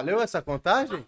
[0.00, 1.04] Valeu essa contagem?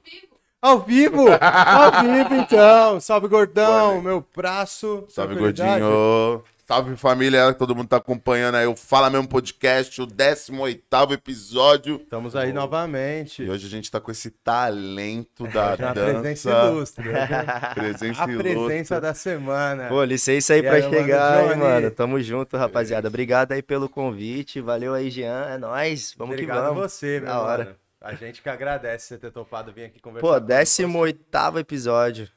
[0.61, 1.25] Ao vivo!
[1.41, 3.01] Ao vivo, então!
[3.01, 3.93] Salve, gordão!
[3.93, 5.07] Boa, Meu braço.
[5.09, 6.45] salve, gordinho.
[6.69, 7.55] Salve, família.
[7.55, 11.97] Todo mundo tá acompanhando aí o Fala Mesmo Podcast, o 18º episódio.
[12.03, 13.43] Estamos aí novamente.
[13.43, 16.69] E hoje a gente tá com esse talento da é uma presença dança.
[16.71, 17.09] ilustre.
[17.09, 17.27] né?
[17.75, 19.89] Presença A presença da semana.
[19.89, 21.57] Pô, licença aí E pra aí, mano, chegar, Johnny?
[21.61, 21.91] mano.
[21.91, 23.09] Tamo junto, rapaziada.
[23.09, 24.61] Obrigado aí pelo convite.
[24.61, 25.47] Valeu aí, Jean.
[25.49, 26.15] É nóis.
[26.19, 26.85] Vamos Obrigado que vamos.
[26.85, 27.65] a você, meu Da hora.
[27.65, 27.82] mano.
[28.03, 30.27] A gente que agradece você ter topado vir aqui conversar.
[30.27, 32.29] Pô, com 18 episódio.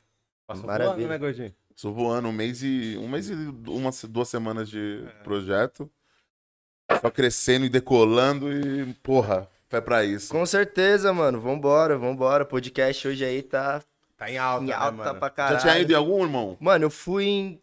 [0.48, 0.96] Passou maravilha.
[0.96, 1.56] voando, né, Gordinho?
[1.76, 3.34] Estou voando um mês e um mês e
[3.68, 5.24] uma, duas semanas de É.
[5.24, 5.90] projeto.
[7.02, 10.32] Só crescendo e decolando e, porra, fé pra isso.
[10.32, 11.42] Com certeza, mano.
[11.42, 12.46] Vambora, vambora.
[12.46, 13.82] Podcast hoje aí tá
[14.16, 15.20] Tá em alta, em né, alta mano?
[15.20, 15.56] pra caralho.
[15.60, 16.56] Já tinha ido em algum, irmão?
[16.60, 17.62] Mano, eu fui em...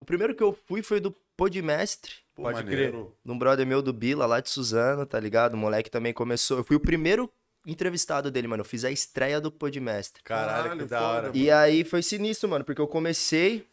[0.00, 2.12] O primeiro que eu fui foi do Podmestre.
[2.34, 3.14] Pô, Pode maneiro.
[3.24, 5.54] de um brother meu do Bila, lá de Suzano, tá ligado?
[5.54, 6.58] O moleque também começou.
[6.58, 7.30] Eu fui o primeiro
[7.66, 8.62] entrevistado dele, mano.
[8.62, 10.22] Eu fiz a estreia do Podmestre.
[10.22, 11.22] Caralho, Caralho, que da hora.
[11.28, 11.36] mano.
[11.36, 13.66] E aí foi sinistro, mano, porque eu comecei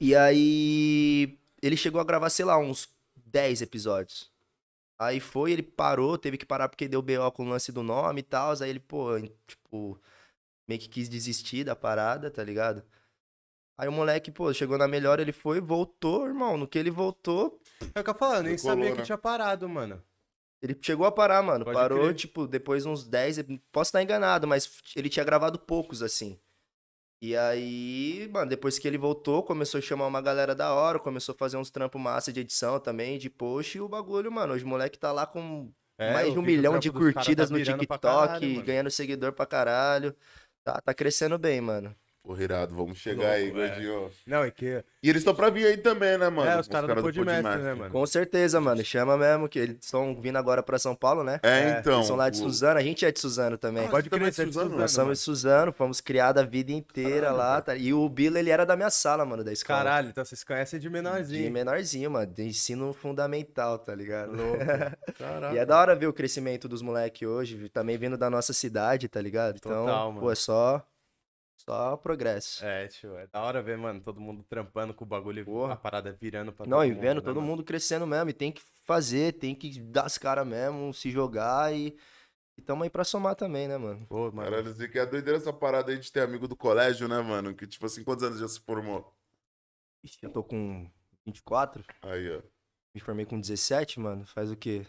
[0.00, 2.88] e aí ele chegou a gravar, sei lá, uns
[3.26, 4.30] 10 episódios.
[4.98, 8.20] Aí foi, ele parou, teve que parar porque deu BO com o lance do nome
[8.20, 8.52] e tal.
[8.62, 10.00] Aí ele, pô, tipo,
[10.66, 12.82] meio que quis desistir da parada, tá ligado?
[13.78, 16.56] Aí o moleque, pô, chegou na melhor, ele foi, voltou, irmão.
[16.56, 17.60] No que ele voltou,
[17.94, 18.96] É o que eu falo, nem Decolou, sabia né?
[18.96, 20.02] que tinha parado, mano.
[20.62, 21.64] ele chegou a parar, mano.
[21.64, 22.14] Pode Parou, crer.
[22.14, 23.38] tipo, depois uns 10.
[23.38, 26.38] ep- Posso estar enganado, mas ele tinha gravado poucos, assim.
[27.22, 31.34] E aí, mano, depois que ele voltou, começou a chamar uma galera da hora, começou
[31.34, 34.64] a fazer uns trampos massa de edição também, de post, e o bagulho, mano, hoje
[34.64, 37.56] o moleque tá lá com É, mais eu de um milhão de tá curtidas no
[37.56, 40.14] virando pra TikTok, caralho, ganhando seguidor pra caralho.
[40.62, 41.94] Tá, tá crescendo bem, mano.
[42.26, 43.68] Porra, irado, vamos chegar aí, Louco, é.
[43.68, 44.10] gordinho.
[44.26, 44.84] Não, é que...
[45.00, 46.50] E eles estão pra vir aí também, né, mano?
[46.50, 47.90] é, os caras do Podmestre, né, mano?
[47.92, 48.84] Com certeza, mano.
[48.84, 51.38] Chama mesmo, que eles estão vindo agora pra São Paulo, né?
[51.44, 51.94] É, É, então.
[51.98, 53.86] Eles são lá de o- Suzano, a gente é de Suzano também.
[53.86, 54.64] Ah, Pode também crer, é de de Suzano?
[54.70, 57.60] Suzano, Nós somos de Suzano, fomos criados a vida inteira Caralho, lá.
[57.62, 57.76] tá?
[57.76, 59.78] E o Bilo, ele era da minha sala, mano, da escola.
[59.84, 61.52] Caralho, então vocês conhecem de De menorzinho.
[61.52, 62.26] menorzinho, mano.
[62.32, 64.32] De ensino fundamental, tá ligado?
[64.32, 64.58] Louco.
[65.16, 65.54] Caralho.
[65.54, 69.08] E é da hora ver o crescimento dos moleques hoje, também vindo da nossa cidade,
[69.08, 69.58] tá ligado?
[69.58, 70.30] Então, Total, pô, mano.
[70.32, 70.84] é só,
[71.68, 72.64] só progresso.
[72.64, 75.74] É, tio, é da hora ver, mano, todo mundo trampando com o bagulho, Porra.
[75.74, 77.46] a parada virando pra Não, todo e vendo né, todo mano?
[77.48, 81.74] mundo crescendo mesmo, e tem que fazer, tem que dar as caras mesmo, se jogar
[81.74, 81.96] e,
[82.56, 84.06] e tamo aí pra somar também, né, mano?
[84.06, 84.50] Pô, mano.
[84.50, 87.54] Caralho, assim, que é doideira essa parada aí de ter amigo do colégio, né, mano?
[87.54, 89.14] Que, tipo assim, quantos anos já se formou?
[90.02, 90.90] Ixi, eu tô com
[91.24, 92.42] 24, Aí, ó.
[92.94, 94.86] me formei com 17, mano, faz o quê?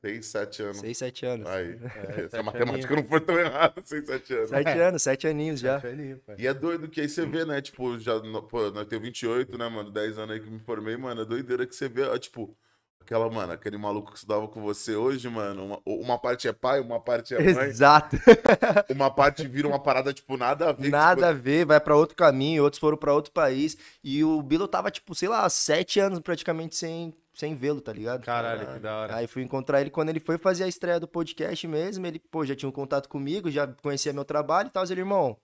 [0.00, 0.78] Seis, sete anos.
[0.78, 1.46] 6, 7 anos.
[1.48, 1.70] Aí.
[1.72, 4.50] É, Essa sete matemática não foi tão errada, seis, sete anos.
[4.50, 5.80] 7 anos, 7 aninhos já.
[5.80, 6.20] Sete aninhos.
[6.38, 7.60] E é doido que aí você vê, né?
[7.60, 9.90] Tipo, já, pô, nós tenho 28, né, mano?
[9.90, 11.22] 10 anos aí que me formei, mano.
[11.22, 12.56] É doideira que você vê, ó, tipo,
[13.06, 15.64] aquela, mano, aquele maluco que estudava com você hoje, mano.
[15.64, 18.16] Uma, uma parte é pai, uma parte é mãe, Exato.
[18.90, 20.90] uma parte vira uma parada, tipo, nada a ver.
[20.90, 23.76] Nada a ver, vai pra outro caminho, outros foram pra outro país.
[24.02, 28.24] E o Bilo tava, tipo, sei lá, 7 anos praticamente sem, sem vê-lo, tá ligado?
[28.24, 29.14] Caralho, que da hora.
[29.16, 32.04] Aí fui encontrar ele quando ele foi fazer a estreia do podcast mesmo.
[32.06, 34.84] Ele, pô, já tinha um contato comigo, já conhecia meu trabalho e tal.
[34.84, 35.36] Ele, irmão,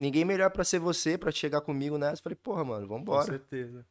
[0.00, 2.18] ninguém melhor pra ser você, pra chegar comigo nessa.
[2.20, 3.24] Eu Falei, porra, mano, Com vambora.
[3.24, 3.86] certeza.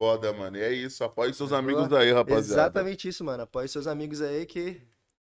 [0.00, 0.56] Foda, mano.
[0.56, 1.04] E é isso.
[1.04, 2.62] Apoie seus amigos aí, rapaziada.
[2.62, 3.42] Exatamente isso, mano.
[3.42, 4.80] Apoie seus amigos aí que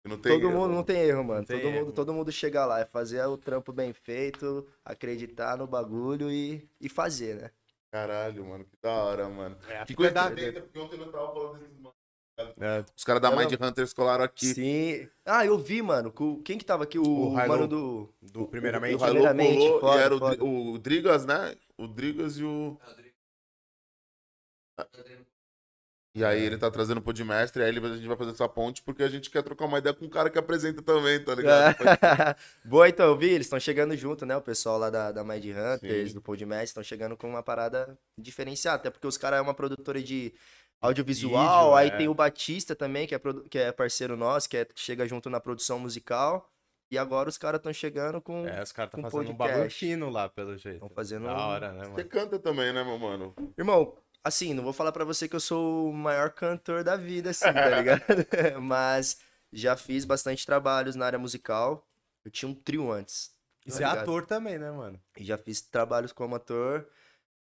[0.05, 0.57] Não tem todo erro.
[0.59, 1.45] mundo não tem erro, mano.
[1.45, 2.79] tem todo, erro, mundo, todo mundo chega lá.
[2.79, 7.51] É fazer o trampo bem feito, acreditar no bagulho e, e fazer, né?
[7.91, 8.63] Caralho, mano.
[8.63, 9.57] Que da hora, mano.
[9.67, 11.93] É, Que coisa da- porque ontem eu tava falando desses mano.
[12.59, 14.47] É, Os caras da Não, Mind Hunters colaram aqui.
[14.47, 15.07] Sim.
[15.25, 16.11] Ah, eu vi, mano.
[16.43, 16.97] Quem que tava aqui?
[16.97, 17.47] O, O Hilo.
[17.47, 18.09] mano do.
[18.21, 18.95] do primeiramente.
[18.95, 20.43] O Halo Primeiramente, colou foda, e era o, foda.
[20.43, 21.55] O Drigas, né?
[21.77, 22.79] O Drigas e o.
[26.15, 28.47] E aí ele tá trazendo o Podmestre, e aí ele- a gente vai fazer essa
[28.47, 31.33] ponte porque a gente quer trocar uma ideia com um cara que apresenta também, tá
[31.33, 31.75] ligado?
[32.63, 34.37] Boa, então, eu vi, eles estão chegando junto, né?
[34.37, 36.13] O pessoal lá da, da Mind Hunters, Sim.
[36.13, 38.75] do Podmess, estão chegando com uma parada diferenciada.
[38.77, 40.31] Até porque os caras é uma produtora de
[40.79, 41.63] audiovisual.
[41.71, 41.97] Vídeo, aí é.
[41.97, 45.39] tem o Batista também, que é, que é parceiro nosso, que, é- chega junto na
[45.39, 46.47] produção musical.
[46.91, 48.45] E agora os caras estão chegando com.
[48.47, 49.51] É, os caras tá com fazendo um podcast.
[49.57, 50.75] bagulho fino lá, pelo jeito.
[50.75, 51.25] Estão fazendo.
[51.25, 52.05] Da um- hora, né, Você mano?
[52.09, 53.33] canta também, né, meu mano?
[53.57, 57.31] Irmão, assim, não vou falar pra você que eu sou o maior cantor da vida,
[57.31, 58.01] assim, tá ligado?
[58.61, 59.19] Mas
[59.51, 61.87] já fiz bastante trabalhos na área musical.
[62.23, 63.31] Eu tinha um trio antes.
[63.65, 64.99] E tá você é ator também, né, mano?
[65.17, 66.87] E já fiz trabalhos como ator.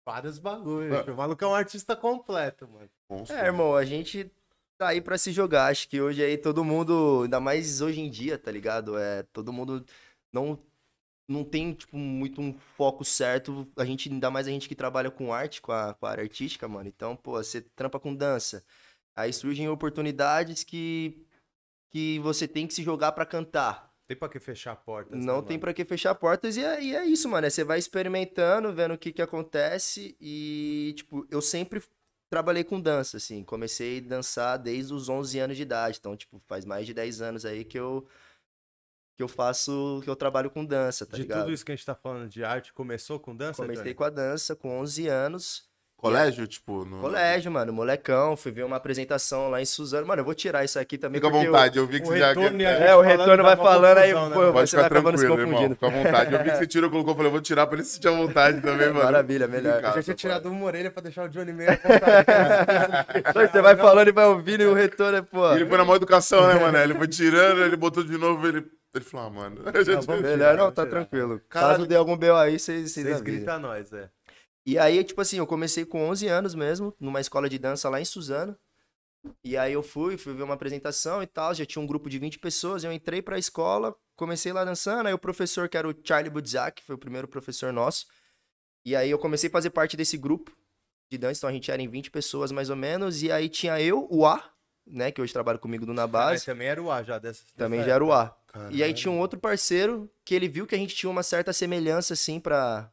[0.06, 1.08] Vários bagulhos.
[1.08, 1.12] Ah.
[1.12, 2.90] O maluco é um artista completo, mano.
[3.10, 3.38] Monstro.
[3.38, 4.32] É, irmão, a gente
[4.78, 5.72] tá aí pra se jogar.
[5.72, 8.98] Acho que hoje aí todo mundo, ainda mais hoje em dia, tá ligado?
[8.98, 9.84] É, todo mundo
[10.32, 10.60] não
[11.28, 13.68] não tem tipo muito um foco certo.
[13.78, 16.24] A gente ainda mais a gente que trabalha com arte, com a, com a área
[16.24, 16.88] artística, mano.
[16.88, 18.64] Então, pô, você trampa com dança.
[19.16, 21.26] Aí surgem oportunidades que,
[21.92, 23.94] que você tem que se jogar pra cantar.
[24.08, 25.26] Tem pra que fechar portas.
[25.26, 27.48] Não né, tem pra que fechar portas e é, e é isso, mano.
[27.48, 31.82] É você vai experimentando, vendo o que que acontece e, tipo, eu sempre
[32.30, 33.44] trabalhei com dança, assim.
[33.44, 35.98] Comecei a dançar desde os 11 anos de idade.
[36.00, 38.08] Então, tipo, faz mais de 10 anos aí que eu
[39.16, 41.42] que eu faço, que eu trabalho com dança, tá De ligado?
[41.42, 43.96] tudo isso que a gente tá falando de arte, começou com dança, Comecei Johnny?
[43.96, 45.64] com a dança com 11 anos.
[45.98, 47.00] Colégio, tipo, no...
[47.00, 48.36] Colégio, mano, molecão.
[48.36, 50.06] Fui ver uma apresentação lá em Suzano.
[50.06, 51.20] Mano, eu vou tirar isso aqui também.
[51.22, 52.28] Fica à eu- vontade, eu vi que O você já...
[52.28, 54.52] retorno e gente É, o retorno dá vai falando aí, né, pô?
[54.52, 55.54] Pode você ficar vai acabando se tranquilo, irmão.
[55.62, 55.76] confundindo.
[55.76, 56.34] Fica à vontade.
[56.36, 58.12] Eu vi que você tirou, colocou, falei, eu vou tirar pra ele se sentir à
[58.12, 59.04] vontade também, mano.
[59.06, 59.82] Maravilha, melhor.
[59.84, 62.28] Eu já tinha tirado uma orelha pra deixar o Johnny meio à vontade.
[63.52, 65.54] Você vai falando e vai ouvindo e o retorno é, pô.
[65.54, 66.78] E ele foi na maior educação, né, mano?
[66.78, 68.64] Ele foi tirando, ele botou de novo, ele...
[68.98, 69.62] Ele falou, ah, mano...
[69.66, 71.00] Não, vamos Melhor não, tá tirar.
[71.02, 71.42] tranquilo.
[71.50, 71.76] Caralho.
[71.76, 74.10] Caso dê algum BO aí, vocês gritam a nós, é.
[74.66, 78.02] E aí, tipo assim, eu comecei com 11 anos mesmo, numa escola de dança lá
[78.02, 78.58] em Suzano.
[79.44, 82.18] E aí eu fui, fui ver uma apresentação e tal, já tinha um grupo de
[82.20, 85.96] 20 pessoas, eu entrei pra escola, comecei lá dançando, aí o professor, que era o
[86.04, 88.06] Charlie Budzak, foi o primeiro professor nosso.
[88.84, 90.52] E aí eu comecei a fazer parte desse grupo
[91.12, 93.80] de dança, então a gente era em 20 pessoas mais ou menos, e aí tinha
[93.82, 94.44] eu, o A,
[94.86, 97.44] né, que hoje trabalha comigo do Mas Nabase, também era o A já dessa.
[97.56, 98.36] também já era o A.
[98.56, 98.74] Caralho.
[98.74, 101.52] E aí tinha um outro parceiro que ele viu que a gente tinha uma certa
[101.52, 102.90] semelhança, assim, pra,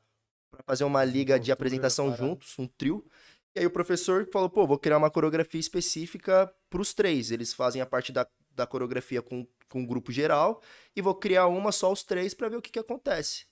[0.51, 3.07] pra fazer uma liga de apresentação juntos, um trio.
[3.55, 7.31] E aí o professor falou, pô, vou criar uma coreografia específica pros três.
[7.31, 10.61] Eles fazem a parte da, da coreografia com, com o grupo geral
[10.97, 13.47] e vou criar uma só os três pra ver o que que acontece.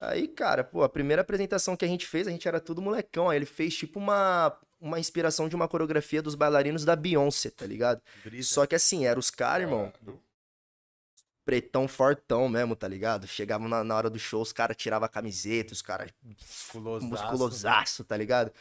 [0.00, 3.28] Aí, cara, pô, a primeira apresentação que a gente fez, a gente era tudo molecão.
[3.28, 7.66] Aí ele fez tipo uma, uma inspiração de uma coreografia dos bailarinos da Beyoncé, tá
[7.66, 8.00] ligado?
[8.22, 8.54] Brisa.
[8.54, 9.92] Só que assim, eram os caras, irmão,
[11.48, 13.26] pretão fortão mesmo, tá ligado?
[13.26, 17.06] Chegavam na, na hora do show, os caras tiravam a camiseta, os caras Musculosaço.
[17.06, 18.52] musculosaço, tá ligado?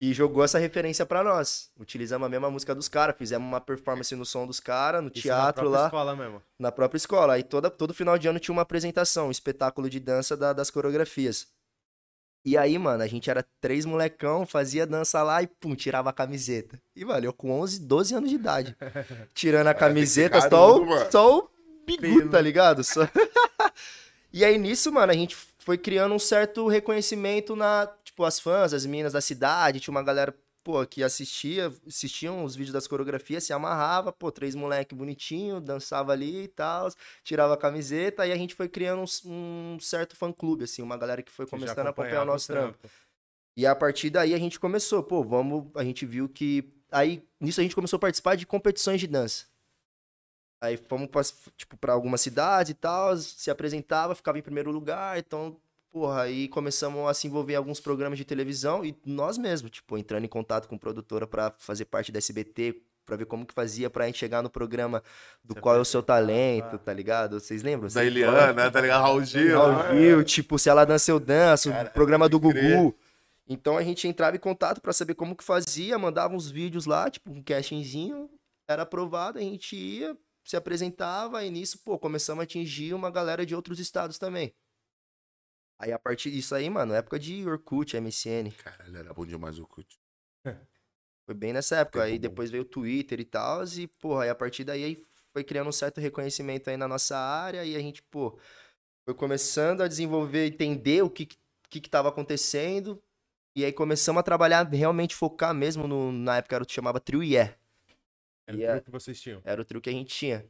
[0.00, 1.68] E jogou essa referência pra nós.
[1.76, 5.26] Utilizamos a mesma música dos caras, fizemos uma performance no som dos caras, no Isso
[5.26, 6.42] na teatro própria lá, escola mesmo.
[6.60, 7.32] na própria escola.
[7.34, 10.70] Aí toda, todo final de ano tinha uma apresentação, um espetáculo de dança da- das
[10.70, 11.48] coreografias.
[12.44, 16.12] E aí, mano, a gente era três molecão, fazia dança lá e pum, tirava a
[16.12, 16.80] camiseta.
[16.94, 18.76] E, mano, eu com 11, 12 anos de idade.
[19.34, 21.50] Tirando a Cara, tem que ser camiseta, só, o, só o
[21.96, 22.84] bigu, tá ligado?
[22.84, 23.02] Só...
[24.32, 28.72] e aí, nisso, mano, a gente foi criando um certo reconhecimento na, tipo, as fãs,
[28.72, 33.44] as meninas da cidade, tinha uma galera, pô, que assistia, assistiam os vídeos das coreografias,
[33.44, 36.90] se amarrava, pô, três moleque bonitinho, dançava ali e tal,
[37.22, 41.22] tirava a camiseta, e a gente foi criando um, um certo fã-clube, assim, uma galera
[41.22, 42.78] que foi começando a acompanhar o nosso trampo.
[43.56, 47.60] E a partir daí a gente começou, pô, vamos, a gente viu que aí nisso
[47.60, 49.46] a gente começou a participar de competições de dança.
[50.60, 51.22] Aí fomos pra,
[51.56, 55.56] tipo para algumas cidades e tal, se apresentava, ficava em primeiro lugar, então,
[55.90, 59.96] porra, aí começamos a se envolver em alguns programas de televisão e nós mesmos, tipo,
[59.96, 63.88] entrando em contato com produtora pra fazer parte da SBT, pra ver como que fazia
[63.88, 65.02] pra gente chegar no programa
[65.42, 66.78] do Se qual é o seu apresentar, talento, tá.
[66.78, 67.40] tá ligado?
[67.40, 67.88] Vocês lembram?
[67.88, 69.00] Da Eliana, tá ligado?
[69.00, 69.56] Raul Gil.
[69.58, 72.76] Raul Gil, tipo, se ela dança, eu danço, Cara, programa do crer.
[72.76, 72.94] Gugu.
[73.48, 77.08] Então a gente entrava em contato pra saber como que fazia, mandava uns vídeos lá,
[77.08, 78.28] tipo, um castingzinho,
[78.68, 80.14] era aprovado, a gente ia,
[80.48, 84.54] se apresentava, e nisso, pô, começamos a atingir uma galera de outros estados também.
[85.78, 89.66] Aí a partir disso aí, mano, época de Orkut, MSN, Caralho, era bom demais o
[89.66, 90.00] Cut.
[91.26, 92.02] foi bem nessa época.
[92.02, 95.44] Aí depois veio o Twitter e tal, e, porra, aí a partir daí aí foi
[95.44, 98.38] criando um certo reconhecimento aí na nossa área, e a gente, pô,
[99.04, 101.38] foi começando a desenvolver, entender o que que,
[101.68, 103.02] que que tava acontecendo,
[103.54, 106.98] e aí começamos a trabalhar, realmente focar mesmo no, na época era o que chamava
[106.98, 107.54] Trio IE.
[108.48, 109.42] Era E o truque que vocês tinham.
[109.44, 110.44] Era o trio que a gente tinha.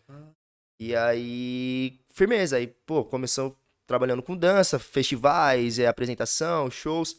[0.78, 2.57] E aí, firmeza.
[2.57, 7.19] Aí, pô, começou trabalhando com dança, festivais, é, apresentação, shows.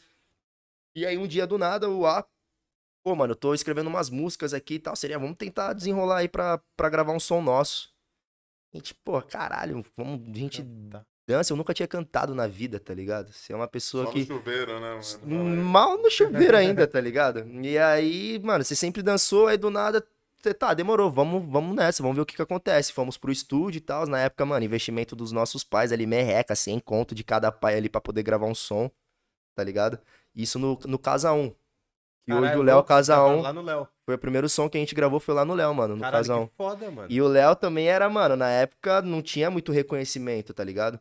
[0.95, 2.25] E aí, um dia do nada, o A.
[3.03, 4.95] Pô, mano, eu tô escrevendo umas músicas aqui e tal.
[4.95, 7.93] Seria, vamos tentar desenrolar aí pra, pra gravar um som nosso.
[8.73, 10.61] A gente, pô, caralho, vamos, a gente
[11.27, 11.51] dança.
[11.53, 13.31] Eu nunca tinha cantado na vida, tá ligado?
[13.31, 14.19] Você é uma pessoa Só que.
[14.19, 15.63] no chuveiro, né, mano?
[15.63, 17.47] Mal no chuveiro ainda, tá ligado?
[17.63, 20.05] E aí, mano, você sempre dançou, aí do nada,
[20.57, 22.93] tá, demorou, vamos, vamos nessa, vamos ver o que que acontece.
[22.93, 26.79] Fomos pro estúdio e tal, na época, mano, investimento dos nossos pais ali, merreca, sem
[26.79, 28.89] conto de cada pai ali pra poder gravar um som,
[29.55, 29.99] tá ligado?
[30.33, 31.53] Isso no, no Casa 1.
[32.25, 33.87] Que hoje o Léo Casa tava 1 Lá no Léo.
[34.05, 36.27] foi o primeiro som que a gente gravou, foi lá no Léo, mano, no Caralho,
[36.27, 36.47] Casa 1.
[36.47, 37.07] que foda, mano.
[37.09, 40.99] E o Léo também era, mano, na época não tinha muito reconhecimento, tá ligado?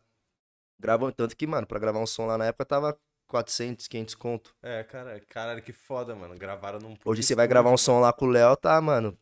[0.81, 2.99] Grava, tanto que, mano, pra gravar um som lá na época tava
[3.29, 4.55] 400, 500 conto.
[4.63, 6.35] É, cara, caralho, que foda, mano.
[6.35, 6.97] Gravaram num.
[7.05, 9.17] Hoje você vai gravar um som lá com o Léo, tá, mano?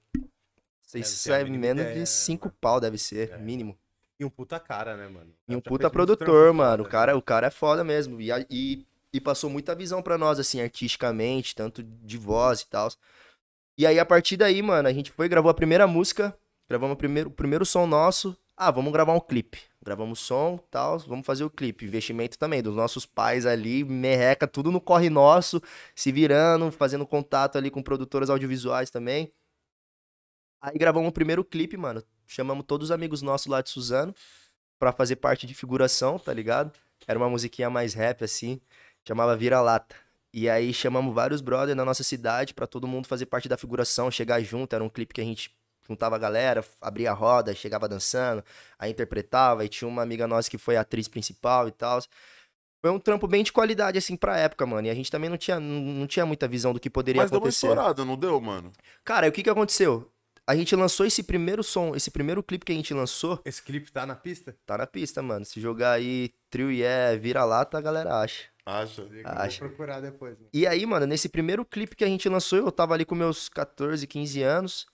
[0.94, 2.56] A é menos ideia, né, de 5 mano?
[2.60, 3.36] pau, deve ser, É.
[3.36, 3.76] mínimo.
[4.18, 5.34] E um puta cara, né, mano?
[5.46, 6.82] E um puta produtor, trampo mano.
[6.82, 7.18] O foda, cara, né?
[7.18, 8.20] o cara é foda mesmo.
[8.20, 12.88] E, e, e passou muita visão pra nós, assim, artisticamente, tanto de voz e tal.
[13.76, 16.34] E aí, a partir daí, mano, a gente foi, gravou a primeira música,
[16.68, 18.34] gravamos o primeiro, o primeiro som nosso.
[18.56, 19.60] Ah, vamos gravar um clipe.
[19.84, 21.84] Gravamos som tal, vamos fazer o clipe.
[21.84, 25.60] Investimento também dos nossos pais ali, merreca, tudo no corre nosso,
[25.94, 29.30] se virando, fazendo contato ali com produtoras audiovisuais também.
[30.60, 32.02] Aí gravamos o primeiro clipe, mano.
[32.26, 34.14] Chamamos todos os amigos nossos lá de Suzano
[34.78, 36.72] pra fazer parte de figuração, tá ligado?
[37.06, 38.60] Era uma musiquinha mais rap, assim,
[39.06, 39.94] chamava Vira-Lata.
[40.32, 44.10] E aí chamamos vários brothers na nossa cidade pra todo mundo fazer parte da figuração,
[44.10, 44.74] chegar junto.
[44.74, 45.54] Era um clipe que a gente
[45.88, 48.44] juntava a galera, abria a roda, chegava dançando,
[48.78, 52.00] aí interpretava, e tinha uma amiga nossa que foi a atriz principal e tal.
[52.80, 54.86] Foi um trampo bem de qualidade, assim, pra época, mano.
[54.86, 57.30] E a gente também não tinha, não não tinha muita visão do que poderia Mas
[57.30, 57.66] deu uma acontecer.
[57.66, 58.70] estourada, não deu, mano?
[59.04, 60.10] Cara, e o que que aconteceu?
[60.46, 63.90] A gente lançou esse primeiro som, esse primeiro clipe que a gente lançou, Esse clipe
[63.90, 64.56] tá na pista?
[64.64, 65.44] tá na pista, mano.
[65.44, 68.44] Se jogar aí trio e é vira-lata, a galera acha.
[68.64, 69.04] Acha.
[69.24, 69.60] Acho.
[69.60, 70.36] Vou procurar depois.
[70.38, 70.48] Mano.
[70.52, 73.48] E aí, mano, nesse primeiro clipe que a gente lançou, eu tava ali com meus
[73.48, 74.86] 14, 15 anos.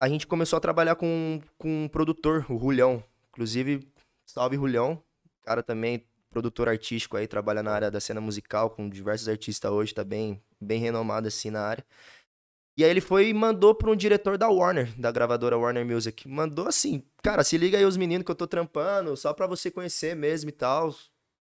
[0.00, 3.04] A gente começou a trabalhar com, com um produtor, o Rulhão.
[3.28, 3.86] Inclusive,
[4.24, 5.02] salve Rulhão.
[5.44, 9.92] Cara também, produtor artístico aí, trabalha na área da cena musical com diversos artistas hoje,
[9.92, 11.84] tá bem, bem renomado assim na área.
[12.78, 16.26] E aí ele foi e mandou pra um diretor da Warner, da gravadora Warner Music.
[16.26, 19.70] Mandou assim, cara, se liga aí os meninos que eu tô trampando, só pra você
[19.70, 20.94] conhecer mesmo e tal.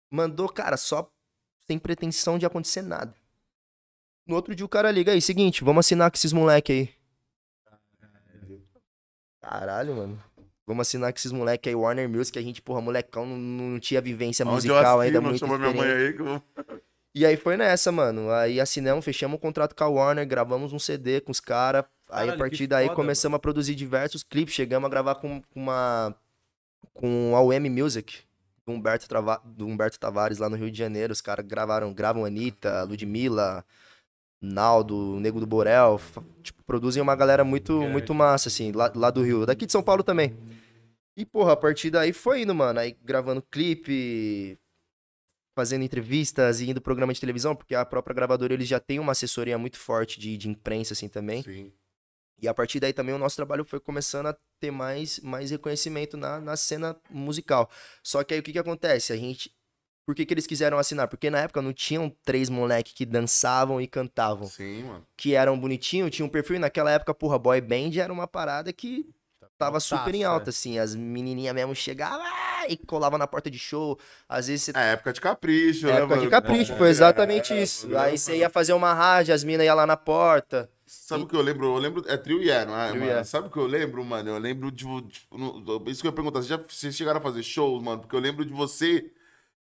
[0.08, 1.10] Mandou, cara, só
[1.66, 3.12] sem pretensão de acontecer nada.
[4.24, 7.03] No outro dia o cara liga aí, seguinte, vamos assinar com esses moleque aí.
[9.44, 10.22] Caralho, mano.
[10.66, 14.00] Vamos assinar com esses moleque aí, Warner Music, a gente, porra, molecão, não, não tinha
[14.00, 16.42] vivência Onde eu musical assino, ainda muito minha mãe aí que eu.
[17.14, 18.30] E aí foi nessa, mano.
[18.32, 21.84] Aí assinamos, fechamos um contrato com a Warner, gravamos um CD com os caras.
[22.10, 24.54] Aí a partir daí foda, começamos a produzir diversos clipes.
[24.54, 26.16] Chegamos a gravar com com uma.
[26.92, 28.20] com a UM Music,
[28.66, 31.12] do Humberto, Trava, do Humberto Tavares lá no Rio de Janeiro.
[31.12, 33.64] Os caras gravaram, gravam Anitta, Ludmilla,
[34.44, 36.00] Naldo, Nego do Borel.
[36.42, 37.92] Tipo, produzem uma galera muito, Grande.
[37.92, 39.46] muito massa, assim, lá, lá do Rio.
[39.46, 40.36] Daqui de São Paulo também.
[41.16, 42.80] E, porra, a partir daí foi indo, mano.
[42.80, 44.58] Aí gravando clipe,
[45.56, 49.12] fazendo entrevistas e indo programa de televisão, porque a própria gravadora eles já tem uma
[49.12, 51.42] assessoria muito forte de, de imprensa, assim, também.
[51.42, 51.72] Sim.
[52.42, 56.16] E a partir daí também o nosso trabalho foi começando a ter mais, mais reconhecimento
[56.16, 57.70] na, na cena musical.
[58.02, 59.12] Só que aí o que que acontece?
[59.12, 59.54] A gente...
[60.06, 61.08] Por que que eles quiseram assinar?
[61.08, 64.46] Porque na época não tinham três moleques que dançavam e cantavam.
[64.46, 65.06] Sim, mano.
[65.16, 66.56] Que eram bonitinhos, tinham um perfil.
[66.56, 69.06] E naquela época, porra, boy band era uma parada que
[69.56, 70.78] tava super em Altaço, alta, assim.
[70.78, 72.24] As menininhas mesmo chegavam
[72.68, 73.98] e colavam na porta de show.
[74.28, 76.30] Às vezes você É época de capricho, né, época de mano?
[76.30, 77.94] capricho, É, foi exatamente é, isso.
[77.94, 80.70] é, Aí você ia fazer uma rádio, as minas iam lá na porta.
[80.86, 81.66] Sabe o que eu lembro?
[81.66, 82.04] Eu lembro.
[82.06, 83.06] É trio yeah, não é, Trio mano?
[83.10, 83.24] Yeah.
[83.24, 84.28] Sabe o que eu lembro, mano?
[84.30, 84.84] Eu lembro de.
[85.86, 86.40] isso que eu ia perguntar.
[86.40, 88.02] Vocês, já, vocês chegaram a fazer shows, mano?
[88.02, 89.10] Porque eu lembro de você.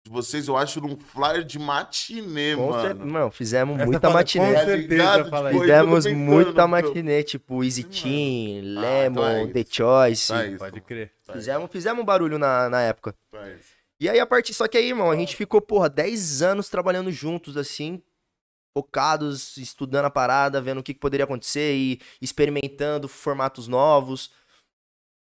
[0.05, 2.81] De vocês, eu acho, num flyer de matinê, Com mano.
[2.83, 4.45] cer- Mano, fizemos Essa muita fala- matinê.
[4.45, 9.25] Com Tá certeza, Tipo, Fizemos pensando, muita matinê, tipo Easy Sim, Teen, Ah, então Lemon,
[9.25, 9.65] é The.
[9.67, 10.27] Choice.
[10.31, 10.57] Tá isso.
[10.59, 11.11] Pode crer.
[11.33, 13.15] Fizemos, fizemos um barulho na, na época.
[13.31, 13.49] Tá.
[13.99, 14.53] E aí, a partir.
[14.53, 17.99] Só que aí, irmão, a gente ficou, porra, 10 anos trabalhando juntos, assim,
[18.77, 24.29] focados, estudando a parada, vendo o que, que poderia acontecer e experimentando formatos novos.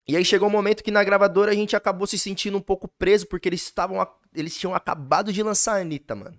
[0.08, 2.88] E aí chegou um momento que na gravadora a gente acabou se sentindo um pouco
[2.88, 4.06] preso, porque eles estavam.
[4.34, 6.38] Eles tinham acabado de lançar a Anitta, mano.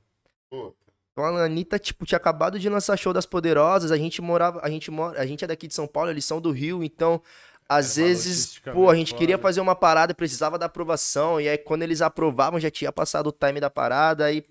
[1.14, 4.70] Então a Anitta, tipo, tinha acabado de lançar show das Poderosas, a gente morava, a
[4.70, 7.22] gente mora, a gente é daqui de São Paulo, eles são do Rio, então
[7.68, 11.48] às Era uma vezes, pô, a gente queria fazer uma parada, precisava da aprovação, e
[11.48, 14.44] aí quando eles aprovavam já tinha passado o time da parada, aí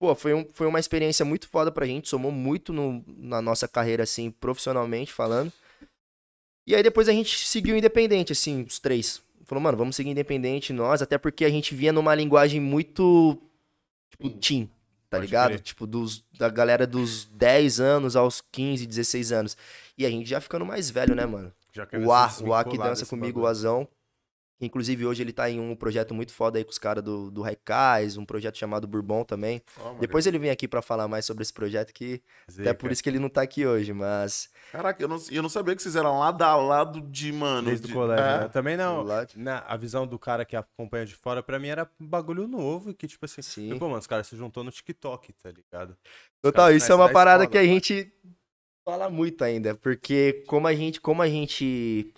[0.00, 3.68] pô, foi, um, foi uma experiência muito foda pra gente, somou muito no- na nossa
[3.68, 5.52] carreira assim, profissionalmente falando.
[6.70, 9.20] E aí depois a gente seguiu independente assim, os três.
[9.44, 13.36] Falou, mano, vamos seguir independente nós, até porque a gente via numa linguagem muito
[14.08, 14.66] tipo teen,
[15.08, 15.48] tá Pode ligado?
[15.48, 15.60] crer.
[15.60, 19.56] Tipo, dos, da galera dos 10 anos aos 15, 16 anos.
[19.98, 21.52] E a gente já ficando mais velho, né, mano?
[21.72, 23.88] Já O A, o A que dança comigo, o bagulho.
[24.60, 24.66] Azão.
[24.66, 27.42] Inclusive, hoje ele tá em um projeto muito foda aí com os caras do, do
[27.42, 29.62] Raikais, um projeto chamado Bourbon também.
[29.82, 29.98] mano.
[29.98, 32.74] Depois ele vem aqui pra falar mais sobre esse projeto, que até Zica.
[32.74, 34.50] por isso que ele não tá aqui hoje, mas...
[34.72, 37.68] Caraca, eu não, eu não sabia que vocês eram lado a lado de, mano.
[37.68, 38.40] Desde de, o colégio, é.
[38.42, 38.48] né?
[38.48, 39.02] Também não.
[39.02, 42.46] Lá- Na, a visão do cara que acompanha de fora, pra mim, era um bagulho
[42.46, 42.94] novo.
[42.94, 43.78] Que, tipo assim, Sim.
[43.78, 45.96] pô, mano, os caras se juntou no TikTok, tá ligado?
[46.42, 47.68] Total, isso é uma da parada escola, que a pai.
[47.68, 48.12] gente
[48.84, 52.12] fala muito ainda, porque como a gente, como a gente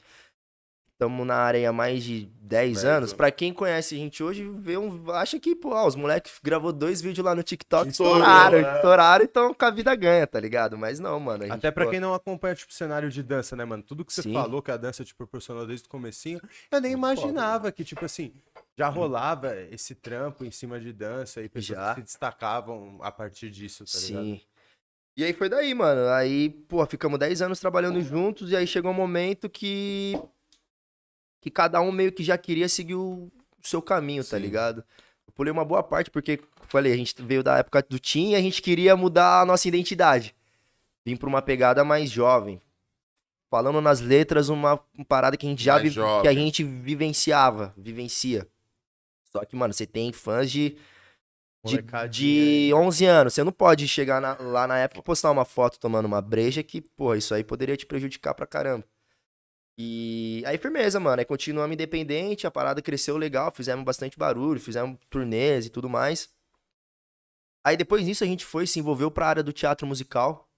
[1.02, 4.46] estamos na área há mais de 10 Dez anos, pra quem conhece a gente hoje,
[4.46, 8.18] vê um, acha que, pô, ah, os moleques gravou dois vídeos lá no TikTok, Estourou,
[8.18, 8.74] estouraram, né?
[8.76, 10.76] estouraram, então com a vida ganha, tá ligado?
[10.76, 11.44] Mas não, mano.
[11.44, 13.82] gente, Até pra pô, quem não acompanha, tipo, cenário de dança, né, mano?
[13.82, 14.34] Tudo que você Sim.
[14.34, 16.40] falou que a dança te proporcionou desde o comecinho,
[16.70, 18.32] eu nem Muito foda, imaginava que, tipo assim,
[18.76, 21.94] já rolava esse trampo em cima de dança e pessoas Já.
[21.94, 24.24] que se destacavam a partir disso, tá ligado?
[24.24, 24.40] Sim.
[25.16, 26.08] E aí foi daí, mano.
[26.10, 30.18] Aí, pô, ficamos 10 anos trabalhando juntos e aí chegou um momento que.
[31.42, 33.30] Que cada um meio que já queria seguir o
[33.60, 34.42] seu caminho, tá Sim.
[34.42, 34.82] ligado?
[35.26, 38.34] Eu pulei uma boa parte porque, falei, a gente veio da época do Team e
[38.34, 40.34] a gente queria mudar a nossa identidade.
[41.04, 42.62] Vim pra uma pegada mais jovem.
[43.50, 45.90] Falando nas letras, uma, parada que a gente já vi-
[46.22, 48.48] que a gente vivenciava, vivencia.
[49.30, 50.76] Só que, mano, você tem fãs de
[51.64, 53.34] de, de 11 anos.
[53.34, 56.62] Você não pode chegar na- lá na época e postar uma foto tomando uma breja
[56.62, 58.84] que, pô, isso aí poderia te prejudicar pra caramba.
[59.78, 61.18] E aí, firmeza, mano.
[61.20, 66.28] Aí continuamos independente, a parada cresceu legal, fizemos bastante barulho, fizemos turnês e tudo mais.
[67.64, 70.48] Aí depois disso a gente foi, se envolveu pra área do teatro musical.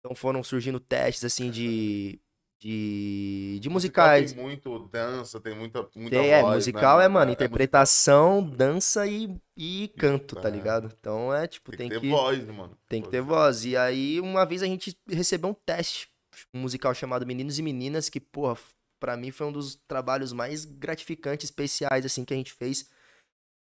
[0.00, 2.18] Então foram surgindo testes, assim, de.
[2.58, 4.32] de, de musicais.
[4.32, 7.44] Tem muito dança, tem muita, muita Tem, é, voz, musical né, é, mano, musical.
[7.46, 10.50] interpretação, dança e, e canto, tá É.
[10.50, 10.90] ligado?
[10.98, 12.76] Então é, tipo, Tem, tem, que ter que, voz, mano.
[12.88, 13.64] tem que ter voz.
[13.66, 16.08] E aí, uma vez a gente recebeu um teste,
[16.54, 18.58] um musical chamado Meninos e Meninas, que, porra,
[18.98, 22.90] pra mim foi um dos trabalhos mais gratificantes, especiais, assim, que a gente fez.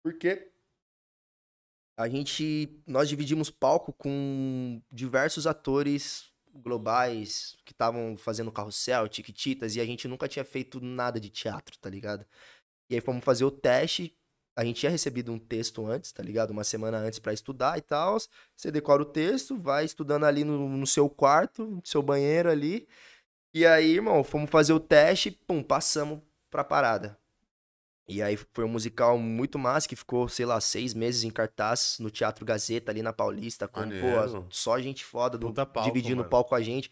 [0.02, 0.50] Porque
[1.98, 9.80] a gente, nós dividimos palco com diversos atores globais que estavam fazendo carrossel, tiquititas, e
[9.80, 12.26] a gente nunca tinha feito nada de teatro, tá ligado?
[12.90, 14.16] E aí fomos fazer o teste,
[14.58, 16.50] a gente tinha recebido um texto antes, tá ligado?
[16.50, 18.18] Uma semana antes pra estudar e tal.
[18.56, 22.88] Você decora o texto, vai estudando ali no, no seu quarto, no seu banheiro ali.
[23.54, 26.18] E aí, irmão, fomos fazer o teste, pum, passamos
[26.50, 27.16] pra parada.
[28.08, 31.98] E aí foi um musical muito massa, que ficou, sei lá, seis meses em cartaz
[32.00, 36.22] no Teatro Gazeta, ali na Paulista, com, pô, só gente foda, do, Puta palco, dividindo
[36.22, 36.90] o palco com a gente.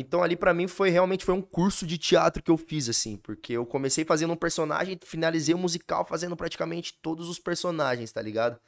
[0.00, 3.16] Então ali pra mim foi realmente foi um curso de teatro que eu fiz, assim,
[3.16, 8.22] porque eu comecei fazendo um personagem, finalizei o musical fazendo praticamente todos os personagens, tá
[8.22, 8.60] ligado?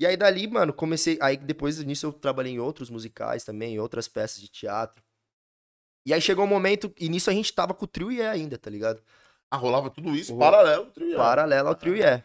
[0.00, 1.18] E aí dali, mano, comecei.
[1.20, 5.04] Aí depois disso eu trabalhei em outros musicais também, em outras peças de teatro.
[6.06, 8.28] E aí chegou um momento, e nisso a gente tava com o trio e é
[8.28, 9.02] ainda, tá ligado?
[9.50, 11.16] Ah, rolava tudo isso O- paralelo, trio.
[11.16, 12.24] Paralelo ao trio e é.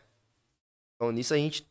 [0.96, 1.70] Então nisso a gente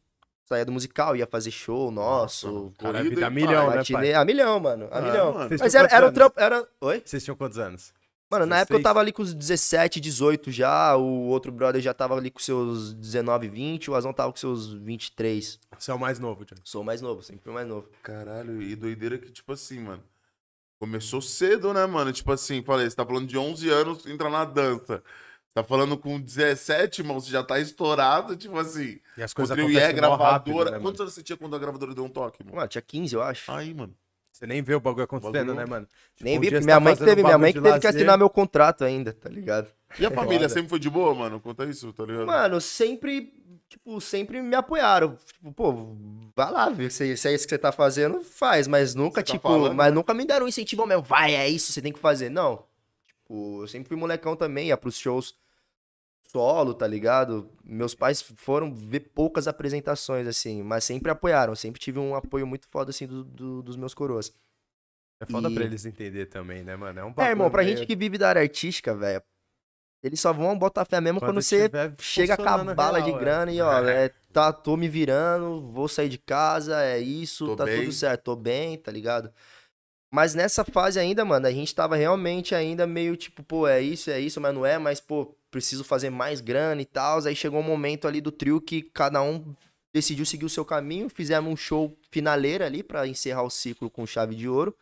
[0.50, 2.72] saía do musical, ia fazer show nosso.
[2.78, 3.70] Cara, Corrida vida e milhão, pá.
[3.70, 4.14] né, matinê- pai?
[4.14, 4.88] A milhão, mano.
[4.90, 5.32] A Ah, milhão.
[5.34, 5.56] mano.
[5.58, 6.38] Mas era, era o trampo.
[6.40, 6.66] Era...
[6.80, 7.02] Oi?
[7.04, 7.92] Vocês tinham quantos anos?
[8.30, 8.82] Mano, na época eu 16?
[8.84, 12.94] tava ali com os 17, 18 já, o outro brother já tava ali com seus
[12.94, 15.58] 19, 20, o Azão tava com seus 23.
[15.76, 16.54] Você é o mais novo, John.
[16.62, 17.88] Sou o mais novo, sempre fui o mais novo.
[18.04, 20.02] Caralho, e doideira que, tipo assim, mano.
[20.78, 22.12] Começou cedo, né, mano?
[22.12, 25.02] Tipo assim, falei, você tá falando de 11 anos, entra na dança.
[25.52, 29.00] Tá falando com 17, irmão, você já tá estourado, tipo assim.
[29.16, 30.64] E as coisas e é acontecem rápido, gravadora.
[30.66, 30.82] né, mano?
[30.84, 32.56] Quantos anos você tinha quando a gravadora deu um toque, mano?
[32.56, 33.50] Mano, tinha 15, eu acho.
[33.50, 33.92] Aí, mano.
[34.32, 35.86] Você nem vê o bagulho acontecendo, Bagulho- né, mano?
[36.14, 37.86] Tipo, Nem um vi, porque minha tá mãe que teve, minha mãe que teve que
[37.86, 39.70] lazer, assinar meu contrato ainda, tá ligado?
[39.98, 41.40] E a família sempre foi de boa, mano?
[41.40, 42.26] Conta isso, tá ligado?
[42.26, 43.34] Mano, sempre,
[43.68, 45.16] tipo, sempre me apoiaram.
[45.26, 45.96] Tipo, pô,
[46.34, 46.88] vai lá, viu?
[46.90, 48.68] Se, se é isso que você tá fazendo, faz.
[48.68, 49.92] Mas nunca, Você tá tipo, falando, mas né?
[49.94, 51.02] nunca me deram um incentivo mesmo.
[51.02, 52.30] Vai, é isso, você tem que fazer.
[52.30, 52.64] Não.
[53.30, 55.36] Tipo, eu sempre fui molecão também, ia pros shows
[56.32, 57.48] solo, tá ligado?
[57.64, 61.54] Meus pais foram ver poucas apresentações, assim, mas sempre apoiaram.
[61.54, 64.32] Sempre tive um apoio muito foda, assim, do- do- dos meus coroas.
[65.20, 66.98] É foda E- pra eles entender também, né, mano?
[66.98, 69.22] É um É, irmão, pra meio- gente que vive da área artística, velho,
[70.02, 73.14] eles só vão botar fé mesmo quando, Quando você chega com a bala real, de
[73.16, 73.20] é.
[73.20, 77.56] grana e, ó, é, tá, tô me virando, vou sair de casa, é isso, Tô
[77.56, 77.80] tá bem.
[77.82, 79.32] tudo certo, tô bem, tá ligado?
[80.10, 84.10] Mas nessa fase ainda, mano, a gente tava realmente ainda meio tipo, pô, é isso,
[84.10, 87.24] é isso, mas não é, mas, pô, preciso fazer mais grana e tal.
[87.24, 89.54] Aí chegou um momento ali do trio que cada um
[89.92, 94.06] decidiu seguir o seu caminho, fizemos um show finaleira ali pra encerrar o ciclo com
[94.06, 94.74] chave de ouro.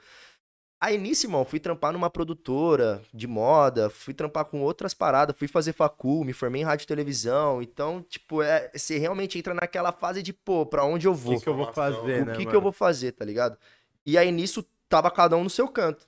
[0.80, 5.48] Aí nisso, irmão, fui trampar numa produtora de moda, fui trampar com outras paradas, fui
[5.48, 7.60] fazer facul, me formei em rádio e televisão.
[7.60, 11.34] Então, tipo, é, você realmente entra naquela fase de, pô, pra onde eu O vou?
[11.36, 13.58] que, que eu vou fazer, o né, que, que eu vou fazer, tá ligado?
[14.06, 16.07] E aí nisso tava cada um no seu canto.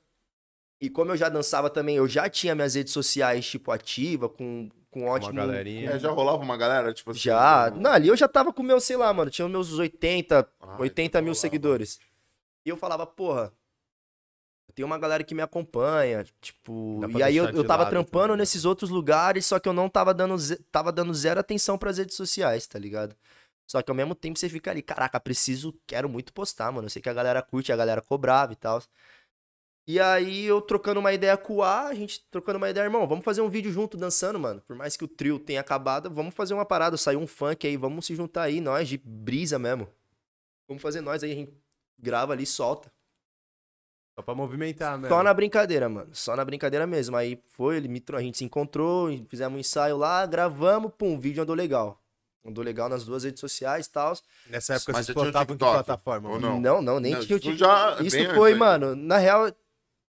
[0.81, 4.69] E como eu já dançava também, eu já tinha minhas redes sociais, tipo, ativa, com,
[4.91, 5.35] com ótimo.
[5.35, 5.91] galerinha.
[5.91, 7.21] É, já rolava uma galera, tipo assim.
[7.21, 7.71] Já.
[7.71, 10.77] como- Não, ali eu já tava com meus, sei lá, mano, tinha meus 80, Ah,
[10.79, 11.41] 80 então mil rolava.
[11.41, 11.99] seguidores.
[12.65, 13.53] E eu falava, porra,
[14.75, 17.01] tem uma galera que me acompanha, tipo.
[17.19, 18.43] E aí eu, eu tava lado trampando também, né?
[18.43, 20.37] nesses outros lugares, só que eu não tava dando,
[20.71, 23.15] tava dando zero atenção pras redes sociais, tá ligado?
[23.71, 26.87] Só que ao mesmo tempo você fica ali, caraca, preciso, quero muito postar, mano.
[26.87, 28.83] Eu sei que a galera curte, a galera cobrava e tal.
[29.87, 33.07] E aí eu trocando uma ideia com o A, a gente trocando uma ideia, irmão,
[33.07, 34.61] vamos fazer um vídeo junto dançando, mano.
[34.63, 37.77] Por mais que o trio tenha acabado, vamos fazer uma parada, saiu um funk aí,
[37.77, 39.87] vamos se juntar aí, nós, de brisa mesmo.
[40.67, 41.55] Vamos fazer nós aí, a gente
[41.97, 42.91] grava ali, e solta.
[44.19, 45.15] Só pra movimentar, mesmo.
[45.15, 46.13] Só na brincadeira, mano.
[46.13, 47.17] Só na brincadeira mesmo.
[47.17, 51.21] Aí foi, ele me, a gente se encontrou, fizemos um ensaio lá, gravamos, pum, o
[51.21, 52.03] vídeo andou legal.
[52.45, 54.17] Andou legal nas duas redes sociais e tal.
[54.49, 56.31] Nessa época Mas vocês postavam em que TikTok, plataforma?
[56.31, 56.41] ou?
[56.41, 56.61] Não.
[56.61, 59.19] Não, não, nem Não, tinha o isso Tik- já é Isso bem foi, mano, na
[59.19, 59.53] real,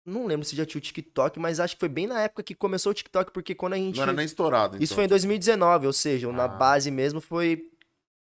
[0.06, 2.54] não lembro se já tinha o TikTok, mas acho que foi bem na época que
[2.54, 3.96] começou o TikTok, porque quando a gente.
[3.96, 4.76] Não era nem estourado.
[4.76, 4.96] Isso então.
[4.96, 6.48] foi em 2019, ou seja, na Ah.
[6.48, 7.70] base mesmo foi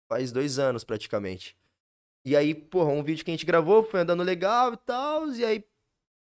[0.06, 1.56] faz dois anos praticamente.
[2.26, 5.44] E aí, porra, um vídeo que a gente gravou foi andando legal e tal, e
[5.44, 5.64] aí,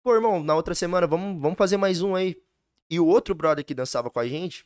[0.02, 2.42] pô, irmão, na outra semana, vamos, vamos fazer mais um aí.
[2.90, 4.66] E o outro brother que dançava com a gente,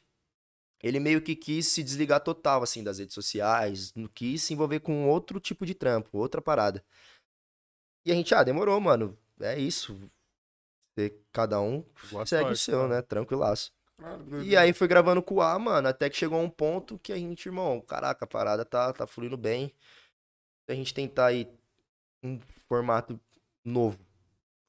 [0.81, 4.79] ele meio que quis se desligar total, assim, das redes sociais, não quis se envolver
[4.79, 6.83] com outro tipo de trampo, outra parada.
[8.05, 9.97] E a gente, ah, demorou, mano, é isso.
[11.31, 12.95] Cada um Boa segue o sorte, seu, cara.
[12.95, 13.01] né?
[13.01, 13.71] Tranquilaço.
[14.43, 17.11] E aí foi gravando com o A, mano, até que chegou a um ponto que
[17.11, 19.73] a gente, irmão, caraca, a parada tá, tá fluindo bem.
[20.67, 21.49] A gente tentar aí
[22.23, 23.19] um formato
[23.63, 23.99] novo.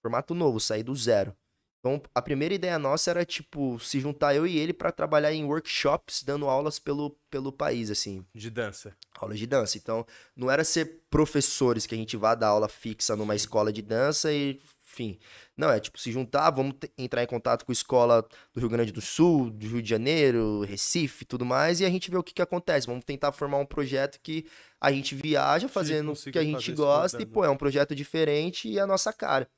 [0.03, 1.37] Formato novo, sair do zero.
[1.81, 5.45] Então, a primeira ideia nossa era, tipo, se juntar eu e ele pra trabalhar em
[5.45, 8.95] workshops, dando aulas pelo, pelo país, assim, De dança.
[9.19, 9.79] aulas de dança.
[9.79, 13.81] Então, não era ser professores que a gente vá dar aula fixa numa escola de
[13.81, 15.19] dança e, enfim.
[15.57, 19.01] Não, é tipo se juntar, vamos entrar em contato com escola do Rio Grande do
[19.01, 22.43] Sul, do Rio de Janeiro, Recife, tudo mais, e a gente vê o que que
[22.43, 22.87] acontece.
[22.87, 24.47] Vamos tentar formar um projeto que
[24.79, 28.69] a gente viaja fazendo o que a gente gosta e, pô, é um projeto diferente
[28.69, 29.49] e é a nossa cara.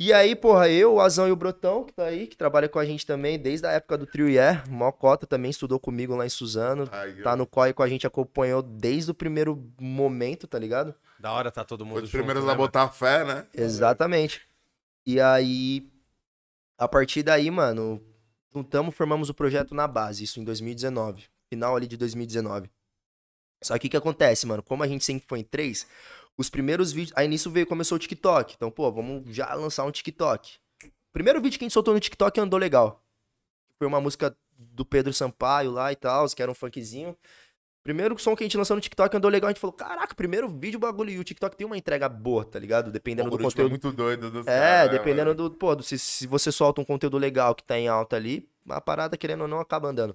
[0.00, 2.78] E aí, porra, eu, o Azão e o Brotão, que tá aí, que trabalha com
[2.78, 6.28] a gente também desde a época do Trio Yeah, Mocota também estudou comigo lá em
[6.28, 10.94] Suzano, Aí, tá no COI com a gente, acompanhou desde o primeiro momento, tá ligado?
[11.18, 13.44] Da hora tá todo mundo Foi os junto, primeiros né, a botar fé, né?
[13.52, 14.42] Exatamente.
[15.04, 15.90] E aí,
[16.78, 18.00] a partir daí, mano,
[18.54, 22.70] juntamos, formamos o projeto na base, isso em 2019, final ali de 2019.
[23.60, 24.62] Só que o que acontece, mano?
[24.62, 25.88] Como a gente sempre foi em três,
[26.38, 27.12] os primeiros vídeos.
[27.16, 28.54] Aí nisso veio, começou o TikTok.
[28.56, 30.56] Então, pô, vamos já lançar um TikTok.
[30.84, 33.02] O primeiro vídeo que a gente soltou no TikTok andou legal.
[33.76, 37.16] Foi uma música do Pedro Sampaio lá e tal, que era um funkzinho.
[37.82, 40.46] Primeiro som que a gente lançou no TikTok andou legal, a gente falou, caraca, primeiro
[40.48, 41.10] vídeo, bagulho.
[41.10, 42.90] E o TikTok tem uma entrega boa, tá ligado?
[42.92, 43.70] Dependendo do é conteúdo.
[43.70, 44.30] muito doido.
[44.30, 45.48] Dos É, caras, né, dependendo mano?
[45.48, 45.50] do.
[45.56, 48.80] Pô, do- se, se você solta um conteúdo legal que tá em alta ali, a
[48.80, 50.14] parada, querendo ou não, acaba andando.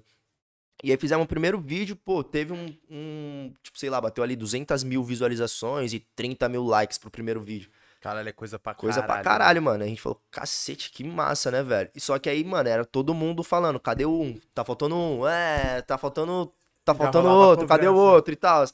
[0.82, 4.36] E aí fizemos o primeiro vídeo, pô, teve um, um, Tipo, sei lá, bateu ali
[4.36, 7.70] 200 mil visualizações e 30 mil likes pro primeiro vídeo.
[8.00, 9.22] Caralho, é coisa pra Coisa caralho.
[9.22, 9.82] pra caralho, mano.
[9.82, 11.90] A gente falou, cacete, que massa, né, velho?
[11.94, 14.38] E só que aí, mano, era todo mundo falando, cadê o um?
[14.52, 16.52] Tá faltando um, é, tá faltando.
[16.84, 18.66] Tá faltando outro, cadê o outro e tal.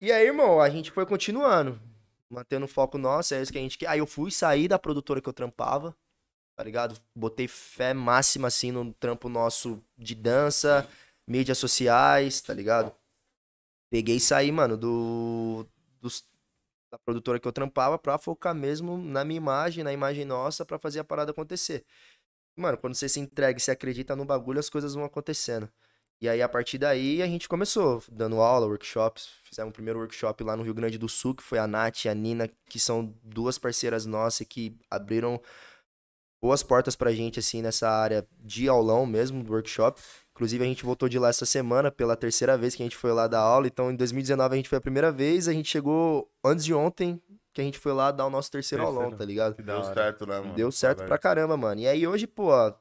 [0.00, 1.78] E aí, irmão, a gente foi continuando.
[2.28, 3.86] Mantendo o foco nosso, é isso que a gente quer.
[3.86, 5.94] Aí eu fui sair da produtora que eu trampava,
[6.56, 7.00] tá ligado?
[7.14, 10.88] Botei fé máxima, assim, no trampo nosso de dança,
[11.30, 12.92] mídias sociais, tá ligado?
[13.88, 15.66] Peguei e saí, mano, do,
[16.90, 20.78] da produtora que eu trampava pra focar mesmo na minha imagem, na imagem nossa, pra
[20.78, 21.84] fazer a parada acontecer.
[22.56, 25.70] Mano, quando você se entrega e se acredita no bagulho, as coisas vão acontecendo.
[26.20, 29.28] E aí, a partir daí, a gente começou dando aula, workshops.
[29.44, 32.08] Fizemos o primeiro workshop lá no Rio Grande do Sul, que foi a Nath e
[32.08, 35.40] a Nina, que são duas parceiras nossas que abriram
[36.42, 40.00] boas portas pra gente, assim, nessa área de aulão mesmo, do workshop.
[40.40, 43.12] Inclusive, a gente voltou de lá essa semana, pela terceira vez que a gente foi
[43.12, 43.66] lá dar aula.
[43.66, 45.46] Então, em 2019, a gente foi a primeira vez.
[45.46, 47.20] A gente chegou antes de ontem,
[47.52, 49.18] que a gente foi lá dar o nosso terceiro, aulão, Terceiro.
[49.18, 49.54] tá ligado?
[49.54, 50.54] Que da Deu certo, né, mano?
[50.54, 51.82] Deu certo pra caramba, mano.
[51.82, 52.72] E aí hoje, pô, ó,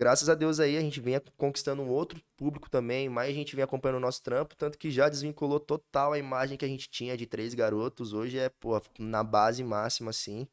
[0.00, 3.62] graças a Deus aí a gente vem conquistando um outro público também, mais gente vem
[3.62, 7.14] acompanhando o nosso trampo, tanto que já desvinculou total a imagem que a gente tinha
[7.14, 8.14] de três garotos.
[8.14, 10.48] Hoje é, pô, na base máxima, assim.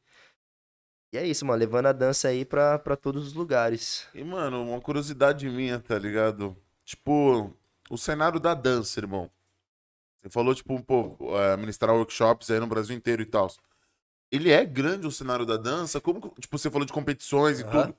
[1.12, 4.08] E é isso, mano, levando a dança aí pra, pra todos os lugares.
[4.14, 6.56] E, mano, uma curiosidade minha, tá ligado?
[6.84, 7.54] Tipo,
[7.90, 9.30] o cenário da dança, irmão.
[10.18, 13.50] Você falou, tipo, pô, é, ministrar workshops aí no Brasil inteiro e tal.
[14.30, 16.02] Ele é grande o cenário da dança?
[16.02, 17.96] Como, tipo, você falou de competições e tudo.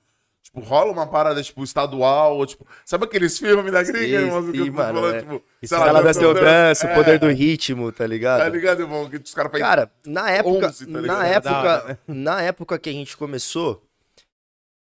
[0.49, 2.67] Tipo, rola uma parada, tipo, estadual, ou, tipo...
[2.83, 4.47] Sabe aqueles filmes da gringa, Sim, irmão?
[4.47, 5.21] sim, que eu tô mano, falando, é.
[5.21, 8.41] tipo, Isso sei lá, Ela eu dança, o é, poder do ritmo, tá ligado?
[8.41, 9.11] Tá ligado, irmão?
[9.11, 9.67] Que os caras fazem...
[9.67, 13.85] Cara, na época, 11, tá na Da época, hora, na época que a gente começou,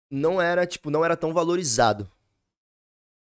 [0.08, 2.08] não era, tipo, não era tão valorizado.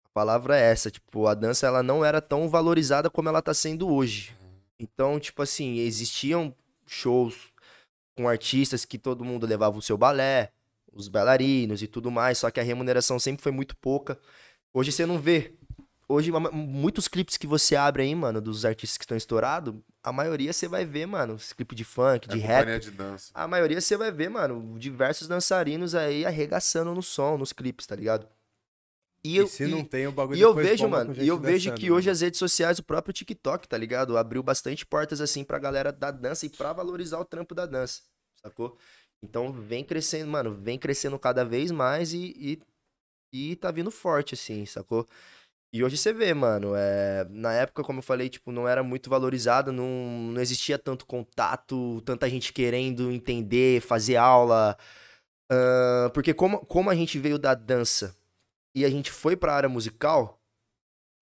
[0.06, 3.52] A palavra é essa, tipo, a dança ela não era tão valorizada como ela tá
[3.52, 4.34] sendo hoje.
[4.80, 6.54] Então, tipo assim, existiam
[6.86, 7.52] shows
[8.16, 10.50] com artistas que todo mundo levava o seu balé,
[10.92, 14.18] os bailarinos e tudo mais, só que a remuneração sempre foi muito pouca.
[14.72, 15.54] Hoje você não vê.
[16.08, 20.52] Hoje, muitos clipes que você abre aí, mano, dos artistas que estão estourados, a maioria
[20.52, 22.58] você vai ver, mano, esse clipe de funk, É de rap.
[22.60, 23.30] companhia de dança.
[23.32, 27.96] A maioria você vai ver, mano, diversos dançarinos aí arregaçando no som, nos clipes, tá
[27.96, 28.28] ligado?
[29.24, 31.38] E, E eu, se e- não tem o bagulho e eu vejo, mano, e eu
[31.38, 32.12] vejo dançando, que hoje mano.
[32.12, 34.18] as redes sociais, o próprio TikTok, tá ligado?
[34.18, 38.02] Abriu bastante portas, assim, pra galera da dança e pra valorizar o trampo da dança,
[38.42, 38.76] sacou?
[39.22, 42.34] Então vem crescendo, mano, vem crescendo cada vez mais e,
[43.32, 45.06] e, e tá vindo forte, assim, sacou?
[45.74, 49.08] E hoje você vê, mano, é, na época, como eu falei, tipo, não era muito
[49.08, 49.86] valorizado, não,
[50.32, 54.76] não existia tanto contato, tanta gente querendo entender, fazer aula.
[55.50, 58.16] Ah, porque como, como a gente veio da dança
[58.74, 60.40] e a gente foi pra área musical,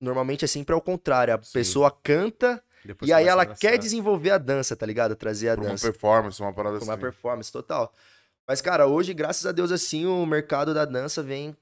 [0.01, 1.35] normalmente é sempre ao contrário.
[1.35, 1.53] A Sim.
[1.53, 5.15] pessoa canta Depois e aí a ela quer desenvolver a dança, tá ligado?
[5.15, 5.91] Trazer a uma dança.
[5.91, 7.01] performance, uma parada uma assim.
[7.01, 7.93] performance total.
[8.49, 11.57] Mas, cara, hoje, graças a Deus, assim, o mercado da dança vem,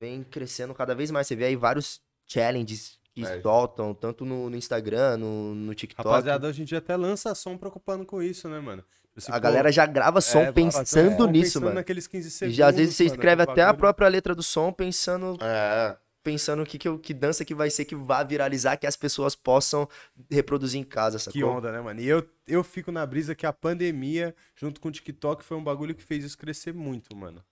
[0.00, 1.26] vem crescendo cada vez mais.
[1.26, 3.40] Você vê aí vários challenges que É.
[3.42, 6.08] soltam, tanto no, no Instagram, no, no TikTok.
[6.08, 8.82] Rapaziada, em dia até lança som preocupando com isso, né, mano?
[9.08, 11.74] Tipo assim, a pô, galera já grava som é, pensando som nisso, pensando mano.
[11.74, 12.56] naqueles 15 E segundos.
[12.56, 15.96] já, às vezes você mano, escreve até a própria letra do som pensando, É.
[16.22, 19.34] pensando que, que, eu- que dança que vai ser que vai viralizar, que as pessoas
[19.34, 19.88] possam
[20.30, 21.32] reproduzir em casa, sacou?
[21.32, 22.00] Que onda, né, mano?
[22.00, 25.64] E eu, eu fico na brisa que a pandemia, junto com o TikTok, foi um
[25.64, 27.44] bagulho que fez isso crescer muito, mano.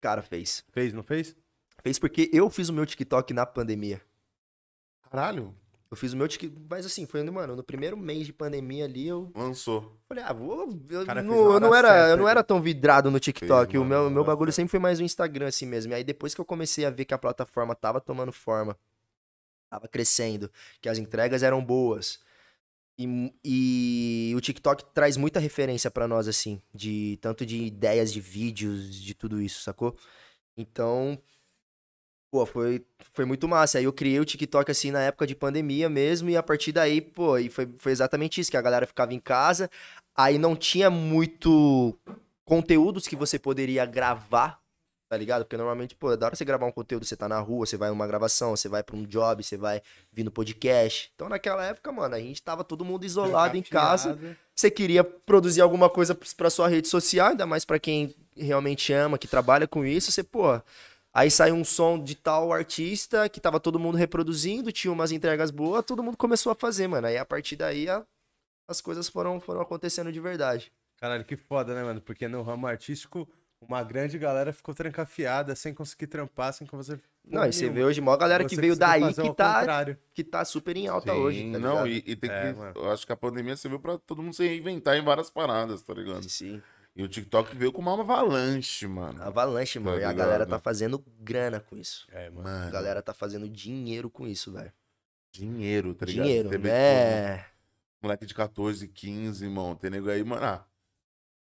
[0.00, 0.64] Cara, fez.
[0.72, 1.36] Fez, não fez?
[1.82, 4.00] Fez porque eu fiz o meu TikTok na pandemia.
[5.10, 5.54] Caralho,
[5.94, 9.06] Eu fiz o meu TikTok, mas assim, foi, mano, no primeiro mês de pandemia ali,
[9.06, 9.96] eu lançou.
[10.08, 10.68] Falei, ah, vou.
[10.90, 12.30] Eu, Cara, não, eu não era, certa, eu não né?
[12.32, 13.70] era tão vidrado no TikTok.
[13.70, 15.92] Fez, o meu, meu bagulho sempre foi mais o Instagram, assim mesmo.
[15.92, 18.76] E aí, depois que eu comecei a ver que a plataforma tava tomando forma,
[19.70, 22.18] tava crescendo, que as entregas eram boas.
[22.98, 28.20] E, e o TikTok traz muita referência pra nós, assim, de tanto de ideias de
[28.20, 29.96] vídeos, de tudo isso, sacou?
[30.56, 31.16] Então,
[32.34, 33.78] pô, foi, foi muito massa.
[33.78, 37.00] Aí eu criei o TikTok, assim, na época de pandemia mesmo, e a partir daí,
[37.00, 39.70] pô, e foi, foi exatamente isso, que a galera ficava em casa,
[40.16, 41.96] aí não tinha muito
[42.44, 44.58] conteúdos que você poderia gravar,
[45.08, 45.44] tá ligado?
[45.44, 47.76] Porque normalmente, pô, é da hora você gravar um conteúdo, você tá na rua, você
[47.76, 49.80] vai numa gravação, você vai pra um job, você vai
[50.12, 51.12] vir no podcast.
[51.14, 54.18] Então, naquela época, mano, a gente tava todo mundo isolado em casa,
[54.52, 59.18] você queria produzir alguma coisa pra sua rede social, ainda mais pra quem realmente ama,
[59.18, 60.60] que trabalha com isso, você, pô,
[61.14, 65.50] aí saiu um som de tal artista que tava todo mundo reproduzindo, tinha umas entregas
[65.50, 67.06] boas, todo mundo começou a fazer, mano.
[67.06, 68.04] Aí a partir daí a-
[68.68, 70.72] as coisas foram, foram acontecendo de verdade.
[70.98, 72.00] Caralho, que foda, né, mano?
[72.00, 73.28] Porque no ramo artístico,
[73.60, 76.98] uma grande galera ficou trancafiada, sem conseguir trampar, sem que você.
[77.24, 79.64] Não, e você vê hoje mó galera que veio daí que tá,
[80.12, 82.58] que tá super em alta Sim, hoje, tá não, e, e tem É, que.
[82.58, 82.72] mano.
[82.76, 85.94] Eu acho que a pandemia serviu pra todo mundo se reinventar em várias paradas, tá
[85.94, 86.28] ligado?
[86.28, 86.62] Sim,
[86.96, 89.20] E o TikTok veio com uma avalanche, mano.
[89.22, 89.98] avalanche, mano.
[90.00, 92.06] e a galera tá fazendo grana com isso.
[92.12, 92.48] É, mano.
[92.48, 94.72] A Mano, galera tá fazendo dinheiro com isso, velho.
[95.32, 96.24] dinheiro, tá ligado?
[96.24, 97.46] Dinheiro, vê, né?
[98.00, 99.74] moleque de 14, 15, irmão.
[99.74, 100.44] Tem nego aí, mano.
[100.44, 100.64] Ah,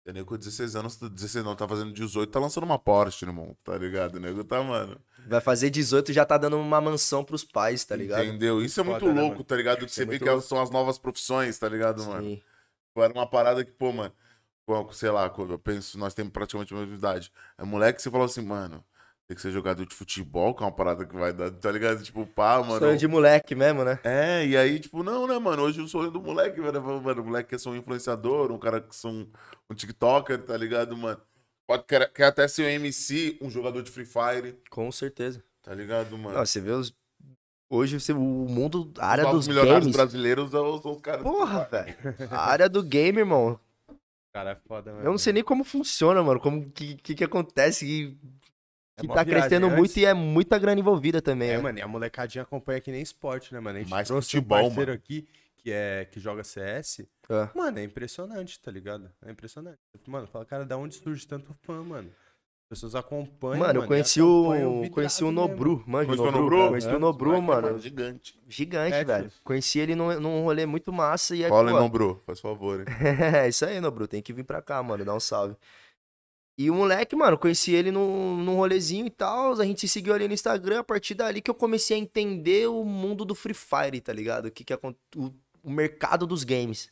[0.04, 3.58] tem nego com 16 anos, 16 não, tá fazendo 18, tá lançando uma Porsche, irmão.
[3.64, 4.16] Tá ligado?
[4.16, 5.02] O nego tá, mano.
[5.28, 8.24] Vai fazer 18 já tá dando uma mansão pros pais, tá ligado?
[8.24, 8.62] Entendeu?
[8.62, 9.44] Isso é Foda, muito né, louco, mano?
[9.46, 9.84] tá ligado?
[9.84, 10.42] Isso Você é vê que louco.
[10.44, 12.24] são as novas profissões, tá ligado, mano?
[12.24, 12.42] Sim.
[12.94, 14.14] Pô, Era uma parada que, pô, mano,
[14.92, 17.32] sei lá, eu penso, nós temos praticamente a mesma idade.
[17.58, 18.84] É moleque, você falou assim, mano,
[19.28, 22.02] tem que ser jogador de futebol, que é uma parada que vai dar, tá ligado?
[22.02, 22.80] Tipo, pá, mano.
[22.80, 24.00] Sonho de moleque mesmo, né?
[24.04, 25.62] É, e aí, tipo, não, né, mano?
[25.64, 28.82] Hoje o sonho do moleque, mano, mano, o moleque quer ser um influenciador, um cara
[28.82, 29.28] que são
[29.70, 31.22] um TikToker, tá ligado, mano?
[31.68, 35.44] Pode, quer, quer até ser um MC, um jogador de Free Fire, Com certeza.
[35.62, 36.36] tá ligado, mano?
[36.36, 36.92] Não, você vê os.
[37.72, 39.96] Hoje você, o mundo, a área Os dos milionários games.
[39.96, 41.22] brasileiros são os caras.
[41.22, 41.96] Porra, velho.
[42.32, 43.60] A área do game, irmão.
[44.34, 45.04] Cara, é foda, mano.
[45.06, 46.40] Eu não sei nem como funciona, mano.
[46.40, 47.86] Como que, que, que acontece.
[47.86, 48.18] Que,
[48.98, 49.42] É que mó tá viagem.
[49.42, 51.50] crescendo Antes- muito e é muita grana envolvida também.
[51.50, 51.64] É, né?
[51.64, 53.78] mano, e a molecadinha acompanha que nem esporte, né, mano?
[53.78, 55.02] A gente Mais trouxe futebol, um parceiro mano.
[55.04, 57.06] aqui que, é, que joga CS.
[57.30, 57.50] Ah.
[57.56, 59.10] Mano, é impressionante, tá ligado?
[59.26, 59.78] É impressionante.
[60.08, 62.10] Mano, fala, cara, da onde surge tanto fã, mano?
[62.72, 63.58] As pessoas acompanham.
[63.66, 64.52] Mano, eu conheci o.
[64.52, 65.42] vidrado Conheci o mesmo.
[65.42, 66.06] Nobru, mano.
[66.06, 66.42] Conheceu o Nobru?
[66.58, 66.70] Nobru?
[66.70, 67.80] Conheci É, o Nobru, Moleque, mano.
[67.80, 68.40] Gigante.
[68.48, 69.32] Gigante, É, velho.
[69.44, 72.22] Conheci ele num, num rolê muito massa e aí, Cola, pô, não, bro.
[72.28, 72.86] Faz favor, hein?
[73.44, 74.08] É, isso aí, Nobru.
[74.08, 75.04] Tem que vir pra cá, mano.
[75.04, 75.56] Dar um salve.
[76.60, 79.54] E o moleque, mano, conheci ele num, num rolezinho e tal.
[79.60, 80.82] A gente se seguiu ali no Instagram.
[80.82, 84.46] A partir dali que eu comecei a entender o mundo do Free Fire, tá ligado?
[84.46, 85.32] O que que acon- o,
[85.64, 86.92] o mercado dos games.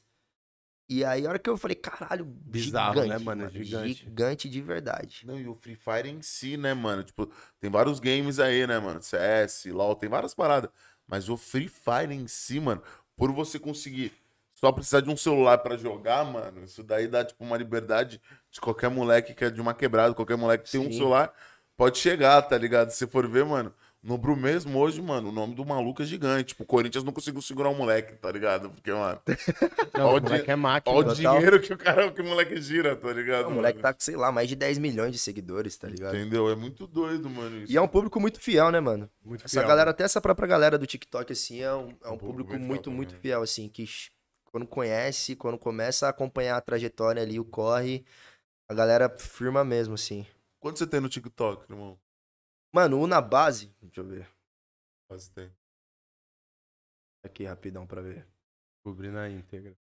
[0.89, 3.49] E aí, a hora que eu falei, caralho, Bizarro, gigante, né, mano?
[3.51, 4.05] Gigante.
[4.05, 5.27] Gigante de verdade.
[5.27, 7.03] Não, e o Free Fire em si, né, mano?
[7.03, 9.01] Tipo, tem vários games aí, né, mano?
[9.01, 10.69] CS, LoL, tem várias paradas.
[11.05, 12.81] Mas o Free Fire em si, mano,
[13.17, 14.13] por você conseguir
[14.53, 18.19] só precisar de um celular pra jogar, mano, isso daí dá, tipo, uma liberdade
[18.49, 20.97] de qualquer moleque que é de uma quebrada, qualquer moleque que tem um Sim.
[20.97, 21.31] celular,
[21.75, 22.89] pode chegar, tá ligado?
[22.89, 26.49] Se for ver, mano, no Bru mesmo, hoje, mano, o nome do maluco é gigante.
[26.49, 28.69] Tipo, o Corinthians não conseguiu segurar um moleque, tá ligado?
[28.69, 29.19] Porque, mano,
[29.93, 30.95] Não, o o moleque é máquina.
[30.95, 33.47] olha o dinheiro que o cara, que o moleque gira, tá ligado?
[33.47, 36.15] O moleque tá com, sei lá, mais de 10 milhões de seguidores, tá ligado?
[36.15, 36.49] Entendeu?
[36.49, 37.63] É muito doido, mano.
[37.63, 37.71] Isso.
[37.73, 39.09] E é um público muito fiel, né, mano?
[39.25, 39.67] Muito Essa fiel.
[39.67, 42.65] galera, até essa própria galera do TikTok, assim, é um, é um Um público público
[42.65, 43.19] muito, também, muito né?
[43.21, 43.85] fiel, assim, que
[44.45, 48.05] quando conhece, quando começa a acompanhar a trajetória ali, o corre,
[48.69, 50.25] a galera firma mesmo, assim.
[50.59, 51.97] Quanto você tem no TikTok, irmão?
[52.73, 54.29] Mano, o na base, deixa eu ver.
[55.07, 55.51] Quase tem.
[57.23, 58.27] Aqui, rapidão pra ver.
[58.75, 59.75] Descobri na íntegra.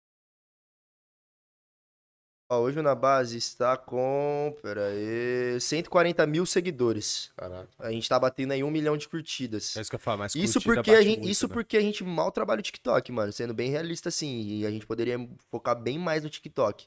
[2.49, 7.33] Ó, hoje o Na Base está com, pera aí, 140 mil seguidores.
[7.37, 7.69] Caraca.
[7.79, 9.77] A gente tá batendo aí um milhão de curtidas.
[9.77, 11.55] É isso que eu falo, mas Isso porque, a gente, muito, isso né?
[11.55, 13.33] porque a gente mal trabalha o TikTok, mano.
[13.33, 14.43] Sendo bem realista, assim.
[14.43, 15.19] E a gente poderia
[15.51, 16.87] focar bem mais no TikTok.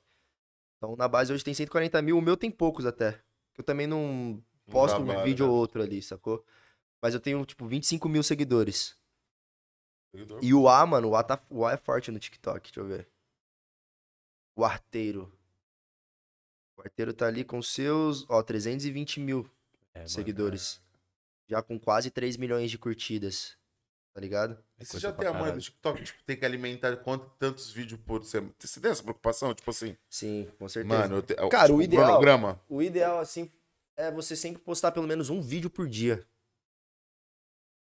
[0.77, 2.17] Então, na base hoje tem 140 mil.
[2.17, 3.19] O meu tem poucos até.
[3.57, 5.51] Eu também Não posto um vídeo né?
[5.51, 6.45] ou outro ali, sacou?
[7.01, 8.97] Mas eu tenho, tipo, 25 mil seguidores.
[10.11, 10.39] Seguidor.
[10.41, 12.85] E o A, mano, o A, tá, o A é forte no TikTok, deixa eu
[12.85, 13.07] ver.
[14.55, 15.31] O arteiro.
[16.77, 19.49] O arteiro tá ali com seus, ó, 320 mil
[19.93, 20.81] É, mano, seguidores.
[21.47, 23.57] Já com quase 3 milhões de curtidas.
[24.13, 24.57] Tá ligado?
[24.77, 28.01] Mas Você já tem a mãe do TikTok, tipo, tem que alimentar quanto, tantos vídeos
[28.01, 28.53] por semana.
[28.59, 29.53] Você tem essa preocupação?
[29.53, 30.97] Tipo assim, Sim, com certeza.
[30.97, 31.35] mano, eu te...
[31.35, 32.61] Cara, tipo, o ideal- cronograma.
[32.67, 33.51] O ideal, assim,
[33.99, 36.25] é você sempre postar pelo menos um vídeo por dia.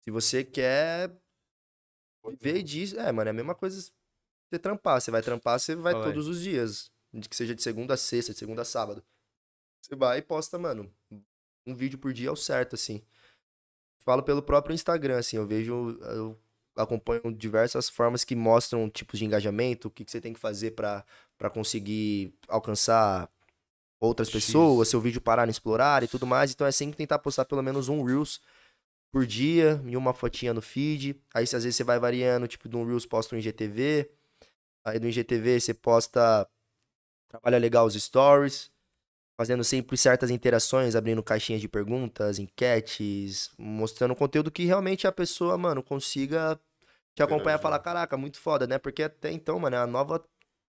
[0.03, 1.11] Se você quer
[2.29, 2.99] viver disso.
[2.99, 5.01] É, mano, é a mesma coisa você trampar.
[5.01, 6.11] Você vai trampar, você vai Fala aí.
[6.11, 6.91] todos os dias.
[7.11, 9.03] De que seja de segunda a sexta, de segunda a sábado.
[9.81, 10.93] Você vai e posta, mano,
[11.65, 13.03] um vídeo por dia é o certo, assim.
[13.99, 15.97] Falo pelo próprio Instagram, assim, eu vejo.
[16.01, 16.39] Eu
[16.75, 20.71] acompanho diversas formas que mostram tipos de engajamento, o que, que você tem que fazer
[20.71, 21.03] pra
[21.51, 23.31] conseguir alcançar
[24.05, 24.45] outras X.
[24.45, 26.51] pessoas, seu vídeo parar no explorar e tudo mais.
[26.51, 28.41] Então é sempre tentar postar pelo menos um Reels
[29.11, 31.19] por dia e uma fotinha no feed.
[31.33, 34.09] Aí às vezes você vai variando, tipo, de um Reels posta um IGTV.
[34.85, 36.47] Aí do IGTV você posta
[37.27, 38.71] trabalha legal os stories,
[39.37, 45.57] fazendo sempre certas interações, abrindo caixinhas de perguntas, enquetes, mostrando conteúdo que realmente a pessoa,
[45.57, 46.59] mano, consiga
[47.13, 48.77] te acompanhar e falar, caraca, muito foda, né?
[48.77, 50.23] Porque até então, mano, a nova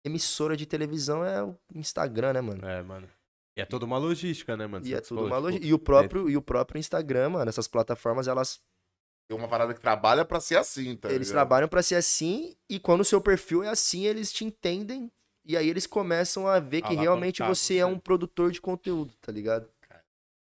[0.04, 2.66] emissora de televisão é o Instagram, né, mano?
[2.66, 3.08] É, mano.
[3.58, 4.86] E é toda uma logística, né, mano?
[4.86, 5.66] E Você é tudo falou, uma tipo, logística.
[5.66, 8.60] E o próprio, e o próprio Instagram, mano, essas plataformas, elas
[9.28, 11.32] Tem uma parada que trabalha pra ser assim, tá eles ligado?
[11.32, 15.10] trabalham pra ser assim e quando o seu perfil é assim, eles te entendem
[15.44, 17.78] e aí eles começam a ver que Ah, realmente contar você você.
[17.78, 19.68] é um produtor de conteúdo, tá ligado?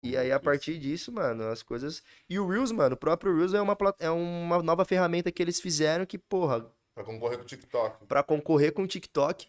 [0.03, 0.43] E aí a isso.
[0.43, 4.09] partir disso, mano, as coisas e o Reels, mano, o próprio Reels é uma é
[4.11, 8.05] uma nova ferramenta que eles fizeram que, porra, Pra concorrer com o TikTok.
[8.05, 9.47] Pra concorrer com o TikTok.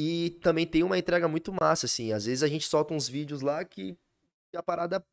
[0.00, 2.12] E também tem uma entrega muito massa, assim.
[2.12, 3.96] Às vezes a gente solta uns vídeos lá que
[4.54, 5.04] a parada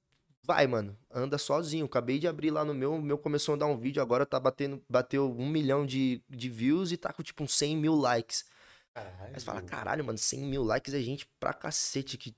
[0.44, 0.96] vai, mano.
[1.12, 1.86] Anda sozinho.
[1.88, 4.40] Acabei de abrir lá no meu, o meu começou a dar um vídeo, agora tá
[4.40, 8.46] batendo, bateu um milhão de, de views e tá com tipo uns 100 mil likes.
[8.94, 12.32] Aí você fala, caralho, mano, 100 mil likes é gente pra cacete que,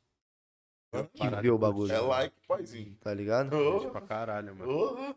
[1.13, 1.91] que vê o bagulho.
[1.91, 2.95] É like, paizinho.
[3.01, 3.55] Tá ligado?
[3.81, 5.15] Gente pra caralho, mano.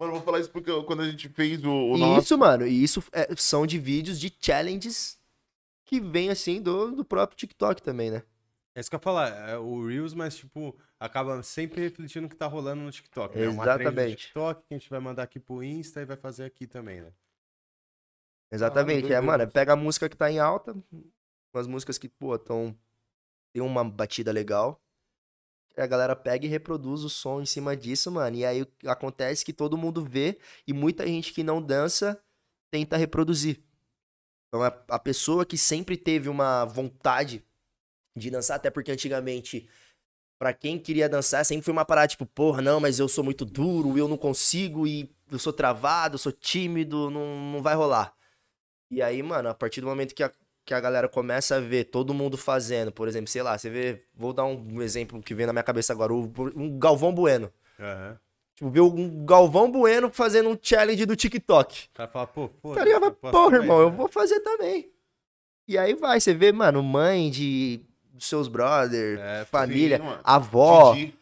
[0.00, 2.22] Mano, vou falar isso porque quando a gente fez o, o nosso.
[2.22, 5.18] Isso, mano, e isso é- são de vídeos de challenges
[5.88, 8.22] que vem assim do, do próprio TikTok também, né?
[8.74, 12.30] É isso que eu ia falar, é o Reels, mas, tipo, acaba sempre refletindo o
[12.30, 13.34] que tá rolando no TikTok.
[13.34, 13.44] Né?
[13.46, 14.26] Exatamente.
[14.26, 17.12] TikTok que a gente vai mandar aqui pro Insta e vai fazer aqui também, né?
[18.52, 19.26] Exatamente, é, doideira.
[19.26, 20.76] mano, pega a música que tá em alta,
[21.52, 22.76] umas músicas que, pô, tão,
[23.52, 24.80] tem uma batida legal,
[25.76, 29.44] a galera pega e reproduz o som em cima disso, mano, e aí o- acontece
[29.44, 32.20] que todo mundo vê, e muita gente que não dança
[32.70, 33.62] tenta reproduzir.
[34.48, 37.44] Então a, a pessoa que sempre teve uma vontade
[38.16, 39.68] de dançar, até porque antigamente,
[40.38, 43.44] pra quem queria dançar, sempre foi uma parada, tipo, porra, não, mas eu sou muito
[43.44, 48.14] duro, eu não consigo, e eu sou travado, eu sou tímido, não, não vai rolar.
[48.90, 50.32] E aí, mano, a partir do momento que a,
[50.64, 54.04] que a galera começa a ver todo mundo fazendo, por exemplo, sei lá, você vê,
[54.14, 57.52] vou dar um exemplo que vem na minha cabeça agora, o- um Galvão Bueno.
[57.78, 58.18] Aham.
[58.58, 61.86] Tipo, ver um Galvão Bueno fazendo um challenge do TikTok.
[61.86, 62.74] O cara fala, pô, pô.
[62.74, 63.12] Tá ligado?
[63.12, 63.96] Porra, também, irmão, eu né?
[63.96, 64.90] vou fazer também.
[65.68, 67.80] E aí vai, você vê, mano, mãe de
[68.18, 70.20] seus brother, É, família, mano.
[70.24, 71.14] avó, Didi.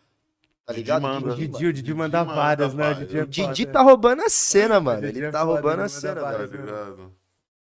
[0.65, 1.03] tá Didi ligado?
[1.03, 1.27] manda.
[1.33, 2.93] O Didi, Didi, o Didi manda várias, né?
[2.93, 2.95] O.
[3.05, 5.03] Didi, é Didi tá roubando a cena, mano.
[5.03, 6.51] Didi Ele é tá foda, roubando a cena, Tá velho.
[6.63, 7.13] ligado?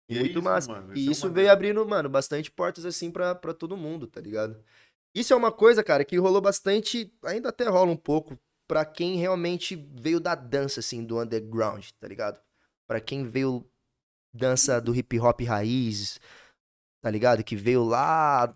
[0.10, 0.72] E é Muito isso, massa.
[0.72, 4.08] mano, E é isso uma veio abrindo, mano, bastante portas assim pra, pra todo mundo,
[4.08, 4.58] tá ligado?
[5.14, 8.36] Isso é uma coisa, cara, que rolou bastante, ainda até rola um pouco,
[8.70, 12.40] pra quem realmente veio da dança, assim, do underground, tá ligado?
[12.88, 13.68] Pra quem veio
[14.32, 16.20] dança do hip hop raiz,
[17.02, 17.44] tá ligado?
[17.44, 18.56] Que veio lá.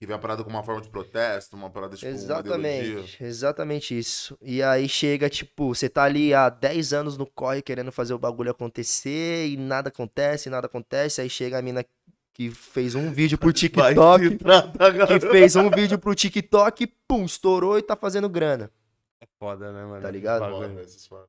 [0.00, 2.10] Que vem a parada com uma forma de protesto, uma parada tipo.
[2.10, 2.80] uma ideologia.
[2.80, 4.36] exatamente, exatamente isso.
[4.42, 8.18] E aí chega, tipo, você tá ali há 10 anos no corre querendo fazer o
[8.18, 11.20] bagulho acontecer e nada acontece, nada acontece.
[11.20, 11.86] Aí chega a mina
[12.34, 14.38] que fez um vídeo pro TikTok.
[15.06, 18.68] Que fez um vídeo pro TikTok, pum, estourou e tá fazendo grana.
[19.42, 20.02] É foda, né, mano?
[20.02, 20.50] Tá ligado?
[20.50, 21.28] Foda, esses foda.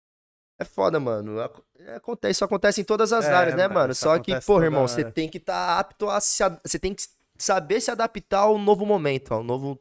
[0.59, 1.39] É foda, mano.
[1.79, 3.95] É, Acontece, isso acontece em todas as É, áreas, né, mano, mano?
[3.95, 6.43] Só que, porra, irmão, você tem que estar apto a se.
[6.63, 7.03] Você tem que
[7.37, 9.79] saber se adaptar ao novo momento, ao novo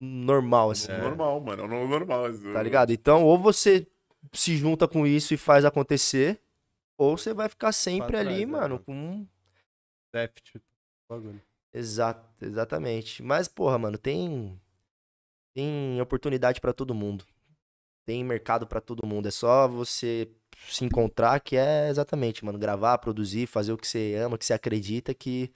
[0.00, 0.92] normal, assim.
[0.92, 0.98] É.
[0.98, 1.62] Normal, mano.
[1.62, 2.30] É o novo normal.
[2.30, 2.52] isso.
[2.52, 2.92] Tá ligado?
[2.92, 3.86] Então, ou você
[4.32, 6.40] se junta com isso e faz acontecer,
[6.98, 8.78] ou você vai ficar sempre Pra ali, trás, né, mano, mano?
[8.84, 9.26] com
[10.12, 10.62] Déficit.
[11.08, 11.40] Bagulho.
[11.72, 13.22] Exato, exatamente.
[13.22, 14.60] Mas, porra, mano, tem.
[15.54, 17.24] Tem oportunidade pra todo mundo.
[18.06, 19.28] Tem mercado pra todo mundo.
[19.28, 20.28] É só você
[20.68, 24.52] se encontrar, que é exatamente, mano, gravar, produzir, fazer o que você ama, que você
[24.52, 25.52] acredita que,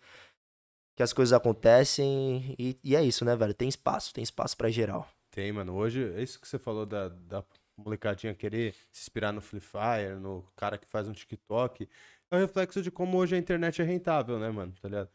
[0.96, 2.54] que as coisas acontecem.
[2.58, 3.52] E, e é isso, né, velho?
[3.52, 5.08] Tem espaço, tem espaço pra geral.
[5.30, 5.74] Tem, mano.
[5.74, 7.44] Hoje, é isso que você falou da, da
[7.76, 11.88] molecadinha querer se inspirar no Free Fire, no cara que faz um TikTok,
[12.30, 14.72] é um reflexo de como hoje a internet é rentável, né, mano?
[14.80, 15.10] Tá ligado?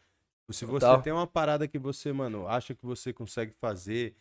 [0.51, 1.01] Se você Total.
[1.01, 4.15] tem uma parada que você, mano, acha que você consegue fazer,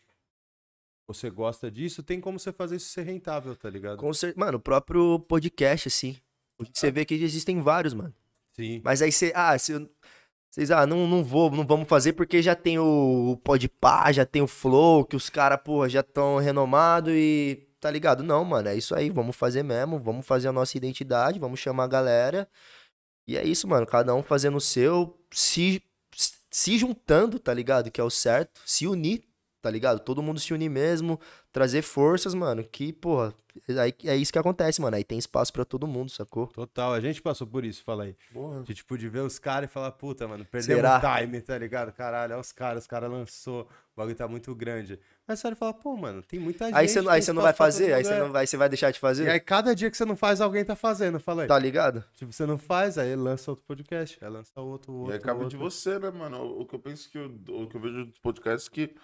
[1.06, 3.98] você gosta disso, tem como você fazer isso ser rentável, tá ligado?
[3.98, 6.16] Com cer- Mano, o próprio podcast, assim.
[6.72, 8.14] Você vê que existem vários, mano.
[8.54, 8.80] Sim.
[8.84, 9.32] Mas aí você.
[9.34, 14.12] Ah, vocês, ah, não, não vou, não vamos fazer porque já tem o, o Podpah,
[14.12, 17.68] já tem o Flow, que os caras, porra, já estão renomados e.
[17.80, 18.22] Tá ligado?
[18.22, 21.84] Não, mano, é isso aí, vamos fazer mesmo, vamos fazer a nossa identidade, vamos chamar
[21.84, 22.48] a galera.
[23.26, 25.82] E é isso, mano, cada um fazendo o seu, se,
[26.48, 27.90] se juntando, tá ligado?
[27.90, 29.24] Que é o certo, se unir,
[29.62, 30.00] tá ligado?
[30.00, 31.18] Todo mundo se unir mesmo,
[31.52, 33.32] trazer forças, mano, que, porra,
[33.80, 34.96] aí, é isso que acontece, mano.
[34.96, 36.48] Aí tem espaço pra todo mundo, sacou?
[36.48, 38.16] Total, a gente passou por isso, fala aí.
[38.32, 38.62] Porra.
[38.62, 41.92] De, tipo, de ver os caras e falar, puta, mano, perdemos o time, tá ligado?
[41.92, 44.98] Caralho, olha os caras, os caras lançou, o bagulho tá muito grande.
[45.28, 46.74] Mas você olha e fala, pô, mano, tem muita gente.
[46.76, 47.92] Aí você, não- aí você não vai fazer?
[47.92, 48.18] Aí você é.
[48.18, 49.24] não vai, você vai deixar de fazer?
[49.26, 51.48] E aí, cada dia que você não faz, alguém tá fazendo, fala aí.
[51.48, 52.02] Tá ligado?
[52.16, 55.40] Tipo, você não faz, aí lança outro podcast, aí lança outro, E outro, aí cabe
[55.44, 55.50] outro.
[55.50, 56.38] de você, né, mano?
[56.38, 57.26] O, o que eu penso que o,
[57.62, 58.94] o que eu vejo dos podcasts é que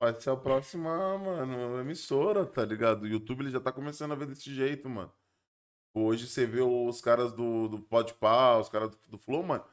[0.00, 3.02] vai ser a próxima, mano, emissora, tá ligado?
[3.02, 5.12] O YouTube ele já tá começando a ver desse jeito, mano.
[5.94, 9.64] Hoje você vê os caras do, do Podpah, os caras do, do Flow, mano.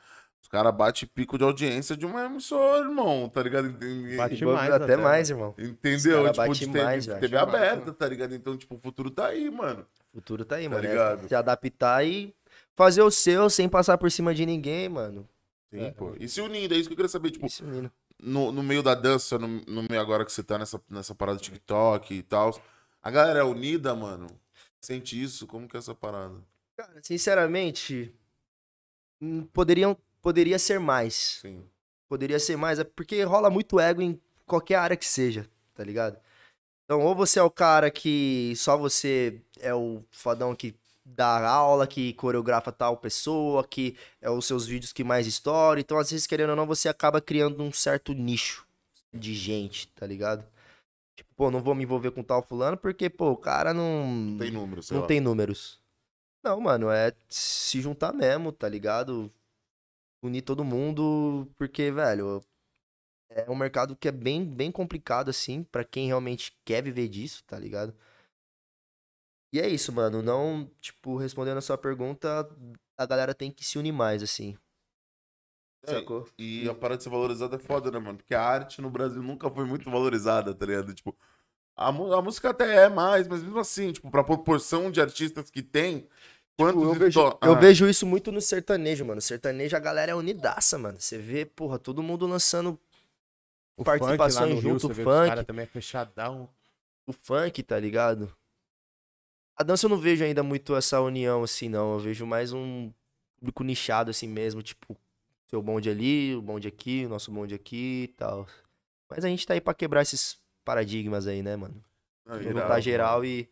[0.41, 3.69] Os caras batem pico de audiência de uma emissora, irmão, tá ligado?
[4.15, 5.53] Bate mais até, até, mais, irmão.
[5.57, 6.23] Entendeu?
[6.23, 7.21] cara Tipo, bate de TV, mais, de velho.
[7.21, 8.35] TV Bate mais, aberta, tá ligado?
[8.35, 9.85] Então, tipo, o futuro tá aí, mano.
[10.13, 10.85] O futuro tá aí, Tá mano.
[10.85, 11.27] É ligado?
[11.27, 12.33] se adaptar e
[12.75, 15.27] fazer o seu sem passar por cima de ninguém, mano.
[15.69, 15.91] Sim, É.
[15.91, 16.15] pô.
[16.19, 17.45] E se unindo, é isso que eu queria saber, tipo.
[18.21, 21.37] No, no meio da dança, no, no meio agora que você tá nessa, nessa parada
[21.37, 22.59] do TikTok e tal,
[23.01, 24.27] a galera é unida, mano.
[24.81, 25.47] Sente isso?
[25.47, 26.35] Como que é essa parada?
[26.77, 28.13] Cara, sinceramente,
[29.21, 31.39] hum, poderiam, poderia ser mais.
[31.41, 31.63] Sim.
[32.07, 36.17] Poderia ser mais, é porque rola muito ego em qualquer área que seja, tá ligado?
[36.85, 40.73] Então, ou você é o cara que só você é o fodão que
[41.15, 45.79] dá aula, que coreografa tal pessoa, que é os seus vídeos que mais estoura.
[45.79, 48.67] Então, às vezes, querendo ou não, você acaba criando um certo nicho
[49.13, 50.45] de gente, tá ligado?
[51.15, 54.35] Tipo, pô, não vou me envolver com tal fulano porque, pô, o cara não.
[54.37, 55.07] Tem número, sei não lá.
[55.07, 55.79] tem números.
[56.43, 59.31] Não, mano, é se juntar mesmo, tá ligado?
[60.21, 62.41] Unir todo mundo, porque, velho,
[63.29, 67.43] é um mercado que é bem, bem complicado, assim, pra quem realmente quer viver disso,
[67.45, 67.93] tá ligado?
[69.51, 70.21] E é isso, mano.
[70.21, 72.47] Não, tipo, respondendo a sua pergunta,
[72.97, 74.57] a galera tem que se unir mais, assim.
[75.83, 76.27] É, Sacou?
[76.37, 78.17] E a parada de ser valorizada é foda, né, mano?
[78.17, 80.93] Porque a arte no Brasil nunca foi muito valorizada, tá ligado?
[80.93, 81.15] Tipo,
[81.75, 85.61] a, a música até é mais, mas mesmo assim, tipo, pra proporção de artistas que
[85.63, 86.07] tem,
[86.59, 89.21] Tipo, eu vejo, esto- eu Ah, vejo isso muito no sertanejo, mano.
[89.21, 90.99] Sertanejo, a galera é unidaça, mano.
[90.99, 92.79] Você vê, porra, todo mundo lançando
[93.77, 95.27] O participação funk lá no Rio, junto, você vê o funk.
[95.27, 96.49] cara também é fechadão.
[97.05, 98.35] o funk, tá ligado?
[99.57, 101.93] A dança eu não vejo ainda muito essa união assim, não.
[101.93, 102.91] Eu vejo mais um
[103.39, 104.95] público nichado assim mesmo, tipo,
[105.47, 108.47] seu bonde ali, o bonde aqui, o nosso bonde aqui e tal.
[109.09, 111.83] Mas a gente tá aí pra quebrar esses paradigmas aí, né, mano?
[112.27, 113.49] ah, Juntar geral e,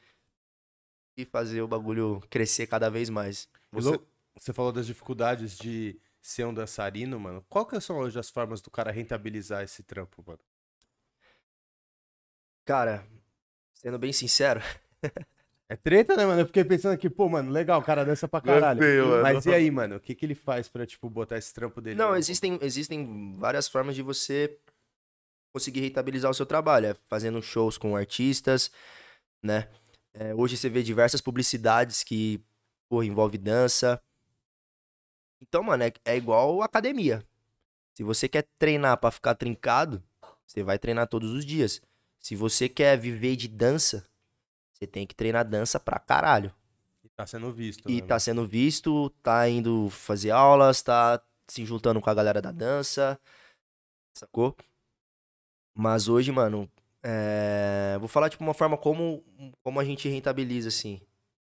[1.18, 3.50] e fazer o bagulho crescer cada vez mais.
[3.72, 4.00] Você- Você...
[4.38, 7.44] você falou das dificuldades de ser um dançarino, mano.
[7.50, 10.40] Qual que são hoje as formas do cara rentabilizar esse trampo, mano?
[12.64, 13.08] Cara,
[13.76, 14.60] sendo bem sincero,
[15.68, 16.42] É treta, né, mano?
[16.42, 18.80] Eu fiquei pensando aqui, pô, mano, legal, o cara dança pra caralho.
[18.80, 19.24] Gostei, mano.
[19.24, 19.96] Mas e aí, mano?
[19.96, 21.98] O que, que ele faz pra, tipo, botar esse trampo dele?
[21.98, 24.60] Não, existem, existem várias formas de você
[25.52, 26.88] conseguir rentabilizar o seu trabalho.
[26.88, 28.72] É fazendo shows com artistas,
[29.42, 29.68] né?
[30.14, 32.40] É, hoje você vê diversas publicidades que,
[32.88, 34.00] pô, envolve dança.
[35.42, 37.26] Então, mano, é, é igual academia.
[37.96, 40.04] Se você quer treinar pra ficar trincado,
[40.46, 41.82] você vai treinar todos os dias.
[42.20, 44.06] Se você quer viver de dança,
[44.76, 46.54] você tem que treinar dança pra caralho.
[47.04, 47.90] E tá sendo visto.
[47.90, 52.42] E né, tá sendo visto, tá indo fazer aulas, tá se juntando com a galera
[52.42, 53.20] da dança,
[54.18, 54.56] sacou?
[55.74, 56.70] Mas hoje, mano,
[57.02, 57.98] é...
[58.00, 59.24] vou falar tipo uma forma como,
[59.64, 61.02] como a gente rentabiliza, assim.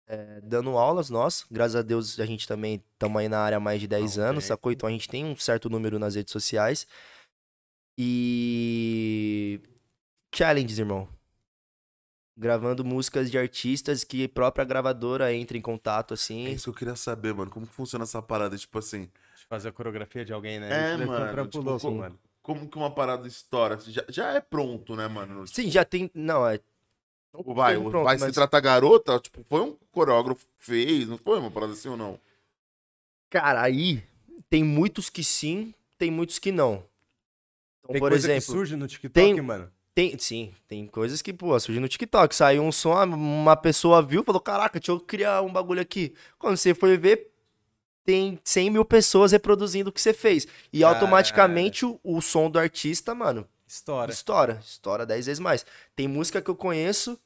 [0.06, 3.60] É, dando aulas, nós, graças a Deus, a gente também estamos aí na área há
[3.60, 4.48] mais de 10 Há um anos, tempo.
[4.48, 4.72] sacou?
[4.72, 6.84] Então a gente tem um certo número nas redes sociais.
[7.96, 9.60] E.
[10.34, 11.08] Challenges, irmão.
[12.40, 16.48] Gravando músicas de artistas que a própria gravadora entra em contato, É assim.
[16.48, 17.50] isso que eu queria saber, mano.
[17.50, 18.56] Como que funciona essa parada?
[18.56, 20.92] Tipo assim, De fazer a coreografia de alguém, né?
[20.92, 22.18] É, Isso mano, tipo, louco, como- mano.
[22.42, 23.78] como que uma parada estoura?
[23.86, 25.46] Já, já é pronto, né, mano?
[25.46, 26.10] Sim, já tem.
[26.14, 26.58] Não, é.
[27.36, 31.08] Tipo, vai, o pronto, vai se mas- tratar garota, tipo, foi um coreógrafo que fez,
[31.08, 32.18] não foi uma parada assim ou não?
[33.28, 34.02] Cara, aí
[34.48, 36.82] tem muitos que sim, tem muitos que não.
[37.80, 39.70] Então, Tem por coisa exemplo, que surge no TikTok, tem- mano.
[39.94, 42.34] Tem, sim, tem coisas que, pô, surge no TikTok.
[42.34, 46.14] Saiu um som, uma pessoa viu, falou: Caraca, deixa eu criar um bagulho aqui.
[46.38, 47.30] Quando você foi ver,
[48.04, 50.46] tem 100 mil pessoas reproduzindo o que você fez.
[50.72, 54.12] E automaticamente o, o som do artista, mano, Estoura.
[54.12, 54.60] estoura.
[54.64, 55.66] Estoura 10 vezes mais.
[55.94, 57.18] Tem música que eu conheço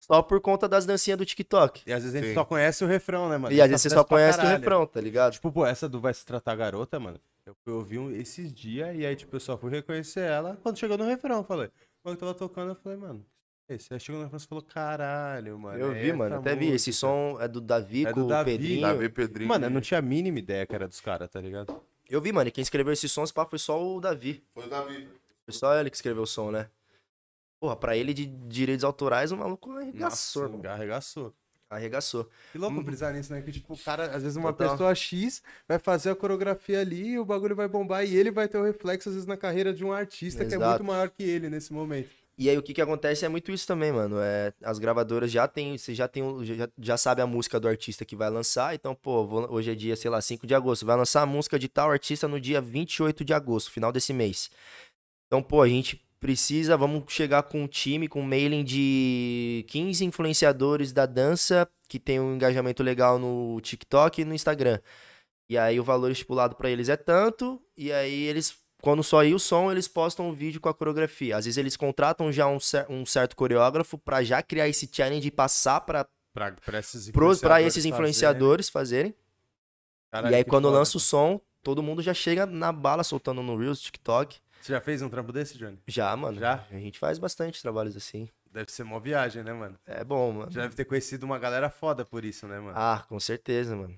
[0.00, 1.82] só por conta das dancinhas do TikTok.
[1.86, 2.34] E às vezes a gente Sim.
[2.34, 3.54] só conhece o refrão, né, mano?
[3.54, 5.32] E às vezes você só conhece o refrão, tá ligado?
[5.32, 7.18] Tipo, pô, essa do Vai Se Tratar Garota, mano.
[7.46, 10.78] Eu, eu vi um, esses dias e aí, tipo, eu só fui reconhecer ela quando
[10.78, 11.38] chegou no refrão.
[11.38, 11.70] Eu falei,
[12.02, 13.24] quando eu tava tocando, eu falei, mano,
[13.68, 13.92] esse.
[13.92, 15.78] Aí chegou no refrão e falou, caralho, mano.
[15.78, 16.66] eu é vi, mano, até vi.
[16.68, 18.52] Esse música." som é do Davi É com do o Davi.
[18.52, 18.80] Pedrinho.
[18.82, 19.48] Davi Pedrinho.
[19.48, 21.78] Mano, eu não tinha a mínima ideia que era dos caras, tá ligado?
[22.08, 24.42] Eu vi, mano, e quem escreveu esse som, esse pá, foi só o Davi.
[24.54, 25.08] Foi o Davi.
[25.44, 26.70] Foi só ele que escreveu o som, né?
[27.60, 30.72] Porra, pra ele de direitos autorais, o maluco arregaçou, Nossa, irmão.
[30.72, 31.34] arregaçou.
[31.74, 32.28] Arregaçou.
[32.52, 32.82] Que louco Hum.
[32.82, 33.42] brisar nisso, né?
[33.42, 34.70] Que, tipo, o cara, às vezes uma Total.
[34.72, 38.48] pessoa X vai fazer a coreografia ali e o bagulho vai bombar e ele vai
[38.48, 40.82] ter o reflexo, às vezes, na carreira de um artista que é Exato.
[40.82, 42.10] muito maior que ele nesse momento.
[42.36, 44.16] E aí o que que acontece é muito isso também, mano.
[44.18, 48.04] É, as gravadoras já tem, você já tem, já, já sabe a música do artista
[48.04, 50.96] que vai lançar, então, pô, vou- hoje é dia, sei lá, 5 de agosto, vai
[50.96, 54.50] lançar a música de tal artista no dia 28 de agosto, final desse mês.
[55.28, 60.06] Então, pô, a gente precisa, vamos chegar com um time, com um mailing de 15
[60.06, 64.80] influenciadores da dança que tem um engajamento legal no TikTok e no Instagram.
[65.50, 69.38] E aí o valor estipulado pra eles é tanto, e aí eles, quando sair o
[69.38, 71.36] som, eles postam um vídeo com a coreografia.
[71.36, 75.28] Às vezes eles contratam já um, cer- um certo coreógrafo pra já criar esse challenge
[75.28, 76.06] e passar pra
[76.78, 77.92] esses pros- pra influenciadores esses fazerem.
[77.92, 79.14] influenciadores fazerem.
[80.10, 83.42] Caralho, e aí quando foda, lança o som, todo mundo já chega na bala soltando
[83.42, 84.38] no Reels, TikTok.
[84.64, 85.78] Você já fez um trampo desse, Johnny?
[85.86, 86.40] Já, mano.
[86.40, 86.66] Já?
[86.70, 88.30] A gente faz bastante trabalhos assim.
[88.50, 89.78] Deve ser uma viagem, né, mano?
[89.86, 90.50] É bom, mano.
[90.50, 92.72] Já deve ter conhecido uma galera foda por isso, né, mano?
[92.74, 93.94] Ah, com certeza, mano.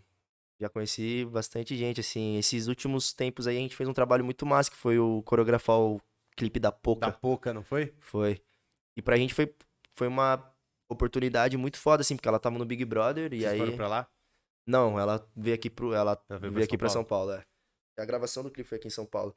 [0.60, 2.36] Já conheci bastante gente, assim.
[2.36, 5.78] Esses últimos tempos aí a gente fez um trabalho muito massa, que foi o coreografar
[5.78, 6.00] o
[6.36, 7.06] clipe da Poca.
[7.06, 7.94] Da pouca, não foi?
[8.00, 8.42] Foi.
[8.96, 9.54] E pra gente foi,
[9.94, 10.52] foi uma
[10.90, 13.58] oportunidade muito foda, assim, porque ela tava no Big Brother e Vocês aí.
[13.60, 14.08] foram pra lá?
[14.66, 15.94] Não, ela veio aqui pro.
[15.94, 17.44] Ela Ela veio, veio pra aqui São pra São Paulo, é.
[17.96, 19.32] A gravação do clipe foi aqui em São Paulo.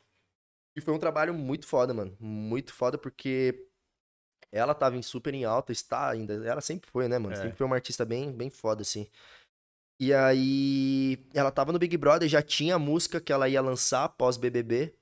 [0.79, 2.15] E foi um trabalho muito foda, mano.
[2.19, 3.67] Muito foda, porque
[4.51, 6.33] ela tava em super em alta, está ainda.
[6.45, 7.33] Ela sempre foi, né, mano?
[7.33, 7.37] É.
[7.37, 9.07] Sempre foi uma artista bem, bem foda, assim.
[10.01, 14.07] E aí, ela tava no Big Brother, já tinha a música que ela ia lançar
[14.09, 14.95] pós BBB.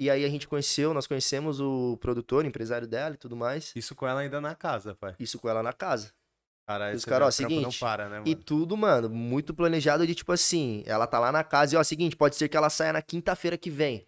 [0.00, 3.74] E aí a gente conheceu, nós conhecemos o produtor, o empresário dela e tudo mais.
[3.74, 5.16] Isso com ela ainda na casa, pai.
[5.18, 6.12] Isso com ela na casa.
[6.68, 8.28] Caralho, Os você cara, vê, ó, o trampo não seguinte, para, né, mano?
[8.28, 11.82] E tudo, mano, muito planejado de tipo assim, ela tá lá na casa e ó,
[11.82, 14.06] seguinte, pode ser que ela saia na quinta-feira que vem.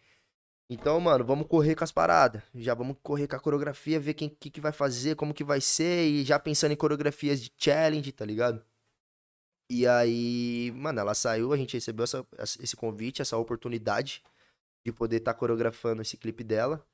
[0.71, 2.43] Então, mano, vamos correr com as paradas.
[2.55, 5.61] Já vamos correr com a coreografia, ver quem que, que vai fazer, como que vai
[5.61, 8.65] ser e já pensando em coreografias de challenge, tá ligado?
[9.69, 12.27] E aí, mano, ela saiu, a gente recebeu essa-
[12.61, 14.23] esse convite, essa oportunidade
[14.85, 16.85] de poder estar coreografando esse clipe dela.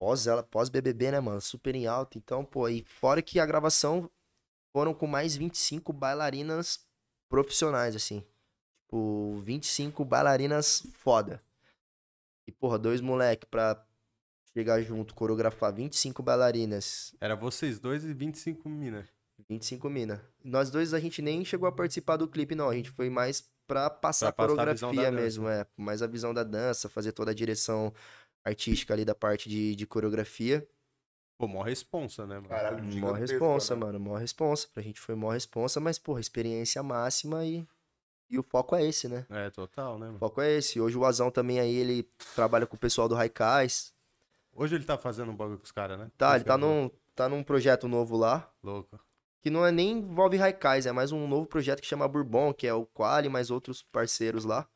[0.00, 1.40] Pós ela, pós BBB, né, mano?
[1.40, 2.18] Super em alta.
[2.18, 4.10] Então, pô, e fora que a gravação
[4.72, 6.86] foram com mais 25 bailarinas
[7.28, 8.24] profissionais, assim.
[8.86, 11.42] Tipo, 25 bailarinas foda.
[12.46, 13.84] E, porra, dois moleque pra
[14.52, 19.08] chegar junto, coreografar 25 bailarinas, Era vocês dois e 25 mina.
[19.48, 20.24] 25 mina.
[20.44, 22.68] Nós dois a gente nem chegou a participar do clipe, não.
[22.68, 25.22] A gente foi mais pra passar Pra a passar a coreografia dança.
[25.22, 25.66] mesmo, é.
[25.76, 27.92] Mais a visão da dança, fazer toda a direção
[28.44, 30.66] artística ali da parte de, de coreografia.
[31.36, 32.48] Pô, mó responsa, né, mano?
[32.48, 33.80] Caralho, Mó responsa, né?
[33.84, 33.98] mano.
[33.98, 34.68] Mó responsa.
[34.72, 37.66] Pra gente foi mó responsa, mas, porra, experiência máxima e.
[38.34, 39.24] E o foco é esse, né?
[39.30, 40.18] É, total, né, O mano?
[40.18, 40.80] foco é esse.
[40.80, 43.92] Hoje o Azão também aí, ele trabalha com o pessoal do Raikais.
[44.52, 46.10] Hoje ele tá fazendo um bagulho com os caras, né?
[46.16, 48.50] Tá, ele tá num, tá num projeto novo lá.
[48.62, 48.98] Louco.
[49.40, 52.66] Que não é nem envolve Raikais, é mais um novo projeto que chama Bourbon, que
[52.66, 54.66] é o Quali, mais outros parceiros lá.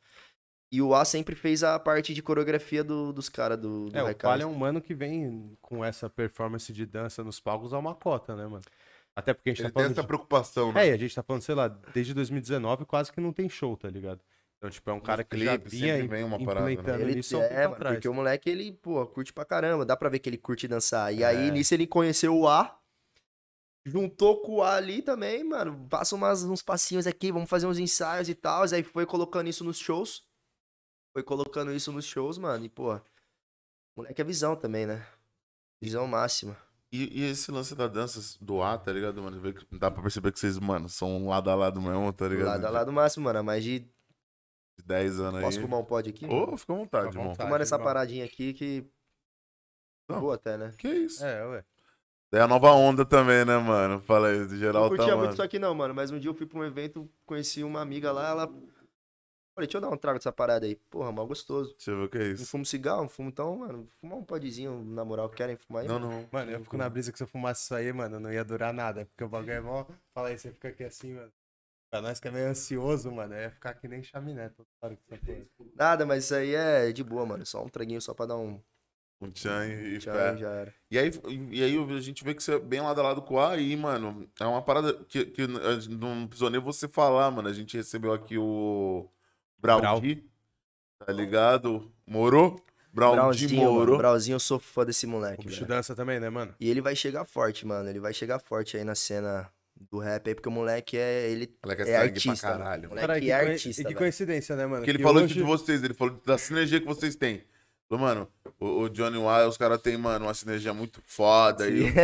[0.71, 4.03] E o A sempre fez a parte de coreografia do- dos caras do, do É,
[4.03, 4.31] o Haikais.
[4.35, 7.95] Palha é um mano que vem com essa performance de dança nos palcos a uma
[7.95, 8.63] cota, né, mano?
[9.19, 9.93] Até porque a gente Ele tá tem falando.
[9.93, 10.89] essa de- preocupação, É, né?
[10.89, 13.89] e a gente tá falando, sei lá, desde 2019 quase que não tem show, tá
[13.91, 14.21] ligado?
[14.57, 16.73] Então, tipo, é um cara que já vinha sempre vem uma parada, né?
[16.73, 17.95] implementando Ele isso é, mano, atrás.
[17.97, 19.85] porque o moleque, ele, pô, curte pra caramba.
[19.85, 21.13] Dá pra ver que ele curte dançar.
[21.15, 21.51] E aí, É.
[21.51, 22.77] nisso, ele conheceu o A.
[23.87, 25.87] Juntou com o A ali também, mano.
[25.89, 28.65] Passa umas, uns passinhos aqui, vamos fazer uns ensaios e tal.
[28.73, 30.25] Aí foi colocando isso nos shows.
[31.13, 32.65] Foi colocando isso nos shows, mano.
[32.65, 33.01] E, pô,
[33.97, 35.07] moleque é visão também, né?
[35.81, 36.57] Visão máxima.
[36.91, 39.41] E, e esse lance da dança do ar, tá ligado, mano?
[39.73, 42.47] Dá pra perceber que vocês, mano, são lado a lado mesmo, tá ligado?
[42.47, 43.41] Lado a lado máximo, mano.
[43.41, 43.81] Há mais de.
[43.81, 45.43] De 10 anos aí.
[45.43, 46.25] Posso fumar um pod aqui?
[46.27, 47.35] Ô, fica à vontade, irmão.
[47.35, 48.87] Fumando essa paradinha aqui que.
[50.09, 50.21] Não.
[50.21, 50.73] Boa até, né?
[50.79, 51.23] Que isso?
[51.23, 51.65] É, ué.
[52.33, 54.01] É a nova onda também, né, mano?
[54.01, 55.19] Fala aí, de geral não tá, curtia mano.
[55.19, 55.95] muito isso aqui não, mano.
[55.95, 58.51] Mas um dia eu fui pra um evento, conheci uma amiga lá, ela.
[59.59, 60.77] Falei, deixa eu dar um trago dessa parada aí.
[60.89, 61.75] Porra, mal gostoso.
[61.75, 62.47] Deixa eu ver o que é Não isso.
[62.47, 63.89] fumo cigarro, não fumo então, mano.
[64.01, 65.89] Fumar um podzinho, na moral, querem fumar aí?
[65.89, 66.29] Não, não.
[66.31, 68.73] Mano, eu fico na brisa que se eu fumasse isso aí, mano, não ia durar
[68.73, 69.05] nada.
[69.07, 69.85] Porque o bagulho é mó.
[70.15, 71.33] Fala aí, você fica aqui assim, mano.
[71.91, 75.03] Pra nós que é meio ansioso, mano, ia ficar que nem chaminé toda hora que
[75.09, 75.49] você.
[75.75, 77.45] Nada, mas isso aí é de boa, mano.
[77.45, 78.61] Só um traguinho só pra dar um.
[79.21, 80.37] Um tchan e Já, fé.
[80.37, 80.75] já era.
[80.89, 81.11] E aí,
[81.51, 83.75] e aí a gente vê que você é bem lado a lado com a aí,
[83.77, 84.31] mano.
[84.39, 87.49] É uma parada que, que não precisou nem você falar, mano.
[87.49, 89.11] A gente recebeu aqui o
[89.61, 90.25] Braudi,
[91.05, 91.91] tá ligado?
[92.07, 92.63] Morou?
[92.93, 93.99] Braudi morou.
[93.99, 95.69] Brauzinho, eu sou fã desse O moleque, bicho velho.
[95.69, 96.55] dança também, né, mano?
[96.59, 97.89] E ele vai chegar forte, mano.
[97.89, 99.49] Ele vai chegar forte aí na cena
[99.91, 101.31] do rap aí, porque o moleque é.
[101.31, 102.49] Ele Moleque é é artista.
[102.49, 102.89] pra caralho.
[102.89, 103.69] Moleque é artista.
[103.69, 103.97] e que velho.
[103.99, 104.79] coincidência, né, mano?
[104.79, 105.35] Porque ele Que falou hoje...
[105.35, 107.45] de vocês, ele falou da sinergia que vocês têm.
[107.89, 108.29] Falou, mano,
[108.59, 111.69] o, o Johnny Wild, os caras têm, mano, uma sinergia muito foda.
[111.69, 111.95] E, Sim.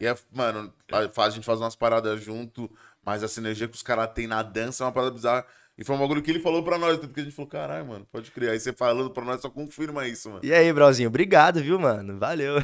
[0.00, 2.70] e, e é, mano, a, a gente faz umas paradas junto,
[3.04, 5.46] mas a sinergia que os caras têm na dança é uma parada bizarra.
[5.78, 8.06] E foi um bagulho que ele falou pra nós, porque a gente falou, caralho, mano,
[8.10, 8.52] pode criar.
[8.52, 10.40] Aí você falando pra nós só confirma isso, mano.
[10.42, 12.18] E aí, Brauzinho, obrigado, viu, mano?
[12.18, 12.56] Valeu.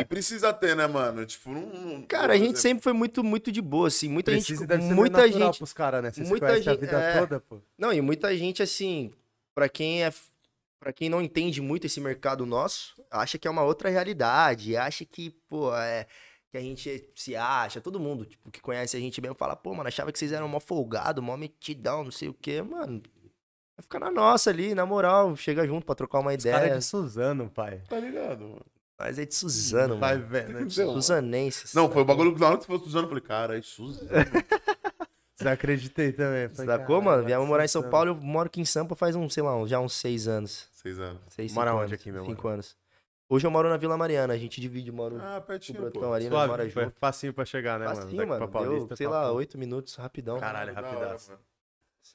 [0.00, 1.24] E precisa ter, né, mano?
[1.24, 1.62] Tipo, não.
[1.66, 4.08] não- Cara, a gente exemplo, sempre foi muito, muito de boa, assim.
[4.10, 4.68] Muita Precisa gente.
[4.68, 5.56] deve ser Muita gente.
[5.58, 6.10] pros caras, né?
[6.12, 7.18] Vocês muita se conhecem a gente- vida é.
[7.20, 7.60] toda, pô.
[7.78, 9.10] Não, e muita gente, assim,
[9.54, 10.12] pra quem é.
[10.78, 15.02] Pra quem não entende muito esse mercado nosso, acha que é uma outra realidade, acha
[15.06, 16.06] que, pô, é.
[16.54, 19.74] Que a gente se acha, todo mundo, tipo, que conhece a gente bem, fala, pô,
[19.74, 23.02] mano, achava que vocês eram mó folgado, mó metidão, não sei o quê, mano.
[23.76, 26.76] Vai ficar na nossa ali, na moral, chega junto pra trocar uma Os ideia.
[26.78, 27.82] de Suzano, pai.
[27.88, 28.64] Tá ligado, mano?
[28.96, 30.28] Mas é de Suzano, Vai mano.
[30.28, 30.52] vendo.
[30.60, 30.70] né?
[30.70, 31.74] Suzanenses.
[31.74, 33.60] Não, foi o bagulho que na hora que você falou Suzano, eu falei, cara, é
[33.62, 34.08] Suzano.
[35.36, 36.48] Você acreditei também.
[36.50, 37.16] Falei, Sacou, mano?
[37.24, 37.82] vai Viemos morar em São.
[37.90, 40.68] Paulo, eu moro aqui em Sampa faz uns, sei lá, uns- já uns seis anos.
[40.72, 41.20] Seis anos.
[41.30, 42.76] Seis, Mora onde anos, aqui, meu Cinco anos.
[43.28, 46.12] Hoje eu moro na Vila Mariana, a gente divide, moro Ah, no pertinho, Brotão pô.
[46.12, 46.96] ali, nós mora Suave, foi junto.
[46.98, 48.00] facinho pra chegar, né, mano?
[48.02, 48.38] Facinho, mano.
[48.38, 49.18] pra Paulista, Deu, sei papo.
[49.18, 50.38] lá, oito minutos, rapidão.
[50.38, 51.30] Caralho, hora, rapidaço.
[51.30, 51.42] mano.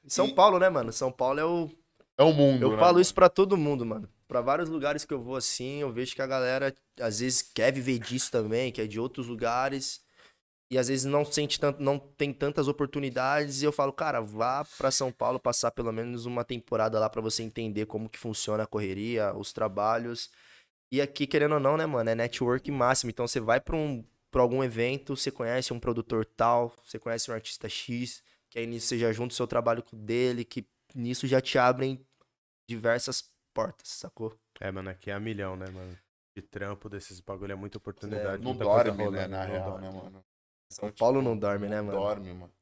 [0.07, 0.91] São E- Paulo, né, mano?
[0.93, 1.69] São Paulo é o...
[2.17, 3.01] É o mundo, Eu né, falo mano?
[3.01, 4.07] isso pra todo mundo, mano.
[4.27, 7.71] Pra vários lugares que eu vou assim, eu vejo que a galera às vezes quer
[7.73, 10.01] viver disso também, que é de outros lugares.
[10.71, 13.63] E às vezes não sente tanto, não tem tantas oportunidades.
[13.63, 17.21] E eu falo, cara, vá pra São Paulo passar pelo menos uma temporada lá pra
[17.21, 20.29] você entender como que funciona a correria, os trabalhos.
[20.91, 23.09] E aqui, querendo ou não, né, mano, é network máximo.
[23.09, 27.29] Então você vai pra, um, pra algum evento, você conhece um produtor tal, você conhece
[27.29, 30.43] um artista X, que aí nisso você já junta o seu trabalho com o dele,
[30.43, 32.03] que nisso já te abrem
[32.67, 34.37] diversas portas, sacou?
[34.59, 35.97] É, mano, aqui é a milhão, né, mano?
[36.35, 38.43] De trampo desses bagulho é muita oportunidade.
[38.43, 39.87] Não muita coisa dorme, né, rolando, na não real, dorme.
[39.87, 40.25] né, mano?
[40.71, 41.99] São Paulo tipo, não dorme, né, mano?
[41.99, 42.53] dorme, mano.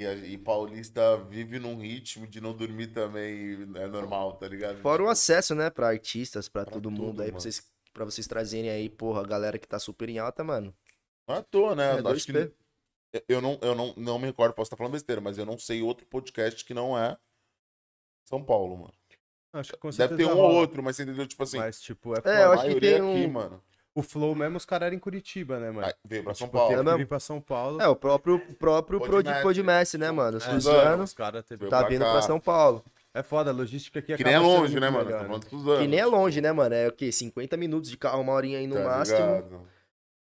[0.00, 4.78] E, a- e paulista vive num ritmo de não dormir também, é normal, tá ligado?
[4.80, 7.68] Fora o Tipo, acesso, né, pra artistas, pra, Pra todo tudo, mundo aí, pra vocês,
[7.92, 10.72] pra vocês trazerem aí, porra, a galera que tá super em alta, mano.
[11.26, 11.84] Não é à toa, né?
[11.84, 12.52] É, Acho 2P.
[13.12, 15.58] que, eu não, eu não, não me recordo, posso estar falando besteira, mas eu não
[15.58, 17.16] sei outro podcast que não é
[18.24, 18.94] São Paulo, mano.
[19.52, 21.26] Acho que com Deve ter um ou outro, mas você entendeu?
[21.26, 23.64] Tipo assim, Mas, tipo, é, É, eu a acho que maioria tem aqui, um- mano.
[23.98, 25.84] O Flow mesmo, os caras eram em Curitiba, né, mano?
[25.88, 26.84] Aí veio pra São Tipo, Paulo.
[26.84, 27.82] teve É pra São Paulo.
[27.82, 29.42] É, o próprio, o próprio Podmestre.
[29.42, 30.36] Podmestre, né, mano?
[30.36, 31.56] É, Suzano os teve...
[31.58, 32.12] Veio tá pra vindo cá.
[32.12, 32.84] pra São Paulo.
[33.12, 35.04] É foda, a logística aqui Que nem é longe, né, mano?
[35.04, 35.40] melhor.
[35.80, 36.72] Que nem é longe, né, mano?
[36.76, 37.10] É o quê?
[37.10, 39.18] 50 minutos de carro, uma horinha aí no tá máximo.
[39.18, 39.68] ligado?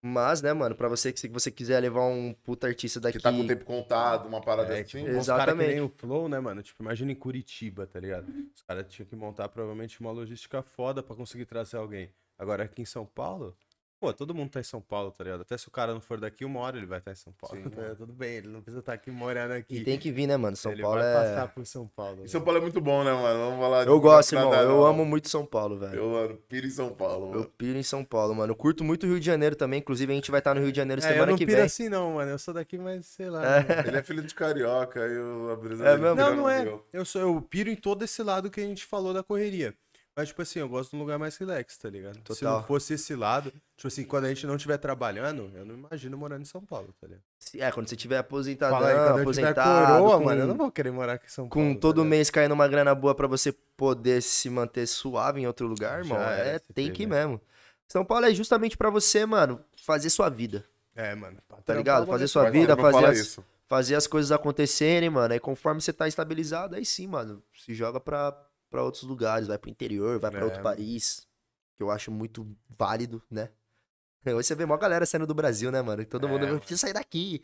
[0.00, 3.18] Mas, né, mano, pra você que se você quiser levar um puta artista daqui.
[3.18, 5.00] Que tá com o tempo contado, uma parada É, assim.
[5.00, 5.18] tipo, Exato.
[5.20, 5.74] os caras que Exatamente.
[5.74, 6.62] nem o Flow, né, mano?
[6.62, 8.26] Tipo, imagina em Curitiba, tá ligado?
[8.54, 12.08] Os caras tinham que montar provavelmente uma logística foda pra conseguir trazer alguém.
[12.38, 13.56] Agora aqui em São Paulo,
[14.00, 15.40] pô, todo mundo tá em São Paulo, tá ligado?
[15.40, 17.56] Até se o cara não for daqui, uma hora ele vai estar em São Paulo.
[17.56, 17.96] Sim, tá ligado?
[17.96, 19.78] Tudo bem, ele não precisa estar aqui morando aqui.
[19.78, 20.56] E tem que vir, né, mano?
[20.56, 21.14] São ele Paulo vai é.
[21.14, 22.24] passar por São Paulo.
[22.24, 23.38] E São Paulo é muito bom, né, mano?
[23.40, 24.62] Vamos falar de Eu gosto, nada, irmão.
[24.62, 24.86] Eu não.
[24.86, 25.96] amo muito São Paulo, velho.
[25.96, 27.52] Eu, mano, piro em São Paulo, Eu mano.
[27.58, 28.52] piro em São Paulo, mano.
[28.52, 29.80] Eu curto muito o Rio de Janeiro também.
[29.80, 31.56] Inclusive, a gente vai estar no Rio de Janeiro É, eu semana não que piro
[31.56, 31.66] vem.
[31.66, 32.30] assim não, mano.
[32.30, 33.44] Eu sou daqui, mas sei lá.
[33.44, 33.64] É.
[33.64, 33.84] né?
[33.88, 36.14] Ele é filho de carioca, aí eu a brisa É mesmo?
[36.14, 36.62] Não, não é.
[36.62, 36.86] meu.
[36.92, 39.74] Eu, sou, eu piro em todo esse lado que a gente falou da correria.
[40.18, 42.16] Mas, tipo assim, eu gosto de um lugar mais relax, tá ligado?
[42.16, 42.56] Se Total.
[42.58, 46.18] não fosse esse lado, tipo assim, quando a gente não estiver trabalhando, eu não imagino
[46.18, 47.22] morando em São Paulo, tá ligado?
[47.38, 50.40] Se- É, quando você tiver aposentadão, Fala aí, quando eu tiver aposentado, coroa, com, mano,
[50.40, 51.68] eu não vou querer morar aqui em São Paulo.
[51.68, 52.10] com tá todo ligado?
[52.10, 56.18] mês caindo uma grana boa pra você poder se manter suave em outro lugar, irmão.
[56.18, 57.26] Já É, se tem que ir pegar.
[57.28, 57.40] mesmo.
[57.86, 60.64] São Paulo é justamente pra você, mano, fazer sua vida,
[60.96, 61.38] É, mano.
[61.64, 62.06] tá ligado?
[62.08, 63.44] Fazer sua Mas vida, fazer as, isso.
[63.68, 65.32] fazer as coisas acontecerem, mano.
[65.32, 68.36] Aí conforme você tá estabilizado, aí sim, mano, se joga pra,
[68.70, 71.26] pra outros lugares, vai pro interior, vai pra É, outro país,
[71.76, 73.50] que eu acho muito válido, né?
[74.26, 76.04] Hoje você vê mó galera saindo do Brasil, né, mano?
[76.06, 77.42] Todo É, mundo, preciso sair daqui.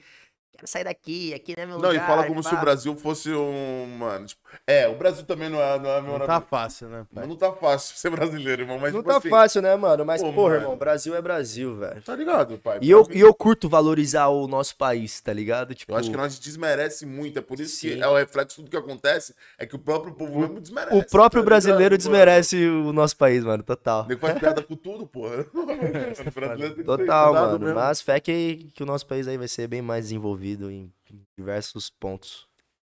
[0.57, 2.05] Quero sair daqui, aqui não é meu Não, lugar.
[2.05, 3.86] e fala como se o Brasil fosse um.
[3.98, 7.05] Mano, tipo, é, o Brasil também não é, não é meu Não tá fácil, né?
[7.12, 7.26] pai?
[7.26, 8.78] Não tá fácil ser brasileiro, irmão.
[8.78, 10.05] Mas, Não tipo tá assim, fácil, né, mano?
[10.05, 10.62] Mas, Pô, porra, mano.
[10.62, 12.00] irmão, Brasil é Brasil, velho.
[12.02, 12.78] Tá ligado, pai?
[12.80, 15.74] E eu, e eu curto valorizar o nosso país, tá ligado?
[15.74, 18.00] Tipo, Eu acho que nós desmerece muito, é por isso que Sim.
[18.00, 20.96] é o reflexo de tudo que acontece, é que o próprio povo mesmo desmerece.
[20.96, 22.24] o próprio tá brasileiro ligado, mano?
[22.24, 24.07] desmerece o nosso país, mano, total.
[24.07, 25.44] Nego faz piada com tudo, porra.
[25.55, 27.59] O brasileiro tem que ser Total, mano.
[27.59, 27.74] mesmo.
[27.74, 30.92] Mas fé que, que o nosso país aí vai ser bem mais desenvolvido em
[31.36, 32.47] diversos pontos.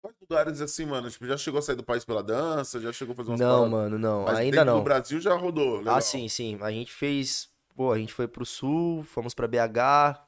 [0.00, 1.10] Quais lugares assim, mano?
[1.10, 2.80] Tipo, já chegou a sair do país pela dança?
[2.80, 3.70] Já chegou a fazer umas Não, paradas?
[3.70, 4.24] mano, não.
[4.24, 4.78] Mas ainda não.
[4.78, 5.78] do Brasil já rodou.
[5.78, 5.96] Legal.
[5.96, 6.56] Ah, sim, sim.
[6.60, 7.48] A gente fez.
[7.74, 10.20] Pô, a gente foi pro sul, fomos pra BH,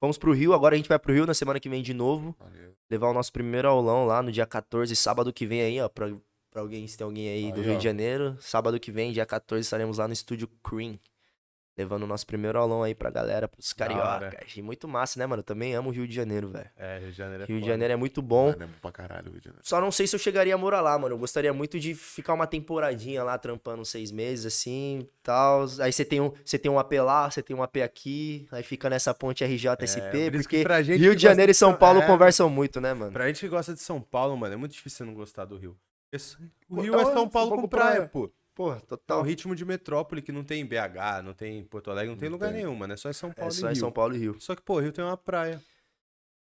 [0.00, 2.34] fomos pro Rio, agora a gente vai pro Rio na semana que vem de novo.
[2.38, 2.74] Valeu.
[2.90, 5.88] Levar o nosso primeiro aulão lá no dia 14, sábado que vem aí, ó.
[5.88, 6.10] Pra,
[6.50, 7.78] pra alguém, se tem alguém aí do Aí, Rio ó.
[7.78, 8.36] de Janeiro.
[8.40, 10.98] Sábado que vem, dia 14, estaremos lá no estúdio Cream.
[11.78, 14.34] Levando o nosso primeiro aulão aí pra galera, pros cariocas.
[14.56, 15.40] E muito massa, né, mano?
[15.40, 16.68] Eu também amo o Rio de Janeiro, velho.
[16.76, 17.72] É, Rio de Janeiro é Rio de foda.
[17.72, 18.46] Janeiro é muito bom.
[18.50, 19.62] Mano, é bom pra caralho Rio de Janeiro.
[19.64, 21.14] Só não sei se eu chegaria a morar lá, mano.
[21.14, 25.66] Eu gostaria muito de ficar uma temporadinha lá, trampando uns seis meses, assim, tal.
[25.80, 28.64] Aí você tem um, você tem um AP lá, você tem um AP aqui, aí
[28.64, 32.00] fica nessa ponte RJ-SP, É, por porque pra gente Rio de Janeiro e São Paulo
[32.00, 33.12] é, conversam muito, né, mano?
[33.12, 35.56] Pra gente que gosta de São Paulo, mano, é muito difícil você não gostar do
[35.56, 35.76] Rio.
[36.10, 36.36] Esse-
[36.68, 38.08] O Pô, Rio é São Paulo com praia.
[38.08, 38.64] praia, pô.
[38.64, 39.22] Porra, É o total.
[39.22, 42.28] ritmo de metrópole que não tem em BH, não tem em Porto Alegre, não tem
[42.28, 42.58] Não lugar tem.
[42.58, 42.92] nenhum, mano.
[42.92, 43.80] É só em São É Paulo só e em Rio.
[43.80, 44.40] São Paulo e Rio.
[44.40, 45.62] Só que, pô, Rio tem uma praia.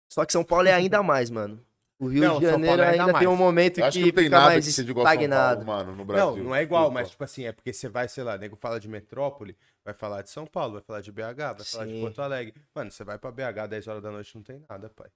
[0.08, 1.64] Só que São Paulo é ainda mais, mano.
[1.98, 3.40] O Rio Não, de São Janeiro é ainda ainda tem um mais.
[3.40, 5.64] momento Eu acho que que não tem fica nada mais que seja igual São estagnado.
[5.64, 6.36] Paulo, mano, no Brasil.
[6.36, 8.78] Não, não é igual, mas tipo assim, é porque você vai, sei lá, nego fala
[8.80, 11.20] de metrópole, vai falar de São Paulo, vai falar de BH,
[11.56, 12.00] vai falar de Sim.
[12.00, 12.54] Porto Alegre.
[12.74, 15.08] Mano, você vai pra BH 10 horas da noite não tem nada, pai.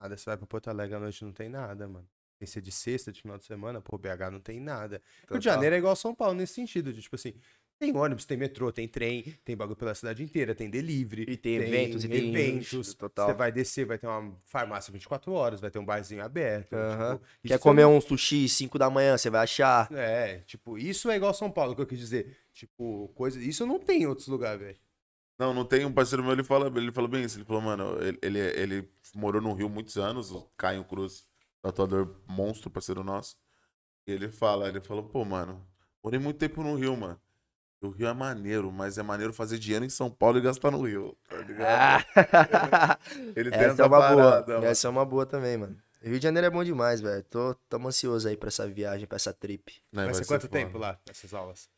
[0.00, 2.08] Nada, você vai pra Porto Alegre à noite não tem nada, mano.
[2.40, 4.94] Tem que ser de sexta, de final de semana, pô, BH não tem nada.
[4.96, 5.52] Rio de Total.
[5.52, 7.34] Janeiro é igual São Paulo nesse sentido, de tipo assim,
[7.78, 11.26] tem ônibus, tem metrô, tem trem, tem bagulho pela cidade inteira, tem delivery.
[11.28, 12.94] E tem eventos, e tem eventos.
[12.94, 13.28] total.
[13.28, 16.72] Você vai descer, vai ter uma farmácia 24 horas, vai ter um barzinho aberto.
[16.72, 17.16] Aham.
[17.16, 19.92] tipo, Quer isso comer é um sushi 5 da manhã, você vai achar.
[19.92, 22.38] é, tipo, isso é igual São Paulo, que eu quis dizer.
[22.54, 23.38] Tipo, coisa.
[23.38, 24.78] Isso não tem em outros lugares, velho.
[25.38, 27.36] Não, não tem um parceiro meu, ele fala, ele falou bem isso.
[27.36, 31.26] Ele falou, mano, ele, ele, ele morou no Rio muitos anos, o Caio Cruz,
[31.62, 33.36] tatuador monstro, parceiro nosso.
[34.06, 35.64] E ele fala, ele falou, pô, mano,
[36.02, 37.20] morei muito tempo no Rio, mano.
[37.82, 40.82] O Rio é maneiro, mas é maneiro fazer dinheiro em São Paulo e gastar no
[40.82, 42.04] Rio, tá ligado?
[43.34, 44.58] Ele tem Essa essa é uma parada, boa.
[44.58, 44.66] mano.
[44.66, 45.76] Essa é uma boa também, mano.
[46.02, 47.22] Rio de Janeiro é bom demais, velho.
[47.24, 49.82] Tô, tamo ansioso aí pra essa viagem, pra essa trip.
[49.92, 50.52] Né, Vai ser ser quanto foda.
[50.52, 51.68] tempo lá, nessas aulas?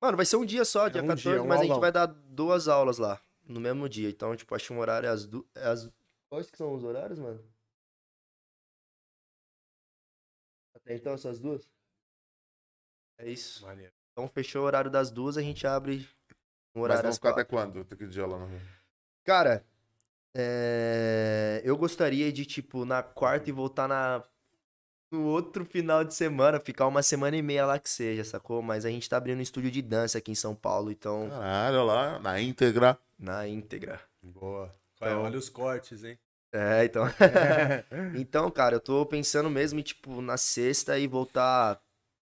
[0.00, 1.80] Mano, vai ser um dia só, dia um 14, dia, um mas a gente aulão.
[1.80, 4.08] vai dar duas aulas lá, no mesmo dia.
[4.10, 5.44] Então, tipo, acho que um horário é as duas.
[5.54, 5.90] É as...
[6.28, 7.40] Quais que são os horários, mano?
[10.94, 11.68] Então, essas duas?
[13.18, 13.64] É isso.
[13.64, 13.92] Maneiro.
[14.12, 16.06] Então, fechou o horário das duas, a gente abre
[16.74, 17.42] um Mas horário vamos às ficar quatro.
[17.42, 17.84] até quando?
[17.84, 18.60] Tem que dia lá no Rio.
[19.24, 19.64] Cara,
[20.34, 24.22] é, eu gostaria de, tipo, na quarta e voltar na...
[25.10, 28.60] no outro final de semana, ficar uma semana e meia lá que seja, sacou?
[28.62, 31.76] Mas a gente tá abrindo um estúdio de dança aqui em São Paulo, então, Caralho,
[31.78, 32.98] olha lá, na íntegra.
[33.18, 34.00] na íntegra.
[34.22, 34.74] Boa.
[34.96, 36.18] Então- olha os cortes, hein?
[36.52, 37.04] É, então.
[38.18, 41.80] então, cara, eu tô pensando mesmo em, tipo, na sexta e voltar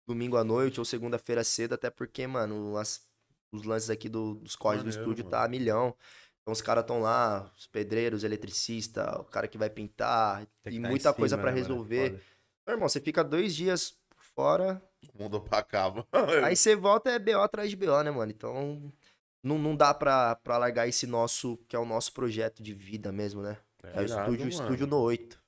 [0.08, 3.06] domingo à noite ou segunda-feira cedo, até porque, mano, as-
[3.52, 5.32] os lances aqui do- dos códigos do estúdio mano.
[5.32, 5.96] tá a milhão.
[6.42, 10.82] Então os caras tão lá, os pedreiros, eletricista, o cara que vai pintar Tem e
[10.82, 11.60] tá muita cima, coisa pra né, mano?
[11.60, 12.10] É resolver.
[12.12, 12.24] foda.
[12.68, 13.98] Meu irmão, você fica dois dias
[14.36, 14.82] fora,
[15.14, 16.06] O mundo pra acaba.
[16.44, 18.32] aí você volta é BO atrás de BO, né, mano?
[18.32, 18.92] Então
[19.44, 23.12] não, não dá pra, pra largar esse nosso, que é o nosso projeto de vida
[23.12, 23.58] mesmo, né?
[23.84, 25.42] É, o irado, estúdio, estúdio no 8.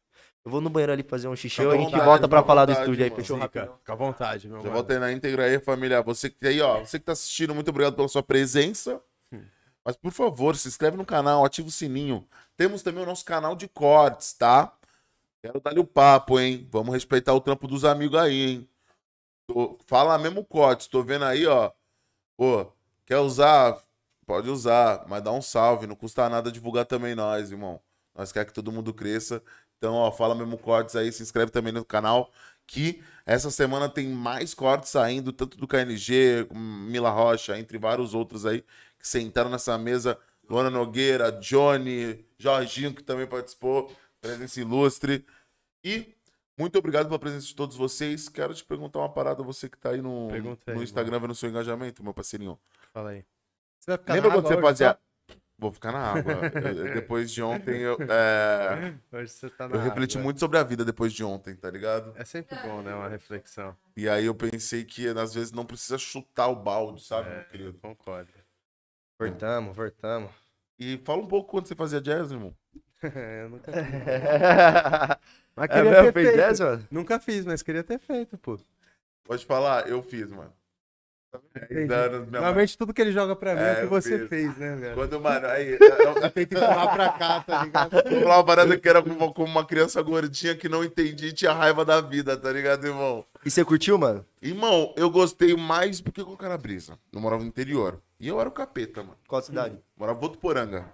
[0.44, 2.66] Eu vou no banheiro ali fazer um xixi e a gente vontade, volta pra falar
[2.66, 3.22] do vontade, estúdio aí, mano.
[3.22, 3.78] fechou Fica, rapidão.
[3.80, 4.74] fica à vontade, meu Já mano.
[4.76, 6.02] volta aí na íntegra aí, família.
[6.04, 6.80] Você que tá aí, ó.
[6.82, 9.02] Você que tá assistindo, muito obrigado pela sua presença.
[9.84, 12.28] Mas, por favor, se inscreve no canal, ativa o sininho.
[12.58, 14.72] Temos também o nosso canal de cortes, tá?
[15.44, 16.68] Quero dar-lhe o papo, hein?
[16.72, 18.70] Vamos respeitar o trampo dos amigos aí, hein?
[19.48, 20.88] Tô- Fala mesmo cortes.
[20.88, 21.72] Tô vendo aí, ó.
[22.36, 22.68] Pô,
[23.06, 23.80] quer usar?
[24.26, 25.86] Pode usar, mas dá um salve.
[25.86, 27.80] Não custa nada divulgar também nós, irmão.
[28.16, 29.44] Nós quer que todo mundo cresça.
[29.78, 32.32] Então, ó, fala mesmo cortes aí, se inscreve também no canal.
[32.66, 38.46] Que essa semana tem mais cortes saindo, tanto do KNG, Mila Rocha, entre vários outros
[38.46, 38.64] aí,
[38.98, 40.18] que sentaram nessa mesa.
[40.50, 43.92] Luana Nogueira, Johnny, Jorginho, que também participou,
[44.22, 45.26] presença ilustre.
[45.84, 46.16] E
[46.58, 48.30] muito obrigado pela presença de todos vocês.
[48.30, 50.42] Quero te perguntar uma parada, você que tá aí no, aí,
[50.74, 52.58] no Instagram vendo seu engajamento, meu parceirinho.
[52.94, 53.26] Fala aí.
[53.80, 55.00] Você vai ficar Lembra quando você fazia.
[55.58, 56.42] Vou ficar na água.
[56.60, 58.94] Eu- depois de ontem, eu, é?
[59.12, 60.24] Hoje você tá na eu refleti água.
[60.24, 62.14] muito sobre a vida depois de ontem, tá ligado?
[62.16, 62.94] É sempre bom, né?
[62.94, 63.76] Uma reflexão.
[63.96, 67.46] E aí eu pensei que às vezes não precisa chutar o balde, sabe, meu Eu
[67.46, 67.80] querido?
[67.82, 68.32] concordo.
[69.20, 70.32] Voltamos, voltamos.
[70.80, 72.56] E fala um pouco quando você fazia jazz, irmão.
[73.42, 74.06] eu nunca fiz.
[75.20, 75.20] é
[75.56, 76.12] Mas queria mesmo?
[76.12, 76.34] ter Fez feito.
[76.34, 76.88] jazz, mano?
[76.92, 78.60] Nunca fiz, mas queria ter feito, pô.
[79.24, 80.54] Pode falar, eu fiz, mano.
[81.54, 81.94] 10 Entendi.
[81.94, 82.32] anos, minha mãe.
[82.42, 84.30] Normalmente tudo que ele joga pra mim é, É, o que você fiz.
[84.30, 84.96] fez, né, velho?
[84.96, 85.78] Quando, mano, aí.
[85.82, 87.92] Eu, eu Tenta empurrar pra cá, tá ligado?
[88.24, 91.52] falar uma parada que era como, como uma criança gordinha que não entendia e tinha
[91.54, 93.26] raiva da vida, tá ligado, irmão?
[93.46, 94.26] E você curtiu, mano?
[94.42, 96.98] Irmão, eu gostei mais porque com a brisa.
[97.14, 98.02] Eu morava no interior.
[98.20, 99.16] E eu era o capeta, mano.
[99.28, 99.78] Qual cidade?
[99.96, 100.86] Morava em Votuporanga.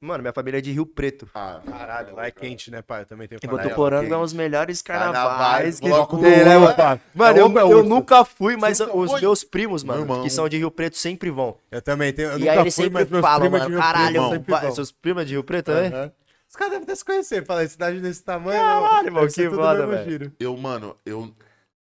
[0.00, 1.28] Mano, minha família é de Rio Preto.
[1.34, 3.02] Ah, Caralho, lá é quente, né, pai?
[3.02, 3.64] Eu também tenho E família.
[3.64, 4.14] Votuporanga ok.
[4.14, 7.00] é um dos melhores Carnavais, carnavais que bloco tem, do né, mano?
[7.14, 9.20] Mano, É eu, é eu nunca fui, mas nunca os foi?
[9.20, 11.56] meus primos, mano, Meu que são de Rio Preto, sempre vão.
[11.68, 12.28] Eu também tenho.
[12.28, 14.72] Eu e nunca aí eles fui, sempre falam, mano, caralho, vão.
[14.72, 16.12] seus primos de Rio Preto também?
[16.48, 18.58] Os caras devem até se conhecer, falar, cidade desse tamanho.
[18.58, 20.10] Caralho, ser que foda, velho.
[20.10, 20.32] giro.
[20.40, 21.30] eu, mano, eu,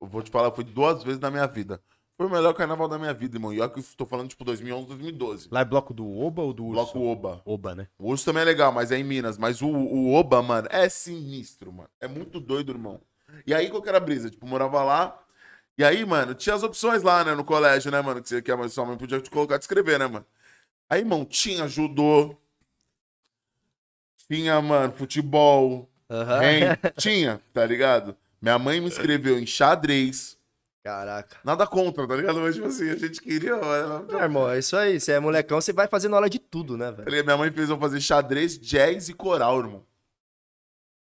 [0.01, 1.81] eu vou te falar, fui duas vezes na minha vida.
[2.17, 3.53] Foi o melhor carnaval da minha vida, irmão.
[3.53, 5.47] E olha que eu tô falando, tipo, 2011, 2012.
[5.51, 6.93] Lá é bloco do Oba ou do Urso?
[6.93, 7.41] Bloco Oba.
[7.45, 7.87] Oba, né?
[7.97, 9.37] O Urso também é legal, mas é em Minas.
[9.37, 11.89] Mas o, o Oba, mano, é sinistro, mano.
[11.99, 13.01] É muito doido, irmão.
[13.45, 14.29] E aí, qual que era a brisa?
[14.29, 15.19] Tipo, morava lá.
[15.77, 18.21] E aí, mano, tinha as opções lá, né, no colégio, né, mano?
[18.21, 20.25] Que você que a sua mãe podia te colocar de escrever, né, mano?
[20.89, 22.37] Aí, irmão, tinha judô.
[24.27, 25.89] Tinha, mano, futebol.
[26.09, 28.15] Hand, tinha, tá ligado?
[28.41, 30.37] Minha mãe me inscreveu em xadrez.
[30.83, 31.37] Caraca.
[31.43, 32.39] Nada contra, tá ligado?
[32.39, 33.55] Mas, tipo assim, a gente queria.
[33.55, 34.07] mano.
[34.13, 34.99] Ah, irmão, é isso aí.
[34.99, 37.23] Você é molecão, você vai fazendo aula de tudo, né, velho?
[37.23, 39.85] Minha mãe fez eu fazer xadrez, jazz e coral, irmão.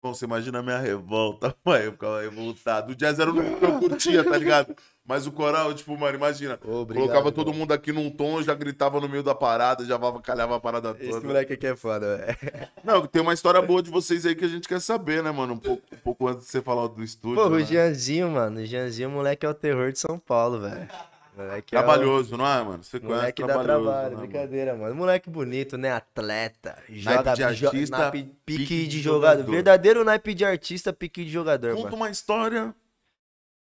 [0.02, 2.92] Bom, você imagina a minha revolta, mãe, eu ficava revoltado.
[2.92, 4.76] O jazz era o único que eu curtia, tá ligado?
[5.10, 6.60] Mas o coral, tipo, mano, imagina.
[6.64, 10.58] Obrigado, colocava todo mundo aqui num tom, já gritava no meio da parada, já calhava
[10.58, 11.26] a parada Esse toda.
[11.26, 12.38] moleque aqui é foda, velho.
[12.86, 15.54] Não, tem uma história boa de vocês aí que a gente quer saber, né, mano?
[15.54, 17.42] Um pouco, um pouco antes de você falar do estúdio.
[17.42, 17.58] Pô, né?
[17.58, 18.60] o Jeanzinho, mano.
[18.60, 20.88] O Jeanzinho, moleque, é o terror de São Paulo, velho.
[21.36, 22.84] Moleque é o- Trabalhoso, não é, mano?
[22.84, 23.86] Você conhece Moleque dá trabalhoso.
[23.90, 24.94] trabalho, né, brincadeira, mano.
[24.94, 25.92] Moleque bonito, né?
[25.92, 26.78] Atleta.
[26.88, 29.38] Joga de jo- artista, naipe- pique pique de de jogador.
[29.38, 29.52] jogador.
[29.54, 31.96] Verdadeiro naipe de artista, pique de jogador, Conta mano.
[31.96, 32.76] uma história,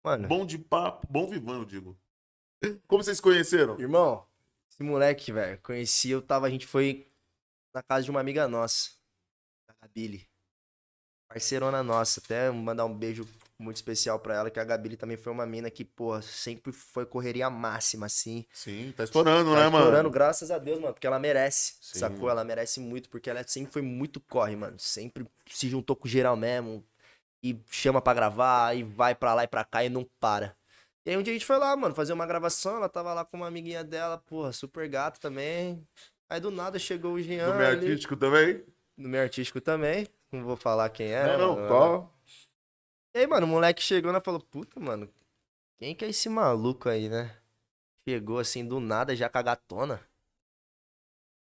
[0.04, 1.98] Mano, bom de papo, bom vivão, eu digo.
[2.88, 3.80] Como vocês conheceram?
[3.80, 4.26] irmão,
[4.72, 7.08] esse moleque, velho, conheci, eu tava, a gente foi
[7.74, 8.92] na casa de uma amiga nossa,
[9.68, 10.28] a Gabile.
[11.28, 13.28] Parceirona nossa, até mandar um beijo
[13.58, 17.06] muito especial pra ela, que a Gabile também foi uma mina que, porra, sempre foi
[17.06, 18.46] correria máxima, assim.
[18.52, 20.10] Sim, tá estourando, Tá né, estourando, mano?
[20.10, 22.00] graças a Deus, mano, porque ela merece, Sim.
[22.00, 22.30] sacou?
[22.30, 24.80] Ela merece muito, porque ela sempre foi muito corre, mano.
[24.80, 26.84] Sempre se juntou com geral mesmo,
[27.44, 30.56] e chama pra gravar, e vai pra lá e pra cá e não para.
[31.06, 33.26] E aí um dia a gente foi lá, mano, fazer uma gravação, ela tava lá
[33.26, 35.86] com uma amiguinha dela, porra, super gata também.
[36.30, 38.64] Aí do nada chegou o Jean No meio ali, artístico também?
[38.96, 41.38] no meio artístico também, não vou falar quem é.
[41.38, 42.14] não, não, só.
[43.16, 45.10] E aí, mano, o moleque chegou e falou, puta, mano,
[45.80, 47.36] quem que é esse maluco aí, né?
[48.08, 50.02] Chegou assim, do nada, já com a gatona.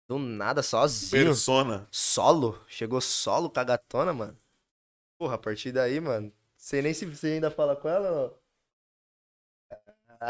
[0.08, 1.26] Do nada, sozinho.
[1.26, 1.86] Persona.
[1.90, 2.58] Solo.
[2.66, 4.38] Chegou solo com a gatona, mano.
[5.18, 8.48] Porra, a partir daí, mano, sei nem se você ainda fala com ela ou não.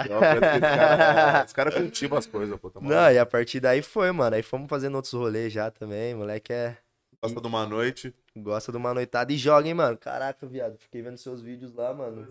[0.06, 2.70] Eu acho que esse cara- Esse cara cultiva as coisas, pô.
[2.70, 2.80] Tá?
[2.80, 4.36] Não, e a partir daí foi, mano.
[4.36, 6.14] Aí fomos fazendo outros rolês já também.
[6.14, 6.76] Moleque é.
[7.22, 8.14] Gosta de uma noite.
[8.36, 9.96] Gosta de uma noitada e joga, hein, mano.
[9.96, 10.76] Caraca, viado.
[10.78, 12.28] Fiquei vendo seus vídeos lá, mano.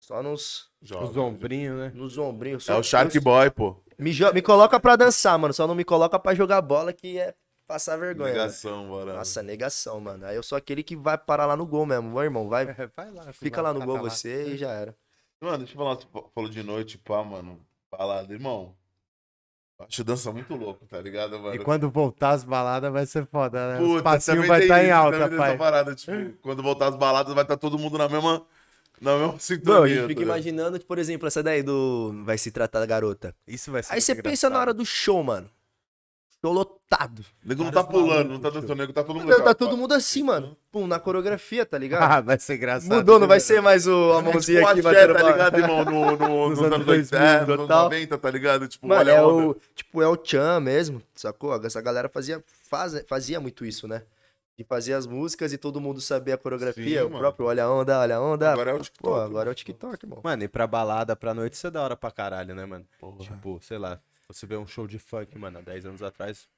[0.00, 1.06] Só nos, Joga.
[1.06, 1.92] Os ombrinhos, né?
[1.94, 2.68] nos ombrinhos.
[2.68, 3.76] É o Shark Boy, pô.
[3.98, 5.52] Me, jo- me coloca pra dançar, mano.
[5.52, 7.34] Só não me coloca pra jogar bola, que é
[7.66, 8.28] passar vergonha.
[8.32, 8.38] mano.
[8.38, 9.14] Negação, bora.
[9.14, 10.26] Nossa, negação, mano.
[10.26, 12.10] Aí eu sou aquele que vai parar lá no gol mesmo.
[12.10, 12.66] Meu irmão, vai.
[12.96, 13.32] Vai lá.
[13.32, 14.10] Fica lá no gol cata lá.
[14.10, 14.96] você e já era.
[15.40, 17.60] Mano, deixa eu falar, você falou de noite, pá, mano.
[17.90, 18.74] Balada, irmão.
[19.78, 21.54] Acho dança muito louco, tá ligado, mano?
[21.54, 23.80] E quando voltar as baladas vai ser foda, né?
[23.80, 25.48] Os Puta, passinhos também vai estar em isso, alta, pai.
[25.50, 28.46] essa parada, tipo, quando voltar as baladas vai estar todo mundo na mesma,
[28.98, 29.74] na mesma sintonia.
[29.74, 33.34] Não, a gente tá imaginando, por exemplo, essa daí do Vai Se Tratar da Garota.
[33.46, 34.68] Isso vai ser Aí você muito pensa na engraçado.
[34.68, 35.50] hora do show, mano.
[36.46, 37.24] Show lotado.
[37.44, 39.36] O nego não tá pulando, não tá dançando, nego tá todo mundo.
[39.36, 40.56] Tá, ó, todo mundo assim, mano.
[40.70, 42.02] Pum, na coreografia, tá ligado?
[42.10, 42.94] Ah, vai ser engraçado.
[42.94, 43.40] Mudou, não vai né?
[43.40, 45.32] ser mais o, a É mãozinha aqui axé, batendo tá bola.
[45.32, 45.84] ligado, irmão?
[45.84, 47.84] No, no, Nos nos anos anos 2000, 2000, é, nos anos total.
[47.84, 48.68] 90, tá ligado?
[48.68, 49.46] Tipo, Mano, olha é a onda.
[49.48, 51.54] o, tipo, é o Chan mesmo, sacou?
[51.64, 54.02] Essa galera fazia, faz, fazia muito isso, né?
[54.56, 57.00] De fazer as músicas e todo mundo saber a coreografia.
[57.00, 57.18] Sim, o mano.
[57.18, 58.52] próprio Olha a Onda, Olha a Onda.
[58.52, 59.02] Agora é o TikTok.
[59.02, 60.20] Pô, agora é o TikTok, irmão.
[60.22, 62.86] Mano, e pra balada, pra noite, isso é da hora pra caralho, né, mano?
[62.98, 63.18] Porra.
[63.18, 66.48] Tipo, sei lá, você vê um show de funk, mano, há 10 anos atrás,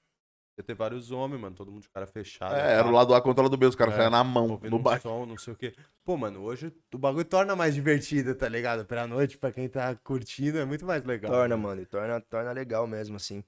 [0.54, 2.56] você ter vários homens, mano, todo mundo de cara fechado.
[2.56, 4.60] É, era o lado A contra o lado B, os caras É, saiam na mão,
[4.62, 5.02] no um baixo.
[5.02, 5.74] som, não sei o quê.
[6.04, 8.84] Pô, mano, hoje o bagulho torna mais divertido, tá ligado?
[8.84, 11.30] Pra noite, pra quem tá curtindo, é muito mais legal.
[11.30, 13.44] Torna, mano, e torna, torna legal mesmo, assim.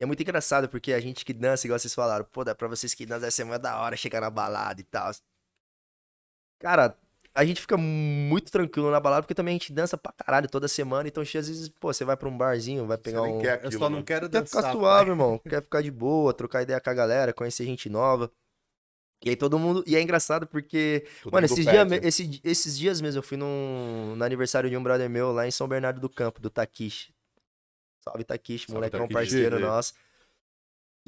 [0.00, 2.68] E é muito engraçado, porque a gente que dança, igual vocês falaram, pô, dá pra
[2.68, 5.10] vocês que dançam, ser muito da hora chegar na balada e tal.
[6.60, 6.96] Cara,
[7.34, 10.66] a gente fica muito tranquilo na balada, porque também a gente dança pra caralho toda
[10.68, 11.08] semana.
[11.08, 13.38] Então, às vezes, pô, você vai pra um barzinho, vai pegar um.
[13.40, 14.04] quer Eu aquilo, só não mano.
[14.04, 14.60] quero Quer dançar.
[14.62, 14.72] ficar pai.
[14.72, 15.38] suave, irmão.
[15.48, 18.30] Quer ficar de boa, trocar ideia com a galera, conhecer gente nova.
[19.24, 19.82] E aí todo mundo.
[19.86, 21.06] E é engraçado porque.
[21.22, 24.82] Todo mano, esses, dia, esse- esses dias mesmo eu fui num, no aniversário de um
[24.82, 27.12] brother meu lá em São Bernardo do Campo, do Takishi.
[28.04, 29.14] Salve Takishi, Salve, molecão Takishi.
[29.14, 29.92] parceiro nosso.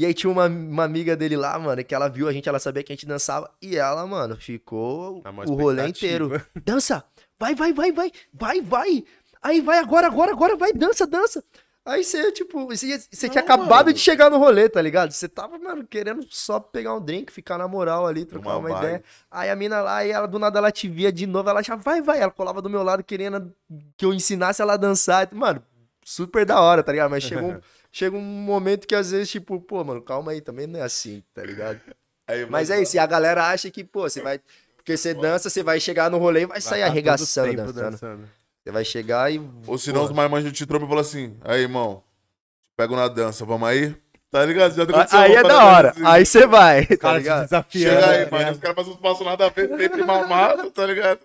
[0.00, 2.58] E aí tinha uma, uma amiga dele lá, mano, que ela viu a gente, ela
[2.58, 3.50] sabia que a gente dançava.
[3.60, 6.40] E ela, mano, ficou o rolê inteiro.
[6.64, 7.04] Dança!
[7.38, 8.10] Vai, vai, vai, vai!
[8.32, 9.04] Vai, vai!
[9.42, 11.44] Aí vai agora, agora, agora, vai, dança, dança!
[11.84, 13.92] Aí você, tipo, você, você tinha acabado mano.
[13.92, 15.12] de chegar no rolê, tá ligado?
[15.12, 18.78] Você tava, mano, querendo só pegar um drink, ficar na moral ali, trocar Uma uma,
[18.78, 19.04] ideia.
[19.30, 21.76] Aí a mina lá, e ela do nada ela te via de novo, ela já
[21.76, 22.20] vai, vai.
[22.20, 23.54] Ela colava do meu lado querendo
[23.98, 25.28] que eu ensinasse ela a dançar.
[25.34, 25.62] Mano,
[26.02, 27.10] super da hora, tá ligado?
[27.10, 27.60] Mas chega um,
[27.90, 31.22] chega um momento que às vezes, tipo, pô, mano, calma aí, também não é assim,
[31.34, 31.80] tá ligado?
[32.26, 34.40] Aí, Mas mano, é isso, e a galera acha que, pô, você vai.
[34.76, 37.72] Porque você dança, você vai chegar no rolê e vai Vai sair tá arregaçando tempo
[37.72, 38.28] dançando.
[38.62, 39.40] Você vai chegar e.
[39.66, 42.02] Ou senão os marmanjos te trombam e falam assim, aí, irmão,
[42.76, 43.94] pego na dança, vamos aí?
[44.30, 44.74] Tá ligado?
[44.74, 45.90] Já Aí aconteceu aí é da hora.
[45.90, 46.02] assim.
[46.06, 47.42] Aí você vai, tá Cara, ligado?
[47.42, 48.00] desafiando.
[48.00, 48.28] Chega aí, né?
[48.30, 48.52] mano.
[48.52, 51.20] Os caras fazem uns passos nada a ver, sempre mamado, tá ligado?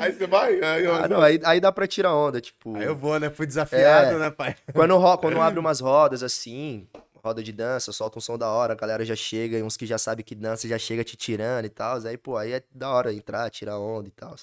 [0.00, 1.04] Aí você vai, aí, ó.
[1.04, 2.76] Ah, não, aí, aí dá pra tirar onda, tipo.
[2.76, 3.30] Aí eu vou, né?
[3.30, 4.18] Fui desafiado, É.
[4.18, 4.56] né, pai?
[4.72, 6.88] Quando, ro- quando abre umas rodas assim,
[7.24, 9.86] roda de dança, solta um som da hora, a galera já chega, e uns que
[9.86, 11.98] já sabe que dança já chega te tirando e tal.
[12.06, 14.34] Aí, pô, aí é da hora entrar, tirar onda e tal.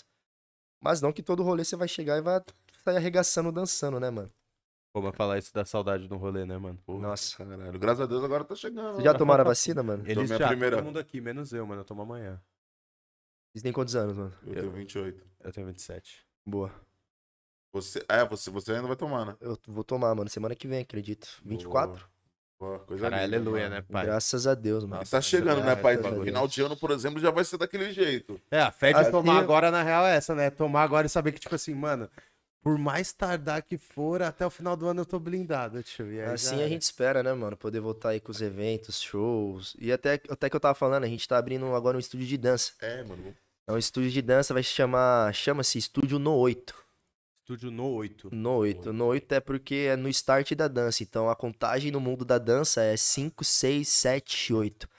[0.81, 2.41] Mas não que todo rolê você vai chegar e vai
[2.83, 4.29] sair arregaçando dançando, né, mano?
[4.93, 6.79] Pô, mas falar isso dá saudade no rolê, né, mano?
[6.85, 7.35] Porra, Nossa.
[7.37, 8.93] Caralho, graças a Deus agora tá chegando.
[8.93, 10.03] Vocês já tomaram a vacina, mano?
[10.07, 10.77] Eles já, primeira.
[10.77, 11.81] todo mundo aqui, menos eu, mano.
[11.81, 12.39] Eu tomo amanhã.
[13.55, 14.33] Vocês têm quantos anos, mano?
[14.45, 15.25] Eu tenho 28.
[15.41, 16.25] Eu tenho 27.
[16.45, 16.69] Boa.
[17.71, 19.37] Você, é, você, você ainda vai tomar, né?
[19.39, 21.39] Eu vou tomar, mano, semana que vem, acredito.
[21.45, 22.05] 24?
[22.59, 23.75] Pô, coisa Caralho, linda, aleluia, mano.
[23.75, 24.05] né, pai?
[24.07, 25.05] Graças a Deus, mano.
[25.09, 25.93] Tá chegando, né, É, pai?
[25.93, 26.25] a Deus.
[26.25, 28.41] Final de ano, por exemplo, já vai ser daquele jeito.
[28.51, 30.49] É, a fé de Assim, tomar eu- agora, na real, é essa, né?
[30.49, 32.09] Tomar agora e saber que, tipo assim, mano,
[32.61, 36.11] por mais tardar que for, até o final do ano eu tô blindado, tio.
[36.11, 36.67] E aí Assim já a é.
[36.69, 37.55] gente espera, né, mano?
[37.55, 39.77] Poder voltar aí com os eventos, shows.
[39.79, 42.37] E até, até que eu tava falando, a gente tá abrindo agora um estúdio de
[42.37, 42.73] dança.
[42.81, 43.33] É, mano.
[43.67, 45.33] É um estúdio de dança, vai se chamar.
[45.33, 46.85] Chama-se Estúdio No 8.
[47.45, 48.33] Estúdio no 8.
[48.33, 48.91] No 8.
[48.91, 51.03] No 8 é porque é no start da dança.
[51.03, 54.89] Então a contagem no mundo da dança é 5, 6, 7, 8.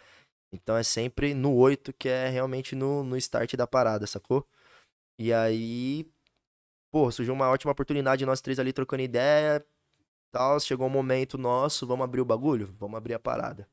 [0.52, 4.46] Então é sempre no 8 que é realmente no, no start da parada, sacou?
[5.18, 6.08] E aí.
[6.92, 9.66] Pô, surgiu uma ótima oportunidade, nós três ali trocando ideia.
[10.30, 12.72] Tal, chegou um momento nosso, vamos abrir o bagulho?
[12.78, 13.68] Vamos abrir a parada.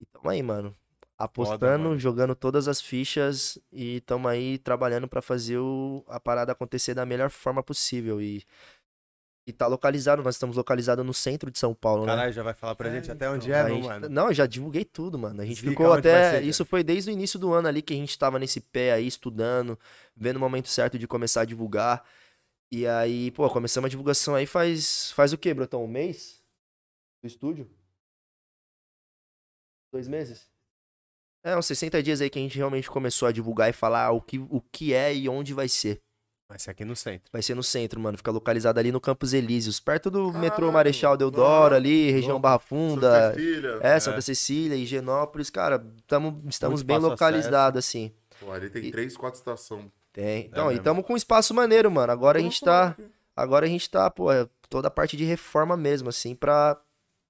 [0.00, 0.76] E tamo aí, mano.
[1.24, 1.98] Apostando, mano.
[1.98, 7.04] jogando todas as fichas e tamo aí trabalhando pra fazer o- a parada acontecer da
[7.06, 8.20] melhor forma possível.
[8.20, 8.42] E,
[9.46, 12.12] e tá localizado, nós estamos localizados no centro de São Paulo, né?
[12.12, 14.08] Caralho, já vai falar pra gente até onde A é, meu gente- mano.
[14.08, 15.40] Não, eu já divulguei tudo, mano.
[15.42, 16.38] A gente Zica, ficou onde até.
[16.38, 16.44] ser?
[16.44, 19.06] Isso foi desde o início do ano ali que a gente tava nesse pé aí,
[19.06, 19.78] estudando,
[20.16, 22.02] vendo o momento certo de começar a divulgar.
[22.72, 25.12] E aí, pô, começamos a divulgação aí faz.
[25.12, 25.84] Faz o quê, Brotão?
[25.84, 26.42] Um mês?
[27.22, 27.70] Do estúdio?
[29.92, 30.50] Dois meses?
[31.44, 34.20] É, uns 60 dias aí que a gente realmente começou a divulgar e falar o
[34.20, 36.00] que, o que é e onde vai ser.
[36.48, 37.30] Vai ser aqui no centro.
[37.32, 38.16] Vai ser no centro, mano.
[38.16, 42.40] Fica localizado ali no Campos Elíseos, perto do metrô Caralho, Marechal Deodoro, ali, região.
[42.40, 43.34] Barra Santa Funda.
[43.34, 43.78] Cecília.
[43.82, 48.12] É, Santa Cecília, Higienópolis, cara, tamo, estamos bem localizados, assim.
[48.40, 49.86] Pô, ali tem E- três, quatro estações.
[50.12, 50.46] Tem.
[50.46, 50.80] Então, e mesmo.
[50.80, 52.12] estamos com um espaço maneiro, mano.
[52.12, 52.96] Agora a gente tá.
[53.36, 56.80] Agora a gente tá, pô, é toda a parte de reforma mesmo, assim, pra,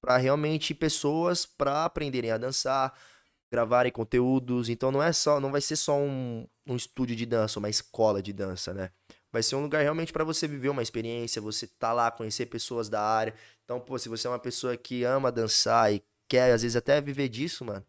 [0.02, 2.92] pra realmente pessoas pra aprenderem a dançar,
[3.54, 4.68] gravarem conteúdos.
[4.68, 8.20] Então não é só, não vai ser só um, um estúdio de dança, uma escola
[8.20, 8.90] de dança, né?
[9.32, 12.88] Vai ser um lugar realmente pra você viver uma experiência, você tá lá, conhecer pessoas
[12.88, 13.34] da área.
[13.64, 17.00] Então, pô, se você é uma pessoa que ama dançar e quer, às vezes, até
[17.00, 17.84] viver disso, mano.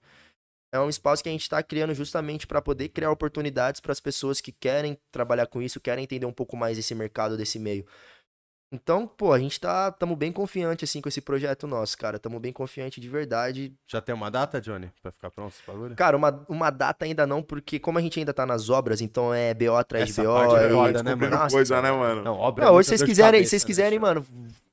[0.71, 3.99] É um espaço que a gente tá criando justamente pra poder criar oportunidades para as
[3.99, 7.85] pessoas que querem trabalhar com isso, querem entender um pouco mais desse mercado, desse meio.
[8.71, 12.19] Então, pô, a gente tá, tamo bem confiante, assim, com esse projeto nosso, cara.
[12.19, 13.73] Tamo bem confiante de verdade.
[13.87, 14.91] Já tem uma data, Johnny?
[15.01, 15.95] Pra ficar pronto esse bagulho?
[15.95, 19.33] Cara, uma, uma data ainda não, porque como a gente ainda tá nas obras, então
[19.33, 20.33] é BO atrás Essa de BO.
[20.33, 22.23] parte é foda, né, Descobrindo Nossa, coisa, né, mano?
[22.23, 22.65] Não, óbvio.
[22.65, 24.25] Não, hoje vocês quiserem, vocês quiserem, mano,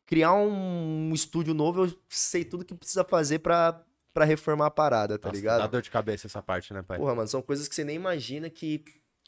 [0.07, 3.81] criar um estúdio novo, eu sei tudo que precisa fazer pra,
[4.13, 5.71] pra reformar a parada, tá Dá ligado?
[5.71, 6.99] dor de cabeça essa parte, né, pai?
[6.99, 8.83] Porra, mano, são coisas que você nem imagina que,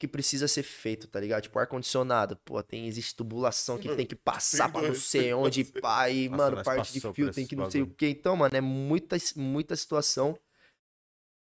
[0.05, 1.43] que precisa ser feito, tá ligado?
[1.43, 2.37] Tipo, ar-condicionado.
[2.45, 6.51] Pô, tem, existe tubulação que tem que passar pra não sei onde, pá, e, Nossa,
[6.51, 8.09] mano, parte de fio tem que não sei o que.
[8.09, 10.39] Então, mano, é muita, muita situação.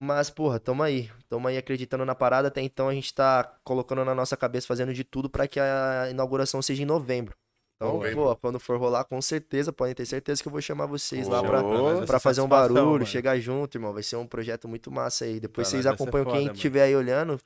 [0.01, 1.11] Mas, porra, tamo aí.
[1.29, 2.49] Tamo aí acreditando na parada.
[2.49, 6.09] Até então a gente tá colocando na nossa cabeça, fazendo de tudo pra que a
[6.11, 7.37] inauguração seja em novembro.
[7.81, 8.25] Então, Novembro.
[8.25, 11.41] pô, quando for rolar, com certeza, podem ter certeza que eu vou chamar vocês lá
[11.41, 13.07] pra, vai pra fazer um barulho, mano.
[13.07, 13.93] chegar junto, irmão.
[13.93, 15.39] Vai ser um projeto muito massa aí.
[15.39, 17.41] Depois Pra vocês acompanham foda, quem estiver aí olhando.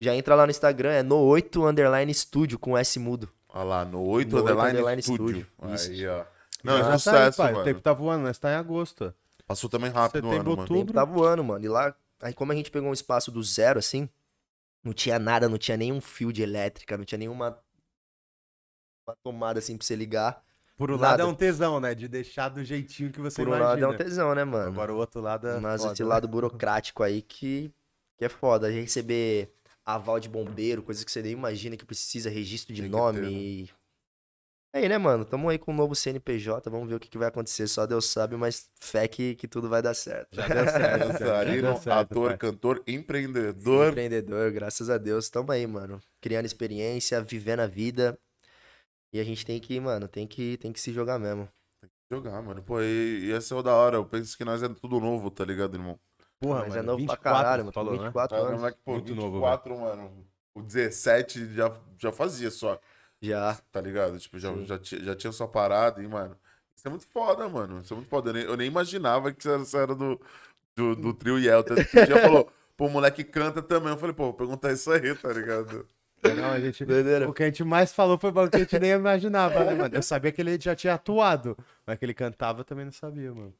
[0.00, 3.30] Já entra lá no Instagram, é no 8 underline studio com S mudo.
[3.48, 5.26] Olha lá, no 8 No 8 Underline, Underline Studio.
[5.28, 5.74] Studio.
[5.74, 5.90] Isso.
[5.90, 6.24] Aí, ó.
[6.62, 7.52] Não, Já é tá sucesso, aí, pai.
[7.52, 7.62] mano.
[7.62, 9.14] O tempo tá voando, nós tá em agosto.
[9.46, 10.74] Passou também rápido o Setembro, ano, mano.
[10.74, 11.64] O tempo tá voando, mano.
[11.64, 14.08] E lá, aí como a gente pegou um espaço do zero, assim,
[14.84, 17.58] não tinha nada, não tinha nenhum fio de elétrica, não tinha nenhuma
[19.06, 20.42] uma tomada assim pra você ligar.
[20.76, 21.10] Por um Nada.
[21.12, 21.94] lado é um tesão, né?
[21.94, 23.68] De deixar do jeitinho que você Por um imagina.
[23.70, 24.66] lado é um tesão, né, mano?
[24.68, 26.08] Agora o outro lado é Mas foda, esse né?
[26.08, 27.72] lado burocrático aí que,
[28.18, 28.66] que é foda.
[28.66, 29.54] A gente receber
[29.86, 33.20] aval de bombeiro, coisas que você nem imagina que precisa, registro de Tem que nome.
[33.20, 33.30] ter, né?
[33.30, 33.70] e-
[34.74, 35.24] Aí, né, mano?
[35.24, 37.66] Tamo aí com o novo CNPJ, vamos ver o que, que vai acontecer.
[37.66, 40.36] Só Deus sabe, mas fé que, que tudo vai dar certo.
[40.36, 40.98] Já deu certo.
[41.12, 42.36] já Dançarino, deu certo, ator, pai.
[42.36, 43.88] cantor, empreendedor.
[43.88, 45.30] Empreendedor, graças a Deus.
[45.30, 45.98] Tamo aí, mano.
[46.20, 48.18] Criando experiência, vivendo a vida.
[49.14, 51.48] E a gente tem que, mano, tem que, tem que se jogar mesmo.
[52.10, 52.62] Jogar, mano.
[52.62, 53.96] Pô, e, e essa é o da hora.
[53.96, 55.98] Eu penso que nós é tudo novo, tá ligado, irmão?
[56.40, 57.72] Porra, Mas mano, é novo 24, pra caralho, mano.
[57.72, 57.98] falou, né?
[58.04, 58.60] 24 Cara, anos.
[58.60, 60.26] moleque, pô, Muito novo, 24, mano.
[60.54, 62.78] O 17 já, já fazia só,
[63.20, 63.54] Já.
[63.72, 64.18] tá ligado?
[64.18, 66.36] Tipo, já, já, tinha- já tinha sua parada e, mano.
[66.76, 67.80] Isso é muito foda, mano.
[67.80, 68.30] Isso é muito foda.
[68.30, 70.20] Eu nem, eu nem imaginava que você era, você era do,
[70.74, 71.62] do, do trio Yel.
[71.64, 73.92] Tanto que dia falou, pô, o moleque canta também.
[73.92, 75.86] Eu falei, pô, vou perguntar isso aí, tá ligado?
[76.22, 76.84] Não, a gente...
[76.84, 77.28] Doideira.
[77.28, 79.94] O que a gente mais falou foi o que a gente nem imaginava, né, mano?
[79.94, 81.56] Eu sabia que ele já tinha atuado,
[81.86, 83.54] mas que ele cantava eu também não sabia, mano.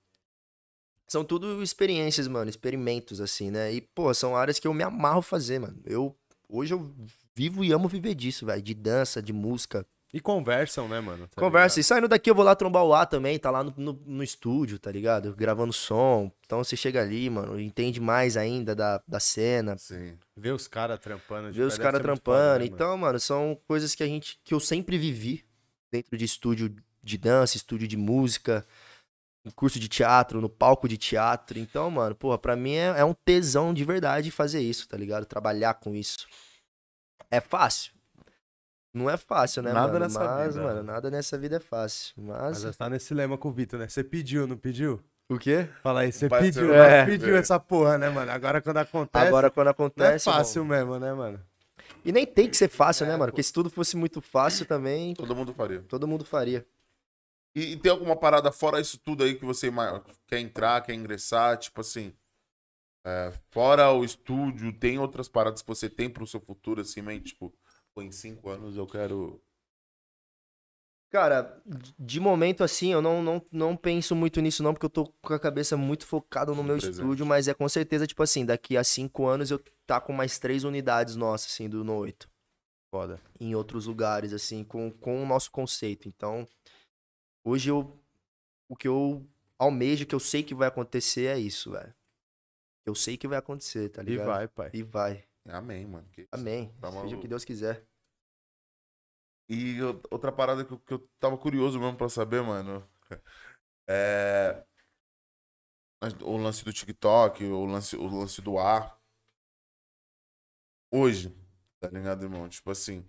[1.07, 3.73] São tudo experiências, mano, experimentos, assim, né?
[3.73, 5.79] E, pô, são áreas que eu me amarro fazer, mano.
[5.85, 6.17] Eu,
[6.49, 6.93] hoje eu
[7.35, 8.61] vivo e amo viver disso, velho.
[8.61, 9.87] De dança, de música.
[10.13, 11.29] E conversam, né, mano?
[11.29, 11.79] Tá Conversa.
[11.79, 14.23] E saindo daqui, eu vou lá trombar o A também, tá lá no, no, no
[14.23, 15.35] estúdio, tá ligado?
[15.35, 16.31] Gravando som.
[16.47, 19.77] Então você chega ali, mano, entende mais ainda da, da cena.
[19.77, 20.17] Sim.
[20.37, 21.53] Ver os caras trampando.
[21.53, 22.39] Ver os caras muito trampando.
[22.39, 22.65] foda, né, mano?
[22.65, 24.41] então, mano, são coisas que a gente.
[24.43, 25.45] que eu sempre vivi
[25.91, 28.67] dentro de estúdio de dança, estúdio de música,
[29.47, 31.57] em curso de teatro, no palco de teatro.
[31.59, 35.25] Então, mano, porra, pra mim é, é um tesão de verdade fazer isso, tá ligado?
[35.25, 36.27] Trabalhar com isso.
[37.31, 37.93] É fácil.
[38.93, 39.99] Não é fácil, né, Nada mano?
[40.01, 40.67] nessa Mas, vida.
[40.67, 42.15] mano, nada nessa vida é fácil.
[42.17, 42.41] Mas.
[42.41, 43.89] Mas já tá nesse lema com o Vitor, né?
[43.89, 45.01] Você pediu, não pediu?
[45.29, 45.69] O quê?
[45.83, 47.01] Fala aí, você pediu, né?
[47.01, 47.05] É.
[47.05, 48.31] pediu essa porra, né, mano?
[48.33, 50.25] Agora quando acontece, Agora, quando não é acontece.
[50.25, 51.41] fácil irmão, mesmo, né, mano?
[52.05, 53.31] E nem tem que ser fácil, né, É, mano?
[53.31, 53.33] pô.
[53.35, 55.83] Porque se tudo fosse muito fácil também, Todo mundo faria.
[55.89, 56.65] todo mundo faria.
[57.57, 59.71] E, e tem alguma parada fora isso tudo aí que você
[60.29, 61.59] quer entrar, quer ingressar?
[61.59, 62.15] Tipo assim.
[63.05, 67.21] é, fora o estúdio, tem outras paradas que você tem pro seu futuro, assim, meio
[67.23, 67.55] tipo,
[67.95, 69.43] pô, em cinco anos eu quero.
[71.11, 71.63] Cara,
[71.99, 75.33] de momento assim, eu não, não, não penso muito nisso não, porque eu tô com
[75.33, 76.95] a cabeça muito focada no No meu presente.
[77.01, 80.39] estúdio, mas é com certeza, tipo assim, daqui a cinco anos eu tá com mais
[80.39, 82.29] três unidades nossas, assim, do No 8.
[82.91, 83.21] Foda.
[83.39, 86.09] Em outros lugares, assim, com, com o nosso conceito.
[86.09, 86.47] Então,
[87.47, 87.99] hoje eu,
[88.69, 89.27] o que eu
[89.59, 91.95] almejo, que eu sei que vai acontecer é isso, velho.
[92.85, 94.27] Eu sei que vai acontecer, tá E ligado?
[94.27, 94.71] vai, pai.
[94.75, 95.25] E vai.
[95.49, 96.09] Amém, mano.
[96.13, 96.29] Que.
[96.33, 96.73] Amém.
[96.81, 97.85] Tá Seja o que Deus quiser.
[99.49, 102.87] E eu- outra parada que eu, que eu tava curioso mesmo pra saber, mano.
[103.89, 104.65] É.
[106.23, 109.01] O lance do TikTok, o lance, o lance do ar.
[110.93, 111.31] Hoje,
[111.81, 112.49] tá ligado, irmão?
[112.49, 113.07] Tipo assim.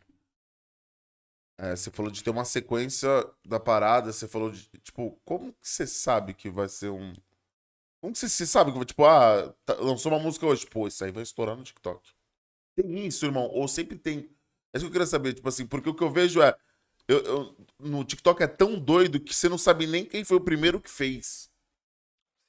[1.57, 3.09] É, você falou de ter uma sequência
[3.45, 4.63] da parada, você falou de.
[4.83, 7.13] Tipo, como que você sabe que vai ser um.
[8.01, 10.87] Como que você, você sabe que vai, tipo, ah, tá- lançou uma música hoje, pô,
[10.87, 12.11] isso aí vai estourar no TikTok.
[12.75, 13.47] Tem isso, irmão?
[13.53, 14.19] Ou sempre tem.
[14.73, 16.55] É isso que eu queria saber, tipo assim, porque o que eu vejo é.
[17.07, 20.41] Eu, eu- no TikTok é tão doido que você não sabe nem quem foi o
[20.41, 21.49] primeiro que fez.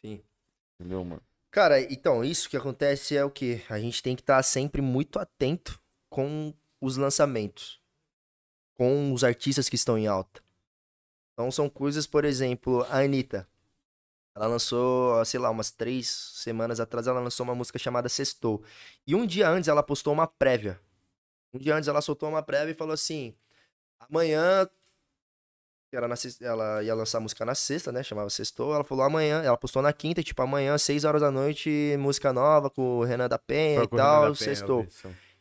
[0.05, 0.23] Sim.
[0.81, 1.23] Entendeu, mano?
[1.51, 3.63] Cara, então, isso que acontece é o quê?
[3.69, 5.81] A gente tem que estar sempre muito atento
[6.11, 7.81] com os lançamentos,
[8.79, 10.41] com os artistas que estão em alta.
[11.35, 13.47] Então, são coisas, por exemplo, a Anitta.
[14.35, 18.63] Ela lançou, sei lá, umas três semanas atrás, ela lançou uma música chamada Sextou.
[19.05, 20.81] E um dia antes, ela postou uma prévia.
[21.53, 23.35] Um dia antes, ela soltou uma prévia e falou assim:
[23.99, 24.69] amanhã
[25.91, 28.03] ela, na ela ia lançar a música na sexta, né?
[28.03, 28.75] Chamava Sextou.
[28.75, 32.71] Ela falou amanhã, ela postou na quinta, tipo, amanhã, seis horas da noite, música nova
[32.71, 34.87] com o Renan da Penha Foi e tal, Sextou.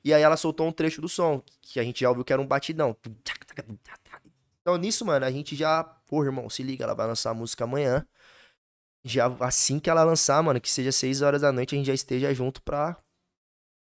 [0.08, 2.42] E aí ela soltou um trecho do som, que a gente já ouviu que era
[2.42, 2.96] um batidão.
[4.62, 5.84] Então nisso, mano, a gente já.
[5.84, 8.08] Porra, irmão, se liga, ela vai lançar a música amanhã.
[9.04, 11.94] Já assim que ela lançar, mano, que seja seis horas da noite, a gente já
[11.94, 12.96] esteja junto pra,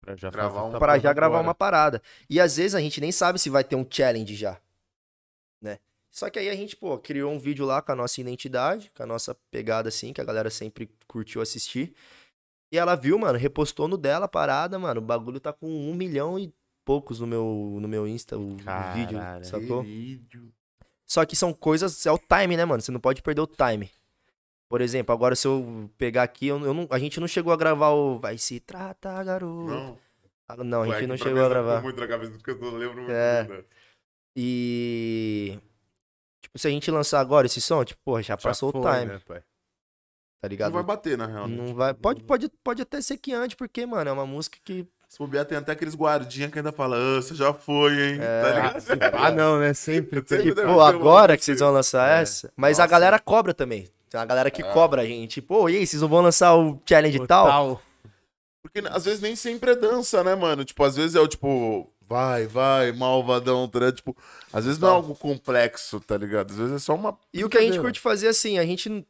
[0.02, 2.02] Pra já Gravar um- pra já gravar uma parada.
[2.30, 4.60] E às vezes a gente nem sabe se vai ter um challenge já.
[5.62, 5.80] Né?
[6.12, 9.04] Só que aí a gente, pô, criou um vídeo lá com a nossa identidade, com
[9.04, 11.94] a nossa pegada assim, que a galera sempre curtiu assistir.
[12.72, 14.99] E ela viu, mano, repostou no dela a parada, mano.
[14.99, 16.53] O bagulho tá com um milhão e
[16.84, 19.84] poucos no meu, no meu Insta, o, o vídeo, sacou?
[19.84, 20.52] vídeo.
[21.06, 22.81] Só que são coisas, é o time, né, mano?
[22.81, 23.89] Você não pode perder o time.
[24.69, 27.57] Por exemplo, agora se eu pegar aqui, eu, eu não- a gente não chegou a
[27.57, 29.68] gravar o Vai se tratar, garoto.
[29.69, 29.98] Não.
[30.49, 31.81] Ah, Não, a gente não chegou a gravar.
[31.81, 33.11] muito na cabeça porque eu não lembro muito.
[33.11, 33.44] É.
[33.48, 33.64] né?
[34.35, 35.57] E.
[36.41, 38.94] Tipo, se a gente lançar agora esse som, tipo, porra, já Já passou foi, o
[38.94, 39.22] time, né,
[40.41, 40.73] tá Não ligado?
[40.73, 41.47] vai bater, na real.
[41.47, 41.55] né?
[41.57, 41.93] Não vai.
[41.93, 44.85] Pode, pode, pode até ser que antes, porque, mano, é uma música que.
[45.09, 48.18] Se bobear, tem até aqueles guardinhas que ainda falam, ah, você já foi, hein?
[48.22, 48.41] É.
[48.41, 49.15] Tá ligado?
[49.18, 49.73] Ah, não, né?
[49.73, 50.22] Sempre.
[50.27, 52.22] Sempre Pô, agora que vocês vão lançar É.
[52.22, 52.51] essa.
[52.57, 52.91] Mas a Nossa.
[52.91, 53.88] galera cobra também.
[54.09, 55.35] Tem uma galera que cobra a gente.
[55.35, 57.45] Tipo, "Ô, e aí, vocês não vão lançar o challenge e tal?
[57.45, 57.81] Total.
[58.61, 60.65] Porque às vezes nem sempre é dança, né, mano?
[60.65, 63.89] Tipo, às vezes é o tipo, vai, vai, malvadão, tá?
[63.91, 64.15] Tipo,
[64.51, 66.51] às vezes não é algo complexo, tá ligado?
[66.51, 67.18] Às vezes é só uma.
[67.34, 69.05] E o que a gente curte fazer assim, a gente.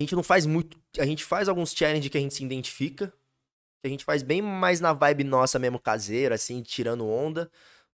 [0.00, 0.78] A gente não faz muito.
[0.98, 3.08] A gente faz alguns challenges que a gente se identifica.
[3.82, 7.50] Que a gente faz bem mais na vibe nossa mesmo, caseira, assim, tirando onda.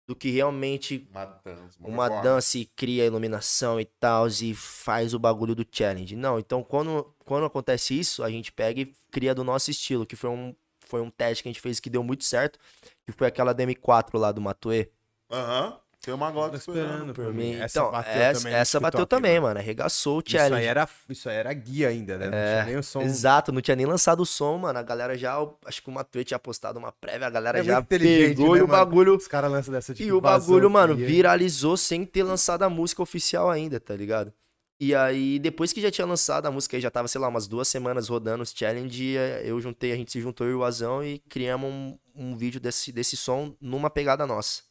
[0.08, 1.78] Do que realmente Uma dança.
[1.80, 6.14] uma dança e cria iluminação e tal, e faz o bagulho do challenge.
[6.14, 10.14] Não, então quando, quando acontece isso, a gente pega e cria do nosso estilo, que
[10.14, 12.56] foi um, foi um teste que a gente fez que deu muito certo,
[13.04, 14.88] que foi aquela DM4 lá do Matue.
[15.28, 15.80] Aham.
[16.06, 17.14] Tem uma Glock esperando esperando.
[17.14, 17.54] por mim.
[17.54, 17.54] mim.
[17.56, 19.46] Essa então, bateu essa, também essa bateu também, mano.
[19.48, 19.58] mano.
[19.60, 20.66] Arregaçou o Isso aí, challenge.
[20.66, 22.26] era, isso aí era guia ainda, né?
[22.30, 23.02] Não É, tinha nem o som.
[23.02, 24.78] Exato, não tinha nem lançado o som, mano.
[24.78, 27.82] A galera já, acho que o Matue tinha postado uma prévia, a galera É já
[27.82, 28.68] pegou né, e o mano?
[28.68, 32.70] bagulho Os caras lançam dessa tipo E o bagulho, mano, viralizou sem ter lançado a
[32.70, 34.32] música oficial ainda, tá ligado?
[34.78, 37.48] E aí, depois que já tinha lançado a música, aí já tava, sei lá, umas
[37.48, 40.64] duas semanas rodando os challenge, eh, eu juntei, a gente se juntou eu e o
[40.64, 44.62] Azão e criamos um, um vídeo desse, desse som numa pegada nossa.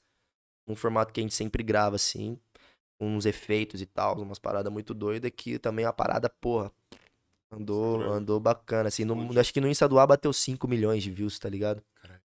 [0.67, 2.39] Um formato que a gente sempre grava, assim,
[2.97, 6.71] com uns efeitos e tal, umas paradas muito doidas, que também é uma parada, porra,
[7.51, 9.05] andou, andou bacana, assim.
[9.05, 11.83] No, acho que no Insta do A bateu 5 milhões de views, tá ligado?
[12.01, 12.21] Caralho.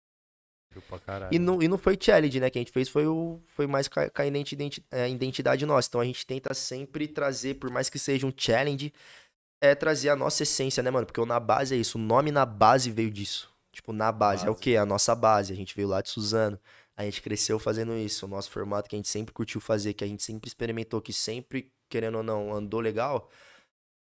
[1.34, 2.50] E não, e não foi challenge, né?
[2.50, 5.66] Que a gente fez foi, o, foi mais com a, com a identi- é, identidade
[5.66, 5.88] nossa.
[5.88, 8.94] Então a gente tenta sempre trazer, por mais que seja um challenge,
[9.62, 11.06] é trazer a nossa essência, né, mano?
[11.06, 11.98] Porque o na base é isso.
[11.98, 13.52] O nome na base veio disso.
[13.72, 14.64] Tipo, na base, é o Base.
[14.64, 14.76] quê?
[14.76, 15.54] A nossa base.
[15.54, 16.60] A gente veio lá de Suzano.
[16.98, 18.26] A gente cresceu fazendo isso.
[18.26, 21.14] O nosso formato que a gente sempre curtiu fazer, que a gente sempre experimentou, que
[21.14, 23.30] sempre, querendo ou não, andou legal,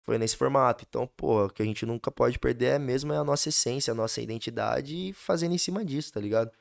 [0.03, 0.86] foi nesse formato.
[0.90, 3.91] Então, pô, o que a gente nunca pode perder é mesmo é a nossa essência,
[3.91, 6.52] a nossa identidade e fazendo em cima disso, tá ligado?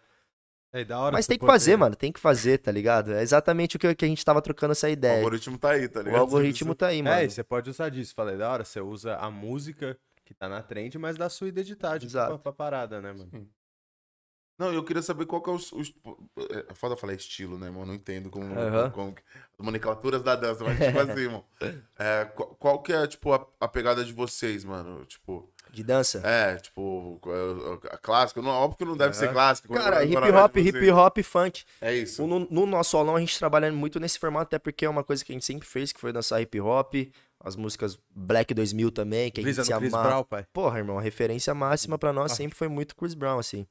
[0.71, 1.97] É, da hora Mas tem que fazer, mano.
[1.97, 3.15] Tem que fazer, tá ligado?
[3.15, 5.17] É exatamente o que, que a gente tava trocando essa O ideia.
[5.25, 6.21] algoritmo tá aí, tá O ligado?
[6.21, 7.17] algoritmo tá aí, mano.
[7.17, 8.15] É, e você pode usar disso.
[8.15, 12.05] Falei, da hora, você usa a música que tá na trend, mas da sua identidade
[12.05, 12.35] Exato.
[12.35, 13.49] pra, pra parada, né, mano?
[14.59, 15.71] Não, eu queria saber qual que é os.
[15.73, 15.95] os
[16.71, 17.87] é foda falar estilo, né, mano?
[17.87, 18.53] Não entendo como.
[18.59, 18.91] Aham.
[18.91, 19.23] como que-
[19.59, 21.45] as nomenclaturas da dança, mas tipo assim, irmão.
[21.99, 25.05] É, qual, qual que é, tipo, a, a pegada de vocês, mano?
[25.05, 25.49] Tipo.
[25.71, 26.21] De dança?
[26.25, 27.21] É, tipo,
[27.91, 28.41] a, a clássica.
[28.41, 29.33] Não, óbvio que não deve ser Aham.
[29.35, 29.69] clássica.
[29.75, 31.65] Cara, hip hop, hip hop, funk.
[31.81, 32.27] É isso.
[32.27, 35.25] No, no nosso aulão a gente trabalha muito nesse formato, até porque é uma coisa
[35.25, 36.95] que a gente sempre fez, que foi dançar hip hop.
[37.41, 39.93] As músicas Black 2000 também, que a gente Brisa se no Chris.
[39.93, 40.45] Brown, pai.
[40.53, 42.35] Porra, irmão, a referência máxima pra nós Ah.
[42.35, 43.65] sempre foi muito Chris Brown, assim.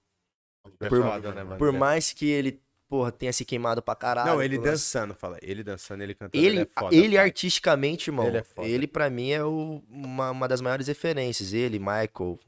[0.80, 1.58] É Por- foda, né, mano?
[1.58, 1.78] Por É.
[1.78, 4.32] mais que ele, porra, tenha se queimado pra caralho.
[4.32, 5.38] Não, ele dançando, fala.
[5.42, 6.44] Ele dançando, ele cantando.
[6.44, 7.26] Ele, é foda, ele pai.
[7.26, 8.88] artisticamente, irmão, Ele ele, é foda.
[8.92, 11.54] pra mim é o- uma, uma das maiores referências.
[11.54, 12.40] Ele, Michael,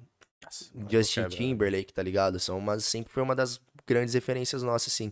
[0.43, 1.37] Nossa, Justin quebra?
[1.37, 2.39] Timberlake, tá ligado?
[2.39, 5.11] São uma, sempre foi uma das grandes referências nossas, assim.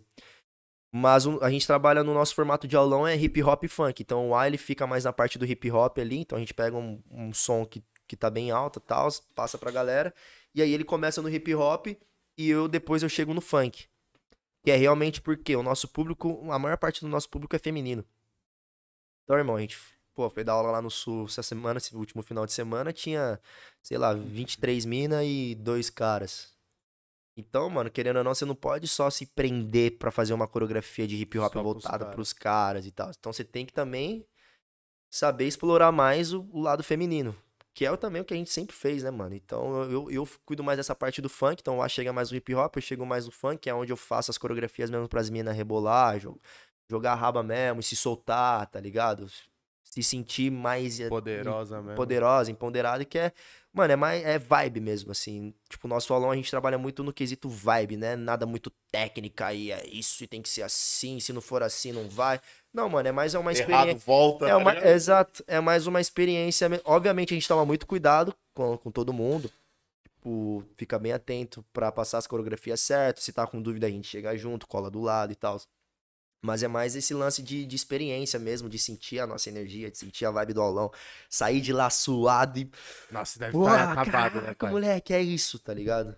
[0.93, 4.01] Mas o- a gente trabalha no nosso formato de aulão é hip hop e funk.
[4.01, 6.19] Então o A ele fica mais na parte do hip hop ali.
[6.19, 9.57] Então a gente pega um, um som que, que tá bem alto e tal, passa
[9.57, 10.13] pra galera.
[10.55, 11.87] E aí ele começa no hip hop
[12.37, 13.87] e eu depois eu chego no funk.
[14.63, 18.05] Que é realmente porque o nosso público, a maior parte do nosso público é feminino.
[19.23, 19.77] Então, irmão, a gente,
[20.13, 23.39] pô, foi dar aula lá no sul essa semana, esse último final de semana, tinha,
[23.81, 26.55] sei lá, 23 mina e dois caras.
[27.35, 31.07] Então, mano, querendo ou não, você não pode só se prender pra fazer uma coreografia
[31.07, 32.15] de hip hop Só voltada caras.
[32.15, 33.11] pros caras e tal.
[33.11, 34.25] Então você tem que também
[35.09, 37.35] saber explorar mais o, o lado feminino.
[37.77, 39.35] Que é o- também o que a gente sempre fez, né, mano?
[39.35, 42.55] Então eu, eu, cuido mais dessa parte do funk, então lá chega mais o hip
[42.55, 45.29] hop, eu chego mais no funk, que é onde eu faço as coreografias mesmo pras
[45.29, 46.39] minas rebolar, jo-
[46.89, 49.29] jogar raba mesmo e se soltar, tá ligado?
[49.97, 51.95] Se sentir mais eh, Poderosa mesmo.
[51.95, 53.31] poderosa, empoderada, que é,
[53.73, 55.51] mano, é mais é vibe mesmo, assim.
[55.67, 58.15] Tipo, o nosso aulão a gente trabalha muito no quesito vibe, né?
[58.15, 61.91] Nada muito técnica e é isso e tem que ser assim, se não for assim
[61.91, 62.39] não vai.
[62.71, 63.89] Não, mano, é mais uma experiência.
[63.89, 64.45] Errado, volta.
[64.45, 64.87] É tá uma, ligado?
[64.87, 66.69] exato, é mais uma experiência.
[66.69, 69.49] me- Obviamente a gente toma muito cuidado com, com todo mundo.
[70.03, 73.23] Tipo, fica bem atento pra passar as coreografias certas.
[73.23, 75.59] Se tá com dúvida, a gente chega junto, cola do lado e tal.
[76.41, 79.97] Mas é mais esse lance de, de experiência mesmo, de sentir a nossa energia, de
[79.97, 80.91] sentir a vibe do aulão.
[81.29, 82.71] Sair de lá suado e.
[83.11, 84.71] Nossa, deve estar acabado, né, caraca, pai?
[84.71, 86.15] moleque, é isso, tá ligado?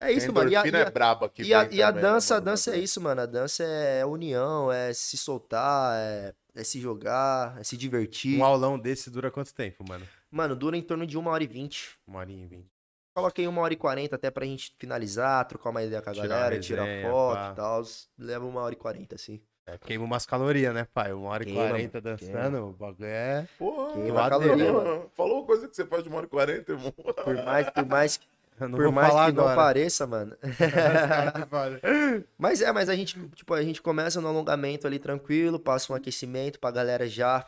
[0.00, 0.50] É A isso, mano.
[0.50, 1.42] E a, é braba aqui.
[1.42, 3.20] e a, e a né, dança, a dança é isso, mano.
[3.20, 8.38] A dança é união, é se soltar, é, é se jogar, é se divertir.
[8.40, 10.08] Um aulão desse dura quanto tempo, mano?
[10.30, 11.90] Mano, dura em torno de uma hora e vinte.
[12.06, 12.68] Uma horinha e vinte.
[13.14, 16.28] coloquei uma hora e quarenta até pra gente finalizar, trocar uma ideia com a Tirar
[16.28, 17.50] galera, uma tirar resenha, foto pá.
[17.52, 17.82] e tal.
[18.18, 19.42] Leva uma hora e quarenta, assim.
[19.66, 21.12] É, queima umas calorias, né, pai?
[21.12, 23.46] Uma hora e Queima, quarenta dançando, o bagulho é.
[23.58, 25.10] Porra, Queima caloria, mano.
[25.14, 26.90] Falou uma coisa que você faz de uma hora e quarenta, irmão.
[26.92, 28.20] Por mais, por mais,
[28.58, 29.56] não por mais que falar não agora.
[29.56, 30.36] pareça, mano.
[32.38, 35.96] Mas é, mas a gente, tipo, a gente começa no alongamento ali tranquilo, passa um
[35.96, 37.46] aquecimento pra galera já.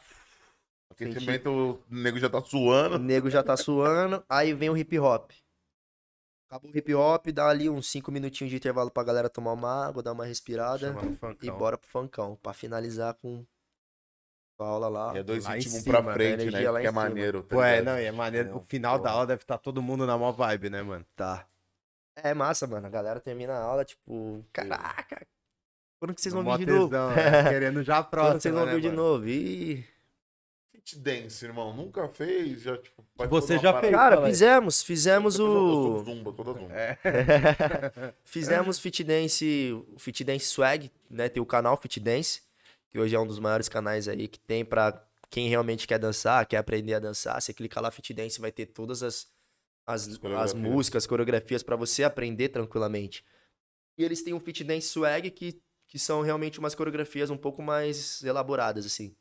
[0.90, 2.98] Aquecimento, o nego já tá O suando.
[2.98, 5.30] nego já tá suando, aí vem o hip hop.
[6.53, 9.87] Acabou o hip hop, dá ali uns 5 minutinhos de intervalo pra galera tomar uma
[9.87, 10.95] água, dar uma respirada
[11.41, 13.43] e bora pro funkão, pra finalizar com
[14.61, 15.15] a aula lá.
[15.15, 16.12] E é dois Lá ritmos cima, pra né?
[16.12, 16.61] frente, né?
[16.83, 17.43] Que é maneiro.
[17.43, 18.51] tá Ué, não, e é maneiro.
[18.51, 19.12] Não, O final da porra.
[19.15, 21.07] aula deve estar todo mundo na mó vibe, né, mano?
[21.16, 21.47] Tá.
[22.15, 22.87] É massa, mano.
[22.87, 25.27] A galera termina a aula, tipo, caraca,
[25.99, 26.95] quando que vocês vão vir de novo?
[26.95, 28.35] é, Querendo já a próxima.
[28.35, 29.03] Quando vocês vão né, vir de mano?
[29.03, 29.27] novo?
[29.27, 29.85] Ih.
[30.84, 31.72] Fit dance, irmão.
[31.74, 32.62] Nunca fez?
[32.62, 33.92] Já, tipo, Você já fez?
[33.92, 36.04] Cara, fizemos, fizemos Eu o.
[36.04, 36.74] Zumba, toda zumba.
[36.74, 36.98] É.
[38.24, 41.28] Fizemos Fit Dance, o Fit Dance Swag, né?
[41.28, 42.42] Tem o canal Fit Dance,
[42.90, 46.44] que hoje é um dos maiores canais aí que tem pra quem realmente quer dançar,
[46.46, 47.40] quer aprender a dançar.
[47.40, 49.28] Você clica lá Fit Dance, vai ter todas as,
[49.86, 50.54] as, as coreografias.
[50.54, 53.24] músicas, coreografias pra você aprender tranquilamente.
[53.96, 57.62] E eles têm um Fit Dance Swag que, que são realmente umas coreografias um pouco
[57.62, 59.14] mais elaboradas, assim.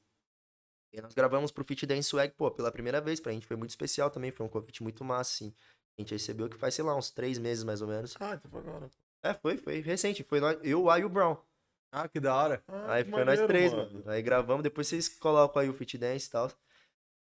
[0.94, 3.70] E nós gravamos pro Fit Dance Swag, pô, pela primeira vez, pra gente foi muito
[3.70, 5.54] especial também, foi um convite muito massa, assim.
[5.98, 8.16] A gente recebeu que faz, sei lá, uns três meses mais ou menos.
[8.20, 8.90] Ah, então foi agora.
[9.24, 10.24] É, foi, foi recente.
[10.24, 11.38] Foi nós, eu, o e o Brown.
[11.92, 12.64] Ah, que da hora.
[12.68, 14.04] Ah, aí foi nós três, mano.
[14.06, 16.52] Aí gravamos, depois vocês colocam aí o Fit Dance e tal.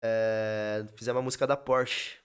[0.03, 2.19] É, fizemos a música da Porsche.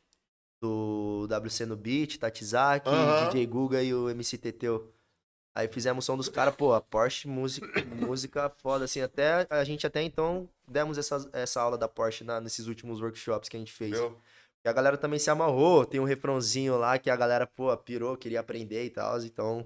[0.62, 3.30] Do WC no Beat, Tatizaki, Aham.
[3.30, 4.95] DJ Guga e o MC Teteu.
[5.58, 9.64] Aí fizemos o som dos caras, pô, a Porsche, música, música foda, assim, até a
[9.64, 13.60] gente até então demos essa, essa aula da Porsche na- nesses últimos workshops que a
[13.60, 13.92] gente fez.
[13.98, 14.20] Entendeu?
[14.66, 18.18] E a galera também se amarrou, tem um refrãozinho lá que a galera, pô, pirou,
[18.18, 19.66] queria aprender e tal, então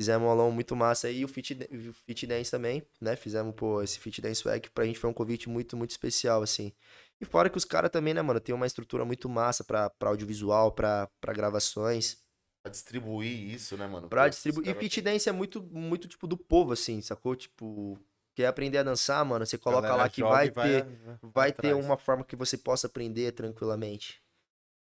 [0.00, 3.54] fizemos um aulão muito massa aí, e o Fit, o fit Dance também, né, fizemos,
[3.54, 6.72] pô, esse Fit Dance Swag, pra gente foi um convite muito, muito especial, assim.
[7.20, 10.08] E fora que os caras também, né, mano, tem uma estrutura muito massa pra, pra
[10.08, 12.16] audiovisual, pra, pra gravações,
[12.62, 14.08] Pra distribuir isso, né, mano?
[14.08, 14.68] pra distribuir.
[14.68, 17.34] E Fit Dance é muito, muito, tipo, do povo, assim, sacou?
[17.34, 17.98] Tipo,
[18.34, 20.86] quer aprender a dançar, mano, você coloca Galera lá que vai ter
[21.22, 21.84] vai ter atrás.
[21.86, 24.22] uma forma que você possa aprender tranquilamente.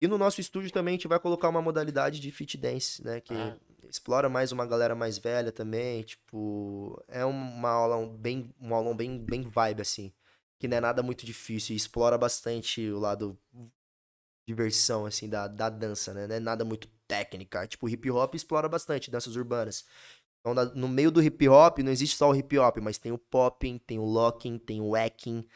[0.03, 3.21] E no nosso estúdio também a gente vai colocar uma modalidade de fit dance, né?
[3.21, 3.57] Que Ah.
[3.89, 6.03] explora mais uma galera mais velha também.
[6.03, 10.13] Tipo, é uma aula bem, um aulão bem, bem vibe, assim.
[10.59, 13.39] Que não é nada muito difícil e explora bastante o lado
[14.51, 16.27] diversão, assim, da, da dança, né?
[16.27, 17.67] Não é nada muito técnica.
[17.67, 19.85] Tipo, hip hop explora bastante danças urbanas.
[20.41, 23.19] Então, no meio do hip hop, não existe só o hip hop, mas tem o
[23.19, 25.47] popping, tem o locking, tem o wacking,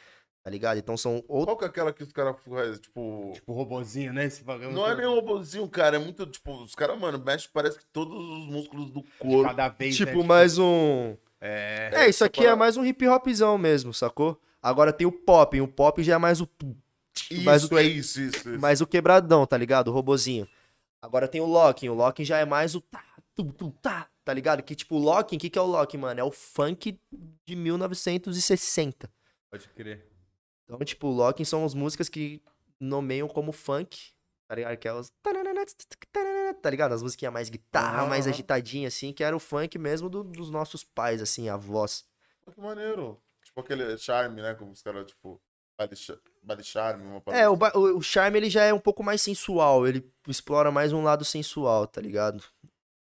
[0.43, 0.79] tá ligado?
[0.79, 1.47] Então são outros.
[1.47, 3.33] Qual que é aquela que os caras fazem, tipo...
[3.35, 4.27] Tipo, robozinho, né?
[4.27, 4.73] Esse bagulho.
[4.73, 5.97] Não é nem um robôzinho, cara.
[5.97, 9.49] É muito, tipo, os caras, mano, mexe parece que todos os músculos do corpo.
[9.49, 10.07] Cada vez, né?
[10.07, 11.17] Tipo, mais um.
[11.41, 11.91] É.
[11.93, 14.41] É, isso aqui é mais um hip hopzão mesmo, sacou?
[14.63, 16.49] Agora tem o pop, o pop já é mais o.
[17.31, 18.59] Isso, mais o, é isso, isso, isso.
[18.61, 19.89] mais o quebradão, tá ligado?
[19.89, 20.49] O robozinho.
[21.01, 24.33] Agora tem o locking, o locking já é mais o tá, tum, tum, tá, tá
[24.33, 24.63] ligado?
[24.63, 26.19] Que tipo, o locking, o que, que é o locking, mano?
[26.21, 26.99] É o funk
[27.47, 29.11] de 1960.
[29.51, 30.07] Pode crer.
[30.65, 32.43] Então, tipo, o locking são as músicas que
[32.81, 34.13] nomeiam como funk,
[34.49, 34.77] tá ligado?
[34.79, 35.13] Que os...
[36.63, 36.93] Tá ligado?
[36.93, 40.51] As musiquinhas mais guitarra, Aham, mais agitadinha, assim, que era o funk mesmo do- dos
[40.51, 42.05] nossos pais, assim, a voz.
[42.53, 43.21] Que maneiro.
[43.45, 44.55] Tipo aquele charme, né?
[44.55, 45.41] Como os caras, tipo,
[46.45, 49.03] baile charme, uma É, parada o, ba- o, o Charme, ele já é um pouco
[49.03, 52.43] mais sensual, ele explora mais um lado sensual, tá ligado?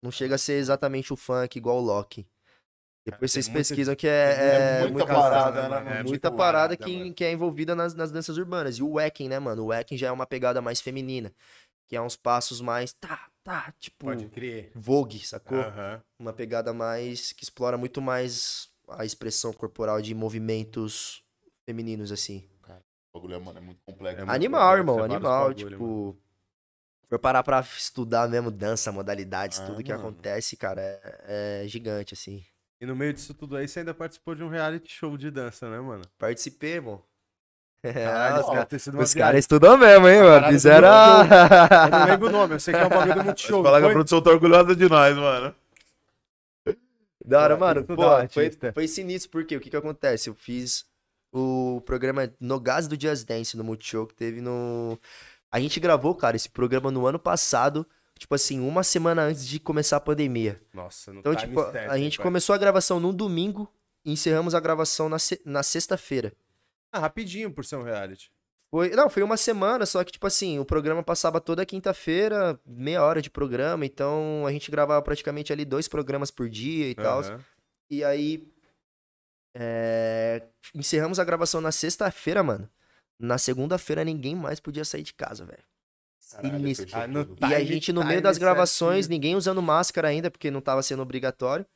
[0.02, 2.26] Não chega a ser exatamente o funk igual o Loki.
[3.06, 5.90] Depois tem vocês pesquisam que É é, é muita parada, né, né, mano?
[5.90, 7.14] É muita muito parada que, mano.
[7.14, 8.76] que é envolvida nas, nas danças urbanas.
[8.76, 9.64] E o wacking, né, mano?
[9.64, 11.32] O wacking já é uma pegada mais feminina.
[11.88, 12.92] Que é uns passos mais.
[12.92, 14.04] Tá, tá, tipo.
[14.06, 14.70] Pode crer.
[14.74, 15.58] Vogue, sacou?
[15.58, 16.00] Aham.
[16.20, 17.32] Uma pegada mais.
[17.32, 21.22] que explora muito mais a expressão corporal de movimentos
[21.66, 22.44] femininos, assim.
[23.12, 24.20] O bagulho é, mano, é muito complexo.
[24.20, 25.48] É muito Animal, complexo, irmão, é animal.
[25.48, 26.16] bagulho, tipo.
[27.08, 30.08] For parar pra estudar mesmo dança, modalidades, Ah, tudo que mano.
[30.08, 32.44] acontece, cara, é, é gigante, assim.
[32.80, 35.68] E no meio disso tudo aí, você ainda participou de um reality show de dança,
[35.68, 36.02] né, mano?
[36.16, 37.02] Participei, irmão.
[37.82, 40.46] Caralho, uma os caras estudam mesmo, hein, mano?
[40.48, 40.88] Fizeram.
[40.88, 43.62] Eu não lembro o nome, eu sei que é um bagulho do Multishow.
[43.64, 45.54] Falar que a produção tá orgulhosa de nós, mano.
[47.24, 47.84] Da hora, mano.
[47.84, 50.28] que Pô, foi, foi sinistro, porque o que que acontece?
[50.30, 50.84] Eu fiz
[51.32, 54.98] o programa No Gás do Jazz Dance no Multishow, que teve no...
[55.50, 57.86] A gente gravou, cara, esse programa no ano passado,
[58.18, 60.60] tipo assim, uma semana antes de começar a pandemia.
[60.72, 63.72] Nossa, no Então, tipo, certo, a gente começou a gravação num domingo
[64.04, 66.32] e encerramos a gravação na, se- na sexta-feira.
[66.92, 68.30] Ah, rapidinho por ser um reality.
[68.70, 73.02] Foi, não, foi uma semana, só que, tipo assim, o programa passava toda quinta-feira, meia
[73.02, 77.20] hora de programa, então a gente gravava praticamente ali dois programas por dia e tal.
[77.20, 77.40] Aham.
[77.90, 78.49] E aí.
[79.54, 80.42] É,
[80.74, 82.68] encerramos a gravação na sexta-feira, mano.
[83.18, 85.62] Na segunda-feira ninguém mais podia sair de casa, velho.
[86.18, 86.88] Sinistro.
[86.92, 87.50] Ah.
[87.50, 91.02] E a gente, no meio das gravações, ninguém usando máscara ainda, porque não tava sendo
[91.02, 91.66] obrigatório.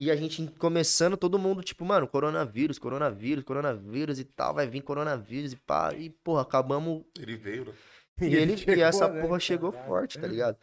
[0.00, 4.80] E a gente começando, todo mundo, tipo, mano, coronavírus, coronavírus, coronavírus e tal, vai vir
[4.82, 5.92] coronavírus e pá.
[5.94, 7.04] E, porra, acabamos.
[7.18, 7.72] Ele veio, né?
[8.20, 9.20] E, ele, e chegou, essa né?
[9.20, 9.88] porra chegou Caralho.
[9.88, 10.56] forte, tá ligado?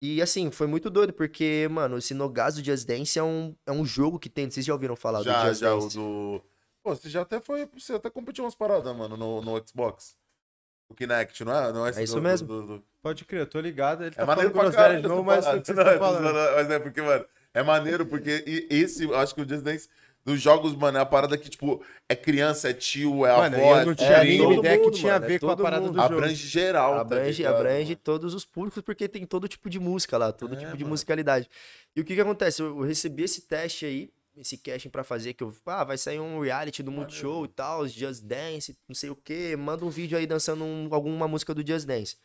[0.00, 3.72] E assim, foi muito doido, porque, mano, esse Nogás do Just Dance é um, é
[3.72, 4.50] um jogo que tem.
[4.50, 5.96] Vocês já ouviram falar do Já, Just já, o Dance?
[5.96, 6.42] do.
[6.82, 7.66] Pô, você já até foi.
[7.76, 10.14] Você até competiu umas paradas, mano, no, no Xbox.
[10.88, 11.72] O Kinect, não é?
[11.72, 12.46] Não é, esse É isso do- mesmo.
[12.46, 14.04] do- do- Pode crer, eu tô ligado.
[14.04, 16.34] Ele tá É maneiro falando pra de novo, mas Não, tá é, falando?
[16.56, 17.24] Mas é porque, mano,
[17.54, 19.88] é maneiro porque esse, eu acho que o Just Dance
[20.26, 23.78] dos jogos, mano, é a parada que, tipo, é criança, é tio, é Mano, avó,
[23.78, 25.50] eu não é tinha é a todo ideia que tinha a mano, é ver com
[25.50, 25.92] a parada mundo.
[25.94, 26.14] do jogo.
[26.14, 28.00] Abrange geral, tá Abrange, ligado, abrange mano?
[28.02, 31.48] todos os públicos, porque tem todo tipo de música lá, todo É, tipo de musicalidade.
[31.94, 32.60] E o que que acontece?
[32.60, 36.18] Eu, eu recebi esse teste aí, esse casting pra fazer, que eu, ah, vai sair
[36.18, 40.18] um reality do Multishow e tal, Just Dance, não sei o que, manda um vídeo
[40.18, 42.16] aí dançando um- alguma música do Just Dance.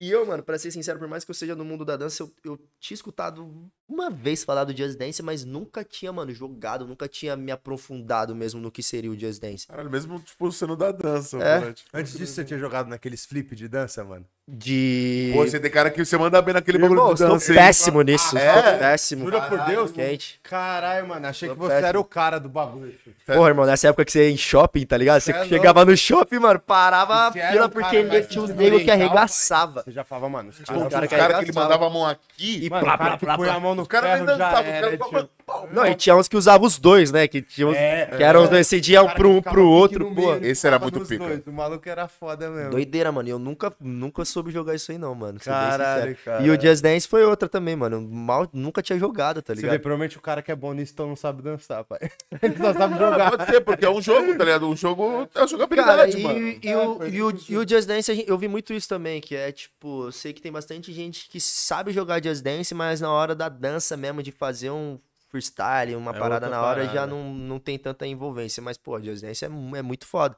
[0.00, 2.22] E eu, mano, pra ser sincero, por mais que eu seja no mundo da dança,
[2.22, 6.86] eu, eu tinha escutado uma vez falar do Just Dance, mas nunca tinha, mano, jogado,
[6.86, 9.66] nunca tinha me aprofundado mesmo no que seria o Just Dance.
[9.66, 11.60] Caralho, mesmo, tipo, sendo da dança, É.
[11.60, 11.72] né?
[11.72, 14.24] Tipo, Antes disso, você tinha jogado naqueles flip de dança, mano?
[14.52, 15.30] De.
[15.32, 17.52] Pô, você tem cara que você manda bem naquele bagulho eu de dança.
[17.52, 17.58] hein?
[17.58, 18.52] péssimo nisso, É?
[18.70, 19.24] sou péssimo.
[19.26, 19.92] Jura por Deus?
[19.92, 20.40] Quente.
[20.42, 21.86] Caralho, mano, achei Tô que você péssimo.
[21.86, 22.92] era o cara do bagulho.
[23.26, 25.20] Porra, irmão, nessa época que você ia em shopping, tá ligado?
[25.20, 28.90] Você É chegava no shopping, mano, parava a fila porque mais tinha os negros que
[28.90, 29.82] arregaçava.
[29.84, 30.82] Você já falava, mano, os caras...
[30.82, 32.64] Os cara que ele mandava a mão aqui.
[32.64, 33.54] E Mano, plá, o plá, plá, põe plá.
[33.56, 35.30] a mão no Os caras nem os era, caras tio.
[35.72, 37.26] Não, e tinha uns que usavam os dois, né?
[37.26, 38.60] Que, tinha uns, É, que eram, é.
[38.60, 40.34] esse dia um cara pro, um pro outro, pô.
[40.36, 41.26] Esse era muito pica.
[41.26, 41.40] dois.
[41.46, 42.70] O maluco era foda mesmo.
[42.70, 43.28] Doideira, mano.
[43.28, 45.40] E eu nunca, nunca soube jogar isso aí, não, mano.
[45.40, 46.42] Caralho, cara.
[46.42, 48.00] E o Just Dance foi outra também, mano.
[48.00, 49.80] Mal, nunca tinha jogado, tá Você vê, ligado?
[49.82, 51.98] provavelmente o cara que é bom nisso então não sabe dançar, pai.
[52.42, 53.30] Ele só sabe jogar.
[53.30, 54.68] Pode ser, porque é um jogo, tá ligado?
[54.68, 56.38] Um jogo é Cara, jogabilidade, e, mano.
[56.38, 59.20] e É, o, foi e, o, e o Just Dance, eu vi muito isso também,
[59.20, 63.00] que é tipo, eu sei que tem bastante gente que sabe jogar Just Dance, mas
[63.00, 64.98] na hora da dança mesmo, de fazer um
[65.28, 67.06] freestyle, uma É parada na hora, já parada.
[67.12, 68.62] não, não tem tanta envolvência.
[68.62, 70.36] Mas, pô, Just Dance é, é muito foda.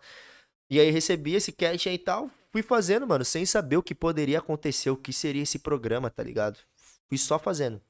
[0.70, 3.94] E aí recebi esse catch aí e tal, fui fazendo, mano, sem saber o que
[3.94, 6.58] poderia acontecer, o que seria esse programa, tá ligado?
[7.08, 7.80] Fui só fazendo.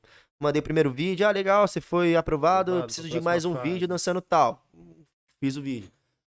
[0.41, 3.71] Mandei o primeiro vídeo, ah, legal, você foi aprovado, Aprovado, preciso de mais um fase.
[3.71, 4.67] vídeo dançando tal.
[5.39, 5.91] Fiz o vídeo.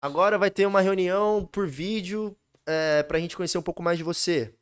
[0.02, 2.36] Agora vai ter uma reunião por vídeo
[2.66, 4.54] é, pra gente conhecer um pouco mais de você.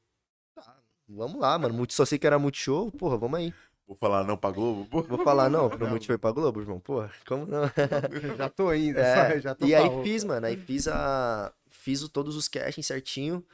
[0.53, 0.75] Tá,
[1.09, 1.87] vamos lá, mano.
[1.89, 3.51] Só sei que era Multishow, porra, vamos aí.
[3.91, 5.03] Vou falar não pra Globo, pô.
[5.03, 6.79] Vou falar não pro Multishow e pra Globo, irmão.
[6.79, 7.63] Porra, como não?
[8.37, 10.03] já tô indo, É, já tô e aí outra.
[10.03, 10.45] fiz, mano.
[10.47, 11.53] Aí fiz a.
[11.69, 13.45] Fiz todos os castings certinho.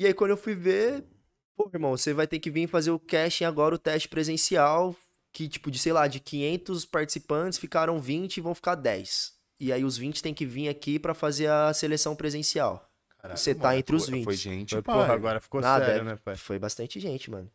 [0.00, 1.04] E aí quando eu fui ver,
[1.56, 4.96] pô, irmão, você vai ter que vir fazer o casting agora, o teste presencial,
[5.32, 9.32] que tipo, de sei lá, de 500 participantes, ficaram 20 e vão ficar 10.
[9.60, 12.84] E aí os 20 tem que vir aqui pra fazer a seleção presencial.
[13.18, 14.24] Caralho, Você tá entre os foi- 20.
[14.24, 14.96] Foi gente, Foi, pai.
[14.96, 16.36] Porra, agora ficou Nada, sério, né, pai?
[16.36, 17.48] Foi bastante gente, mano.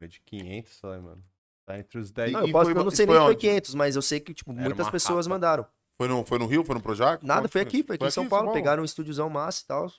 [0.00, 1.24] Não, é de 500 só, mano.
[1.66, 2.32] Tá entre os 10.
[2.32, 3.40] Não, E eu, posso, foi- eu não sei foi nem se foi onde?
[3.40, 5.34] 500, mas eu sei que, tipo, Era muitas pessoas rapa.
[5.34, 5.66] mandaram.
[5.96, 6.64] Foi no, foi no Rio?
[6.64, 7.24] Foi no Projac?
[7.24, 8.46] Nada, Onde foi aqui, foi aqui em São Paulo.
[8.46, 8.58] Paulo.
[8.58, 9.92] Pegaram um estúdiozão massa e tal.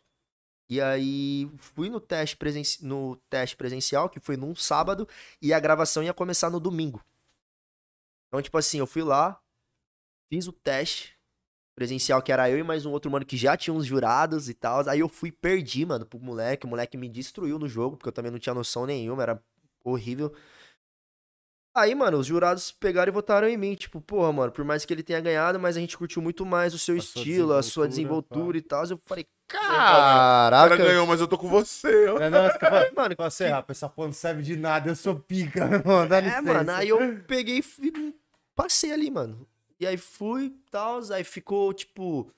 [0.69, 2.84] E aí fui no teste, presenci...
[2.85, 5.07] no teste presencial, que foi num sábado,
[5.41, 7.01] e a gravação ia começar no domingo.
[8.27, 9.39] Então, tipo assim, eu fui lá,
[10.30, 11.15] fiz o teste
[11.76, 14.53] presencial, que era eu e mais um outro mano que já tinha uns jurados e
[14.53, 14.88] tal.
[14.89, 16.65] Aí eu fui perdi, mano, pro moleque.
[16.65, 19.43] O moleque me destruiu no jogo, porque eu também não tinha noção nenhuma, era
[19.86, 20.34] horrível.
[21.78, 23.76] Aí, mano, os jurados pegaram e votaram em mim.
[23.76, 26.74] Tipo, porra, mano, por mais que ele tenha ganhado, mas a gente curtiu muito mais
[26.74, 28.86] o seu A sua estilo, a sua desenvoltura, desenvoltura e tal.
[28.86, 30.78] Eu falei, O cara caraca.
[30.78, 32.07] ganhou, mas eu tô com você.
[32.07, 32.18] ó.
[32.18, 34.95] Não, não, você fala, Mano, fala assim, rapaz, essa porra não serve de nada, eu
[34.95, 36.41] sou pica, mano, dá É, licença.
[36.41, 36.98] mano, aí eu
[37.28, 38.16] peguei e
[38.56, 39.45] passei ali, mano.
[39.78, 42.32] E aí fui e tal, aí ficou, tipo...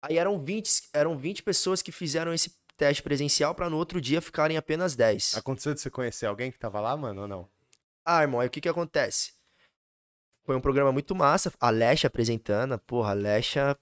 [0.00, 4.20] Aí eram 20, eram 20 pessoas que fizeram esse teste presencial pra no outro dia
[4.20, 5.36] ficarem apenas 10.
[5.36, 7.48] Aconteceu de você conhecer alguém que tava lá, mano, ou não?
[8.04, 9.32] Ah, irmão, aí o que que acontece?
[10.44, 13.78] Foi um programa muito massa, a Lesha apresentando, porra, a Lesha,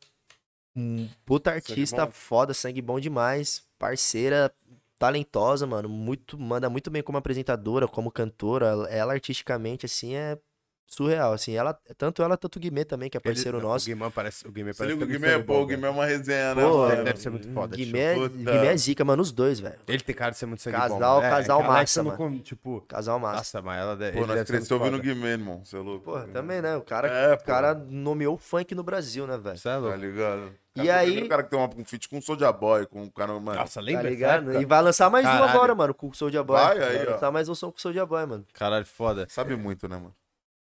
[0.77, 4.55] um puta artista foda, sangue bom demais, parceira,
[4.97, 10.39] talentosa, mano, muito, manda muito bem como apresentadora, como cantora, ela artisticamente, assim, é
[10.87, 11.55] surreal, assim.
[11.55, 13.87] Ela, tanto ela, tanto o Guimê também, que é parceiro Ele- nosso.
[13.87, 14.47] O Guimê parece.
[14.47, 14.97] O Guimê parece.
[14.97, 17.05] o é Guimê, muito pô, o bom, Guimê é uma resenha, né, Pô, mano?
[17.05, 17.77] Deve, ser muito foda.
[17.77, 18.37] Guimê, é- Puta.
[18.37, 19.77] Guimê é zica, mano, os dois, velho.
[19.89, 21.27] Ele tem cara de ser muito sangue Casal- bom.
[21.27, 22.17] É, casal aquela massa, mano.
[22.19, 23.37] no com- Tipo, Casal massa.
[23.37, 24.13] nossa, mas ela deve.
[24.19, 25.01] Pô, ele nós crescemos ouvindo o.
[25.01, 25.65] Guimê, irmão.
[25.65, 26.05] Você é louco?
[26.05, 26.77] Porra, também, né?
[26.77, 27.45] O cara, É, o pô.
[27.45, 29.57] cara nomeou o funk no Brasil, né, velho?
[29.57, 30.53] Você é Tá ligado?
[30.75, 32.87] E Cara, o aí- primeiro cara que tem uma, um feat com o Soulja Boy,
[32.87, 33.59] com o cara, mano.
[33.59, 34.03] Nossa, Tá lembra?
[34.05, 34.59] dessa ligado?
[34.61, 35.51] E vai lançar mais um Caralho.
[35.51, 36.57] agora, mano, com o Soulja Boy.
[36.59, 37.11] Vai aí, ó.
[37.13, 38.47] lançar mais um som com o Soulja Boy, mano.
[38.55, 39.27] Caralho, foda.
[39.29, 40.15] Sabe muito, né, mano?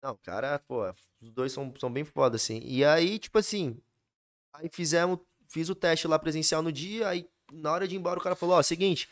[0.02, 0.90] Não, o cara, pô,
[1.22, 2.60] os dois são, são bem foda, assim.
[2.64, 3.82] E aí, tipo assim,
[4.54, 8.20] aí fizemos, fiz o teste lá presencial no dia, aí na hora de ir embora
[8.20, 9.10] o cara falou, ó, seguinte,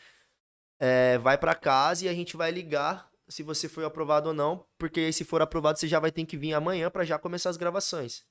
[0.78, 4.64] é, vai pra casa e a gente vai ligar se você foi aprovado ou não,
[4.78, 7.56] porque se for aprovado você já vai ter que vir amanhã pra já começar as
[7.56, 8.24] gravações.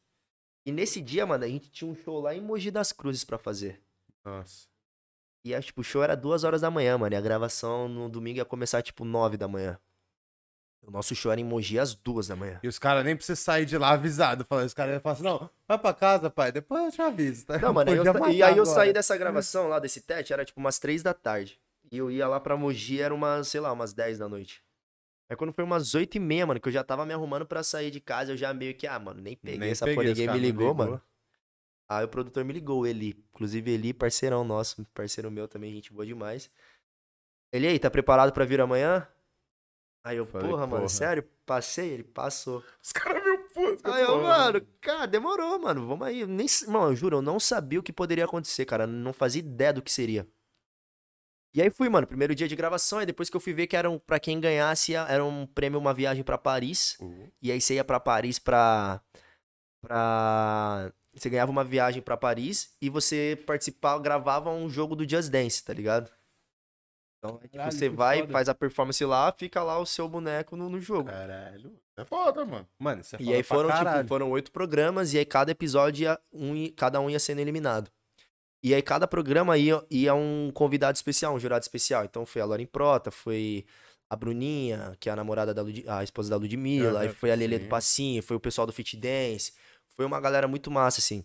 [0.66, 3.38] E nesse dia, mano, a gente tinha um show lá em Mogi das Cruzes pra
[3.38, 3.82] fazer.
[4.24, 4.68] Nossa.
[5.44, 7.14] E aí, tipo, o show era duas horas da manhã, mano.
[7.14, 9.80] E a gravação no domingo ia começar, tipo, nove da manhã.
[10.86, 12.60] O nosso show era em Mogi às duas da manhã.
[12.62, 14.46] E os caras nem precisam sair de lá avisado.
[14.46, 17.46] Falando, os caras iam falar assim: não, vai pra casa, pai, depois eu te aviso.
[17.48, 17.58] Tá?
[17.58, 18.66] Não, mano, eu e aí eu agora.
[18.66, 21.60] saí dessa gravação lá, desse teste, era tipo umas três da tarde.
[21.92, 24.64] E eu ia lá pra Mogi, era umas, sei lá, umas 10 da noite.
[25.30, 27.64] Aí quando foi umas oito e meia, mano, que eu já tava me arrumando pra
[27.64, 30.08] sair de casa, eu já meio que, ah, mano, nem peguei Nem essa peguei, porra,
[30.10, 30.76] ninguém me ligou, ligou.
[30.86, 31.02] mano.
[31.90, 33.24] Aí o produtor me ligou, o Eli.
[33.34, 36.50] Inclusive, Eli, parceirão nosso, parceiro meu também, gente boa demais.
[37.52, 39.08] Ele aí, tá preparado pra vir amanhã?
[40.06, 40.90] Aí eu, Falei, porra, mano, porra.
[40.90, 41.24] sério?
[41.48, 41.90] Passei?
[41.90, 42.64] Ele passou.
[42.82, 43.92] Os caras meio putos.
[43.92, 45.88] Aí eu, mano, cara, demorou, mano.
[45.88, 46.26] Vamos aí.
[46.28, 48.86] Nem, mano, eu juro, eu não sabia o que poderia acontecer, cara.
[48.86, 50.28] Não fazia ideia do que seria.
[51.56, 53.76] E aí fui, mano, primeiro dia de gravação, e depois que eu fui ver que
[53.78, 56.98] era um, pra quem ganhasse, era um prêmio, uma viagem pra Paris.
[57.00, 59.02] Uh, E aí você ia pra Paris pra.
[59.82, 60.92] pra.
[61.16, 65.64] Você ganhava uma viagem pra Paris e você participava, gravava um jogo do Just Dance,
[65.64, 66.12] tá ligado?
[67.26, 68.32] Então, aí, tipo, Caralho, você vai, foda.
[68.32, 71.10] faz a performance lá, fica lá o seu boneco no, no jogo.
[71.10, 71.74] Caralho.
[71.98, 72.68] É foda, mano.
[72.78, 76.70] Mano, você E aí foram, tipo, foram oito programas, e aí cada episódio, ia, um,
[76.76, 77.90] cada um ia sendo eliminado.
[78.64, 82.04] E aí cada programa ia, ia um convidado especial, um jurado especial.
[82.04, 83.66] Então foi a Lauren Prota, foi
[84.10, 85.84] a Bruninha, que é a namorada da Lud...
[85.88, 87.70] a esposa da Ludmilla, aí Aham, foi a Lelê do.
[87.70, 89.54] Passinho, foi o pessoal do Fit Dance.
[89.90, 91.24] Foi uma galera muito massa, assim.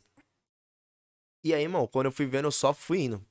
[1.43, 3.25] E aí, irmão, quando eu fui vendo, eu só fui indo.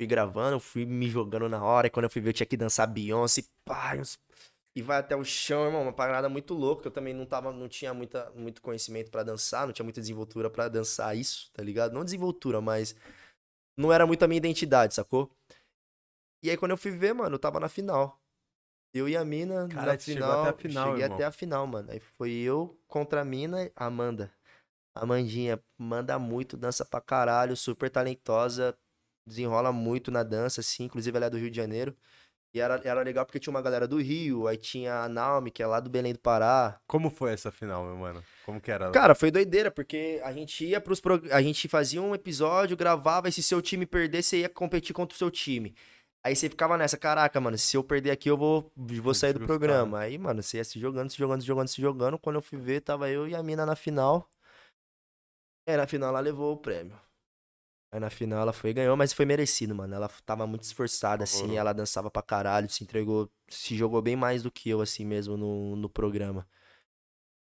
[0.00, 2.56] Fui gravando, fui me jogando na hora, e quando eu fui ver, eu tinha que
[2.56, 3.92] dançar Beyoncé, pá,
[4.74, 7.52] e vai até o chão, irmão, uma parada muito louca, que eu também não tava,
[7.52, 11.62] não tinha muita, muito conhecimento pra dançar, não tinha muita desenvoltura pra dançar isso, tá
[11.62, 11.92] ligado?
[11.92, 12.96] Não desenvoltura, mas
[13.76, 15.30] não era muito a minha identidade, sacou?
[16.42, 18.18] E aí quando eu fui ver, mano, eu tava na final.
[18.94, 21.18] Eu e a mina Cara, na final, até a final, cheguei irmão.
[21.18, 21.90] até a final, mano.
[21.90, 24.32] Aí foi eu contra a mina, a Amanda.
[24.94, 28.74] Amandinha manda muito, dança pra caralho, super talentosa,
[29.30, 30.84] desenrola muito na dança, assim.
[30.84, 31.96] Inclusive, ela é do Rio de Janeiro.
[32.52, 35.62] E era, era legal porque tinha uma galera do Rio, aí tinha a Naomi, que
[35.62, 36.80] é lá do Belém do Pará.
[36.84, 38.24] Como foi essa final, meu mano?
[38.44, 38.90] Como que era?
[38.90, 41.00] Cara, foi doideira, porque a gente ia pros.
[41.00, 41.30] Prog...
[41.30, 45.14] A gente fazia um episódio, gravava, e se seu time perder, você ia competir contra
[45.14, 45.76] o seu time.
[46.24, 49.40] Aí você ficava nessa, caraca, mano, se eu perder aqui, eu vou, vou sair do
[49.40, 50.00] programa.
[50.00, 52.18] Aí, mano, você ia se jogando, se jogando, se jogando, se jogando.
[52.18, 54.28] Quando eu fui ver, tava eu e a mina na final.
[55.66, 56.98] Aí na final ela levou o prêmio.
[57.92, 59.94] Aí na final ela foi e ganhou, mas foi merecido, mano.
[59.94, 64.42] Ela tava muito esforçada, assim, ela dançava pra caralho, se entregou, se jogou bem mais
[64.44, 66.46] do que eu, assim mesmo, no, no programa.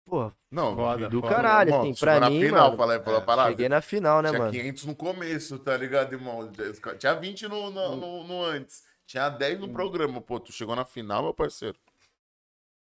[0.06, 1.24] Pô, Não, Foda, do foda.
[1.24, 3.30] caralho, irmão, assim, pra na mim, final, mano, falei, a é, parada.
[3.30, 4.64] cheguei na final, né, Tinha mano?
[4.64, 6.52] 500 no começo, tá ligado, irmão?
[7.00, 8.84] Tinha 20 no, no, no- no antes.
[9.06, 9.60] Tinha 10 Hum.
[9.60, 10.22] no programa.
[10.22, 11.78] Pô, tu chegou na final, meu parceiro.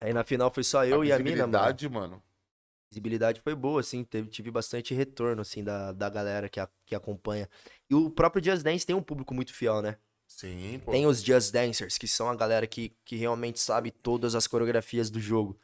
[0.00, 1.76] Aí na final foi só eu e a mina, mano.
[1.90, 2.22] mano.
[2.98, 6.94] Visibilidade foi boa, assim, teve, tive bastante retorno, assim, da, da galera que, a- que
[6.94, 7.48] acompanha.
[7.90, 9.96] E o próprio Just Dance tem um público muito fiel, né?
[10.28, 10.92] Sim, pô.
[10.92, 15.10] Tem os Just Dancers, que são a galera que, que realmente sabe todas as coreografias
[15.10, 15.58] do jogo.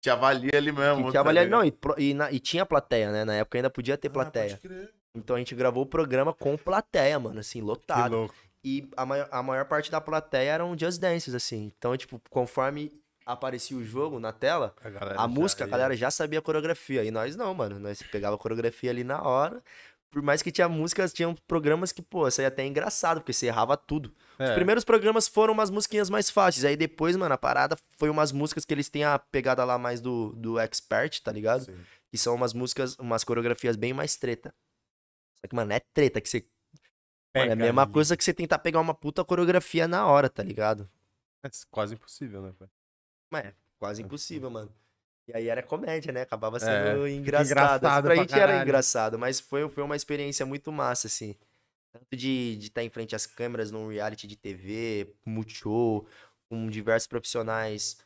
[0.00, 0.98] Te avalia ali mesmo.
[1.04, 3.24] Que, que tá avalia, não, e, e, na- e tinha plateia, né?
[3.24, 4.58] Na época ainda podia ter Ah, plateia.
[4.58, 4.92] crer.
[5.14, 8.14] Então a gente gravou o programa com plateia, mano, assim, Que lotado.
[8.14, 8.34] louco.
[8.62, 11.72] E a maior, a maior parte da plateia eram Just Dances, assim.
[11.78, 12.92] Então, tipo, conforme
[13.26, 14.74] aparecia o jogo na tela,
[15.16, 17.04] A, A música, a ia- galera já sabia a coreografia.
[17.04, 17.78] E nós não, mano.
[17.80, 19.62] Nós pegava a coreografia ali na hora.
[20.10, 23.32] Por mais que tinha músicas, tinham programas que, pô, isso aí é até engraçado, porque
[23.32, 24.14] você errava tudo.
[24.38, 24.54] Os É.
[24.54, 26.64] primeiros programas foram umas musiquinhas mais fáceis.
[26.64, 30.00] Aí depois, mano, a parada foi umas músicas que eles têm a pegada lá mais
[30.00, 31.64] do, do expert, tá ligado?
[31.64, 31.76] Sim.
[32.10, 34.54] Que são umas músicas, umas coreografias bem mais treta.
[35.40, 36.38] Só que, mano, é treta que você.
[36.38, 36.48] Mano,
[37.34, 37.92] é a Pega mesma ali.
[37.92, 40.88] coisa que você tentar pegar uma puta coreografia na hora, tá ligado?
[41.44, 42.68] É quase impossível, né, pai?
[43.36, 44.72] Mas é quase impossível, mano.
[45.28, 46.22] E aí era comédia, né?
[46.22, 47.82] Acabava É, sendo fica engraçado.
[47.82, 48.62] engraçado pra pra gente era caralho.
[48.62, 51.34] engraçado, mas foi, foi uma experiência muito massa, assim.
[51.92, 56.06] Tanto de estar em frente às câmeras num reality de TV, multishow,
[56.48, 57.98] com diversos profissionais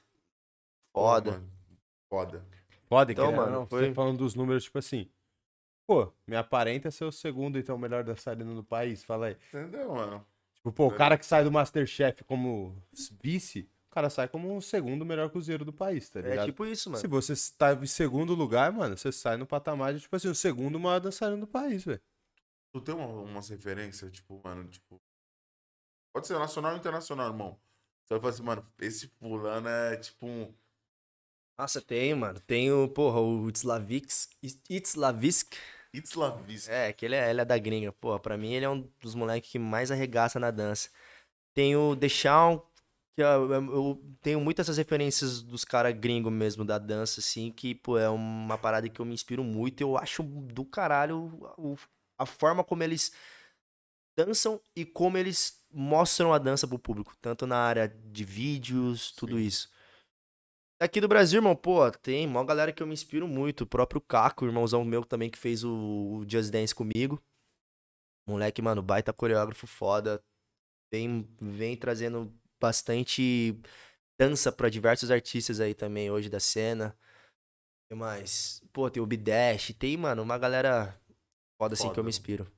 [0.92, 1.42] Pô, foda.
[2.08, 2.44] Foda.
[2.88, 5.08] Pode, Então, mano, mano, foi- você falando dos números, tipo assim.
[5.86, 9.04] Pô, me aparenta ser o segundo, então, melhor dançarino do país.
[9.04, 9.36] Fala aí.
[9.48, 10.24] Entendeu, mano?
[10.54, 12.76] Tipo, pô, o cara que sai do Masterchef como
[13.22, 16.46] vice, o cara sai como o segundo melhor cozinheiro do país, tá É ligado?
[16.46, 17.00] tipo isso, mano.
[17.00, 20.34] Se você está em segundo lugar, mano, você sai no patamar de, tipo assim, o
[20.34, 22.00] segundo maior dançarino do país, velho.
[22.72, 25.00] Tu tem uma, umas referências, tipo, mano, tipo.
[26.14, 27.58] Pode ser nacional ou internacional, irmão.
[28.04, 30.54] Você vai falar assim, mano, esse fulano é tipo um.
[31.58, 32.40] Nossa, tem, mano.
[32.40, 34.32] Tem o, porra, o Itzlavisk.
[34.68, 35.54] Itzlavisk.
[35.92, 36.68] Itzlavis.
[36.68, 37.92] É, que ele é, ele é da gringa.
[37.92, 40.90] Porra, pra mim ele é um dos moleques que mais arregaça na dança.
[41.52, 42.62] Tem o Deshaun,
[43.16, 47.50] que eu, eu- eu tenho muitas essas referências dos caras gringos mesmo da dança, assim,
[47.52, 49.80] que, pô, é uma parada que eu me inspiro muito.
[49.80, 51.24] Eu acho do caralho
[51.58, 51.76] o-
[52.18, 53.12] a forma como eles
[54.16, 59.38] dançam e como eles mostram a dança pro público, tanto na área de vídeos, tudo
[59.38, 59.44] Sim.
[59.46, 59.70] isso.
[60.80, 63.62] Aqui do Brasil, irmão, pô, tem uma galera que eu me inspiro muito.
[63.62, 67.22] O próprio Caco, irmãozão meu também, que fez o, o Just Dance comigo.
[68.26, 70.22] Moleque, mano, baita coreógrafo foda.
[70.92, 73.58] Vem, vem trazendo bastante
[74.18, 76.96] dança pra diversos artistas aí também hoje da cena.
[77.86, 78.62] O que mais?
[78.72, 79.74] Pô, tem o Bidash.
[79.78, 80.98] Tem, mano, uma galera
[81.58, 82.04] foda assim que eu Foda.
[82.04, 82.50] me inspiro.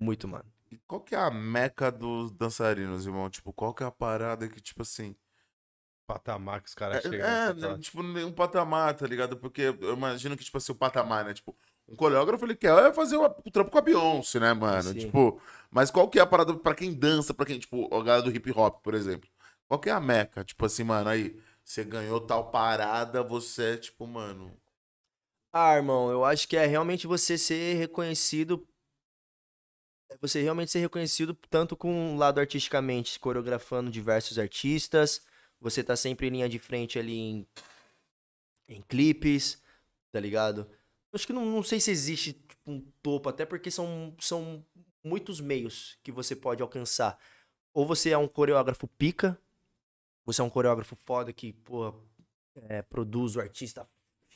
[0.00, 0.52] Muito, mano.
[0.70, 3.30] E qual que é a meca dos dançarinos, irmão?
[3.30, 5.16] Tipo, qual que é a parada que, tipo assim.
[6.06, 7.26] Patamar que os É, caras chegam.
[7.26, 9.36] é, nessa né, tipo, nenhum patamar, tá ligado?
[9.36, 11.34] Porque eu imagino que, tipo assim, o patamar, né?
[11.34, 11.56] Tipo,
[11.88, 14.82] um coreógrafo, ele quer fazer o, trampo com a Beyoncé, né, mano?
[14.82, 14.98] Sim.
[14.98, 15.40] Tipo,
[15.70, 18.34] mas qual que é a parada pra quem dança, pra quem, tipo, a galera do
[18.34, 19.28] hip hop, por exemplo?
[19.68, 20.44] Qual que é a meca?
[20.44, 24.56] Tipo assim, mano, aí, você ganhou tal parada, você é, tipo, mano.
[25.52, 28.66] Ah, irmão, eu acho que é realmente você ser reconhecido.
[30.10, 35.24] é Você realmente ser reconhecido tanto com o lado artisticamente, coreografando diversos artistas.
[35.60, 37.46] Você tá sempre em linha de frente ali em,
[38.68, 39.62] em clipes,
[40.12, 40.68] tá ligado?
[41.14, 44.64] Acho que não, não sei se existe tipo, um topo, até porque são, são
[45.02, 47.18] muitos meios que você pode alcançar.
[47.72, 49.38] Ou você é um coreógrafo pica,
[50.24, 51.94] você é um coreógrafo foda que, pô,
[52.68, 53.88] é, produz o artista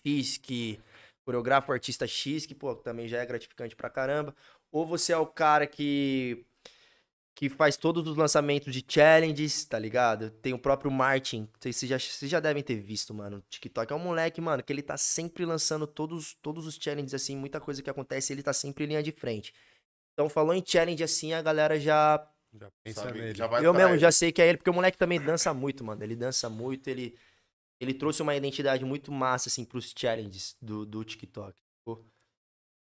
[0.05, 0.81] X, que
[1.25, 4.35] coreografa o artista X, que, pô, também já é gratificante pra caramba.
[4.71, 6.45] Ou você é o cara que
[7.39, 10.28] que faz todos os lançamentos de challenges, tá ligado?
[10.28, 13.36] Tem o próprio Martin, vocês já, vocês já devem ter visto, mano.
[13.36, 17.15] O TikTok é um moleque, mano, que ele tá sempre lançando todos, todos os challenges,
[17.15, 19.55] assim, muita coisa que acontece, ele tá sempre em linha de frente.
[20.15, 23.35] Então, falou em challenge assim, a galera já Já pensa sabe, nele.
[23.36, 24.01] já vai eu mesmo atrás.
[24.01, 26.02] já sei que é ele, porque o moleque também dança muito, mano.
[26.02, 27.16] Ele dança muito, ele,
[27.81, 31.56] ele trouxe uma identidade muito massa, assim, pros challenges do, do TikTok.
[31.78, 32.05] sacou?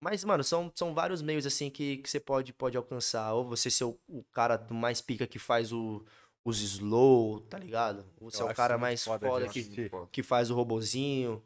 [0.05, 3.33] Mas, mano, são, são vários meios, assim, que, que você pode, pode alcançar.
[3.33, 6.05] Ou você ser o, o cara do mais pica que faz o,
[6.43, 8.05] os slow, tá ligado?
[8.21, 11.43] Ou você é o cara mais foda foda, que, que faz o robozinho.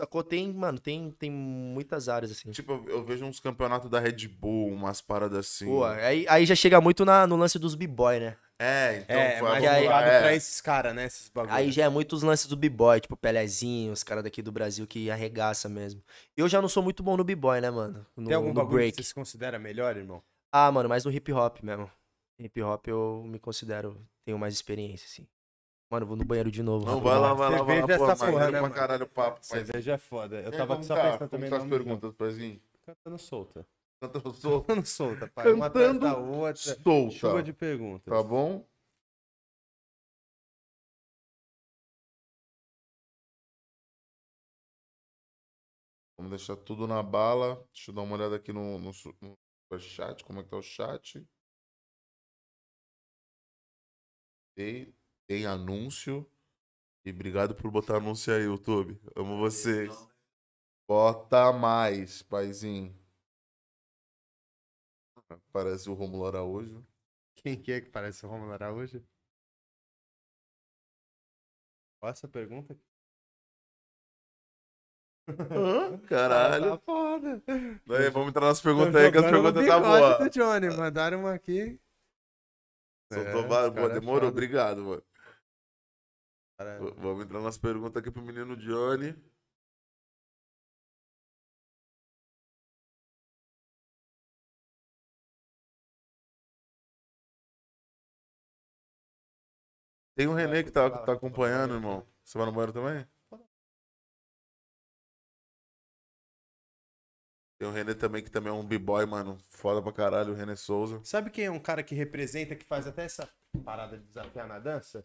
[0.00, 0.24] Sacou?
[0.24, 2.50] Tem, mano, tem, tem muitas áreas, assim.
[2.50, 5.66] Tipo, eu, vejo uns campeonatos da Red Bull, umas paradas assim.
[5.66, 8.36] Pô, aí, aí já chega muito na, no lance dos b-boy, né?
[8.58, 10.20] É, então É, foi mas aí- voltado é.
[10.20, 11.04] pra esses caras, né?
[11.06, 11.54] Esses bagulho.
[11.54, 14.86] Aí já é muito os lances do b-boy, tipo Pelezinho, os caras daqui do Brasil
[14.86, 16.02] que arregaça mesmo.
[16.36, 18.06] Eu já não sou muito bom no b-boy, né, mano?
[18.16, 18.96] No, Tem algum no bagulho break.
[18.96, 20.22] que você se considera melhor, irmão?
[20.52, 21.90] Ah, mano, mais no hip hop mesmo.
[22.38, 25.26] Hip hop eu me considero, tenho mais experiência, assim.
[25.90, 26.86] Mano, vou no banheiro de novo.
[26.86, 27.98] Não, vai lá, vai lá, vai Cerveja lá.
[27.98, 28.74] Pô, essa porra, né, pra mano?
[28.74, 29.38] caralho o papo.
[29.38, 29.46] Mas...
[29.46, 30.40] Cerveja é foda.
[30.40, 31.02] Eu E aí, tava como só tá?
[31.02, 32.62] pensando Como também no as perguntas, Pezinho?
[32.86, 33.66] Cantando solta.
[34.00, 34.66] Cantando solto.
[34.66, 35.52] Cantando solta, pai.
[35.52, 36.54] Uma atrás Cantando da outra.
[36.54, 37.10] Solta.
[37.10, 38.14] Chuva de perguntas.
[38.14, 38.64] Tá bom?
[46.16, 47.56] Vamos deixar tudo na bala.
[47.72, 50.24] Deixa eu dar uma olhada aqui no, no, no chat.
[50.24, 51.26] Como é que tá o chat?
[54.54, 54.94] Tem,
[55.30, 56.28] tem anúncio.
[57.04, 59.00] E obrigado por botar anúncio aí, YouTube.
[59.14, 60.08] Amo vocês.
[60.88, 62.92] Bota mais, paizinho.
[65.52, 66.84] Parece o Romulo Araújo.
[67.36, 69.00] Quem que é que parece o Romulo Araújo?
[72.00, 72.76] Qual essa pergunta?
[75.28, 75.96] Hã?
[76.08, 76.70] Caralho.
[76.70, 77.40] Tá foda.
[77.86, 81.78] Daí, vamos entrar nas perguntas aí, que as perguntas tá do Johnny, mandaram uma aqui.
[83.12, 84.32] Soltou É, Boa, é demorou, foda.
[84.32, 85.09] obrigado, mano.
[86.60, 89.14] Cara, V- Vamos entrar nas perguntas aqui pro menino Johnny.
[100.14, 102.06] Tem o René que tá, tá acompanhando, irmão.
[102.24, 103.04] Você vai no banheiro também?
[107.58, 109.38] Tem o René também, que também é um b-boy, mano.
[109.50, 111.00] Foda pra caralho, o René Souza.
[111.04, 113.28] Sabe quem é um cara que representa, que faz até essa
[113.64, 115.04] parada de desafiar na dança?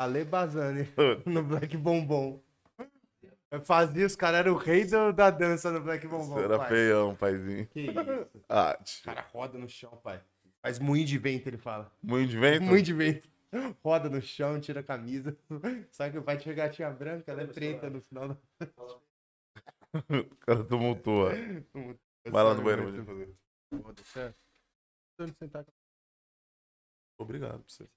[0.00, 0.88] Ale Bazani,
[1.26, 2.42] no Black Bombom.
[3.64, 6.34] Fazia, os caras eram o rei do- da dança no Black Bombom.
[6.36, 6.68] Você era pai.
[6.68, 7.66] feião, paizinho.
[7.66, 7.92] Que isso?
[8.48, 10.22] Ah, O cara roda no chão, pai.
[10.62, 11.92] Faz moinho de vento, ele fala.
[12.02, 12.62] muito de vento?
[12.62, 13.28] Moinho de vento.
[13.84, 15.36] Roda no chão, tira a camisa.
[15.90, 18.28] Sabe que o pai tinha gatinha branca, ela é preta no final.
[18.28, 18.38] do-
[19.92, 21.32] O cara tumultua.
[22.30, 23.24] Vai lá no banheiro, vou
[24.16, 24.34] é.
[27.18, 27.88] Obrigado pra você.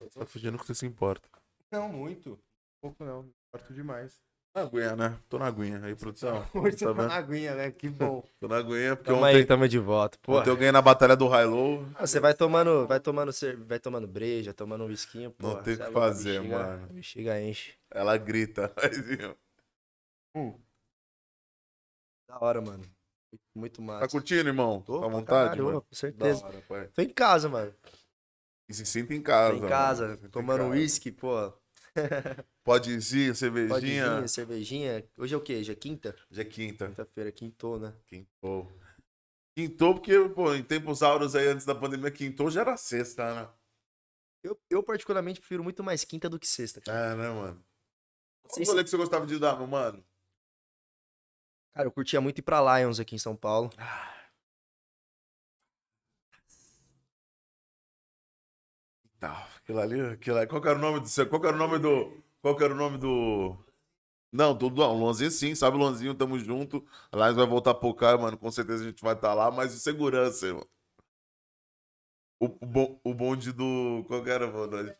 [0.00, 1.28] Você tá fingindo que você se importa.
[1.70, 2.38] Não, muito.
[2.80, 3.28] Pouco não.
[3.48, 4.20] Importo demais.
[4.54, 5.18] Na aguinha, né?
[5.28, 5.80] Tô na aguinha.
[5.84, 6.46] Aí, produção.
[6.54, 7.70] Hoje você Tá tá na aguinha, né?
[7.72, 8.22] Que bom.
[8.38, 10.18] Tô na aguinha porque Tamo ontem, aí, tamo de volta.
[10.22, 11.86] Pô, ontem eu ganhei na batalha do High Low.
[11.94, 13.32] Ah, Você vai tomando, vai tomando,
[13.66, 15.48] vai tomando breja, tomando um whiskinho, pô.
[15.48, 16.84] Não tem o que é a fazer, bexiga- mano.
[16.84, 17.74] a Bexiga enche.
[17.90, 18.68] Ela grita.
[18.76, 19.36] paizinho.
[22.28, 22.84] Da hora, mano.
[23.54, 24.06] Muito, massa.
[24.06, 24.80] Tá curtindo, irmão?
[24.82, 25.82] Tô, tá à vontade, caralho, mano?
[25.82, 26.40] Com certeza.
[26.42, 26.88] Da hora, pai.
[26.88, 27.74] Tô em casa, mano.
[28.68, 29.56] E se sinta em casa.
[29.56, 30.28] em casa, mano.
[30.30, 31.52] Tomando uísque, pô.
[32.64, 33.02] Pode ir,
[33.36, 33.68] cervejinha.
[33.68, 35.04] Podzinha, cervejinha.
[35.16, 35.56] Hoje é o quê?
[35.56, 36.16] Hoje é quinta?
[36.30, 36.88] Já é quinta.
[36.88, 37.94] Quinta-feira, quintou, né?
[38.06, 38.72] Quintou.
[39.56, 43.48] Quintou porque, pô, em tempos áureos aí antes da pandemia, quintou já era sexta, né?
[44.42, 47.12] Eu, eu particularmente prefiro muito mais quinta do que sexta, cara.
[47.12, 47.64] É, né, mano?
[48.42, 50.04] Qual o rolê que você gostava de dar, meu mano?
[51.74, 53.70] Cara, eu curtia muito ir pra Lions aqui em São Paulo.
[59.26, 60.46] Tá, aquilo ali, aquilo ali.
[60.46, 61.26] Qual que era o nome do seu?
[61.26, 62.12] Qual que era o nome do.
[62.42, 63.56] Qual que era o nome do.
[64.32, 64.94] Não, tudo não.
[64.94, 66.84] O Lonzinho sim, sabe, Lonzinho, tamo junto.
[67.10, 68.36] A Lions vai voltar pro cara, mano.
[68.36, 70.66] Com certeza a gente vai estar lá, mas o segurança, irmão.
[72.40, 74.04] O, o, bon- o bonde do.
[74.06, 74.66] Qual que era, mano?
[74.82, 74.94] Nós-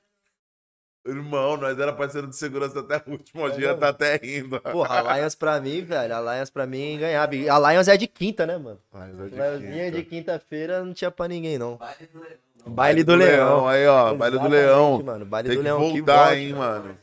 [1.07, 4.59] Irmão, nós era parceiro de segurança até o último É dia, tá até rindo.
[4.59, 6.17] Porra, a Lions pra mim, velho.
[6.17, 7.37] A Lions pra mim ganhava.
[7.37, 8.81] E A Lions é de quinta, né, mano?
[8.95, 10.09] Lions é de de quinta.
[10.09, 11.77] quinta-feira não tinha pra ninguém, não.
[11.77, 12.25] Baile do.
[12.67, 13.69] Baile do Leão.
[13.69, 15.03] Aí, ó, baile do Exatamente, Leão.
[15.03, 16.99] Mano, baile Tem do que Leão voltar, volte, hein, mano.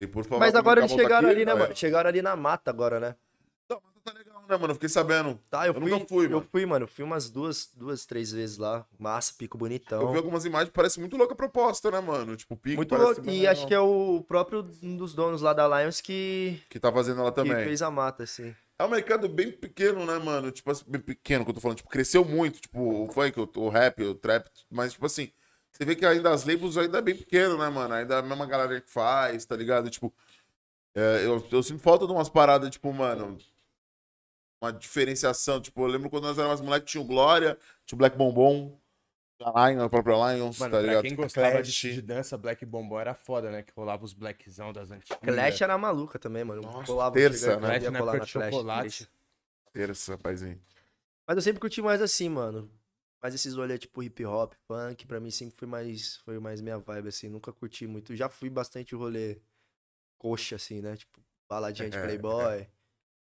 [0.00, 1.76] E por favor, Mas agora eles chegaram aqui, ali, né, mano?
[1.76, 3.16] Chegaram ali na mata agora, né?
[3.70, 4.70] Não, mas tá legal, né, mano?
[4.70, 5.38] Eu fiquei sabendo.
[5.50, 5.90] Tá, eu, Eu fui.
[5.90, 6.48] nunca fui, eu mano.
[6.50, 6.82] fui, mano.
[6.84, 8.86] Eu fui umas duas, duas, três vezes lá.
[8.98, 10.00] Massa, pico bonitão.
[10.02, 12.36] Eu vi algumas imagens, parece muito louca a proposta, né, mano?
[12.36, 13.20] Tipo, pico Muito louco.
[13.24, 13.52] E legal.
[13.52, 17.20] acho que é o próprio um dos donos lá da Lions que, Que tá fazendo
[17.20, 17.64] ela que também.
[17.64, 18.54] fez a mata, assim.
[18.78, 20.50] É um mercado bem pequeno, né, mano?
[20.50, 21.78] Tipo, assim, bem pequeno que eu tô falando.
[21.78, 24.50] Tipo, cresceu muito, tipo, o funk, o, o rap, o trap.
[24.70, 25.30] Mas, tipo assim,
[25.72, 27.94] você vê que ainda as labels ainda é bem pequeno, né, mano?
[27.94, 29.88] Ainda é a mesma galera que faz, tá ligado?
[29.88, 30.12] Tipo,
[30.94, 33.38] é, eu, eu sinto falta de umas paradas, tipo, mano,
[34.60, 35.60] uma diferenciação.
[35.60, 38.78] Tipo, eu lembro quando nós éramos moleques, tinha o Glória, tinha o Black Bombom,
[39.40, 41.02] a Lion, a própria Lions, Mano, tá pra ligado?
[41.02, 41.68] quem gostava Clash.
[41.68, 43.62] de, de dança, Black Bombom era foda, né?
[43.62, 45.18] Que rolava os blackzão das antigas.
[45.20, 46.62] Clash era maluca também, mano.
[46.62, 47.66] Nossa, Colava, terça, né?
[47.68, 49.08] Clash ia na colar época na de Clash, chocolate.
[49.72, 50.58] Terça, paizinho.
[51.28, 52.70] Mas eu sempre curti mais assim, mano.
[53.22, 56.78] Mas esses rolês tipo hip hop, funk, pra mim sempre foi mais, foi mais minha
[56.78, 57.28] vibe, assim.
[57.28, 58.14] Nunca curti muito.
[58.16, 59.38] Já fui bastante rolê
[60.16, 60.96] coxa, assim, né?
[60.96, 62.66] Tipo, baladinha de playboy.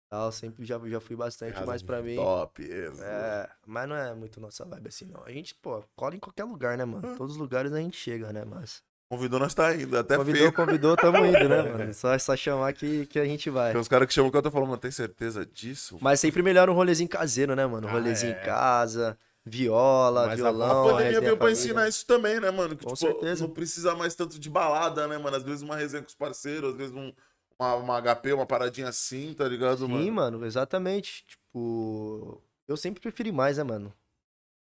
[0.08, 2.14] Tal, sempre já, já fui bastante, mas pra mim.
[2.14, 3.02] Top, isso.
[3.02, 5.22] É, mas não é muito nossa vibe assim, não.
[5.24, 7.16] A gente, pô, cola em qualquer lugar, né, mano?
[7.16, 8.82] Todos os lugares a gente chega, né, mas.
[9.08, 9.96] Convidou, nós tá indo.
[9.98, 10.52] Até Convidou, feio.
[10.52, 11.94] convidou, tamo indo, né, mano?
[11.94, 13.72] Só, só chamar que, que a gente vai.
[13.72, 15.98] Tem uns caras que chamam que eu tô falando, mano, tem certeza disso?
[16.00, 17.86] Mas sempre melhor um rolezinho caseiro, né, mano?
[17.86, 18.40] Um Ah, rolezinho é.
[18.40, 20.84] em casa, viola, Mas a- a violão.
[20.90, 22.76] pandemia veio pra ensinar isso também, né, mano?
[22.76, 23.44] Que, Com tipo, certeza.
[23.46, 25.36] não precisa mais tanto de balada, né, mano?
[25.36, 27.12] Às vezes uma resenha com os parceiros, às vezes um,
[27.58, 30.12] uma, uma HP, uma paradinha assim, tá ligado, Sim, mano?
[30.12, 31.24] mano, exatamente.
[31.26, 33.92] Tipo, eu sempre preferi mais, né, mano?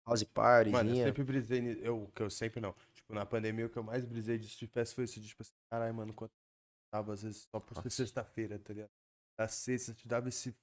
[0.06, 0.22] House
[0.70, 1.80] Mano, eu sempre brisei.
[1.82, 2.74] Eu, que eu sempre não.
[2.92, 5.42] Tipo, na pandemia, o que eu mais brisei de Street Fest foi isso de, tipo
[5.42, 6.32] assim, caralho, mano, quanto
[6.92, 8.90] tava, às vezes, só por ser sexta-feira, tá ligado?
[9.38, 10.54] Da sexta, te dava esse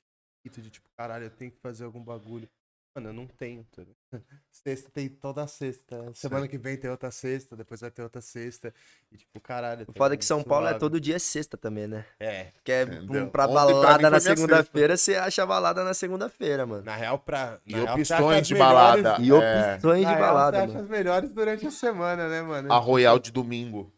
[0.44, 2.48] fito de, tipo, caralho, eu tenho que fazer algum bagulho.
[2.94, 3.96] Mano, eu não tenho, ligado?
[4.52, 6.12] Sexta tem toda sexta.
[6.14, 8.74] Semana que vem tem outra sexta, depois vai ter outra sexta.
[9.12, 9.84] E, tipo, caralho.
[9.84, 10.26] O tá foda é que?
[10.26, 12.06] São Paulo é todo dia sexta também, né?
[12.20, 12.48] É.
[12.64, 13.24] Quer Entendeu?
[13.24, 16.84] um pra Ontem pra balada foi na segunda-feira, você acha balada na segunda-feira, mano.
[16.84, 17.60] Na real, pra.
[17.66, 19.24] E na real, você opções acha as de melhores- balada.
[19.24, 19.34] E É.
[19.76, 20.84] opções na de real, balada, você acha mano.
[20.84, 22.72] as melhores durante a semana, né, mano?
[22.74, 23.92] A Royal de domingo.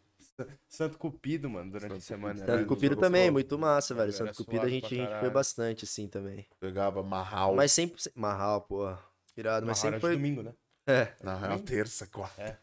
[0.68, 2.40] Santo Cupido, mano, durante a semana.
[2.40, 2.46] Né?
[2.46, 4.12] Santo Cupido também, muito massa, velho.
[4.12, 6.46] Santo Cupido a gente, a gente foi bastante, assim, também.
[6.58, 7.54] Pegava Marral.
[7.54, 8.00] Mas sempre...
[8.14, 8.98] Marral, porra.
[9.36, 10.16] Irado, mas sempre de foi...
[10.16, 10.52] domingo, né?
[10.86, 11.12] É.
[11.22, 12.42] Na real, terça, quarta.
[12.42, 12.56] É.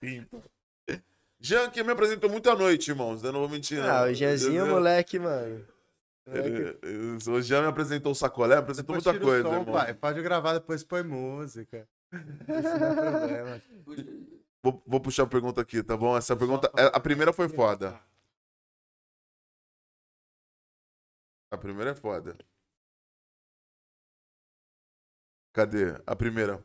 [0.00, 0.42] Quinta.
[1.38, 3.22] Jean, que me apresentou muito à noite, irmãos.
[3.22, 3.88] Eu não vou mentir, não.
[3.88, 5.64] Ah, o Jeanzinho, Eu- eu- moleque, mano.
[6.26, 6.76] ele-
[7.28, 9.74] O Jean me apresentou o sacolé, me apresentou Depois muita coisa, som, irmão.
[9.74, 9.94] pai.
[9.94, 11.88] Pode gravar, depois põe música.
[12.12, 13.62] Isso não é problema.
[14.66, 16.16] Vou, vou puxar a pergunta aqui, tá bom?
[16.16, 16.68] Essa pergunta.
[16.76, 17.96] é- A primeira foi foda.
[21.52, 22.36] A primeira é foda.
[25.52, 25.94] Cadê?
[26.04, 26.60] A primeira.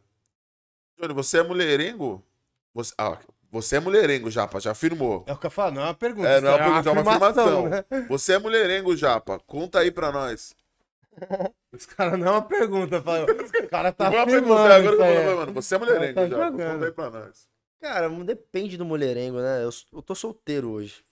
[0.99, 2.25] Johnny, você é mulherengo?
[2.73, 2.91] Você...
[2.97, 3.19] Ah,
[3.51, 5.23] Você é mulherengo, Japa, já afirmou.
[5.27, 6.27] É o que eu falo, não é uma pergunta.
[6.27, 7.69] É, não é uma isso pergunta, é uma afirmação.
[7.69, 7.85] né?
[8.09, 9.39] Você é mulherengo, Japa.
[9.41, 10.55] Conta aí pra nós.
[11.71, 12.99] Os caras não é uma pergunta.
[13.01, 15.53] fala, O cara tá é afirmando pergunta, agora vou falar, mano.
[15.53, 16.51] Você é mulherengo, Tá Japa.
[16.51, 17.50] Conta aí pra nós.
[17.81, 19.63] Cara, depende do mulherengo, né?
[19.65, 21.03] Eu, eu tô solteiro hoje.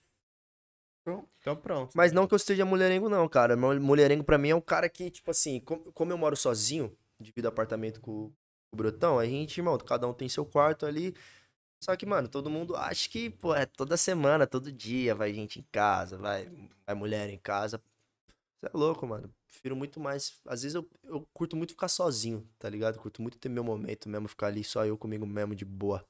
[1.40, 1.92] Então pronto.
[1.96, 3.56] Mas não que eu esteja mulherengo, não, cara.
[3.56, 7.48] Mulherengo pra mim é um cara que, tipo assim, com- como eu moro sozinho, divido
[7.48, 8.32] apartamento com
[8.72, 11.14] o Brotão, a gente, irmão, cada um tem seu quarto ali.
[11.82, 15.60] Só que, mano, todo mundo acha que, pô, é toda semana, todo dia, vai gente
[15.60, 16.50] em casa, vai,
[16.86, 17.82] vai mulher em casa.
[18.60, 19.32] Você é louco, mano.
[19.48, 20.40] Prefiro muito mais.
[20.46, 22.98] Às vezes eu, eu curto muito ficar sozinho, tá ligado?
[22.98, 26.06] Curto muito ter meu momento mesmo, ficar ali só eu comigo mesmo de boa.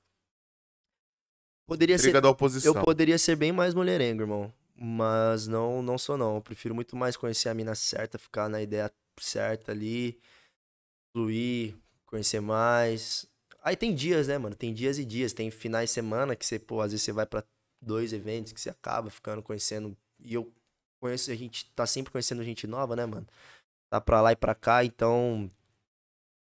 [1.66, 2.74] Poderia ser Briga da oposição.
[2.74, 4.52] eu poderia ser bem mais mulherengo, irmão.
[4.74, 6.36] Mas não, não sou não.
[6.36, 10.18] Eu prefiro muito mais conhecer a mina certa, ficar na ideia certa ali,
[11.12, 11.74] fluir,
[12.06, 13.26] conhecer mais.
[13.62, 14.56] Aí tem dias, né, mano?
[14.56, 15.32] Tem dias e dias.
[15.32, 17.44] Tem finais de semana que você, pô, às vezes você vai pra
[17.80, 19.96] dois eventos que você acaba ficando conhecendo.
[20.18, 20.52] E eu
[21.00, 23.26] conheço, a gente tá sempre conhecendo gente nova, né, mano?
[23.90, 25.50] Tá pra lá e pra cá, então.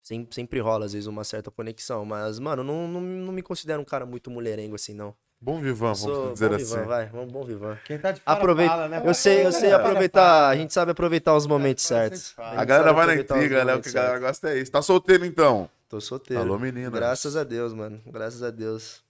[0.06, 2.04] Sempre, sempre rola, às vezes, uma certa conexão.
[2.04, 5.12] Mas, mano, não, não, não me considero um cara muito mulherengo assim, não.
[5.40, 6.64] Bom vivan, vamos Sou dizer bom assim.
[6.64, 7.76] Vivan, vai, vamos bom Vivan.
[7.84, 8.70] Quem tá de fora Aproveita.
[8.70, 9.02] fala, né?
[9.04, 12.34] Eu sei, eu sei É, aproveitar, a gente sabe aproveitar os momentos fala, certos.
[12.38, 13.74] A A galera vai na intriga, né?
[13.74, 14.70] O que a galera gosta é isso.
[14.70, 15.68] Tá solteiro então?
[15.88, 16.40] Tô solteiro.
[16.40, 16.92] Alô, meninas.
[16.92, 18.00] Graças a Deus, mano.
[18.06, 19.02] Graças a Deus.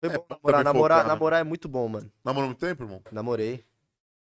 [0.00, 1.08] Foi É bom namorar, namorar, focar, né?
[1.12, 2.08] namorar é muito bom, mano.
[2.24, 3.02] Namorou muito tempo, irmão?
[3.10, 3.64] Namorei.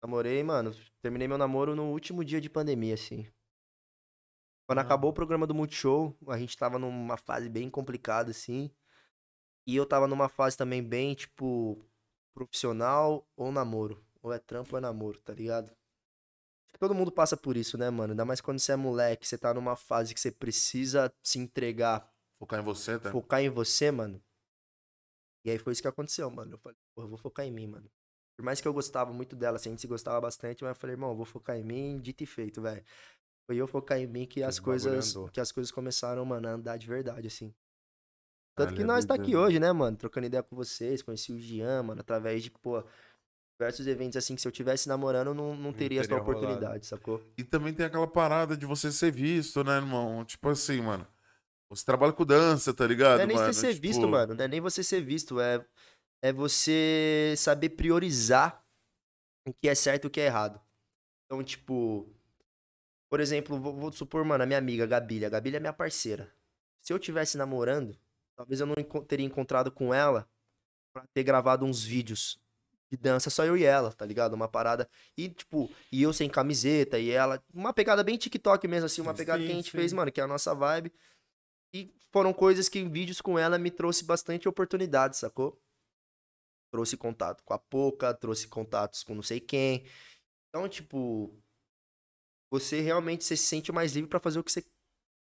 [0.01, 0.73] Namorei, mano.
[0.99, 3.27] Terminei meu namoro no último dia de pandemia, assim.
[4.67, 4.81] Quando Ah.
[4.81, 8.69] acabou o programa do Multishow, a gente tava numa fase bem complicada, assim.
[9.65, 11.81] E eu tava numa fase também bem, tipo,
[12.33, 14.05] profissional ou namoro.
[14.21, 15.71] Ou é trampo ou é namoro, tá ligado?
[16.79, 18.11] Todo mundo passa por isso, né, mano?
[18.11, 22.11] Ainda mais quando você é moleque, você tá numa fase que você precisa se entregar,
[22.37, 23.09] Focar em você, tá?
[23.09, 24.21] focar em você, mano.
[25.45, 26.53] E aí foi isso que aconteceu, mano.
[26.53, 27.89] Eu falei, porra, eu vou focar em mim, mano.
[28.35, 30.75] Por mais que eu gostava muito dela, assim, a gente se gostava bastante, mas eu
[30.75, 32.83] falei, irmão, eu vou focar em mim, dito e feito, velho.
[33.47, 36.77] Foi eu focar em mim que as coisas, que as coisas começaram, mano, a andar
[36.77, 37.53] de verdade, assim.
[38.55, 39.95] Tanto que nós tá aqui hoje, né, mano?
[39.95, 42.83] Trocando ideia com vocês, conheci o Jean, mano, através de, pô,
[43.59, 46.39] diversos eventos, assim, que se eu tivesse namorando, não, não teria essa teria rolado.
[46.39, 47.21] oportunidade, sacou?
[47.37, 50.25] E também tem aquela parada de você ser visto, né, irmão?
[50.25, 51.07] Tipo assim, mano.
[51.69, 53.53] Você trabalha com dança, tá ligado, Não é nem mano?
[53.53, 54.33] você ser Tipo, visto, mano.
[54.33, 55.39] Não é nem você ser visto.
[55.39, 55.65] É,
[56.23, 58.63] é você saber priorizar
[59.47, 60.61] o que é certo e o que é errado.
[61.25, 62.09] Então, tipo.
[63.09, 65.27] Por exemplo, vou, vou supor, mano, a minha amiga, a Gabilha.
[65.27, 66.33] A Gabilha é minha parceira.
[66.81, 67.97] Se eu tivesse namorando,
[68.35, 68.75] talvez eu não
[69.05, 70.29] teria encontrado com ela
[70.93, 72.39] pra ter gravado uns vídeos
[72.89, 74.33] de dança, só eu e ela, tá ligado?
[74.33, 74.89] Uma parada.
[75.17, 77.43] E, tipo, e eu sem camiseta, e ela.
[77.53, 79.77] Uma pegada bem TikTok mesmo, assim, uma Sim, pegada que a gente sim.
[79.77, 80.93] fez, mano, que é a nossa vibe.
[81.73, 85.61] E foram coisas que em vídeos com ela me trouxe bastante oportunidade, sacou?
[86.71, 89.85] Trouxe contato com a Poca, trouxe contatos com não sei quem.
[90.49, 91.33] Então, tipo,
[92.49, 94.63] você realmente você se sente mais livre pra fazer o que você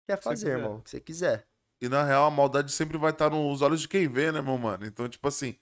[0.08, 0.58] quer fazer, quiser.
[0.58, 0.76] irmão.
[0.76, 1.46] O que você quiser.
[1.80, 4.56] E na real, a maldade sempre vai estar nos olhos de quem vê, né, meu
[4.56, 4.86] mano?
[4.86, 5.56] Então, tipo assim.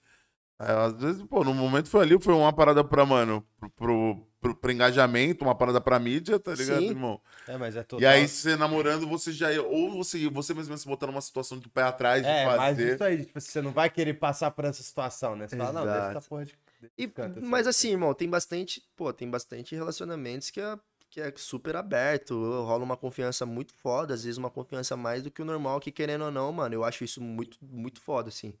[0.59, 4.27] é, às vezes, pô, no momento foi ali, foi uma parada pra, mano, pro, pro,
[4.39, 6.89] pro, pro engajamento, uma parada pra mídia, tá ligado, Sim.
[6.89, 7.21] irmão?
[7.47, 7.99] É, mas é total.
[7.99, 9.49] E aí, você namorando, você já.
[9.61, 12.93] Ou você, você mesmo se botar numa situação do pé atrás de É, mas fazer.
[12.95, 15.47] isso aí, tipo, você não vai querer passar por essa situação, né?
[15.49, 16.17] Você fala, não, deixa Exato.
[16.17, 16.55] essa porra de.
[16.97, 17.11] E,
[17.41, 20.77] mas assim, irmão, tem bastante, pô, tem bastante relacionamentos que é,
[21.15, 22.35] que é super aberto,
[22.65, 25.89] rola uma confiança muito foda, às vezes uma confiança mais do que o normal, que
[25.89, 28.53] querendo ou não, mano, eu acho isso muito, muito foda, assim.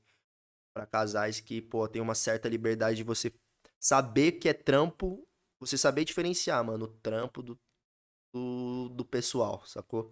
[0.73, 3.33] Pra casais que, pô, tem uma certa liberdade de você
[3.77, 5.27] saber que é trampo,
[5.59, 7.59] você saber diferenciar, mano, o trampo do,
[8.33, 10.09] do, do pessoal, sacou?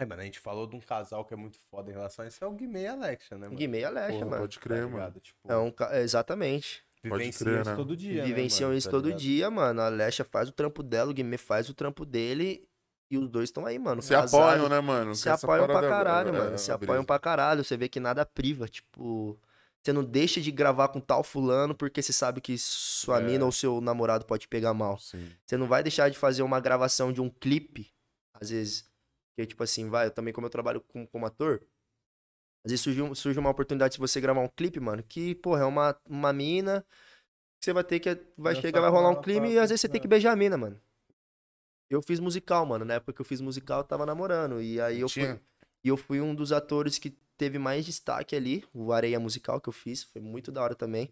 [0.00, 2.28] É, mano, a gente falou de um casal que é muito foda em relação a
[2.28, 3.56] isso, é o Guimê e a Alexia, né, mano?
[3.56, 4.42] Guimê e Alexa, Porra, mano.
[4.42, 5.20] pode crer, Tá mano.
[5.20, 5.72] Tipo, É um,
[6.02, 6.84] exatamente.
[7.16, 7.76] Vivenciam crer, isso né?
[7.76, 8.78] todo dia, Vivenciam né, mano?
[8.78, 9.20] isso Tá todo ligado?
[9.20, 9.80] dia, mano.
[9.80, 12.66] A Alexa faz o trampo dela, o Guimê faz o trampo dele.
[13.10, 14.02] E os dois estão aí, mano.
[14.02, 15.14] Se apoiam, né, mano?
[15.14, 16.54] Se apoiam pra caralho, é, mano.
[16.54, 17.06] é, Se apoiam brisa.
[17.06, 17.64] pra caralho.
[17.64, 18.68] Você vê que nada priva.
[18.68, 19.38] Tipo,
[19.82, 23.22] você não deixa de gravar com tal fulano porque você sabe que sua É.
[23.24, 24.98] mina ou seu namorado pode pegar mal.
[24.98, 25.26] Sim.
[25.46, 27.90] Você não vai deixar de fazer uma gravação de um clipe,
[28.34, 28.84] às vezes.
[29.34, 31.62] Que tipo assim, vai, eu também, como eu trabalho com, como ator,
[32.68, 35.64] às vezes surge, surge uma oportunidade de você gravar um clipe, mano, que, porra, é
[35.64, 36.84] uma, uma mina.
[37.58, 38.16] Que você vai ter que.
[38.36, 39.90] Vai chegar, vai rolar um clipe e às vezes você é.
[39.90, 40.78] tem que beijar a mina, mano.
[41.88, 42.84] Eu fiz musical, mano.
[42.84, 44.60] Na época que eu fiz musical, eu tava namorando.
[44.60, 45.40] E aí eu fui.
[45.82, 49.68] E eu fui um dos atores que teve mais destaque ali, o Areia Musical que
[49.68, 51.10] eu fiz, foi muito da hora também.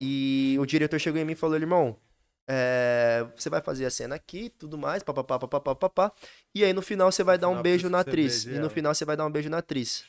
[0.00, 1.96] E o diretor chegou em mim e falou, irmão,
[2.50, 6.12] é, você vai fazer a cena aqui, tudo mais, papapá, papapá, papapá,
[6.52, 8.44] e aí no final você vai No dar um beijo na atriz.
[8.44, 10.04] E no final você vai dar um beijo na atriz.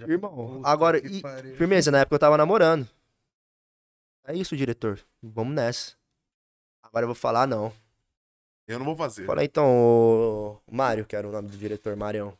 [0.00, 1.22] Já- Irmão, Puta agora, e-
[1.56, 2.88] firmeza, na época eu tava namorando.
[4.24, 5.00] É isso, diretor.
[5.22, 5.94] Vamos nessa.
[6.82, 7.72] Agora eu vou falar, não.
[8.66, 9.26] Eu não vou fazer.
[9.26, 9.66] Fala então,
[10.66, 12.36] o Mário, que era o nome do diretor, Marião.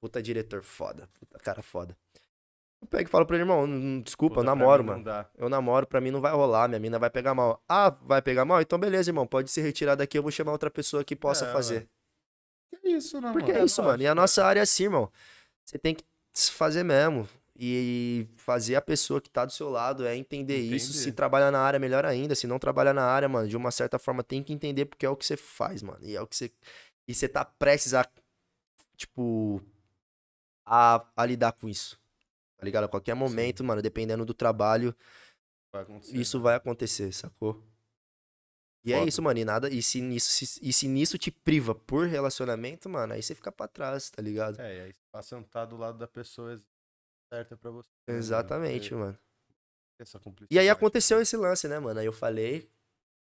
[0.00, 1.08] Puta diretor foda.
[1.18, 1.96] Puta cara foda.
[2.80, 5.04] Eu pego e falo pra ele, irmão, "Hum, desculpa, Puta, eu namoro, mano.
[5.04, 5.26] dá.
[5.36, 7.62] Eu namoro, pra mim não vai rolar, minha mina vai pegar mal.
[7.68, 8.60] Ah, vai pegar mal?
[8.62, 11.52] Então beleza, irmão, pode se retirar daqui, eu vou chamar outra pessoa que possa É,
[11.52, 11.88] fazer.
[12.80, 13.62] Que isso, né, Porque mano?
[13.62, 14.02] é isso, mano.
[14.02, 15.12] E a nossa área é assim, irmão.
[15.64, 16.02] Você tem que
[16.32, 17.28] se fazer mesmo.
[17.62, 20.94] E fazer a pessoa que tá do seu lado é entender, isso.
[20.94, 22.34] Se trabalha na área, melhor ainda.
[22.34, 25.10] Se não trabalha na área, mano, de uma certa forma tem que entender porque é
[25.10, 25.98] o que você faz, mano.
[26.02, 26.50] E é o que você.
[27.06, 28.06] E você tá prestes a.
[28.96, 29.60] Tipo.
[30.64, 31.98] A, a lidar com isso.
[32.56, 32.84] Tá ligado?
[32.84, 34.94] A qualquer momento, mano, dependendo do trabalho,
[35.72, 37.62] Vai isso vai acontecer, sacou?
[38.84, 39.08] E é Foda.
[39.08, 39.38] isso, mano.
[39.38, 39.68] E nada.
[39.68, 43.52] E se, nisso, se, e se nisso te priva por relacionamento, mano, aí você fica
[43.52, 44.58] pra trás, tá ligado?
[44.60, 46.58] É, e aí você tá sentado do lado da pessoa
[47.32, 47.88] certa pra você.
[48.08, 48.16] né?
[48.16, 49.18] Exatamente, Porque mano.
[50.00, 50.20] essa
[50.50, 52.00] E aí aconteceu esse lance, né, mano?
[52.00, 52.68] Aí eu falei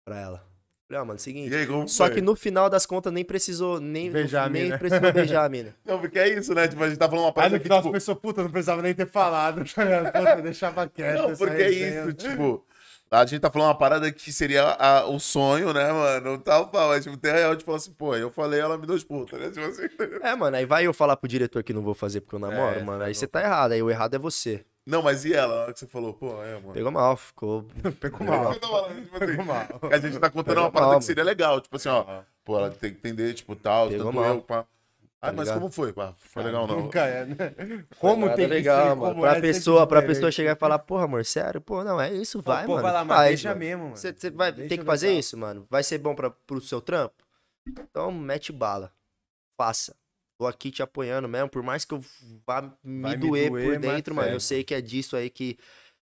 [0.06, 0.54] pra ela.
[0.88, 1.52] Falei, ó, mano, seguinte.
[1.52, 2.16] E aí, como Só foi?
[2.16, 4.78] que no final das contas nem precisou nem Beijar a nem mina.
[4.78, 5.76] precisou beijar a mina.
[5.86, 6.68] Não, porque é isso, né?
[6.68, 7.90] Tipo, a gente tá falando uma Aí parada no que, final tipo...
[7.90, 9.64] começou, puta, não precisava nem ter falado.
[10.12, 11.22] tá deixava quieto.
[11.22, 12.66] Não, porque é isso, tipo...
[13.16, 16.38] A gente tá falando uma parada que seria a- o sonho, né, mano?
[16.40, 16.88] Tal, tal.
[16.90, 19.38] Mas, tipo, tem real de falar assim, pô, eu falei, ela me deu os puta,
[19.38, 19.50] né?
[19.52, 19.84] Tipo assim...
[20.24, 22.80] É, mano, aí vai eu falar pro diretor que não vou fazer porque eu namoro,
[22.80, 23.00] É, mano.
[23.00, 24.66] tá Aí você tá errado, aí o errado é você.
[24.86, 25.56] Não, mas e ela?
[25.56, 26.74] Na hora que você falou, pô, é, mano.
[26.74, 27.66] Pegou mal, ficou.
[28.02, 28.54] Pegou É mal.
[28.54, 28.66] tipo
[29.16, 29.68] assim, Pegou mal.
[29.92, 31.62] a gente tá contando Pegou uma parada mal, que seria legal.
[31.62, 32.04] Tipo assim, ó,
[32.44, 34.26] pô, ela tem que entender, tipo, tal, Pegou tanto mal.
[34.36, 34.66] eu, pá.
[35.26, 35.60] Ah, mas ligado?
[35.62, 36.14] como foi, pá?
[36.18, 36.82] Foi legal, não.
[36.84, 37.36] Nunca é, né?
[37.98, 39.02] Como tem que legal, ser, mano.
[39.14, 41.62] como pra é, pessoa, pra pessoa chegar e falar, porra, amor, sério?
[41.62, 42.84] Pô, não, é isso, vai, Pô, mano.
[42.84, 43.60] vai lá, mas faz, deixa mano.
[43.60, 43.98] mesmo, mano.
[43.98, 45.20] Você vai Deixa tem que fazer legal.
[45.20, 45.66] isso, mano.
[45.70, 47.16] Vai ser bom pra, pro seu trampo?
[47.68, 48.92] Então mete bala.
[49.58, 49.96] Faça.
[50.38, 52.04] Tô aqui te apoiando mesmo, por mais que eu
[52.46, 54.30] vá me Vai me doer, doer, por mas dentro, mano.
[54.30, 55.58] é, Eu sei que é disso aí que,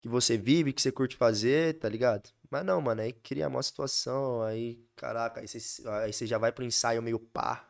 [0.03, 2.31] que você vive, que você curte fazer, tá ligado?
[2.51, 6.53] Mas não, mano, aí cria uma situação, aí, caraca, aí você, aí você já vai
[6.53, 7.69] pro ensaio meio pá.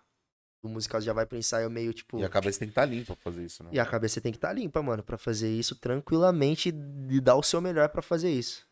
[0.64, 2.18] O musical já vai pro ensaio meio, tipo...
[2.18, 3.68] E a cabeça tem que estar limpa pra fazer isso, né?
[3.70, 6.70] E a cabeça tem que estar limpa, mano, pra fazer isso tranquilamente
[7.10, 8.66] e dar o seu melhor pra fazer isso.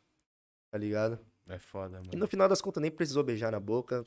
[0.71, 1.19] Tá ligado?
[1.51, 2.09] É foda, mano.
[2.11, 4.05] E no final das contas nem precisou beijar na boca,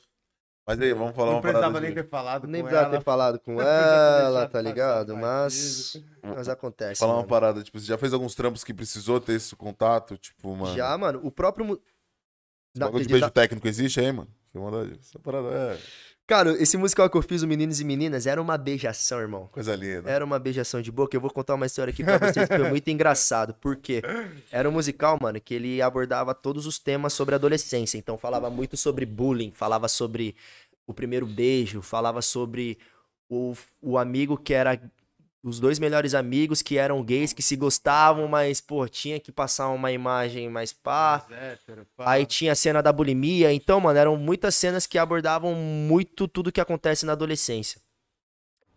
[0.66, 2.02] Mas aí, vamos falar Não uma parada precisava nem de...
[2.02, 2.98] ter falado nem com precisava ela.
[2.98, 5.16] ter falado com ela, tá ligado?
[5.16, 7.28] Mas, mas acontece, Falar uma mano.
[7.28, 10.74] parada, tipo, você já fez alguns trampos que precisou ter esse contato, tipo, mano...
[10.74, 11.64] Já, mano, o próprio...
[11.74, 14.28] Esse bagulho de beijo técnico existe aí, mano?
[14.50, 14.98] Que maldade.
[14.98, 15.78] Essa parada é
[16.26, 19.48] Cara, esse musical que eu fiz, o Meninos e Meninas, era uma beijação, irmão.
[19.52, 20.10] coisa linda.
[20.10, 21.16] Era uma beijação de boca.
[21.16, 23.54] Eu vou contar uma história aqui pra vocês que foi muito engraçado.
[23.54, 24.02] Por quê?
[24.50, 27.96] Era um musical, mano, que ele abordava todos os temas sobre adolescência.
[27.96, 30.34] Então falava muito sobre bullying, falava sobre
[30.84, 32.76] o primeiro beijo, falava sobre
[33.28, 34.80] o, o amigo que era.
[35.42, 39.68] Os dois melhores amigos que eram gays, que se gostavam, mas, pô, tinha que passar
[39.68, 41.24] uma imagem mais pá.
[41.98, 43.52] Aí tinha a cena da bulimia.
[43.52, 47.80] Então, mano, eram muitas cenas que abordavam muito tudo que acontece na adolescência.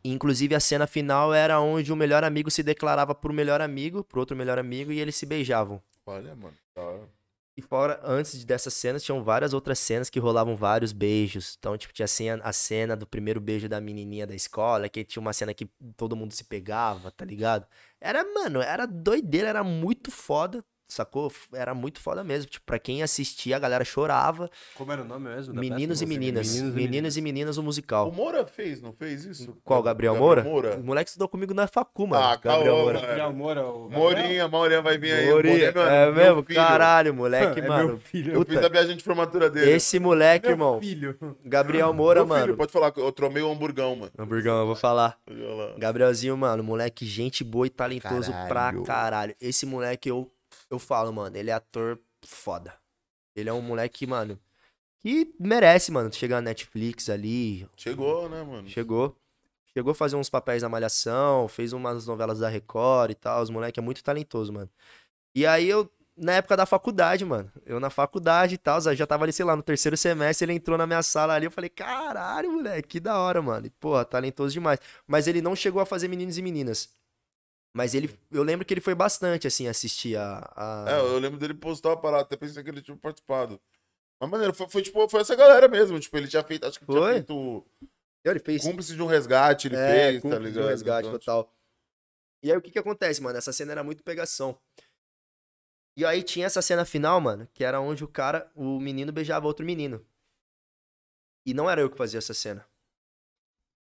[0.04, 4.20] Inclusive, a cena final era onde o melhor amigo se declarava pro melhor amigo, pro
[4.20, 5.82] outro melhor amigo, e eles se beijavam.
[6.06, 6.56] Olha, mano.
[6.76, 7.19] da hora.
[7.60, 11.58] E fora, antes dessas cenas, tinham várias outras cenas que rolavam vários beijos.
[11.60, 15.04] Então, tipo, tinha a cena, a cena do primeiro beijo da menininha da escola, que
[15.04, 15.66] tinha uma cena que
[15.98, 17.68] todo mundo se pegava, tá ligado?
[18.00, 20.64] Era, mano, era doideira, era muito foda,
[20.94, 21.32] sacou?
[21.54, 22.50] Era muito foda mesmo.
[22.50, 24.50] Tipo, pra quem assistia, a galera chorava.
[24.76, 25.54] Como era o nome mesmo?
[25.54, 26.48] da Meninos e meninas.
[26.54, 28.12] Meninos Meninos, e e meninas, o O musical.
[28.12, 29.56] Moura fez, não fez isso?
[29.64, 30.44] Qual, Gabriel, Moura?
[30.78, 32.24] O moleque estudou comigo na facu, mano.
[32.24, 33.00] Ah, Gabriel caô, Moura.
[33.02, 34.00] Gabriel Moura, o Gabriel?
[34.00, 35.30] Morinha, Maurinha vai vir aí.
[35.30, 36.44] Morinha, Morinha, é meu mesmo?
[36.44, 36.60] filho.
[36.60, 37.88] Caralho, moleque, É mano.
[37.90, 38.34] meu filho.
[38.34, 39.72] Eu fiz a viagem de formatura dele.
[39.72, 40.80] Esse moleque, Meu irmão.
[40.80, 41.18] filho.
[41.46, 42.58] Gabriel Moura, Meu filho, mano.
[42.58, 44.12] pode falar, eu tromei o hamburgão, mano.
[44.18, 45.18] Hamburgão, eu vou falar.
[45.78, 48.84] Gabrielzinho, mano, moleque, gente boa e talentoso Caralho.
[48.84, 49.36] pra caralho.
[49.40, 50.30] Esse moleque, eu,
[50.70, 52.74] eu falo, mano, ele é ator foda.
[53.36, 54.40] Ele é um moleque, mano,
[55.00, 57.68] que merece, mano, chegar na Netflix ali.
[57.76, 58.68] Chegou, né, mano?
[58.68, 59.16] Chegou.
[59.74, 63.42] Chegou a fazer uns papéis na Malhação, fez umas novelas da Record e tal.
[63.42, 64.70] Os moleque é muito talentoso, mano.
[65.34, 69.24] E aí eu, na época da faculdade, mano, eu na faculdade e tal, já tava
[69.24, 72.52] ali, sei lá, no terceiro semestre, ele entrou na minha sala ali, eu falei, caralho,
[72.52, 73.68] moleque, que da hora, mano.
[73.68, 74.80] E, porra, talentoso demais.
[75.08, 76.90] Mas ele não chegou a fazer meninos e meninas.
[77.74, 80.40] Mas ele, eu lembro que ele foi bastante, assim, assistir a...
[80.56, 83.62] a- É, eu lembro dele postar uma parada, até pensei que ele tinha participado.
[84.20, 86.00] Mas, maneiro, foi, foi, tipo, foi essa galera mesmo.
[86.00, 87.14] Tipo, ele tinha feito, acho que ele tinha Foi?
[87.14, 87.66] feito
[88.26, 90.64] Ele fez cúmplice de um resgate, ele é, fez, tá ligado?
[90.64, 91.54] do resgate Então, total.
[92.44, 93.38] E aí o que que acontece, mano?
[93.38, 94.60] Essa cena era muito pegação.
[95.98, 99.48] E aí tinha essa cena final, mano, que era onde o cara, o menino beijava
[99.48, 100.06] outro menino.
[101.46, 102.66] E não era eu que fazia essa cena.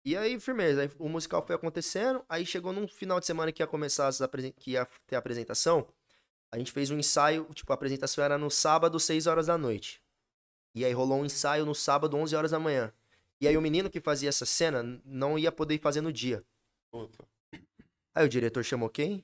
[0.05, 0.81] E aí, firmeza.
[0.81, 2.23] Aí o musical foi acontecendo.
[2.27, 5.19] Aí chegou num final de semana que ia começar as apresen- que ia ter a
[5.19, 5.87] apresentação.
[6.51, 10.01] A gente fez um ensaio, tipo, a apresentação era no sábado, 6 horas da noite.
[10.73, 12.91] E aí rolou um ensaio no sábado, 11 horas da manhã.
[13.41, 16.43] E aí o menino que fazia essa cena não ia poder ir fazer no dia.
[16.91, 17.23] Puta.
[18.15, 19.23] Aí o diretor chamou quem?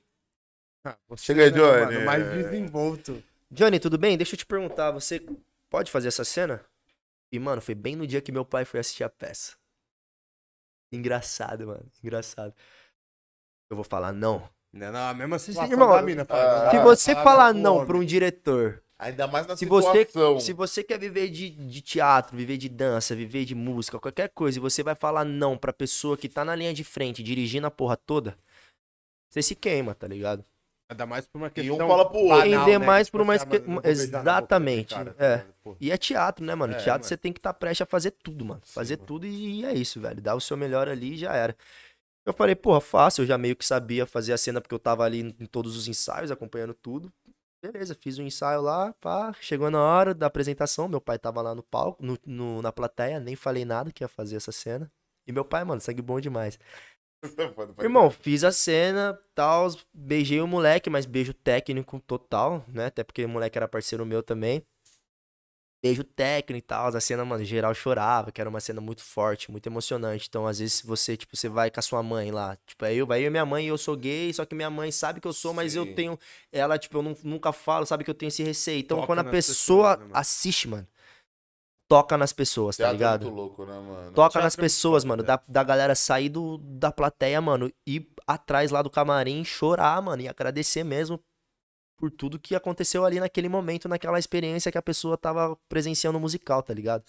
[0.84, 1.94] Ah, você, Chega aí, né, Johnny.
[1.94, 3.22] mano, Mais desenvolto.
[3.50, 4.16] Johnny, tudo bem?
[4.16, 5.24] Deixa eu te perguntar, você
[5.68, 6.64] pode fazer essa cena?
[7.32, 9.56] E, mano, foi bem no dia que meu pai foi assistir a peça.
[10.92, 11.84] Engraçado, mano.
[12.02, 12.54] Engraçado.
[13.70, 14.48] Eu vou falar não.
[14.72, 16.24] Não, não, a mesma Se- situação irmão, da mina.
[16.24, 20.40] fala, Se você fala falar não pra um diretor, Ainda mais na se você, situação.
[20.40, 24.58] se você quer viver de, de teatro, viver de dança, viver de música, qualquer coisa,
[24.58, 27.70] e você vai falar não pra pessoa que tá na linha de frente, dirigindo a
[27.70, 28.38] porra toda,
[29.30, 30.44] você se queima, tá ligado?
[30.88, 31.74] Ainda mais por uma E questão.
[31.74, 32.36] um fala pro outro.
[32.38, 32.86] banal, Entender né?
[32.86, 35.14] mais Tipo por uma assim, ah, na boca Exatamente, cara, é.
[35.14, 35.54] tá ligado?
[35.64, 35.76] Pô.
[35.80, 36.72] E é teatro, né, mano?
[36.74, 37.04] É, teatro mano.
[37.04, 38.60] você tem que estar prestes a fazer tudo, mano.
[38.64, 39.06] Fazer mano.
[39.06, 40.20] tudo e é isso, velho.
[40.22, 41.56] Dar o seu melhor ali e já era.
[42.24, 43.22] Eu falei, porra, fácil.
[43.22, 45.88] Eu já meio que sabia fazer a cena porque eu tava ali em todos os
[45.88, 47.12] ensaios, acompanhando tudo.
[47.64, 49.32] Beleza, fiz um ensaio lá, pá.
[49.40, 53.18] Chegou na hora da apresentação, meu pai tava lá no palco, no, no- na plateia,
[53.18, 54.90] nem falei nada que ia fazer essa cena.
[55.26, 56.58] E meu pai, mano, sangue bom demais.
[57.80, 62.86] Irmão, fiz a cena, tal, beijei o moleque, mas beijo técnico total, né?
[62.86, 64.62] Até porque o moleque era parceiro meu também.
[65.82, 69.50] Beijo técnico e tal, a cena, mano, geral chorava, que era uma cena muito forte,
[69.52, 70.26] muito emocionante.
[70.28, 72.56] Então, às vezes, você, tipo, você vai com a sua mãe lá.
[72.66, 74.90] Tipo, aí eu, vai eu e minha mãe, eu sou gay, só que minha mãe
[74.90, 75.94] sabe que eu sou, mas eu Sim.
[75.94, 76.18] tenho.
[76.50, 78.80] Ela, tipo, eu nu- nunca falo, sabe que eu tenho esse receio.
[78.80, 80.16] Então, Toca quando a pessoa pessoas, né, mano?
[80.16, 80.88] assiste, mano,
[81.88, 83.22] toca nas pessoas, tá Teatro é ligado?
[83.22, 84.12] muito louco, né, mano?
[84.12, 85.22] Toca Teatro nas é pessoas, foda, mano.
[85.22, 87.72] Da, da galera sair do, da plateia, mano.
[87.86, 90.22] Ir atrás lá do camarim, chorar, mano.
[90.22, 91.20] E agradecer mesmo
[91.96, 96.62] por tudo que aconteceu ali naquele momento, naquela experiência que a pessoa tava presenciando musical,
[96.62, 97.04] tá ligado?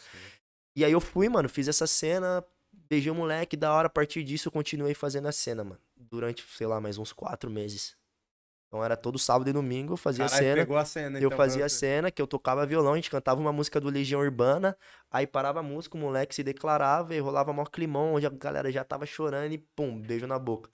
[0.76, 2.46] E aí eu fui, mano, fiz essa cena,
[2.90, 3.88] beijei o moleque, da hora.
[3.88, 5.82] A partir disso eu continuei fazendo a cena, mano.
[5.96, 7.97] Durante, sei lá, mais uns quatro meses.
[8.68, 10.62] Então era todo sábado e domingo, eu fazia a Caralho, cena.
[10.62, 13.40] pegou a cena, Eu então, fazia a cena que eu tocava violão, a gente cantava
[13.40, 14.78] uma música do Legião Urbana,
[15.10, 18.70] aí parava a música, o moleque se declarava e rolava maior climão, onde a galera
[18.70, 20.70] já tava chorando e pum, beijo na boca.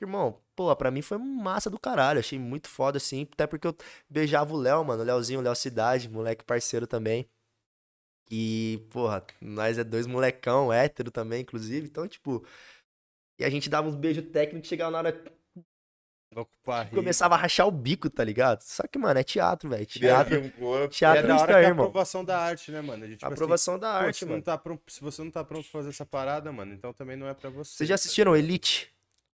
[0.00, 3.76] Irmão, pô, pra mim foi massa do caralho, achei muito foda assim, até porque eu
[4.08, 7.28] beijava o Léo, mano, o Léozinho, o Léo Cidade, moleque parceiro também.
[8.30, 12.44] E, porra, nós é dois molecão, hétero também, inclusive, então, tipo.
[13.38, 15.24] E a gente dava uns beijos técnicos, chegava na hora.
[16.94, 18.62] Começava a rachar o bico, tá ligado?
[18.62, 19.86] Só que, mano, é teatro, velho.
[19.86, 20.36] Teatro.
[20.44, 23.06] E teatro é é da isso hora que é a aprovação da arte, né, mano?
[23.06, 24.36] De, tipo A assim, aprovação da pô, arte, se, mano.
[24.36, 27.16] não tá pronto, se você não tá pronto pra fazer essa parada, mano, então também
[27.16, 27.76] não é pra você.
[27.76, 28.90] Vocês já tá assistiram Elite?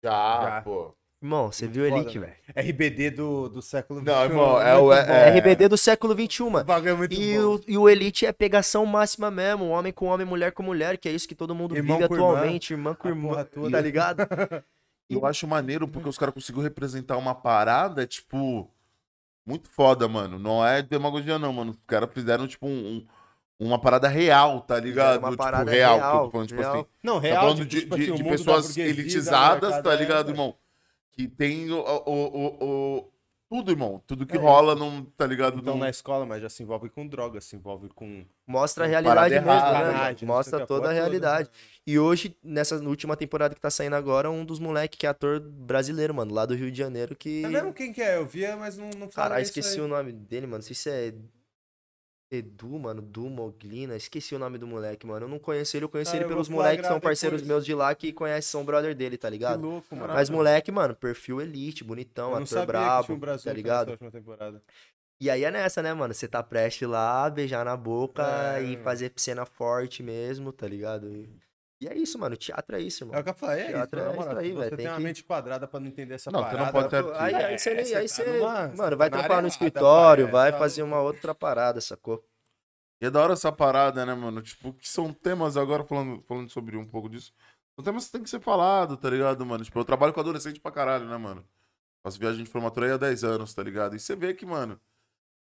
[0.04, 0.62] Já, Já.
[0.64, 0.94] pô.
[1.20, 2.32] Irmão, você viu foda, Elite, mano.
[2.32, 2.70] velho?
[2.70, 6.44] RBD do, do século Não, XXI, irmão, é o- é- é- RBD do século XXI,
[6.44, 6.64] O mano.
[6.66, 7.56] bagulho é muito E bom.
[7.56, 11.10] o, e o Elite é pegação máxima mesmo, homem com homem, mulher com mulher, que
[11.10, 13.82] é isso que todo mundo Irmão vive com irmã, atualmente, irmã com a irmã, tá
[13.82, 14.20] ligado?
[15.10, 18.70] E eu acho maneiro porque os caras conseguiram representar uma parada, tipo,
[19.46, 20.38] muito foda, mano.
[20.38, 21.72] Não é demagogia, não, mano.
[21.72, 23.08] Os caras fizeram, tipo, um, um-
[23.60, 25.20] uma parada real, tá ligado?
[25.20, 26.76] uma tipo, parada real, que eu real, tô falando, tipo real.
[26.76, 26.86] assim.
[27.02, 30.32] Não, Tá real, falando tipo, de, tipo de- assim, de pessoas elitizadas, tá ligado, é,
[30.32, 30.56] irmão?
[31.14, 32.66] Que tem o, o, o,
[32.98, 33.12] o-
[33.50, 34.02] tudo, irmão.
[34.06, 34.40] Tudo que É.
[34.40, 35.58] rola, não, tá ligado?
[35.60, 38.26] Então Não- na escola, mas já se envolve com droga, se envolve com.
[38.46, 40.16] Mostra a realidade mesmo, errada, né?
[40.18, 40.94] sei Mostra a toda a toda.
[40.94, 41.50] realidade.
[41.86, 45.40] E hoje, nessa última temporada que tá saindo agora, um dos moleques que é ator
[45.40, 47.44] brasileiro, mano, lá do Rio de Janeiro, que...
[47.46, 48.18] É mesmo quem que é?
[48.18, 49.82] Eu via, mas não, não fala Caralho, esqueci aí.
[49.82, 50.58] o nome dele, mano.
[50.58, 51.14] Não sei se é
[52.30, 53.96] Edu, mano, Du Moglina.
[53.96, 55.26] Esqueci o nome do moleque, mano.
[55.26, 57.48] Eu não conheço ele, eu conheci Ah, ele eu pelos moleques que são parceiros depois.
[57.48, 59.62] meus de lá que conhecem, são brother dele, tá Que ligado?
[59.62, 60.14] louco, mano.
[60.14, 63.98] Mas moleque, mano, perfil elite, bonitão, eu ator que brabo, um tá ligado?
[65.20, 66.14] E aí é nessa, né, mano?
[66.14, 68.24] Você tá prestes lá, beijar na boca
[68.58, 68.62] É.
[68.64, 71.10] e fazer cena forte mesmo, tá ligado?
[71.10, 71.30] E,
[71.80, 72.36] e é isso, mano.
[72.36, 73.24] Teatro é isso, É o irmão.
[73.24, 74.88] que eu falei, é isso, Teatro na é moral, isso aí, velho, Você tem tem
[74.88, 76.72] uma que- mente quadrada pra não entender essa Não, você não parada.
[76.72, 79.48] pode ter- Aí, aí você, É, nem- aí tá você, numa- mano, vai trampar no
[79.48, 82.24] escritório, pai, vai é, tá fazer uma outra parada, sacou?
[83.02, 84.42] E é da hora essa parada, né, mano?
[84.42, 87.32] Tipo, que são temas, agora falando, falando sobre um pouco disso.
[87.76, 89.64] São temas que tem que ser falado, tá ligado, mano?
[89.64, 91.48] Tipo, eu trabalho com adolescente pra caralho, né, mano?
[92.04, 93.96] Faço viagem de formatura aí há 10 anos, tá ligado?
[93.96, 94.80] E você vê que, mano,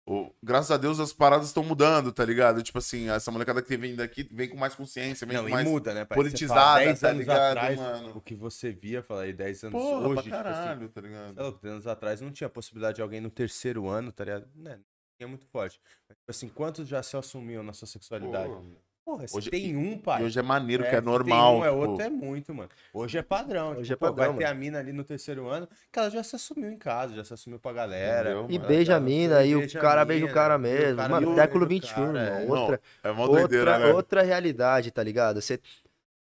[0.05, 2.61] o- graças a Deus as paradas estão mudando, tá ligado?
[2.61, 5.67] Tipo assim, essa molecada que vem daqui vem com mais consciência, vem Não, com mais.
[5.67, 6.03] muda, né?
[6.05, 6.15] pai?
[6.15, 8.17] politizada, fala 10 tá anos ligado, atrás, mano?
[8.17, 11.01] O que você via, falar aí 10 anos Porra, hoje, pra tipo assim, caralho, tá
[11.01, 11.33] ligado?
[11.35, 14.47] Sei lá, 10 anos atrás não tinha possibilidade de alguém no terceiro ano, tá ligado?
[14.55, 14.79] Né?
[15.17, 15.79] Tinha muito forte.
[16.09, 18.51] Mas, tipo assim, quantos já se assumiu na sua sexualidade?
[18.53, 18.65] Porra.
[19.05, 20.21] Porra, se Hoje- tem um, pai.
[20.21, 21.57] E hoje é maneiro, que se é tem normal.
[21.57, 22.69] um, é tipo, outro, é muito, mano.
[22.93, 23.71] Hoje é padrão.
[23.71, 24.55] Hoje tipo, é pô, padrão, vai ter mano.
[24.57, 27.33] a mina ali no terceiro ano, que ela já se assumiu em casa, já se
[27.33, 28.29] assumiu pra galera.
[28.31, 28.47] Entendeu?
[28.49, 30.95] E Mano, beija a tá, mina, e o cara beija o cara o mesmo.
[30.97, 32.45] cara Mano, século o XXI, cara, é.
[32.45, 33.93] Não, Outra, É uma doideira, outra, né?
[33.93, 35.41] outra realidade, tá ligado?
[35.41, 35.59] Você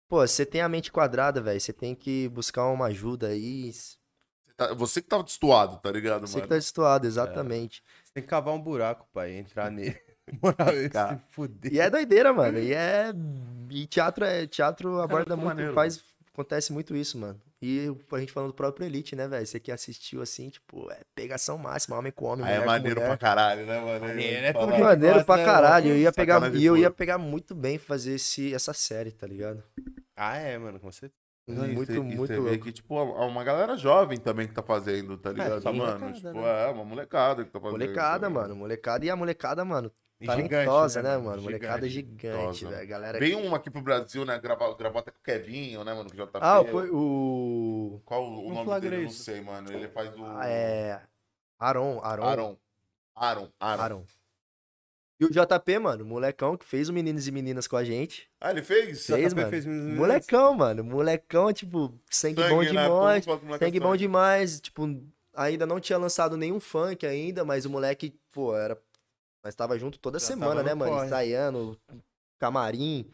[0.09, 1.61] Pô, você tem a mente quadrada, velho.
[1.61, 3.73] Você tem que buscar uma ajuda aí.
[3.73, 3.97] Você
[4.49, 6.49] Você tá- Você que tava destoado, tá ligado, que mano?
[6.49, 7.81] tá situado, exatamente.
[8.03, 9.97] Você tem que cavar um buraco, pai, entrar nele.
[10.93, 11.17] Cara.
[11.17, 11.73] se fuder.
[11.73, 12.59] E é doideira, mano.
[12.59, 13.13] E é.
[13.71, 14.47] E teatro é.
[14.47, 15.57] Teatro aborda muito muito.
[15.57, 16.03] maneiro, faz.
[16.33, 17.41] Acontece muito isso, mano.
[17.63, 19.47] E a gente falando do próprio Elite, né, velho?
[19.47, 22.67] Você que assistiu assim, tipo, é pegação máxima, homem com homem, Aí mulher é com
[22.67, 23.09] maneiro mulher.
[23.09, 24.01] pra caralho, né, mano?
[24.07, 24.79] Maneiro, é falar.
[24.79, 25.91] Maneiro gosta, pra né, caralho.
[25.91, 29.27] Eu ia pegar, Sacanagem e eu ia pegar muito bem fazer esse, essa série, tá
[29.27, 29.63] ligado?
[30.17, 31.21] Ah, é, mano, com certeza.
[31.47, 32.65] E muito, e muito você vê louco.
[32.65, 35.99] que, tipo, há uma galera jovem também que tá fazendo, tá ligado, só mano?
[36.01, 36.63] molecada, tipo, né?
[36.63, 37.73] é, uma molecada que tá fazendo.
[37.79, 38.33] Molecada, tá ligado?
[38.33, 38.57] mano.
[38.57, 39.05] Molecada.
[39.05, 39.93] E a molecada, mano, E
[40.27, 41.43] talentosa, gigante, né, mano?
[41.43, 42.21] Molecada Gigante.
[42.23, 42.69] gigante, Talentosa.
[42.71, 42.89] velho.
[42.89, 43.19] Galera.
[43.19, 44.39] Veio um aqui pro Brasil, né?
[44.39, 46.11] Gravou, gravou até com o Kevinho, né, mano?
[46.11, 46.39] Com o JP.
[46.41, 48.01] Ah, foi o.
[48.05, 48.97] Qual o Não nome dele?
[48.97, 49.73] Eu não sei, mano.
[49.73, 50.25] Ele faz o.
[50.25, 51.01] Ah, É.
[51.59, 52.25] Aaron, Aaron.
[52.25, 52.57] Aaron.
[53.17, 53.49] Aaron.
[53.61, 53.83] Aaron.
[53.83, 54.05] Aaron.
[55.21, 58.27] E o JP, mano, molecão que fez o Meninos e Meninas com a gente.
[58.41, 59.05] Ah, ele fez?
[59.05, 59.51] Fez, JP mano.
[59.51, 60.09] fez Meninos e Meninas.
[60.09, 60.83] Molecão, mano.
[60.83, 62.85] Molecão, tipo, sangue, bom Sangue, né?
[62.85, 63.25] demais.
[63.27, 63.99] Que é Sangue bom sangue.
[63.99, 64.61] demais.
[64.63, 64.89] Tipo,
[65.35, 68.81] ainda não tinha lançado nenhum funk ainda, mas o moleque, pô, era.
[69.43, 70.93] Nós tava junto toda Já semana, né, no mano?
[70.93, 71.07] corre.
[71.07, 71.79] Ensaiando,
[72.39, 73.11] camarim.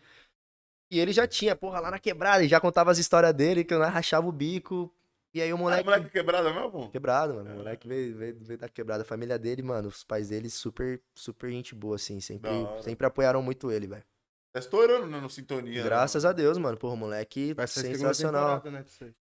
[0.90, 3.74] E ele já tinha, porra, lá na quebrada, ele já contava as histórias dele, que
[3.74, 4.92] eu rachava o bico.
[5.34, 5.84] E aí o Ah, moleque.
[5.84, 6.90] moleque quebrada mesmo?
[6.90, 7.52] Quebrado, mano.
[7.52, 9.02] O moleque veio, veio, veio da quebrada.
[9.02, 12.20] A família dele, mano, os pais dele, super, super gente boa, assim.
[12.20, 12.50] Sempre,
[12.82, 14.04] sempre apoiaram muito ele, velho.
[14.52, 15.20] Tá estourando, né?
[15.20, 15.82] No Sintonia.
[15.82, 16.78] Graças a Deus, mano.
[16.78, 18.62] Porra, moleque Vai ser sensacional.
[18.64, 18.84] né.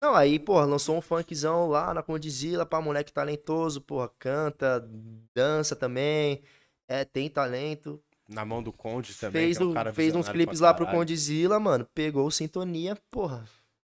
[0.02, 4.86] Não, aí, porra, lançou um funkzão lá na Condizila, pá, moleque talentoso, porra, canta,
[5.34, 6.44] dança também,
[6.88, 8.02] é, tem talento.
[8.30, 9.44] Na mão do Conde também.
[9.44, 10.88] fez que é um o- fez uns clipes lá pro.
[10.88, 13.44] Condizila, mano, pegou sintonia, porra,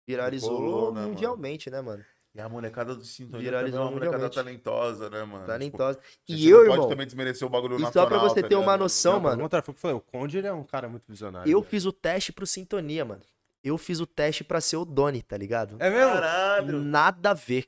[0.07, 1.09] viralizou Colou, né, mano?
[1.13, 2.05] mundialmente, né, mano?
[2.35, 5.45] E a molecada do Sintonia Viralizou também é uma molecada talentosa, né, mano?
[5.45, 5.99] Talentosa.
[5.99, 8.19] Tipo, E gente eu, não pode irmão, também desmerecer o bagulho e só nacional, pra
[8.21, 10.89] você tá ter uma noção, Não, mano, contrário, foi o Conde, ele é um cara
[10.89, 11.51] muito visionário.
[11.53, 11.71] eu velho.
[11.71, 13.21] fiz o teste pro sintonia, mano.
[13.63, 15.77] Eu fiz o teste pra ser o Doni, tá ligado?
[15.79, 16.11] É mesmo?
[16.15, 16.81] Caralho!
[16.81, 17.67] Nada a ver.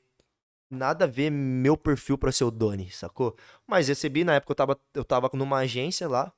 [0.75, 3.37] Nada a ver meu perfil pra ser o Doni, sacou?
[3.67, 6.33] Mas recebi, na época eu tava, eu tava numa agência lá.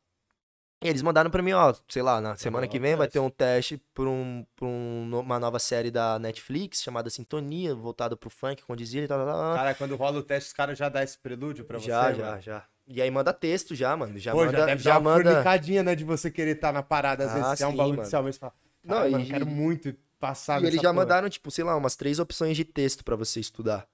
[0.84, 3.30] E eles mandaram pra mim, ó, sei lá, na semana que vem vai ter um
[3.30, 8.62] teste pra, um, pra um- uma nova série da Netflix chamada Sintonia, voltada pro funk,
[8.62, 9.54] com dizia e tal, tal, tal.
[9.56, 12.26] Cara, quando rola o teste, os caras já dá esse prelúdio pra você, Já, já,
[12.26, 12.42] mano?
[12.42, 12.64] já.
[12.86, 14.18] E aí manda texto já, mano.
[14.18, 14.58] Já Pô, manda.
[14.58, 15.82] já deve já dar uma manda...
[15.82, 17.24] né, de você querer estar na parada.
[17.24, 18.52] Às Ah, vezes, se é um sim, bagulho mas você fala,
[18.84, 21.64] Não, "Caralho, e- mano, eu quero muito passar E eles já porra." mandaram, tipo, sei
[21.64, 23.88] lá, umas três opções de texto pra você estudar.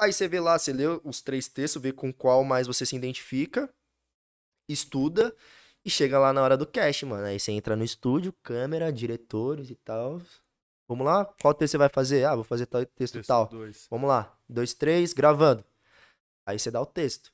[0.00, 2.96] Aí você vê lá, você lê os três textos, vê com qual mais você se
[2.96, 3.72] identifica,
[4.68, 5.34] estuda
[5.84, 7.26] e chega lá na hora do cast, mano.
[7.26, 10.20] Aí você entra no estúdio, câmera, diretores e tal.
[10.88, 11.24] Vamos lá?
[11.40, 12.24] Qual texto você vai fazer?
[12.24, 13.48] Ah, vou fazer tal texto Texto tal.
[13.48, 13.86] dois.
[13.90, 14.36] Vamos lá.
[14.48, 15.64] Dois, três, gravando.
[16.44, 17.32] Aí você dá o texto.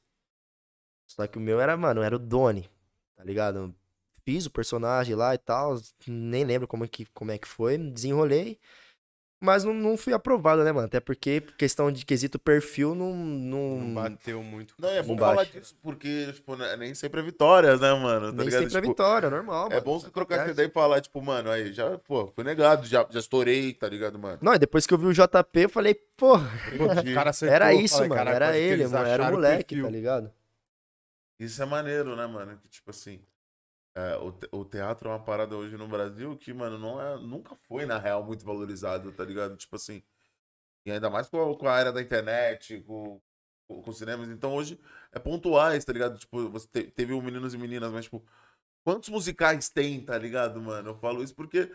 [1.06, 2.70] Só que o meu era, mano, era o Doni,
[3.16, 3.74] tá ligado?
[4.24, 8.60] Fiz o personagem lá e tal, nem lembro como que, como é que foi, desenrolei.
[9.40, 10.86] Mas não, não fui aprovado, né, mano?
[10.86, 13.14] Até porque, questão de quesito perfil, não.
[13.14, 14.74] Não, Não bateu muito.
[14.76, 18.32] Não, é bom Não falar disso, porque, tipo, né, nem sempre é vitórias, né, mano?
[18.32, 18.62] Tá nem ligado?
[18.62, 19.82] sempre é Tipo, vitória, normal, É mano.
[19.82, 23.06] bom você trocar essa ideia e falar, tipo, mano, aí já, pô, fui negado, já,
[23.08, 24.38] já estourei, tá ligado, mano?
[24.42, 26.34] Não, e depois que eu vi o JP, eu falei, pô,
[27.24, 28.20] acertou, era isso, falei, mano.
[28.24, 29.06] "Caralho, Era ele, mano.
[29.06, 30.32] Era o moleque, perfil." tá ligado?
[31.38, 32.58] Isso é maneiro, né, mano?
[32.60, 33.20] Que, tipo assim,
[33.98, 37.18] é, o, te- o teatro é uma parada hoje no Brasil que, mano, não é,
[37.18, 39.56] nunca foi, na real, muito valorizado, tá ligado?
[39.56, 40.02] Tipo assim,
[40.86, 43.20] e ainda mais com a, com a área da internet, com,
[43.68, 44.28] com, com os cinemas.
[44.30, 44.78] Então hoje
[45.12, 46.18] é pontuais, tá ligado?
[46.18, 48.24] Tipo, você te- teve o Meninos e Meninas, mas, tipo,
[48.84, 50.90] quantos musicais tem, tá ligado, mano?
[50.90, 51.70] Eu falo isso porque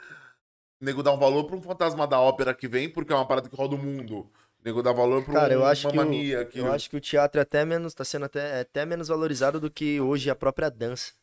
[0.82, 3.28] o nego dá um valor pra um fantasma da ópera que vem, porque é uma
[3.28, 4.20] parada que roda o mundo.
[4.60, 6.72] O nego dá valor pra Cara, eu um acho que o- Mamma Mia, que Eu
[6.72, 9.70] acho que o teatro é até menos, tá sendo até, é até menos valorizado do
[9.72, 11.14] que hoje a própria dança.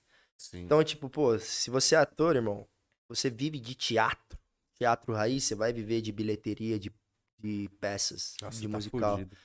[0.40, 0.62] Sim.
[0.64, 2.66] Então, tipo, pô, se você é ator, irmão,
[3.06, 4.38] você vive de teatro,
[4.74, 6.90] teatro raiz, você vai viver de bilheteria, de,
[7.38, 9.18] de peças, Nossa, de tá musical.
[9.18, 9.36] fugido.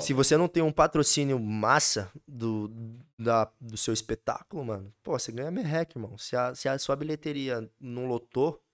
[0.00, 2.70] Se você não tem um patrocínio massa do,
[3.18, 6.16] da, do seu espetáculo, mano, pô, você ganha merreca, irmão.
[6.16, 8.64] Se a, se a sua bilheteria não lotou,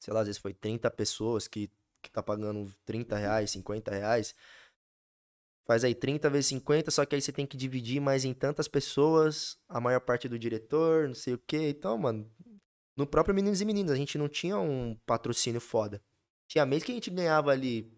[0.00, 1.70] sei lá, às vezes foi 30 pessoas que,
[2.02, 4.34] que tá pagando 30 reais, 50 reais,
[5.66, 8.68] faz aí 30 vezes 50, só que aí você tem que dividir mais em tantas
[8.68, 11.68] pessoas, a maior parte do diretor, não sei o quê.
[11.68, 12.30] Então, mano,
[12.96, 16.00] no próprio Meninos e Meninas, a gente não tinha um patrocínio foda.
[16.46, 17.92] Tinha mês que a gente ganhava ali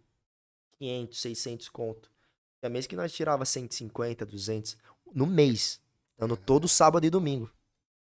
[0.79, 2.11] 500, 600 conto.
[2.59, 4.77] Tinha mês que nós tirava 150, 200
[5.15, 5.81] no mês.
[6.17, 7.51] Dando todo sábado e domingo.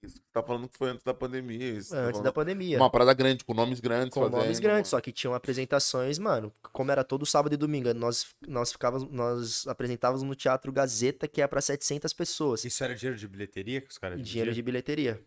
[0.04, 1.70] Isso que você tá falando que foi antes da pandemia.
[1.78, 2.76] Isso, tá Antes falando da pandemia.
[2.76, 4.14] Uma parada grande, com nomes grandes.
[4.14, 7.92] com nomes fazendo, grandes, só que tinham apresentações, mano, como era todo sábado e domingo,
[7.94, 12.64] nós, nós ficávamos, nós apresentávamos no Teatro Gazeta, que é pra 700 pessoas.
[12.64, 15.22] Isso era dinheiro de bilheteria que os caras Dinheiro de bilheteria.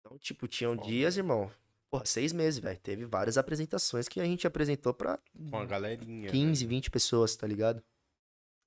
[0.00, 1.50] Então, tipo, tinham dias, irmão.
[1.90, 2.78] Porra, seis meses, velho.
[2.78, 5.18] Teve várias apresentações que a gente apresentou pra
[5.50, 6.30] Com a galerinha.
[6.30, 7.82] 15, 20 pessoas, tá ligado?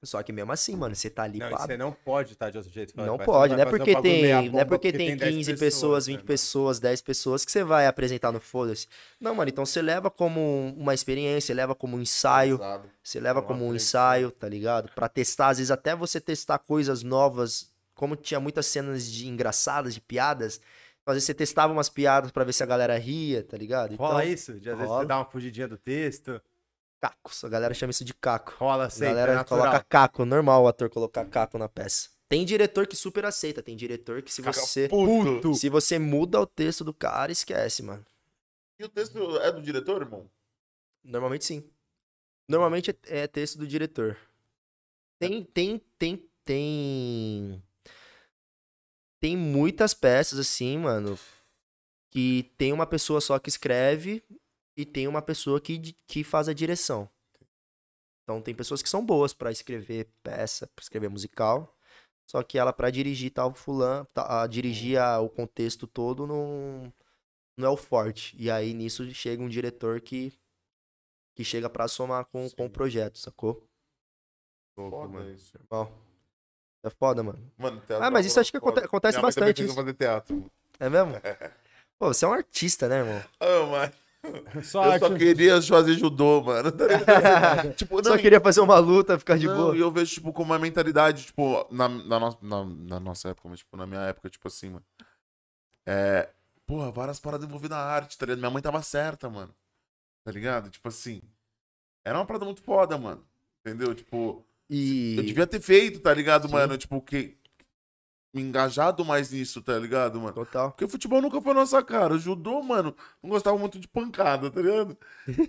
[0.01, 2.31] Só que mesmo assim, mano, você tá ali Não, com e a você não pode
[2.31, 2.93] estar de outro jeito.
[2.95, 5.35] Não Vai- pode, não é um porque meia tem, não é bomba porque tem 10
[5.35, 6.27] 15 pessoas, né, 20 mano?
[6.27, 8.87] pessoas, 10 pessoas que você vai apresentar no foda-se.
[9.19, 12.59] Não, mano, então você leva como uma experiência, leva como um ensaio,
[13.03, 14.89] você leva como um ensaio, tá ligado?
[14.95, 19.93] Pra testar, às vezes até você testar coisas novas, como tinha muitas cenas de engraçadas,
[19.93, 20.61] de piadas,
[21.05, 23.95] às vezes você testava umas piadas pra ver se a galera ria, tá ligado?
[23.95, 24.53] Rola Então, isso?
[24.59, 25.01] De às vezes rola.
[25.01, 26.39] você dá uma fugidinha do texto.
[26.99, 28.55] Cacos, a galera chama isso de caco.
[28.57, 29.61] Rola A sempre, é galera natural.
[29.61, 32.09] coloca caco, normal o ator colocar caco na peça.
[32.27, 35.55] Tem diretor que super aceita, tem diretor que se Fica você puto.
[35.55, 38.05] se você muda o texto do cara, esquece, mano.
[38.79, 40.29] E o texto é do diretor, irmão?
[41.03, 41.67] Normalmente sim.
[42.47, 44.17] Normalmente é, é texto do diretor.
[45.19, 47.63] Tem, tem, tem, tem.
[49.19, 51.19] Tem muitas peças assim, mano,
[52.09, 54.23] que tem uma pessoa só que escreve
[54.79, 57.09] e tem uma pessoa que, que faz a direção.
[58.23, 61.75] Então tem pessoas que são boas pra escrever peça, pra escrever musical,
[62.29, 66.93] só que ela pra dirigir tal fulano, tá, a dirigir a- o contexto todo não
[67.57, 68.35] não é o forte.
[68.39, 70.31] E aí nisso chega um diretor que
[71.35, 73.65] que chega pra somar com, com o projeto, sacou?
[74.77, 75.31] Louco, Foda mano.
[75.33, 75.57] isso.
[76.85, 77.51] É foda, mano.
[77.57, 78.71] Mano, teatro Ah, mas isso acho que foda.
[78.73, 79.75] aconte- acontece Minha bastante isso.
[79.75, 80.49] fazer teatro.
[80.79, 81.13] É mesmo?
[81.99, 83.21] Pô, você é um artista, né, irmão?
[83.39, 83.93] Ah, mas
[84.63, 86.71] Só eu arte- só queria fazer judô, mano.
[87.75, 89.75] tipo, Só queria fazer uma luta, ficar de não, boa.
[89.75, 93.47] E eu vejo, tipo, como uma mentalidade, tipo, na, na, no- na, na nossa época,
[93.49, 94.85] mas, tipo, na minha época, tipo assim, mano.
[95.87, 96.29] É.
[96.67, 98.39] Porra, várias paradas envolvidas na arte, tá ligado?
[98.39, 99.53] Minha mãe tava certa, mano.
[100.23, 100.69] Tá ligado?
[100.69, 101.21] Tipo assim.
[102.05, 103.25] Era uma parada muito foda, mano.
[103.65, 103.95] Entendeu?
[103.95, 106.53] Tipo, E eu devia ter feito, tá ligado, Sim.
[106.53, 106.77] mano?
[106.77, 107.38] Tipo, que.
[108.31, 110.33] Me engajado mais nisso, tá ligado, mano?
[110.33, 110.71] total.
[110.71, 112.13] Porque o futebol nunca foi nossa cara.
[112.13, 114.95] O judô, mano, não gostava muito de pancada, tá ligado?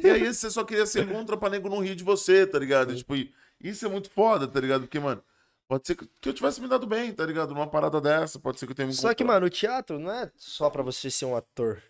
[0.02, 2.96] E aí você só queria ser contra pra nego não rir de você, tá ligado?
[2.96, 3.14] Tipo,
[3.60, 4.82] isso é muito foda, tá ligado?
[4.82, 5.22] Porque, mano,
[5.68, 7.52] pode ser que eu tivesse me dado bem, tá ligado?
[7.52, 10.10] Numa parada dessa, pode ser que eu tenha me Só que, mano, o teatro não
[10.10, 11.82] é só pra você ser um ator.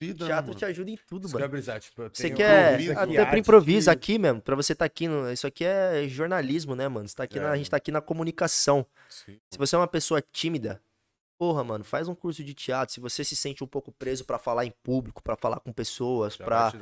[0.00, 0.58] Vida, né, teatro mano?
[0.58, 1.80] te ajuda em tudo, ia mano.
[1.80, 2.72] tipo, Você quer.
[2.80, 4.40] improviso aqui, Até pra improviso que- aqui mesmo.
[4.42, 5.08] Pra você tá aqui.
[5.08, 7.08] No, isso aqui é jornalismo, né, mano?
[7.08, 8.86] Você tá aqui É, na- a gente tá aqui na comunicação.
[9.08, 9.38] Sim.
[9.50, 10.80] Se você é uma pessoa tímida,
[11.38, 12.92] porra, mano, faz um curso de teatro.
[12.94, 16.34] Se você se sente um pouco preso pra falar em público, pra falar com pessoas,
[16.36, 16.72] Já pra.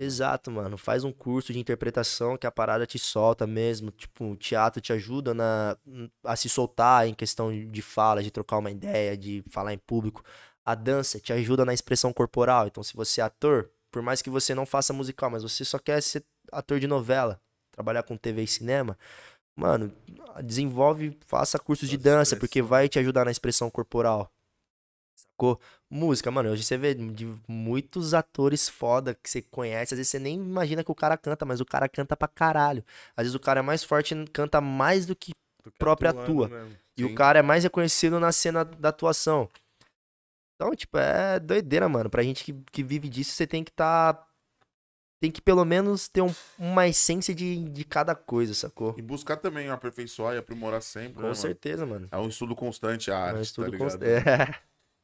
[0.00, 0.76] Exato, mano.
[0.76, 3.90] Faz um curso de interpretação que a parada te solta mesmo.
[3.92, 5.76] Tipo, o teatro te ajuda na,
[6.24, 10.24] a se soltar em questão de fala, de trocar uma ideia, de falar em público.
[10.64, 12.66] A dança te ajuda na expressão corporal.
[12.66, 15.78] Então, se você é ator, por mais que você não faça musical, mas você só
[15.78, 17.40] quer ser ator de novela,
[17.72, 18.96] trabalhar com TV e cinema,
[19.56, 19.92] mano,
[20.42, 24.30] desenvolve, faça cursos de dança, porque vai te ajudar na expressão corporal.
[25.14, 25.60] Sacou?
[25.90, 30.18] Música, mano, hoje você vê de muitos atores foda que você conhece, às vezes você
[30.18, 32.82] nem imagina que o cara canta, mas o cara canta pra caralho.
[33.16, 35.32] Às vezes o cara é mais forte e canta mais do que.
[35.62, 36.48] Do que própria atuando tua.
[36.48, 36.76] mesmo.
[36.96, 37.12] E Sim.
[37.12, 39.48] o cara é mais reconhecido na cena da atuação.
[40.62, 42.08] Então, tipo, é doideira, mano.
[42.08, 44.24] Pra gente que, que vive disso, você tem que tá.
[45.20, 48.94] Tem que pelo menos ter um- uma essência de, de cada coisa, sacou?
[48.98, 51.34] E buscar também aperfeiçoar e aprimorar sempre, né, Com mano?
[51.36, 52.08] certeza, mano.
[52.10, 53.90] É um estudo constante a É arte, um tá estudo ligado?
[53.90, 54.54] const- É.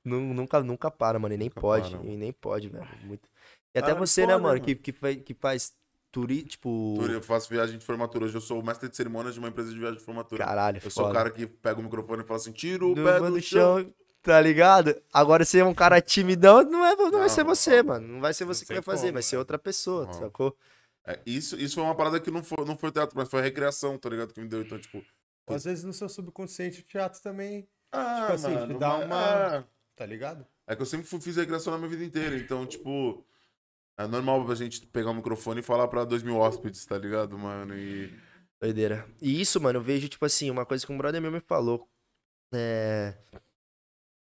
[0.04, 1.34] Nu- Nunca, nunca para, mano.
[1.34, 1.90] E nem Nunca pode.
[1.96, 2.86] para, E nem pode, velho.
[3.04, 3.28] Muito...
[3.74, 4.64] E até Ah, você, né, foda, mano, mano.
[4.64, 5.72] que, que, faz, que faz
[6.10, 6.42] turi...
[6.42, 6.96] Tipo.
[7.02, 8.24] Eu faço viagem de formatura.
[8.24, 10.44] Hoje eu sou o mestre de cerimônias de uma empresa de viagem de formatura.
[10.44, 11.18] Caralho, eu sou o foda.
[11.18, 13.94] cara que pega o microfone e fala assim: tira o Do- pé mano, do chão.
[14.28, 14.94] Tá ligado?
[15.10, 18.06] Agora você é um cara timidão, não, é, não, vai Não, ser não, você, mano.
[18.06, 19.38] Não vai ser você que vai fazer, como, vai ser né?
[19.38, 20.54] outra pessoa, sacou?
[21.06, 23.96] É, isso, isso foi uma parada que não foi, não foi teatro, mas foi recreação,
[23.96, 24.34] tá ligado?
[24.34, 24.60] Que me deu.
[24.60, 25.02] Então, tipo.
[25.46, 29.64] Às vezes no seu subconsciente o teatro também, Ah, Tipo assim, te dá uma- ah,
[29.96, 30.46] tá ligado?
[30.66, 32.36] É que eu sempre fui- fiz recreação na minha vida inteira.
[32.36, 33.24] Então, tipo.
[33.98, 37.38] É normal pra gente pegar o microfone e falar pra dois mil hóspedes, tá ligado,
[37.38, 37.74] mano?
[37.74, 38.12] E.
[38.60, 39.08] Doideira.
[39.22, 41.88] E isso, mano, eu vejo, tipo assim, uma coisa que um brother meu me falou.
[42.52, 43.14] É.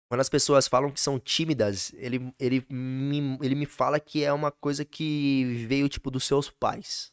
[0.09, 4.33] Quando as pessoas falam que são tímidas, ele, ele, me, ele me fala que é
[4.33, 7.11] uma coisa que veio, tipo, dos seus pais.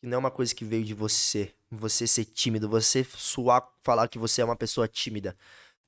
[0.00, 1.52] Que não é uma coisa que veio de você.
[1.68, 5.36] Você ser tímido, você suar, falar que você é uma pessoa tímida.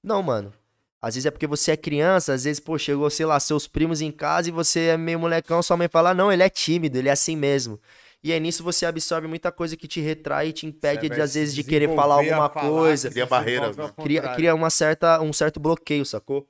[0.03, 0.53] Não, mano.
[1.01, 4.01] Às vezes é porque você é criança, às vezes, pô, chegou, sei lá, seus primos
[4.01, 7.11] em casa e você é meio molecão, sua mãe fala, não, ele é tímido, ele
[7.11, 7.79] é assim mesmo.
[8.25, 11.35] E aí nisso você absorve muita coisa que te retrai e te impede de, às
[11.35, 13.11] vezes, de querer falar alguma falar, coisa.
[13.11, 13.93] Cria barreiras, né?
[14.03, 16.49] Cria, cria uma certa, um certo bloqueio, sacou?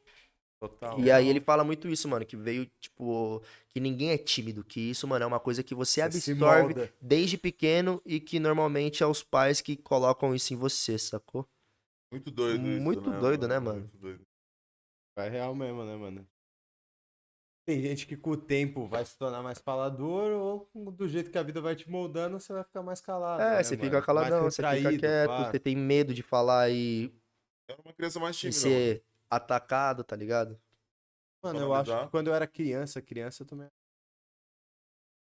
[0.60, 1.01] Total.
[1.01, 4.80] E aí ele fala muito isso, mano, que veio, tipo, que ninguém é tímido, que
[4.80, 9.06] isso, mano, é uma coisa que você Você absorve desde pequeno e que normalmente é
[9.06, 11.44] os pais que colocam isso em você, sacou?
[12.12, 12.84] Muito doido isso.
[12.84, 13.80] Muito doido, né, mano?
[13.80, 14.22] Muito doido.
[15.18, 16.24] É real mesmo, né, mano?
[17.66, 20.31] Tem gente que com o tempo vai se tornar mais falador,
[20.74, 23.43] ou do jeito que a vida vai te moldando, você vai ficar mais calado.
[23.43, 23.89] É, né, você mano?
[23.89, 25.51] fica caladão, você fica quieto, pá.
[25.51, 27.11] você tem medo de falar e,
[27.66, 28.59] Era uma criança mais e tímida.
[28.59, 30.61] ser atacado, tá ligado?
[31.43, 33.69] Mano, eu acho que quando eu era criança, criança eu também.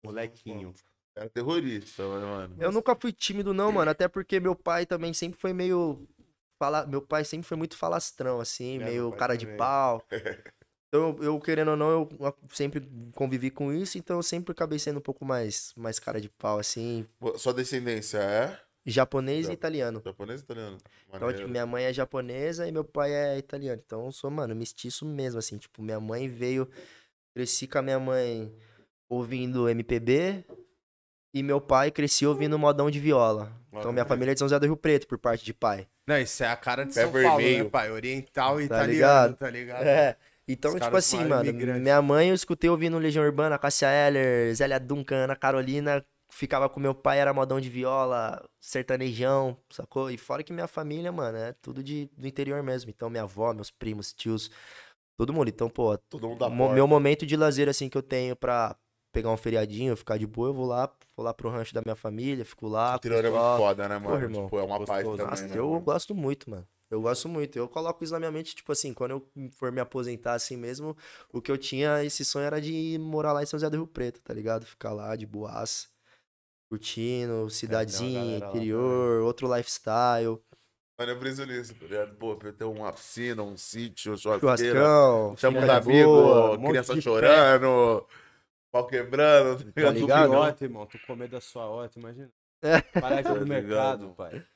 [0.04, 0.72] Molequinho.
[1.14, 2.56] Era terrorista, mano.
[2.58, 3.90] Eu nunca fui tímido, não, mano.
[3.90, 6.08] Até porque meu pai também sempre foi meio.
[6.58, 6.86] Fala...
[6.86, 9.58] Meu pai sempre foi muito falastrão, assim, É, meio cara de também.
[9.58, 10.02] pau.
[10.92, 12.82] Então, eu, eu, querendo ou não, eu sempre
[13.14, 16.58] convivi com isso, então eu sempre acabei sendo um pouco mais, mais cara de pau,
[16.58, 17.06] assim.
[17.36, 20.02] Sua descendência é Japonês Já- e italiano.
[20.04, 20.78] japonês ou italiano?
[21.06, 21.36] Então, Maneiro.
[21.38, 23.80] tipo, minha mãe é japonesa e meu pai é italiano.
[23.86, 25.58] Então, eu sou, mano, mestiço mesmo, assim.
[25.58, 26.68] Tipo, minha mãe veio.
[27.36, 28.52] Cresci com a minha mãe
[29.08, 30.44] ouvindo MPB.
[31.32, 33.52] E meu pai cresci ouvindo modão de viola.
[33.72, 35.86] Então, minha família é de São José do Rio Preto, por parte de pai.
[36.08, 37.70] Não, isso é a cara de Pé São Paulo, né, vermelho.
[37.70, 37.92] pai?
[37.92, 38.92] Oriental e Tá italiano,
[39.28, 39.36] ligado?
[39.36, 39.82] tá ligado?
[39.84, 40.16] É.
[40.48, 41.82] Então, Os tipo assim, mano, imigrantes.
[41.82, 46.80] minha mãe eu escutei ouvindo Legião Urbana, Cássia Eller, Zélia Duncan, Ana Carolina, ficava com
[46.80, 50.10] meu pai, era modão de viola, sertanejão, sacou?
[50.10, 52.90] E fora que minha família, mano, é tudo de, do interior mesmo.
[52.90, 54.50] Então, minha avó, meus primos, tios,
[55.16, 55.48] todo mundo.
[55.48, 56.74] Então, pô, Todo mundo da mo- porta.
[56.74, 58.76] meu momento de lazer, assim, que eu tenho pra
[59.12, 61.96] pegar um feriadinho, ficar de boa, eu vou lá, vou lá pro rancho da minha
[61.96, 62.94] família, fico lá.
[62.94, 64.22] O interior é muito foda, né, mano?
[64.22, 65.16] irmão, tipo, é uma paz gostoso.
[65.16, 65.58] também, Nossa, né?
[65.60, 65.80] eu mano?
[65.80, 66.66] gosto muito, mano.
[66.90, 67.56] Eu gosto muito.
[67.56, 70.96] Eu coloco isso na minha mente, tipo assim, quando eu for me aposentar assim mesmo,
[71.32, 73.86] o que eu tinha, esse sonho era de morar lá em São José do Rio
[73.86, 74.66] Preto, tá ligado?
[74.66, 75.88] Ficar lá de boas,
[76.68, 78.10] curtindo, cidadezinha,
[78.40, 80.40] galera lá interior, outro lifestyle,
[80.98, 82.14] Mano, eu briso nisso, tá ligado?
[82.16, 84.80] Pô, pra eu ter uma piscina, um sítio, churrasqueira.
[84.80, 86.50] churrascão, Chama os de boa.
[86.58, 88.06] um criança de chorando,
[88.70, 89.94] pau quebrando, tá ligado?
[89.94, 90.24] ligado?
[90.26, 90.86] Tudo horta, irmão.
[90.86, 92.30] Tu comer da sua horta, imagina.
[92.92, 94.14] Parece Tá no mercado, ligado?
[94.14, 94.46] pai.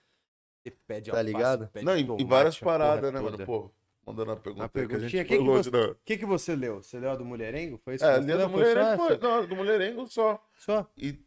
[0.65, 1.69] Você pede Tá alface, ligado?
[1.69, 3.45] pede Não, e tomate, várias a paradas, né, mano?
[3.45, 3.71] Pô,
[4.07, 4.63] mandando uma pergunta.
[4.63, 5.85] Que a perguntinha, gente que foi que longe, né?
[5.85, 6.83] O que, que você leu?
[6.83, 7.79] Você leu a do Mulherengo?
[7.85, 8.05] Foi isso?
[8.05, 9.19] É, que li você a do Mulherengo, foi.
[9.19, 10.43] Não, do Mulherengo só.
[10.57, 10.91] Só?
[10.97, 11.21] E,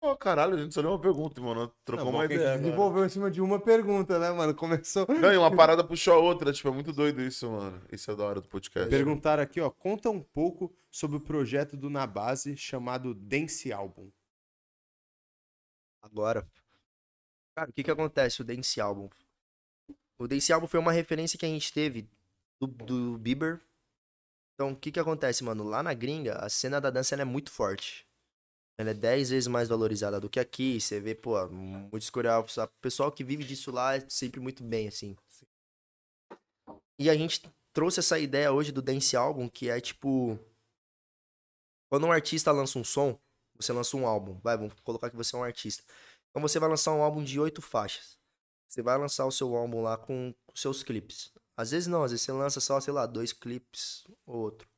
[0.00, 1.72] pô, caralho, a gente só leu uma pergunta, mano.
[1.84, 2.58] Trocou Não, uma que a ideia.
[2.58, 4.54] desenvolveu em cima de uma pergunta, né, mano?
[4.56, 5.06] Começou.
[5.08, 7.80] Não, e uma parada puxou a outra, tipo, é muito doido isso, mano.
[7.92, 8.90] Isso é da hora do podcast.
[8.90, 9.70] Perguntaram aqui, ó.
[9.70, 14.10] Conta um pouco sobre o projeto do Na Base chamado Dance Album.
[16.02, 16.44] Agora.
[17.54, 19.08] Cara, o que que acontece, o Dance Album?
[20.18, 22.08] O Dance Album foi uma referência que a gente teve
[22.60, 23.60] do, do Bieber.
[24.54, 25.64] Então, o que que acontece, mano?
[25.64, 28.06] Lá na gringa, a cena da dança é muito forte.
[28.78, 30.80] Ela é 10 vezes mais valorizada do que aqui.
[30.80, 32.56] Você vê, pô, muitos coreógrafos.
[32.58, 35.16] O pessoal que vive disso lá é sempre muito bem, assim.
[36.98, 40.38] E a gente trouxe essa ideia hoje do Dance Album, que é tipo.
[41.90, 43.18] Quando um artista lança um som,
[43.56, 44.38] você lança um álbum.
[44.40, 45.82] Vai, vamos colocar que você é um artista.
[46.30, 48.18] Então você vai lançar um álbum de oito faixas.
[48.68, 51.32] Você vai lançar o seu álbum lá com seus clipes.
[51.56, 54.68] Às vezes não, às vezes você lança só, sei lá, dois clipes ou outro.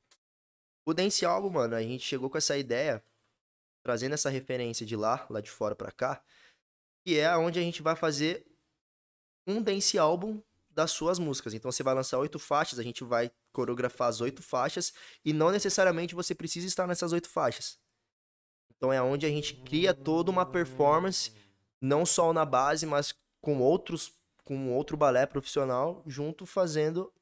[0.85, 3.05] O Dance Album, mano, a gente chegou com essa ideia,
[3.85, 6.25] trazendo essa referência de lá, lá de fora pra cá,
[7.05, 8.47] que é onde a gente vai fazer
[9.47, 11.55] um Dance Album das suas músicas.
[11.55, 14.93] Então você vai lançar oito faixas, a gente vai coreografar as oito faixas,
[15.25, 17.79] e não necessariamente você precisa estar nessas oito faixas.
[18.75, 21.31] Então é onde a gente cria toda uma performance,
[21.83, 24.15] não só na base, mas com outros,
[24.45, 27.13] com outro balé profissional junto fazendo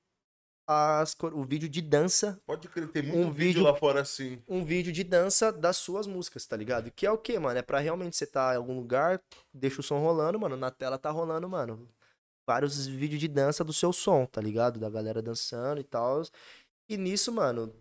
[0.69, 4.41] as, o vídeo de dança, Pode crer, tem muito Um vídeo, vídeo- lá fora assim.
[4.47, 6.93] um vídeo de dança das suas músicas, tá ligado?
[6.93, 7.59] Que é o quê, mano?
[7.59, 9.21] É pra realmente você tá em algum lugar,
[9.53, 11.89] deixa o som rolando, mano, na tela tá rolando, mano,
[12.47, 14.79] vários vídeos de dança do seu som, tá ligado?
[14.79, 16.23] Da galera dançando e tal.
[16.89, 17.75] E nisso, mano,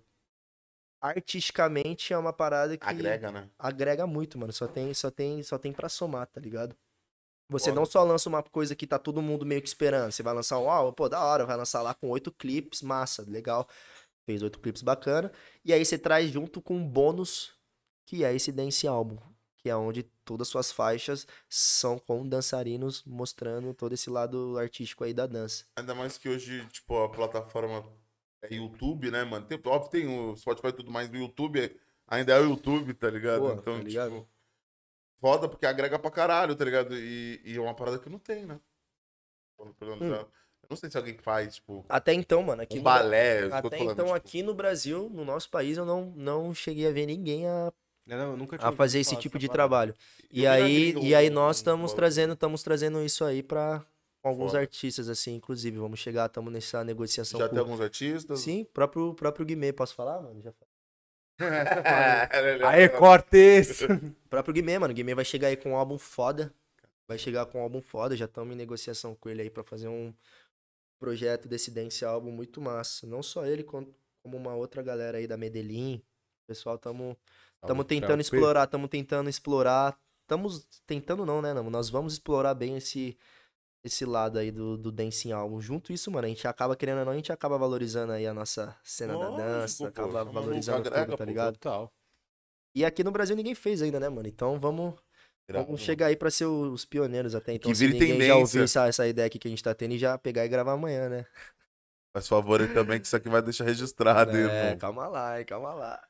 [1.01, 3.49] artisticamente é uma parada que Agrega, né?
[3.57, 4.53] agrega muito, mano.
[4.53, 6.75] Só tem, só tem, só tem para somar, tá ligado?
[7.49, 10.11] Você não só lança uma coisa que tá todo mundo meio que esperando.
[10.11, 13.25] Você vai lançar um álbum, pô, da hora, vai lançar lá com oito clipes, massa,
[13.27, 13.67] legal.
[14.23, 15.31] Fez oito clipes bacana.
[15.65, 17.51] E aí você traz junto com um bônus,
[18.05, 19.17] que é esse dance álbum.
[19.57, 25.03] Que é onde todas as suas faixas são com dançarinos mostrando todo esse lado artístico
[25.03, 25.65] aí da dança.
[25.75, 27.83] Ainda mais que hoje, tipo, a plataforma
[28.41, 29.45] é YouTube, né, mano?
[29.45, 31.75] Tem, óbvio, tem o Spotify e tudo mais, no YouTube é-
[32.07, 33.41] ainda é o YouTube, tá ligado?
[33.41, 34.11] Pô, então, tá ligado?
[34.11, 34.29] tipo,
[35.19, 36.95] foda porque agrega pra caralho, tá ligado?
[36.97, 38.59] E, e é uma parada que não tem, né?
[39.59, 39.99] Hum.
[40.01, 43.43] Eu não sei se alguém faz, tipo, Até então, mano, aqui um no- balé.
[43.43, 46.53] eu tô Até falando, então, tipo, aqui no Brasil, no nosso país, eu não, não
[46.53, 47.71] cheguei a ver ninguém a
[48.05, 49.93] Não, eu nunca tinha a fazer esse tipo de trabalho.
[50.31, 53.83] E aí, e aí nós estamos trazendo, estamos trazendo isso aí para
[54.29, 54.61] alguns Foda.
[54.61, 58.39] artistas assim, inclusive, vamos chegar, estamos nessa negociação Já com tem alguns artistas?
[58.39, 60.41] Sim, próprio próprio Guimê, posso falar, mano?
[60.41, 60.69] Já falei.
[62.67, 63.81] Aê, Cortez!
[63.81, 63.87] O
[64.29, 66.53] próprio Guimê, mano, Guimê vai chegar aí com um álbum foda.
[67.07, 69.87] Vai chegar com um álbum foda, já estamos em negociação com ele aí pra fazer
[69.87, 70.13] um
[70.99, 73.07] projeto desse dance álbum muito massa.
[73.07, 73.87] Não só ele, com-
[74.21, 76.01] como uma outra galera aí da Medellín.
[76.45, 77.17] Pessoal tamo,
[77.61, 79.97] tamo tentando explorar, tamo tentando explorar.
[80.23, 81.69] Estamos tentando não, né, não?
[81.69, 83.17] Nós vamos explorar bem esse
[83.83, 85.61] esse lado aí do, do dancing álbum.
[85.61, 88.33] Junto isso, mano, a gente acaba querendo ou não, a gente acaba valorizando aí a
[88.33, 91.53] nossa cena da dança, pô, acaba valorizando agrega, tudo, tá pô, ligado?
[91.55, 91.93] Total.
[92.75, 94.27] E aqui no Brasil ninguém fez ainda, né, mano?
[94.27, 94.95] Então vamos
[95.51, 97.71] Vamos chegar aí pra ser os pioneiros até então.
[97.71, 98.35] Que se vire ninguém já tendência.
[98.35, 100.73] ouviu essa, essa ideia aqui que a gente tá tendo e já pegar e gravar
[100.73, 101.25] amanhã, né?
[102.13, 104.77] Faz favor aí também que isso aqui vai deixar registrado, hein, É, irmão.
[104.77, 106.07] calma lá, hein, calma lá.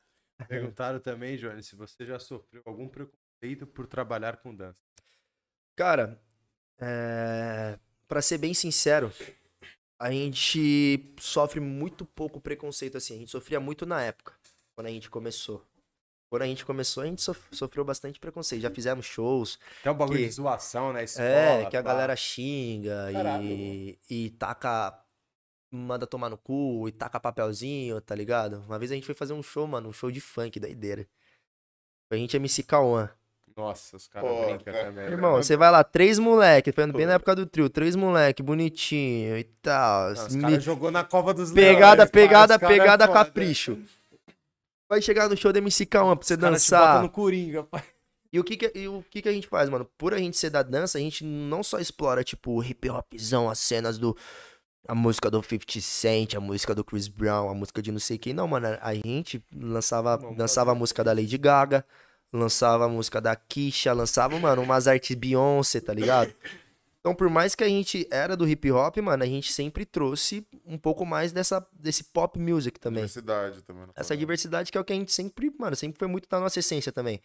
[0.48, 4.80] Perguntaram também, Johnny, se você já sofreu algum preconceito por trabalhar com dança.
[5.76, 6.20] Cara,
[6.80, 7.78] é...
[8.08, 9.12] pra ser bem sincero,
[10.00, 13.14] a gente sofre muito pouco preconceito assim.
[13.16, 14.32] A gente sofria muito na época,
[14.74, 15.64] quando a gente começou.
[16.30, 18.62] Quando a gente começou, a gente sof- sofreu bastante preconceito.
[18.62, 21.02] Já fizemos shows, Tem um bagulho Que- de zoação, né?
[21.02, 21.88] Escola, É, que a pá.
[21.92, 24.96] galera xinga Caralho, e, e taca.
[25.72, 28.60] Manda tomar no cu e taca papelzinho, tá ligado?
[28.66, 31.06] Uma vez a gente foi fazer um show, mano, um show de funk, doideira.
[32.12, 33.08] A gente MC Cauã.
[33.60, 34.92] Nossa, os caras brincam também.
[34.92, 35.10] né?
[35.10, 39.36] Irmão, você vai lá, três moleque, foi bem na época do trio, três moleque, bonitinho
[39.38, 40.12] e tal.
[40.14, 43.78] Não, os me- caras jogou na cova dos Pegada, leões, pegada, cara, pegada, é capricho.
[44.88, 46.80] Vai chegar no show do MC Cauã pra você Os te dançar.
[46.88, 47.82] botam no Coringa, pai.
[48.32, 49.84] E o que que, e o que que a gente faz, mano?
[49.98, 53.48] Por a gente ser da dança, a gente não só explora, tipo, o hip hopzão,
[53.50, 54.16] as cenas do.
[54.88, 58.16] A música do 50 Cent, a música do Chris Brown, a música de não sei
[58.18, 58.32] quem.
[58.32, 61.84] Não, mano, a gente lançava, lançava a música da Lady Gaga,
[62.32, 66.32] lançava a música da Kisha, lançava, mano, umas artes Beyoncé, tá ligado?
[67.00, 70.46] Então, por mais que a gente era do hip hop, mano, a gente sempre trouxe
[70.66, 73.06] um pouco mais dessa, desse pop music também.
[73.06, 73.86] Diversidade também.
[73.86, 73.92] né?
[73.96, 76.58] Essa diversidade que é o que a gente sempre, mano, sempre foi muito da nossa
[76.58, 77.20] essência também.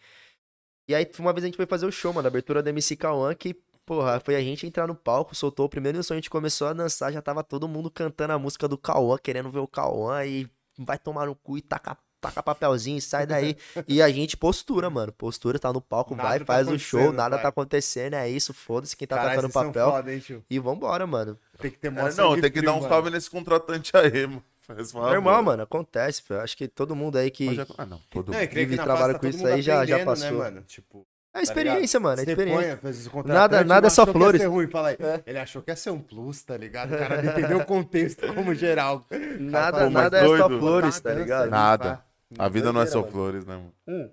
[0.88, 2.96] E aí, uma vez a gente foi fazer o show, mano, a abertura da MC
[2.96, 3.52] Cauã, que,
[3.84, 6.72] porra, foi a gente entrar no palco, soltou o primeiro som, a gente começou a
[6.72, 10.48] dançar, já tava todo mundo cantando a música do Cauã, querendo ver o Cauã, e
[10.78, 13.56] vai tomar no cu e taca, taca papelzinho, sai daí.
[13.88, 17.12] e a gente, postura, mano, postura, tá no palco, Nada vai, tá faz o show,
[17.12, 19.90] nada tá acontecendo, é isso, foda-se quem tá Caralho, tacando papel.
[19.90, 20.44] foda, hein, tio?
[20.48, 21.38] E vambora, mano.
[21.58, 22.88] Tem que ter É, não, tem que frio, dar um mano.
[22.88, 24.42] salve nesse contratante aí, mano.
[24.60, 25.10] Faz favor.
[25.12, 26.34] Normal, mano, acontece, pô.
[26.34, 27.54] Acho que todo mundo aí que.
[27.54, 28.00] Já- Ah, não.
[28.10, 28.32] Todo...
[28.32, 30.30] Não, Vive que fase tá com isso aí, já- já aprendendo, passou.
[30.38, 30.62] Né, mano?
[30.62, 32.80] Tipo, É experiência, mano, é experiência.
[32.82, 34.42] põe, Nada- nada é só que flores.
[34.44, 34.96] ruim, fala aí.
[34.98, 35.22] É.
[35.24, 36.92] Ele achou que ia ser um plus, tá ligado?
[36.94, 39.04] O cara não entendeu o contexto como geral.
[39.38, 40.58] Nada, nada é só doido.
[40.58, 41.48] flores, tá ligado?
[41.48, 42.02] Nada.
[42.38, 44.12] A vida não é só flores, né, mano?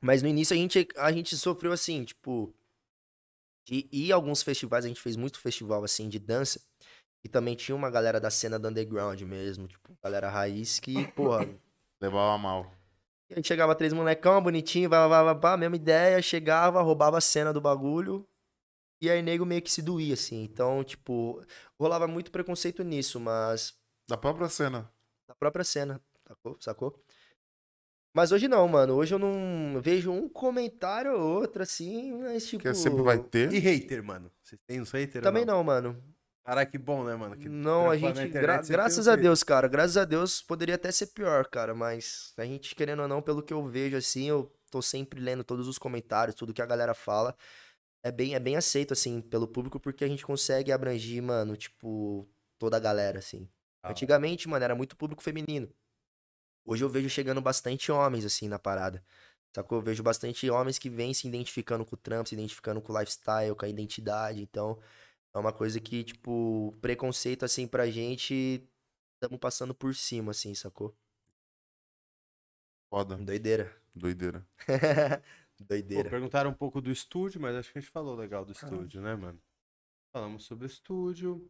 [0.00, 2.54] Mas no início a gente, a gente sofreu assim, tipo.
[3.66, 6.60] De ir a alguns festivais, a gente fez muito festival assim de dança.
[7.24, 11.46] E também tinha uma galera da cena do underground mesmo, tipo, galera raiz que, porra.
[12.00, 12.72] Levava mal.
[13.30, 17.20] a gente chegava três molecão, bonitinho, vai, vai, vai, vai, mesma ideia, chegava, roubava a
[17.20, 18.26] cena do bagulho.
[19.02, 20.44] E aí nego meio que se doía, assim.
[20.44, 21.44] Então, tipo,
[21.78, 23.76] rolava muito preconceito nisso, mas
[24.08, 24.90] Da própria cena.
[25.28, 26.56] da própria cena, sacou?
[26.60, 27.02] sacou?
[28.14, 28.94] Mas hoje não, mano.
[28.94, 32.62] Hoje eu não eu vejo um comentário ou outro, assim, mas tipo.
[32.62, 33.52] Que sempre vai ter.
[33.52, 34.30] E hater, mano?
[34.42, 35.22] Vocês têm uns haters?
[35.22, 36.02] Também não, mano.
[36.44, 37.36] Caralho, que bom, né, mano?
[37.36, 38.08] Que Não, a gente.
[38.22, 39.16] internet, gra- você graças tem a?
[39.16, 39.68] Deus, cara.
[39.68, 41.74] Graças a Deus poderia até ser pior, cara.
[41.74, 45.44] Mas a gente, querendo ou não, pelo que eu vejo, assim, eu tô sempre lendo
[45.44, 47.36] todos os comentários, tudo que a galera fala.
[48.02, 52.26] É bem, é bem aceito, assim, pelo público, porque a gente consegue abrangir, mano, tipo,
[52.58, 53.46] toda a galera, assim.
[53.82, 53.90] Ah.
[53.90, 55.68] Antigamente, mano, era muito público feminino.
[56.64, 59.02] Hoje eu vejo chegando bastante homens, assim, na parada.
[59.54, 59.78] Sacou?
[59.78, 62.98] Eu vejo bastante homens que vêm se identificando com o trampo, se identificando com o
[62.98, 64.42] lifestyle, com a identidade.
[64.42, 64.78] Então,
[65.34, 68.62] é uma coisa que, tipo, preconceito, assim, pra gente,
[69.14, 70.94] estamos passando por cima, assim, sacou?
[72.90, 73.16] Foda.
[73.16, 73.74] Doideira.
[73.94, 74.46] Doideira.
[75.58, 76.08] Pô, Doideira.
[76.08, 79.16] perguntaram um pouco do estúdio, mas acho que a gente falou legal do estúdio, né,
[79.16, 79.40] mano?
[80.12, 81.48] Falamos sobre o estúdio.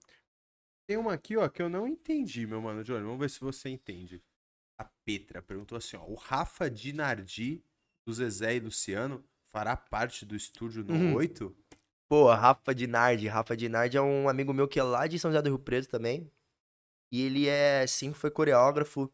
[0.86, 3.04] Tem uma aqui, ó, que eu não entendi, meu mano, Johnny.
[3.04, 4.22] Vamos ver se você entende.
[4.78, 6.04] A Petra perguntou assim, ó.
[6.04, 7.62] O Rafa Dinardi,
[8.06, 11.14] do Zezé e Luciano, fará parte do estúdio no Uhum.
[11.14, 11.56] 8?
[12.08, 13.26] Pô, Rafa Dinardi.
[13.28, 15.88] Rafa Dinardi é um amigo meu que é lá de São José do Rio Preto
[15.88, 16.30] também.
[17.12, 19.10] E ele é, sempre foi coreógrafo.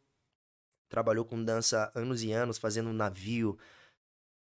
[0.90, 3.58] Trabalhou com dança anos e anos, fazendo navio,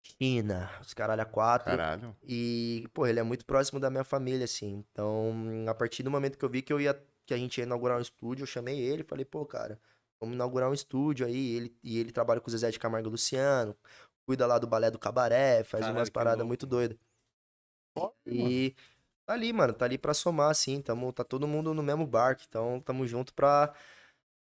[0.06, 1.66] China, os caralho a quatro.
[1.68, 2.16] Caralho.
[2.22, 4.84] E, pô, ele é muito próximo da minha família, assim.
[4.91, 5.34] Então,
[5.68, 6.94] a partir do momento que eu vi que eu ia,
[7.26, 9.80] que a gente ia inaugurar um estúdio, eu chamei ele, falei, pô, cara,
[10.24, 11.56] vamos inaugurar um estúdio aí.
[11.56, 13.76] Ele, e ele trabalha com o Zezé de Camargo e Luciano,
[14.26, 16.98] cuida lá do balé do cabaré, faz Caralho, umas paradas muito doidas.
[18.26, 18.76] E
[19.26, 20.82] tá ali, mano, tá ali pra somar, assim.
[20.82, 23.74] Tamo, tá todo mundo no mesmo barco, então tamo junto pra.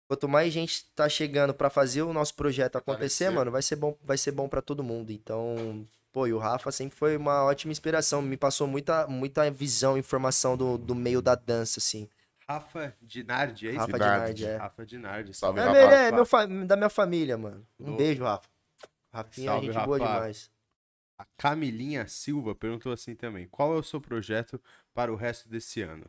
[0.08, 3.98] Quanto mais gente tá chegando pra fazer o nosso projeto acontecer, mano, vai ser bom,
[4.04, 5.10] vai ser bom para todo mundo.
[5.10, 9.98] Então, pô, e o Rafa sempre foi uma ótima inspiração, me passou muita, muita visão,
[9.98, 12.10] informação do, do meio da dança, assim.
[12.54, 13.80] Rafa Dinardi, é isso?
[13.80, 14.46] Rafa Dinardi.
[14.46, 14.56] É.
[14.58, 15.34] Rafa Dinardi.
[15.34, 15.78] Salve, É, Rafa.
[15.80, 17.66] ele é meu fa- da minha família, mano.
[17.80, 18.50] Um Do- beijo, Rafa.
[19.14, 20.14] Rafinha é Salve, gente boa Rafa.
[20.14, 20.52] demais.
[21.18, 24.60] A Camilinha Silva perguntou assim também: qual é o seu projeto
[24.94, 26.06] para o resto desse ano?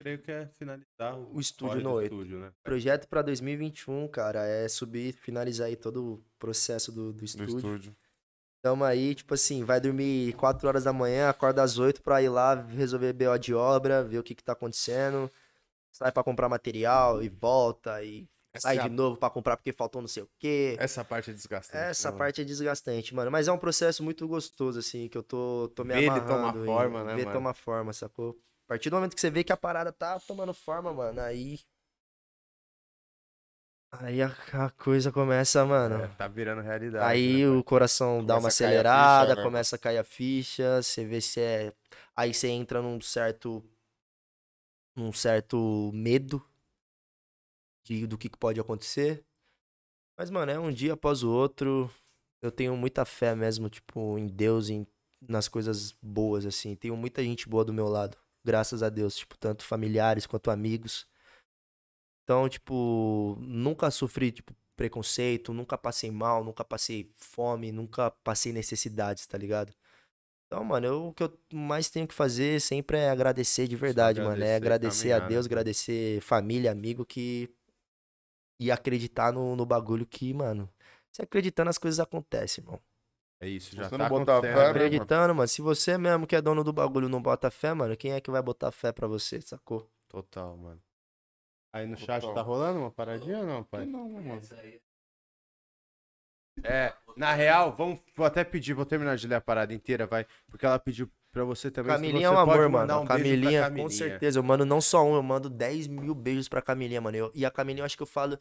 [0.00, 2.52] Creio que é finalizar o, O estúdio no do estúdio, né?
[2.62, 7.56] Projeto pra 2021, cara, é subir, finalizar aí todo o processo do, do estúdio.
[7.56, 7.96] estúdio.
[8.62, 12.28] Tamo aí, tipo assim, vai dormir 4 horas da manhã, acorda às 8 pra ir
[12.28, 15.30] lá resolver BO de obra, ver o que que tá acontecendo.
[15.98, 20.00] Sai pra comprar material e volta e sai Essa, de novo pra comprar porque faltou
[20.00, 20.76] não sei o quê.
[20.78, 21.84] essa parte é desgastante.
[21.84, 23.32] Essa né, parte é desgastante, mano.
[23.32, 26.64] Mas é um processo muito gostoso, assim, que eu tô, tô me ele amarrando.
[26.64, 27.36] forma, né, Ver mano?
[27.36, 28.38] tomar forma, sacou?
[28.66, 31.58] A partir do momento que você vê que a parada tá tomando forma, mano, aí...
[33.90, 35.98] Aí a, a coisa começa, mano...
[35.98, 36.12] mano?
[36.12, 37.04] É, tá virando realidade.
[37.04, 39.42] Aí né, o coração dá uma Começa a acelerada, ficha, né?
[39.42, 41.72] começa a cair a ficha, você vê se é.
[42.14, 43.64] Aí você entra num certo.
[44.98, 46.44] Num certo medo
[47.84, 49.24] de, do que pode acontecer.
[50.18, 51.90] Mas, mano, é um dia após o outro.
[52.42, 54.86] Eu tenho muita fé mesmo, tipo, em Deus, em,
[55.20, 56.74] nas coisas boas, assim.
[56.74, 58.18] Tenho muita gente boa do meu lado.
[58.44, 61.06] Graças a Deus, tipo, tanto familiares quanto amigos.
[62.24, 69.26] Então, tipo, nunca sofri, tipo, preconceito, nunca passei mal, nunca passei fome, nunca passei necessidades,
[69.26, 69.72] tá ligado?
[70.48, 74.18] Então, mano, eu, o que eu mais tenho que fazer sempre é agradecer de verdade,
[74.18, 74.32] mano.
[74.32, 75.52] agradecer É e agradecer a caminhar, né, Deus, mano?
[75.52, 77.50] agradecer família, amigo que.
[78.58, 80.68] E acreditar no, no bagulho que, mano.
[81.12, 82.80] Se acreditando, as coisas acontecem, irmão.
[83.40, 84.56] É isso, já Você tá não botar fé, né?
[84.56, 84.70] né?
[84.70, 85.46] Acreditando, mano.
[85.46, 88.30] Se você mesmo que é dono do bagulho não bota fé, mano, quem é que
[88.30, 89.88] vai botar fé pra você, sacou?
[90.08, 90.82] Total, mano.
[91.72, 92.34] Aí no chat Total.
[92.34, 93.84] tá rolando uma paradinha ou não, pai?
[93.84, 94.40] Não, mano.
[96.64, 100.26] É, na real, vamos, vou até pedir, vou terminar de ler a parada inteira, vai,
[100.48, 101.92] porque ela pediu pra você também.
[101.94, 103.00] Camilinha é um amor, mano.
[103.00, 103.90] um pra Camilinha, com Camilinha.
[103.90, 104.38] certeza.
[104.38, 107.16] Eu mando não só um, eu mando 10 mil beijos pra Camilinha, mano.
[107.16, 108.38] Eu- e a Camilinha, eu acho que eu falo.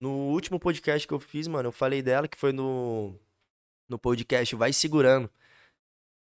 [0.00, 3.14] No último podcast que eu fiz, mano, eu falei dela, que foi no.
[3.88, 5.28] No podcast Vai Segurando.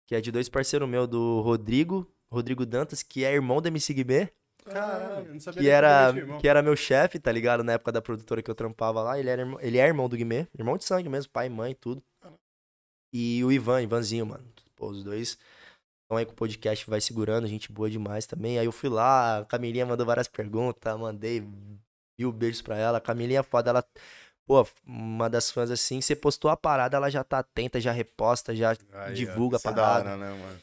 [0.06, 3.94] Que é de dois parceiros meus, do Rodrigo, Rodrigo Dantas, que é irmão do MC
[3.94, 4.30] Guimê,
[4.66, 7.64] Caralho, não sabia que era, que era meu chefe, tá ligado?
[7.64, 9.20] Na época da produtora que eu trampava lá.
[9.20, 12.04] Ele, era, ele é irmão do Guimê, irmão de sangue mesmo, pai, mãe, tudo.
[13.14, 14.46] E o Ivan, Ivanzinho, mano.
[14.76, 15.38] Pô, os dois
[16.04, 18.58] estão aí com o podcast, vai segurando, gente boa demais também.
[18.58, 21.48] Aí eu fui lá, a Camilinha mandou várias perguntas, mandei
[22.18, 22.98] mil beijos pra ela.
[22.98, 23.86] A Camilinha é foda, ela.
[24.46, 28.54] Pô, uma das fãs assim, você postou a parada, ela já tá atenta, já reposta,
[28.54, 30.10] já Aí, divulga a é da parada.
[30.10, 30.60] hora, né, mano?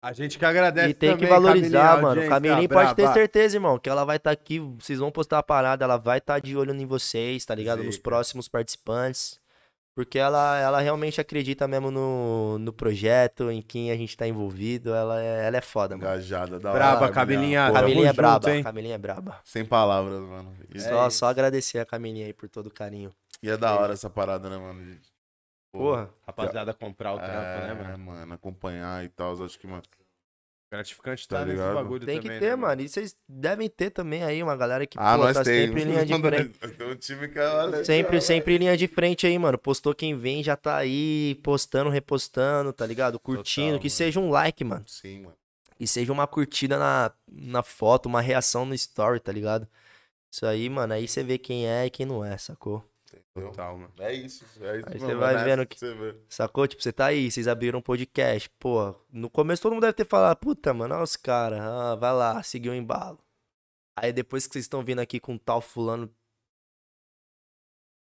[0.00, 2.08] A gente que agradece E tem que também, valorizar, Camilinha, mano.
[2.08, 3.14] audiência Camilinha pode ter braba.
[3.14, 6.38] certeza, irmão, que ela vai estar aqui, vocês vão postar a parada, ela vai estar
[6.40, 7.82] de olho em vocês, tá ligado?
[7.82, 8.04] Nos Zica.
[8.04, 9.40] próximos participantes.
[9.96, 14.94] Porque ela, ela realmente acredita mesmo no, no projeto, em quem a gente tá envolvido.
[14.94, 16.08] Ela é, ela é foda, mano.
[16.08, 16.78] Engajada, da hora.
[16.78, 17.72] Braba, Camilinha.
[17.72, 17.72] Camilinha.
[17.72, 18.62] Pô, Tamo Camilinha é braba, hein?
[18.62, 19.40] Camilinha é braba.
[19.42, 20.54] Sem palavras, mano.
[20.78, 23.12] Só, só agradecer a Camilinha aí por todo o carinho.
[23.42, 24.96] e é da hora essa parada, né, mano?
[25.72, 27.98] Porra, Rapaziada, comprar o trampo, é, né, mano?
[27.98, 28.34] mano?
[28.34, 29.32] Acompanhar e tal.
[29.44, 29.82] Acho que, mano.
[30.70, 31.74] Gratificante Tá tá, nesse ligado?
[31.76, 32.82] bagulho tem também, que ter, né, mano.
[32.82, 35.66] E vocês devem ter também aí uma galera que Ah, pô, nós tá tem.
[35.66, 36.58] sempre em linha de frente.
[36.76, 39.56] Temos um time que olha, Sempre, sempre em linha de frente aí, mano.
[39.56, 43.18] Postou quem vem, já tá aí postando, repostando, tá ligado?
[43.18, 43.68] Curtindo.
[43.68, 43.96] Total, que mano.
[43.96, 44.84] seja um like, mano.
[44.86, 45.36] Sim, mano.
[45.78, 49.66] Que seja uma curtida na, na foto, uma reação no story, tá ligado?
[50.30, 52.84] Isso aí, mano, aí você vê quem é e quem não é, sacou?
[53.16, 53.50] Entendeu?
[53.50, 53.92] Total, mano.
[53.98, 54.44] É isso.
[54.60, 56.14] É isso Aí você vai nessa vendo que- vê.
[56.28, 56.66] Sacou?
[56.68, 58.50] Tipo, você tá aí, vocês abriram um podcast.
[58.58, 62.12] Pô, no começo todo mundo deve ter falado, puta, mano, olha os caras, ah, vai
[62.12, 63.18] lá, seguiu o embalo.
[63.96, 66.08] Aí depois que vocês estão vindo aqui com tal fulano,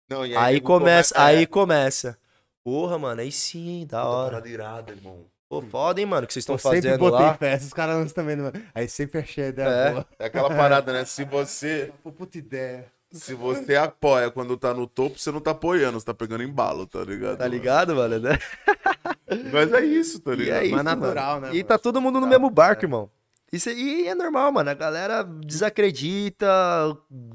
[0.10, 2.18] Não, e aí nego começa, é, aí começa.
[2.64, 4.30] Porra, mano, aí sim, da puta hora.
[4.32, 5.26] parada irada, irmão.
[5.48, 7.34] Pô, foda, hein, mano, que vocês estão Eu sempre fazendo botei lá.
[7.36, 8.52] fé, esses caras lançam também, mano.
[8.74, 9.92] Aí sempre achei a ideia É.
[9.92, 10.08] boa.
[10.20, 11.06] É aquela parada, né?
[11.06, 12.92] Se você, Pô, puta ideia.
[13.12, 16.86] Se você apoia quando tá no topo, você não tá apoiando, você tá pegando embalo,
[16.88, 17.38] tá ligado?
[17.38, 18.20] Tá ligado, mano?
[18.20, 18.38] Né?
[19.52, 20.64] Mas é isso, tá E ligado?
[20.64, 21.48] é isso, Mas natural, mano.
[21.48, 21.68] né, E mano?
[21.68, 23.10] tá todo mundo no mesmo barco, irmão.
[23.52, 24.70] Isso aí é normal, mano.
[24.70, 26.48] A galera desacredita,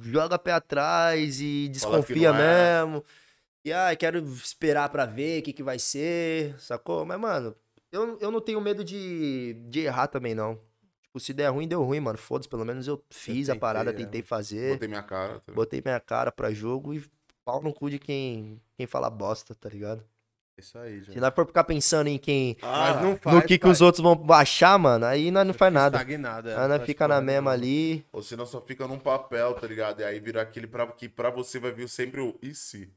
[0.00, 2.32] joga pé atrás e desconfia é.
[2.32, 3.04] mesmo.
[3.64, 7.04] E ai, quero esperar pra ver o que, que vai ser, sacou?
[7.06, 7.56] Mas, mano,
[7.92, 10.60] eu, eu não tenho medo de, de errar também, não.
[11.14, 12.18] Tipo, se der ruim, deu ruim, mano.
[12.18, 13.98] Foda-se, pelo menos eu fiz a tentei, parada, né?
[13.98, 14.72] tentei fazer.
[14.72, 15.28] Botei minha cara.
[15.28, 15.54] Tá ligado?
[15.54, 17.04] Botei minha cara pra jogo e
[17.44, 20.04] pau no cu de quem, quem fala bosta, tá ligado?
[20.58, 21.12] Isso aí, já.
[21.12, 22.56] Se nós for ficar pensando em quem.
[22.60, 25.72] Mas não faz, no que, que os outros vão baixar, mano, aí nós não faz
[25.72, 25.98] nada.
[25.98, 28.04] Estagnado, é, Aí não nós fica na mesma ali.
[28.12, 30.00] Ou senão só fica num papel, tá ligado?
[30.00, 32.92] E aí vira aquele pra, que pra você vai vir sempre o e se?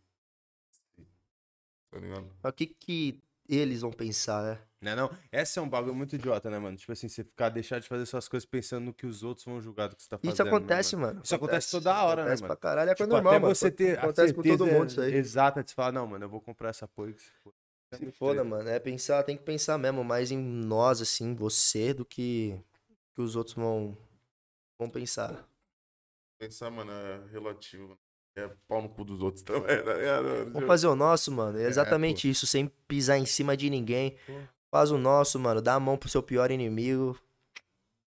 [1.91, 2.27] Tá ligado?
[2.43, 3.21] O que que
[3.56, 4.59] eles vão pensar, né?
[4.82, 5.17] Não, é não.
[5.32, 6.77] Essa é um bagulho muito idiota, né, mano?
[6.77, 9.61] Tipo assim, você ficar, deixar de fazer suas coisas pensando no que os outros vão
[9.61, 10.34] julgar do que você tá fazendo.
[10.34, 11.08] Isso né, acontece, mano?
[11.08, 11.22] mano.
[11.24, 12.56] Isso acontece toda hora, né, acontece mano?
[12.56, 12.90] pra caralho.
[12.92, 13.56] É Tipo, coisa normal, até mano.
[13.56, 15.14] você ter a Acontece com todo mundo isso aí.
[15.16, 17.53] Exata de falar, não, mano, eu vou comprar essa porra que se for.
[17.93, 18.69] Se foda, mano.
[18.69, 22.59] É pensar, tem que pensar mesmo mais em nós, assim, você, do que,
[23.16, 23.98] que os outros vão,
[24.77, 25.48] vão pensar.
[26.38, 27.98] Pensar, mano, é relativo.
[28.38, 30.51] É pau no cu dos outros também, tá ligado?
[30.53, 31.57] Vamos fazer o nosso, mano.
[31.59, 34.16] É exatamente isso, sem pisar em cima de ninguém.
[34.72, 35.61] Faz o nosso, mano.
[35.61, 37.17] Dá a mão pro seu pior inimigo.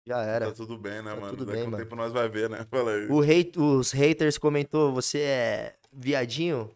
[0.08, 0.48] Já era.
[0.48, 1.30] Tá tudo bem, né, Tá mano?
[1.38, 1.84] tudo Daqui bem, um mano.
[1.84, 2.66] tempo nós vai ver, né?
[2.72, 3.08] Fala aí.
[3.12, 6.72] O hate, os haters comentou, você é viadinho?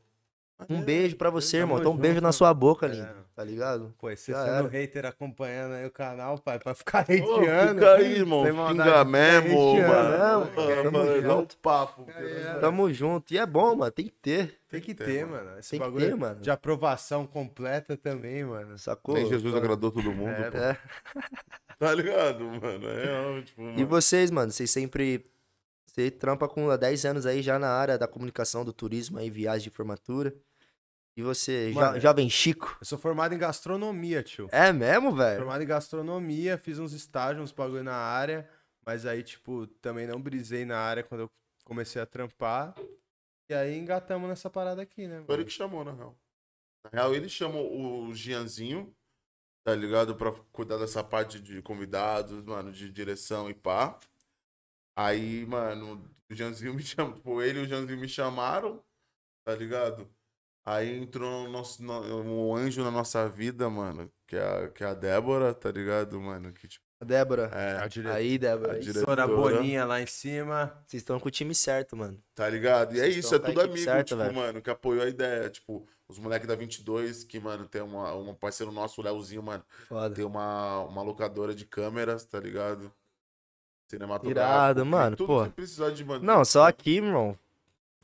[0.69, 1.79] Um beijo pra você, irmão.
[1.79, 2.89] Então um beijo junto, na sua boca, É.
[2.89, 3.21] lindo.
[3.33, 3.93] Tá ligado?
[3.97, 4.67] Pô, e você Já sendo era.
[4.67, 7.73] hater acompanhando aí o canal, pai, pra ficar Ô, hateando.
[7.79, 8.45] fica aí, irmão.
[8.45, 10.17] fica mesmo, mano.
[10.17, 11.57] Não, tamo mano, dá um junto.
[11.57, 12.05] papo.
[12.09, 12.59] É.
[12.59, 13.33] Tamo junto.
[13.33, 13.91] E é bom, mano.
[13.91, 14.59] Tem que ter.
[14.69, 15.57] Tem que ter, ter, mano.
[15.57, 16.41] Esse Tem que bagulho ter, mano.
[16.41, 18.77] de aprovação completa também, mano.
[18.77, 19.15] Sacou?
[19.15, 20.57] Nem Jesus agradou todo mundo, É, pô.
[20.57, 20.77] É.
[21.79, 22.87] Tá ligado, mano?
[22.87, 23.87] É, tipo, E mano.
[23.87, 25.23] vocês, mano, vocês sempre.
[25.87, 29.29] Você trampa com há 10 anos aí já na área da comunicação, do turismo aí,
[29.31, 30.31] viagem de formatura.
[31.21, 32.75] E você, jo- Mano, jovem Chico?
[32.81, 34.49] Eu sou formado em gastronomia, tio.
[34.51, 35.37] É mesmo, velho?
[35.41, 38.49] Formado em gastronomia, fiz uns estágios, uns bagulho na área,
[38.83, 41.31] mas aí, tipo, também não brisei na área quando eu
[41.63, 42.73] comecei a trampar.
[43.49, 45.17] E aí engatamos nessa parada aqui, né?
[45.25, 45.45] Foi ele mano?
[45.45, 46.17] que chamou, na real.
[46.85, 48.91] Na real, ele chamou o Gianzinho,
[49.63, 50.15] tá ligado?
[50.15, 53.99] Pra cuidar dessa parte de convidados, mano, de direção e pá.
[54.97, 57.13] Aí, mano, o Gianzinho me chamou.
[57.13, 58.83] Tipo, ele e o Gianzinho me chamaram,
[59.45, 60.09] tá ligado?
[60.65, 64.83] Aí entrou no nosso, no- um anjo na nossa vida, mano, que é, a, que
[64.83, 66.53] é a Débora, tá ligado, mano?
[66.53, 67.49] Que, tipo, Débora.
[67.51, 68.73] é, A diretora, Aí, Débora.
[68.73, 69.27] a diretora.
[69.27, 70.67] Boninha lá em cima.
[70.85, 72.21] Vocês estão com o time certo, mano.
[72.35, 72.95] Tá ligado?
[72.95, 74.35] E é Vocês isso, é com a tudo amigo, certa, tipo, velho.
[74.35, 75.49] mano, que apoiou a ideia.
[75.49, 79.63] Tipo, os moleques da 22, que, mano, tem uma, um parceiro nosso, o Léozinho, mano,
[79.87, 80.13] Foda.
[80.13, 82.91] tem uma, uma locadora de câmeras, tá ligado?
[83.89, 84.39] Cinematográfico.
[84.39, 85.49] Irado, mano, tudo pô.
[85.49, 86.23] precisar de, mano.
[86.23, 87.35] Não, só aqui, irmão.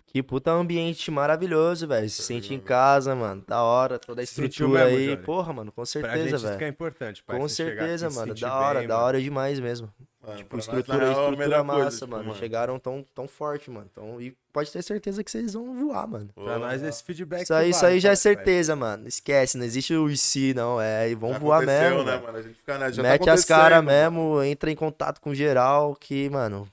[0.09, 2.09] Que puta ambiente maravilhoso, velho.
[2.09, 3.43] Se Tá sente em casa, mano.
[3.45, 5.05] Da hora, toda a estrutura mesmo, aí.
[5.09, 5.17] Johnny?
[5.17, 6.69] Porra, mano, com certeza, isso que é velho.
[6.69, 7.37] importante, pai.
[7.37, 8.33] Com certeza, mano.
[8.33, 9.05] Da hora, bem, da mano.
[9.05, 9.91] hora demais mesmo.
[10.25, 12.35] Mano, Tipo, pra nós, estrutura, é estrutura melhor massa, coisa, tipo, mano.
[12.35, 13.87] Chegaram tão, tão forte, mano.
[13.91, 16.29] Então, e pode ter certeza que vocês vão voar, mano.
[16.33, 17.43] Pra nós, esse feedback.
[17.43, 19.07] Isso aí, isso aí já é certeza, mano.
[19.07, 20.81] Esquece, não existe o e se, não.
[20.81, 22.03] É, e vão voar Aconteceu, mesmo.
[22.03, 22.23] né, velho.
[22.23, 22.37] mano?
[22.37, 22.91] A gente fica, né?
[22.91, 26.67] Já tá Mete as caras mesmo, entra em contato com geral, que, mano,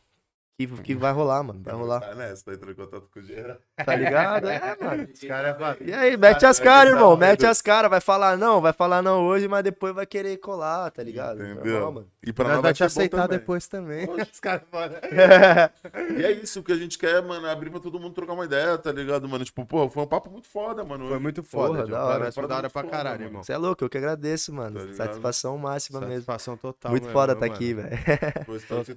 [0.57, 1.60] que, que vai rolar, mano.
[1.62, 2.00] Vai rolar.
[2.00, 3.57] Tá nessa, tá entrando em contato com o geral.
[3.84, 4.49] Tá ligado?
[4.49, 5.08] É, mano.
[5.12, 7.16] Os caras E aí, mete as caras, irmão.
[7.16, 7.91] Mete as caras.
[7.91, 11.42] Vai falar não, vai falar não hoje, mas depois vai querer colar, tá ligado?
[11.42, 11.73] Entendeu?
[11.73, 12.08] Normal, mano.
[12.24, 13.39] E pra Nós vai te aceitar também.
[13.39, 14.08] depois também.
[14.08, 14.97] Os caras falam.
[16.16, 18.78] E é isso que a gente quer, mano, abrir pra todo mundo trocar uma ideia,
[18.78, 19.44] tá ligado, mano?
[19.44, 21.08] Tipo, pô, foi um papo muito foda, mano.
[21.08, 22.33] Foi muito foda, Porra, da hora.
[22.33, 23.42] Foi da hora pra caralho, irmão.
[23.42, 24.86] Você é louco, eu que agradeço, mano.
[24.89, 24.94] Tá?
[24.94, 26.15] Satisfação máxima mesmo.
[26.24, 26.91] Satisfação total.
[26.91, 27.52] Muito foda tá mano.
[27.55, 27.89] aqui, velho.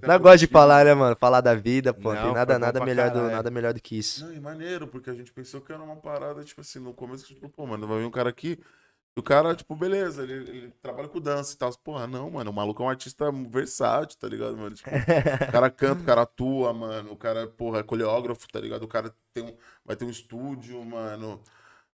[0.08, 1.16] Não gosto de falar, né, mano?
[1.16, 2.14] Falar da vida, pô.
[2.14, 4.26] Não, tem nada, nada melhor, do, nada melhor do que isso.
[4.26, 7.26] Não, e maneiro, porque a gente pensou que era uma parada, tipo assim, no começo,
[7.26, 8.60] tipo, pô, mano, vai vir um cara aqui.
[9.16, 11.76] E o cara, tipo, beleza, ele, ele trabalha com dança e tal.
[11.78, 14.76] Porra, não, mano, o maluco é um artista versátil, tá ligado, mano?
[14.76, 17.14] Tipo, o cara canta, o cara atua, mano.
[17.14, 18.84] O cara, porra, é coreógrafo, tá ligado?
[18.84, 21.42] O cara tem um, vai ter um estúdio, mano.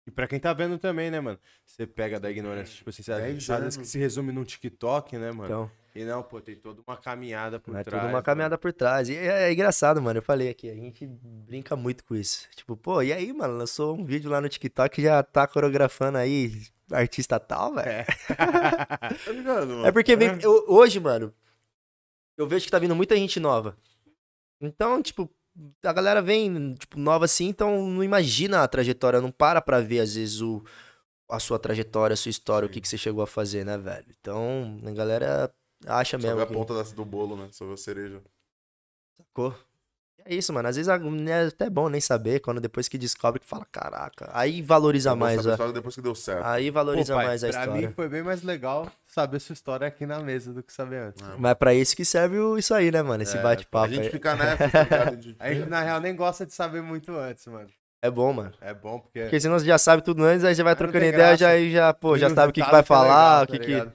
[0.09, 1.37] E pra quem tá vendo também, né, mano?
[1.63, 5.45] Você pega da ignorância, tipo assim, vezes que se resume num TikTok, né, mano?
[5.45, 8.01] Então, E não, pô, tem toda uma caminhada por é trás.
[8.03, 9.07] tudo uma caminhada por trás.
[9.07, 10.17] E é, é engraçado, mano.
[10.17, 12.47] Eu falei aqui, a gente brinca muito com isso.
[12.55, 13.55] Tipo, pô, e aí, mano?
[13.55, 16.59] Lançou um vídeo lá no TikTok já tá coreografando aí
[16.91, 18.05] artista tal, velho.
[19.25, 19.85] Tá ligado, mano?
[19.85, 21.31] É porque vem, eu- hoje, mano,
[22.35, 23.77] eu vejo que tá vindo muita gente nova.
[24.59, 25.29] Então, tipo,
[25.83, 29.99] a galera vem, tipo, nova assim, então não imagina a trajetória, não para pra ver,
[29.99, 30.63] às vezes, o,
[31.29, 34.07] a sua trajetória, a sua história, o que, que você chegou a fazer, né, velho?
[34.19, 35.53] Então, a galera
[35.85, 37.49] acha Só mesmo a que ponta do bolo, né?
[37.59, 38.21] Vê a cereja.
[39.17, 39.68] sacou.
[40.25, 40.67] É isso, mano.
[40.69, 44.29] Às vezes a- é até bom nem saber, quando depois que descobre que fala, caraca.
[44.33, 46.45] Aí valoriza mais, a, só depois que deu certo.
[46.45, 47.87] aí Pô, valoriza pai, mais a pra história.
[47.87, 51.21] mim foi bem mais legal saber sua história aqui na mesa do que saber antes.
[51.27, 51.33] É.
[51.37, 53.23] Mas pra isso que serve o- isso aí, né, mano?
[53.23, 54.09] Esse É, A bate-papo gente aí.
[54.11, 55.03] fica nessa, tá
[55.39, 57.69] A gente, na real, nem gosta de saber muito antes, mano.
[58.01, 58.53] É bom, mano.
[58.61, 59.21] É bom porque.
[59.23, 61.37] Porque senão você já sabe tudo antes, aí você vai Aí trocando ideia, graça.
[61.37, 63.87] já, já, pô, já sabe o que, que vai é falar, o que tá que...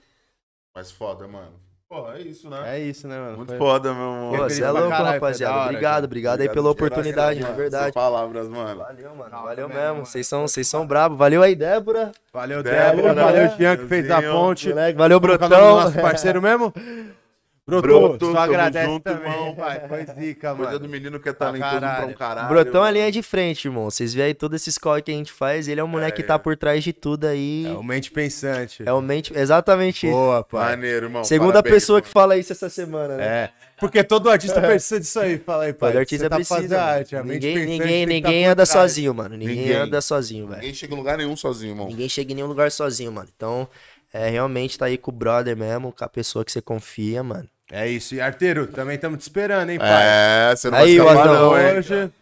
[0.75, 1.64] Mas foda, mano.
[1.94, 2.58] Pô, é isso, né?
[2.76, 3.36] É isso, né, mano?
[3.36, 4.39] Muito Foi- foda, meu amor.
[4.39, 5.55] Pô, você é louco, caralho, rapaziada.
[5.55, 6.05] da hora, obrigado, cara.
[6.06, 7.92] obrigado aí pela oportunidade, de verdade.
[7.92, 8.81] palavras, mano.
[8.81, 9.36] Valeu, mano.
[9.36, 10.05] Hora Valeu mesmo, mano.
[10.05, 11.16] Vocês são, vocês são bravos.
[11.16, 12.10] Valeu aí, Débora.
[12.32, 13.14] Valeu, Débora, Débora.
[13.14, 14.70] Valeu, Jean, que fez a ponte.
[14.70, 15.48] Moleque, valeu, Brotão.
[15.48, 16.74] nosso parceiro mesmo?
[17.67, 19.55] Broto, Broto, só agradece junto, também, irmão.
[19.57, 19.89] pai.
[19.89, 20.78] Foi zica, Coisa mano.
[20.81, 22.49] do menino que é talentoso pra um caralho.
[22.49, 23.84] Brotão é linha de frente, irmão.
[23.84, 26.28] Vocês veem aí todo esse score que a gente faz, ele é o moleque que
[26.28, 27.65] tá por trás de tudo aí.
[27.67, 28.83] É o mente pensante.
[28.86, 29.33] É o mente...
[29.34, 30.15] Exatamente isso.
[30.15, 30.73] Boa, pai.
[30.73, 31.25] Maneiro, irmão.
[31.25, 32.02] Segunda parabéns, pessoa mano.
[32.02, 33.25] que fala isso essa semana, né?
[33.26, 33.51] É.
[33.81, 35.39] Porque todo artista precisa disso aí.
[35.39, 35.91] Fala aí, pai.
[35.91, 36.83] Todo artista Você tá precisa.
[36.83, 38.68] arte, ninguém ninguém, tá ninguém anda trás.
[38.68, 39.39] sozinho, mano.
[39.39, 39.76] Ninguém, Ninguém.
[39.76, 40.60] anda sozinho, velho.
[40.60, 41.89] Ninguém chega em lugar nenhum sozinho, irmão.
[41.89, 43.28] Ninguém chega em nenhum lugar sozinho, mano.
[43.34, 43.67] Então,
[44.12, 47.49] é realmente tá aí com o brother mesmo, com a pessoa que você confia, mano.
[47.77, 48.15] É isso.
[48.15, 49.89] E arteiro, também estamos te esperando, hein, pai?
[49.91, 51.78] É, você não Aí, vai escapar não, hein?
[51.78, 52.12] Hoje.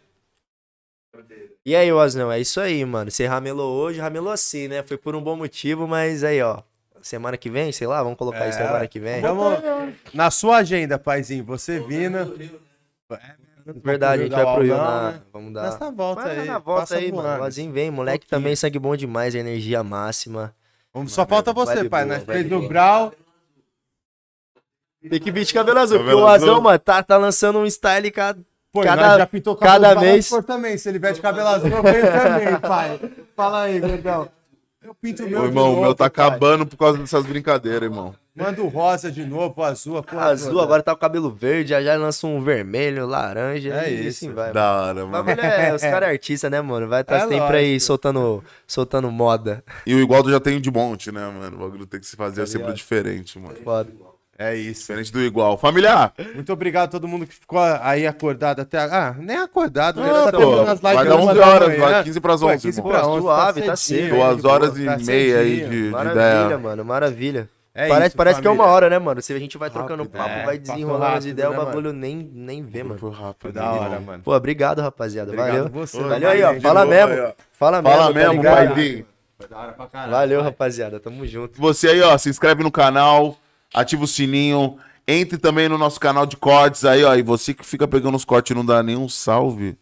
[1.67, 3.11] E aí, Osnão, é isso aí, mano.
[3.11, 4.83] Você ramelou hoje, ramelou assim, né?
[4.83, 6.63] Foi por um bom motivo, mas aí, ó.
[7.03, 9.21] Semana que vem, sei lá, vamos colocar isso É, semana que vem.
[9.21, 9.59] Vamos
[10.15, 11.45] na sua agenda, paizinho.
[11.45, 12.35] Você vindo.
[13.85, 15.13] Verdade, a gente vai pro Rio na...
[15.13, 15.21] né?
[15.33, 15.65] Vamos dar...
[15.65, 16.47] Nessa volta Vai aí.
[16.47, 17.29] na volta passa aí, voando.
[17.29, 17.43] mano.
[17.43, 18.41] O Ozinho vem, moleque pouquinho.
[18.41, 20.55] também, sangue bom demais, energia máxima.
[20.95, 22.07] Vamos, só falta você, pai.
[22.07, 22.67] Nós fez boa.
[22.67, 23.13] Brau.
[25.09, 26.63] Tem que vir de cabelo azul, Cabelo porque o Azão, azul.
[26.63, 28.39] mano, tá, tá lançando um style cada...
[28.73, 30.79] Pô, Cada- já pintou cabelo cada cor também.
[30.79, 32.99] Se ele vier de cabelo azul, eu venho também, pai.
[33.37, 34.29] Fala aí, gordão.
[34.83, 36.27] Eu pinto o meu Ô, irmão, o meu tá pai.
[36.27, 38.15] acabando por causa dessas brincadeiras, irmão.
[38.35, 40.63] Manda o rosa de novo, o azul, a porra Azul, toda.
[40.65, 44.25] agora tá com o cabelo verde, já já lança um vermelho, laranja, É e isso.
[44.25, 44.53] assim vai.
[44.55, 45.11] Da hora, mano.
[45.25, 46.89] bagulho é, os caras é artista, né, mano?
[46.89, 47.81] Vai estar É sempre aí lógico.
[47.87, 49.63] soltando, soltando moda.
[49.87, 51.57] E o igual eu já tenho de monte, né, mano?
[51.59, 52.77] O bagulho tem que se fazer sempre ligado?
[52.77, 53.55] diferente, mano.
[53.63, 53.91] Foda.
[54.43, 54.81] É isso.
[54.81, 55.57] Diferente do igual.
[55.59, 56.13] Familiar!
[56.35, 58.79] Muito obrigado a todo mundo que ficou aí acordado até.
[58.79, 60.07] Ah, nem acordado, né?
[60.13, 61.81] Não, Tá pô, as vai lives dar uma 11 da horas, manhã.
[61.93, 62.93] vai 15 pras Pô, 11, 15 irmão.
[62.93, 64.17] pra Pô, 11, suave, tá cedinho, cedo.
[64.17, 66.59] Duas de horas e tá meia aí de, de Maravilha, ideia.
[66.59, 67.49] mano, maravilha.
[67.75, 69.23] É parece isso, parece que é uma hora, né, mano?
[69.23, 70.45] Se a gente vai trocando Rápido, papo, é.
[70.45, 71.71] vai Passou desenrolando as ideias, né, o mano?
[71.71, 72.99] bagulho nem, nem vê, mano.
[72.99, 73.37] Foi rápido.
[73.41, 74.23] Foi da hora, mano.
[74.23, 75.31] Pô, obrigado, rapaziada.
[75.31, 75.69] Obrigado Valeu.
[75.71, 75.99] você.
[76.03, 76.53] Valeu aí, ó.
[76.53, 77.33] de Fala mesmo.
[77.53, 79.07] Fala mesmo, Fala tá mesmo, paizinho.
[79.39, 80.11] Foi da hora pra caralho.
[80.13, 80.49] Valeu, pai.
[80.51, 81.01] rapaziada.
[81.01, 81.59] Tamo junto.
[81.59, 83.37] Você aí, ó, se inscreve no canal,
[83.73, 84.77] ativa o sininho,
[85.07, 87.15] entre também no nosso canal de cortes aí, ó.
[87.15, 89.77] E você que fica pegando os cortes e não dá nenhum salve.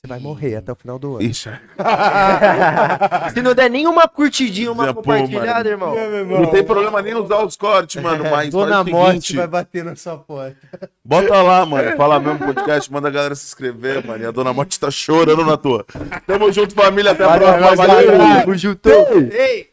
[0.00, 1.22] Você vai morrer até o final do ano.
[1.22, 1.50] Ixi,
[3.34, 5.94] Se não der nenhuma curtidinha, uma Pô, compartilhada, irmão.
[6.26, 9.94] não tem problema nem usar os cortes, mano, mas Dona Morte seguinte, vai bater na
[9.94, 10.56] sua porta.
[11.04, 14.54] bota lá, mano, fala mesmo podcast, manda a galera se inscrever, mano, e a Dona
[14.54, 15.84] Morte tá chorando na tua.
[16.26, 18.18] Tamo junto, família, até a próxima, valeu!
[18.40, 18.88] Tamo junto.
[18.88, 19.69] Ei!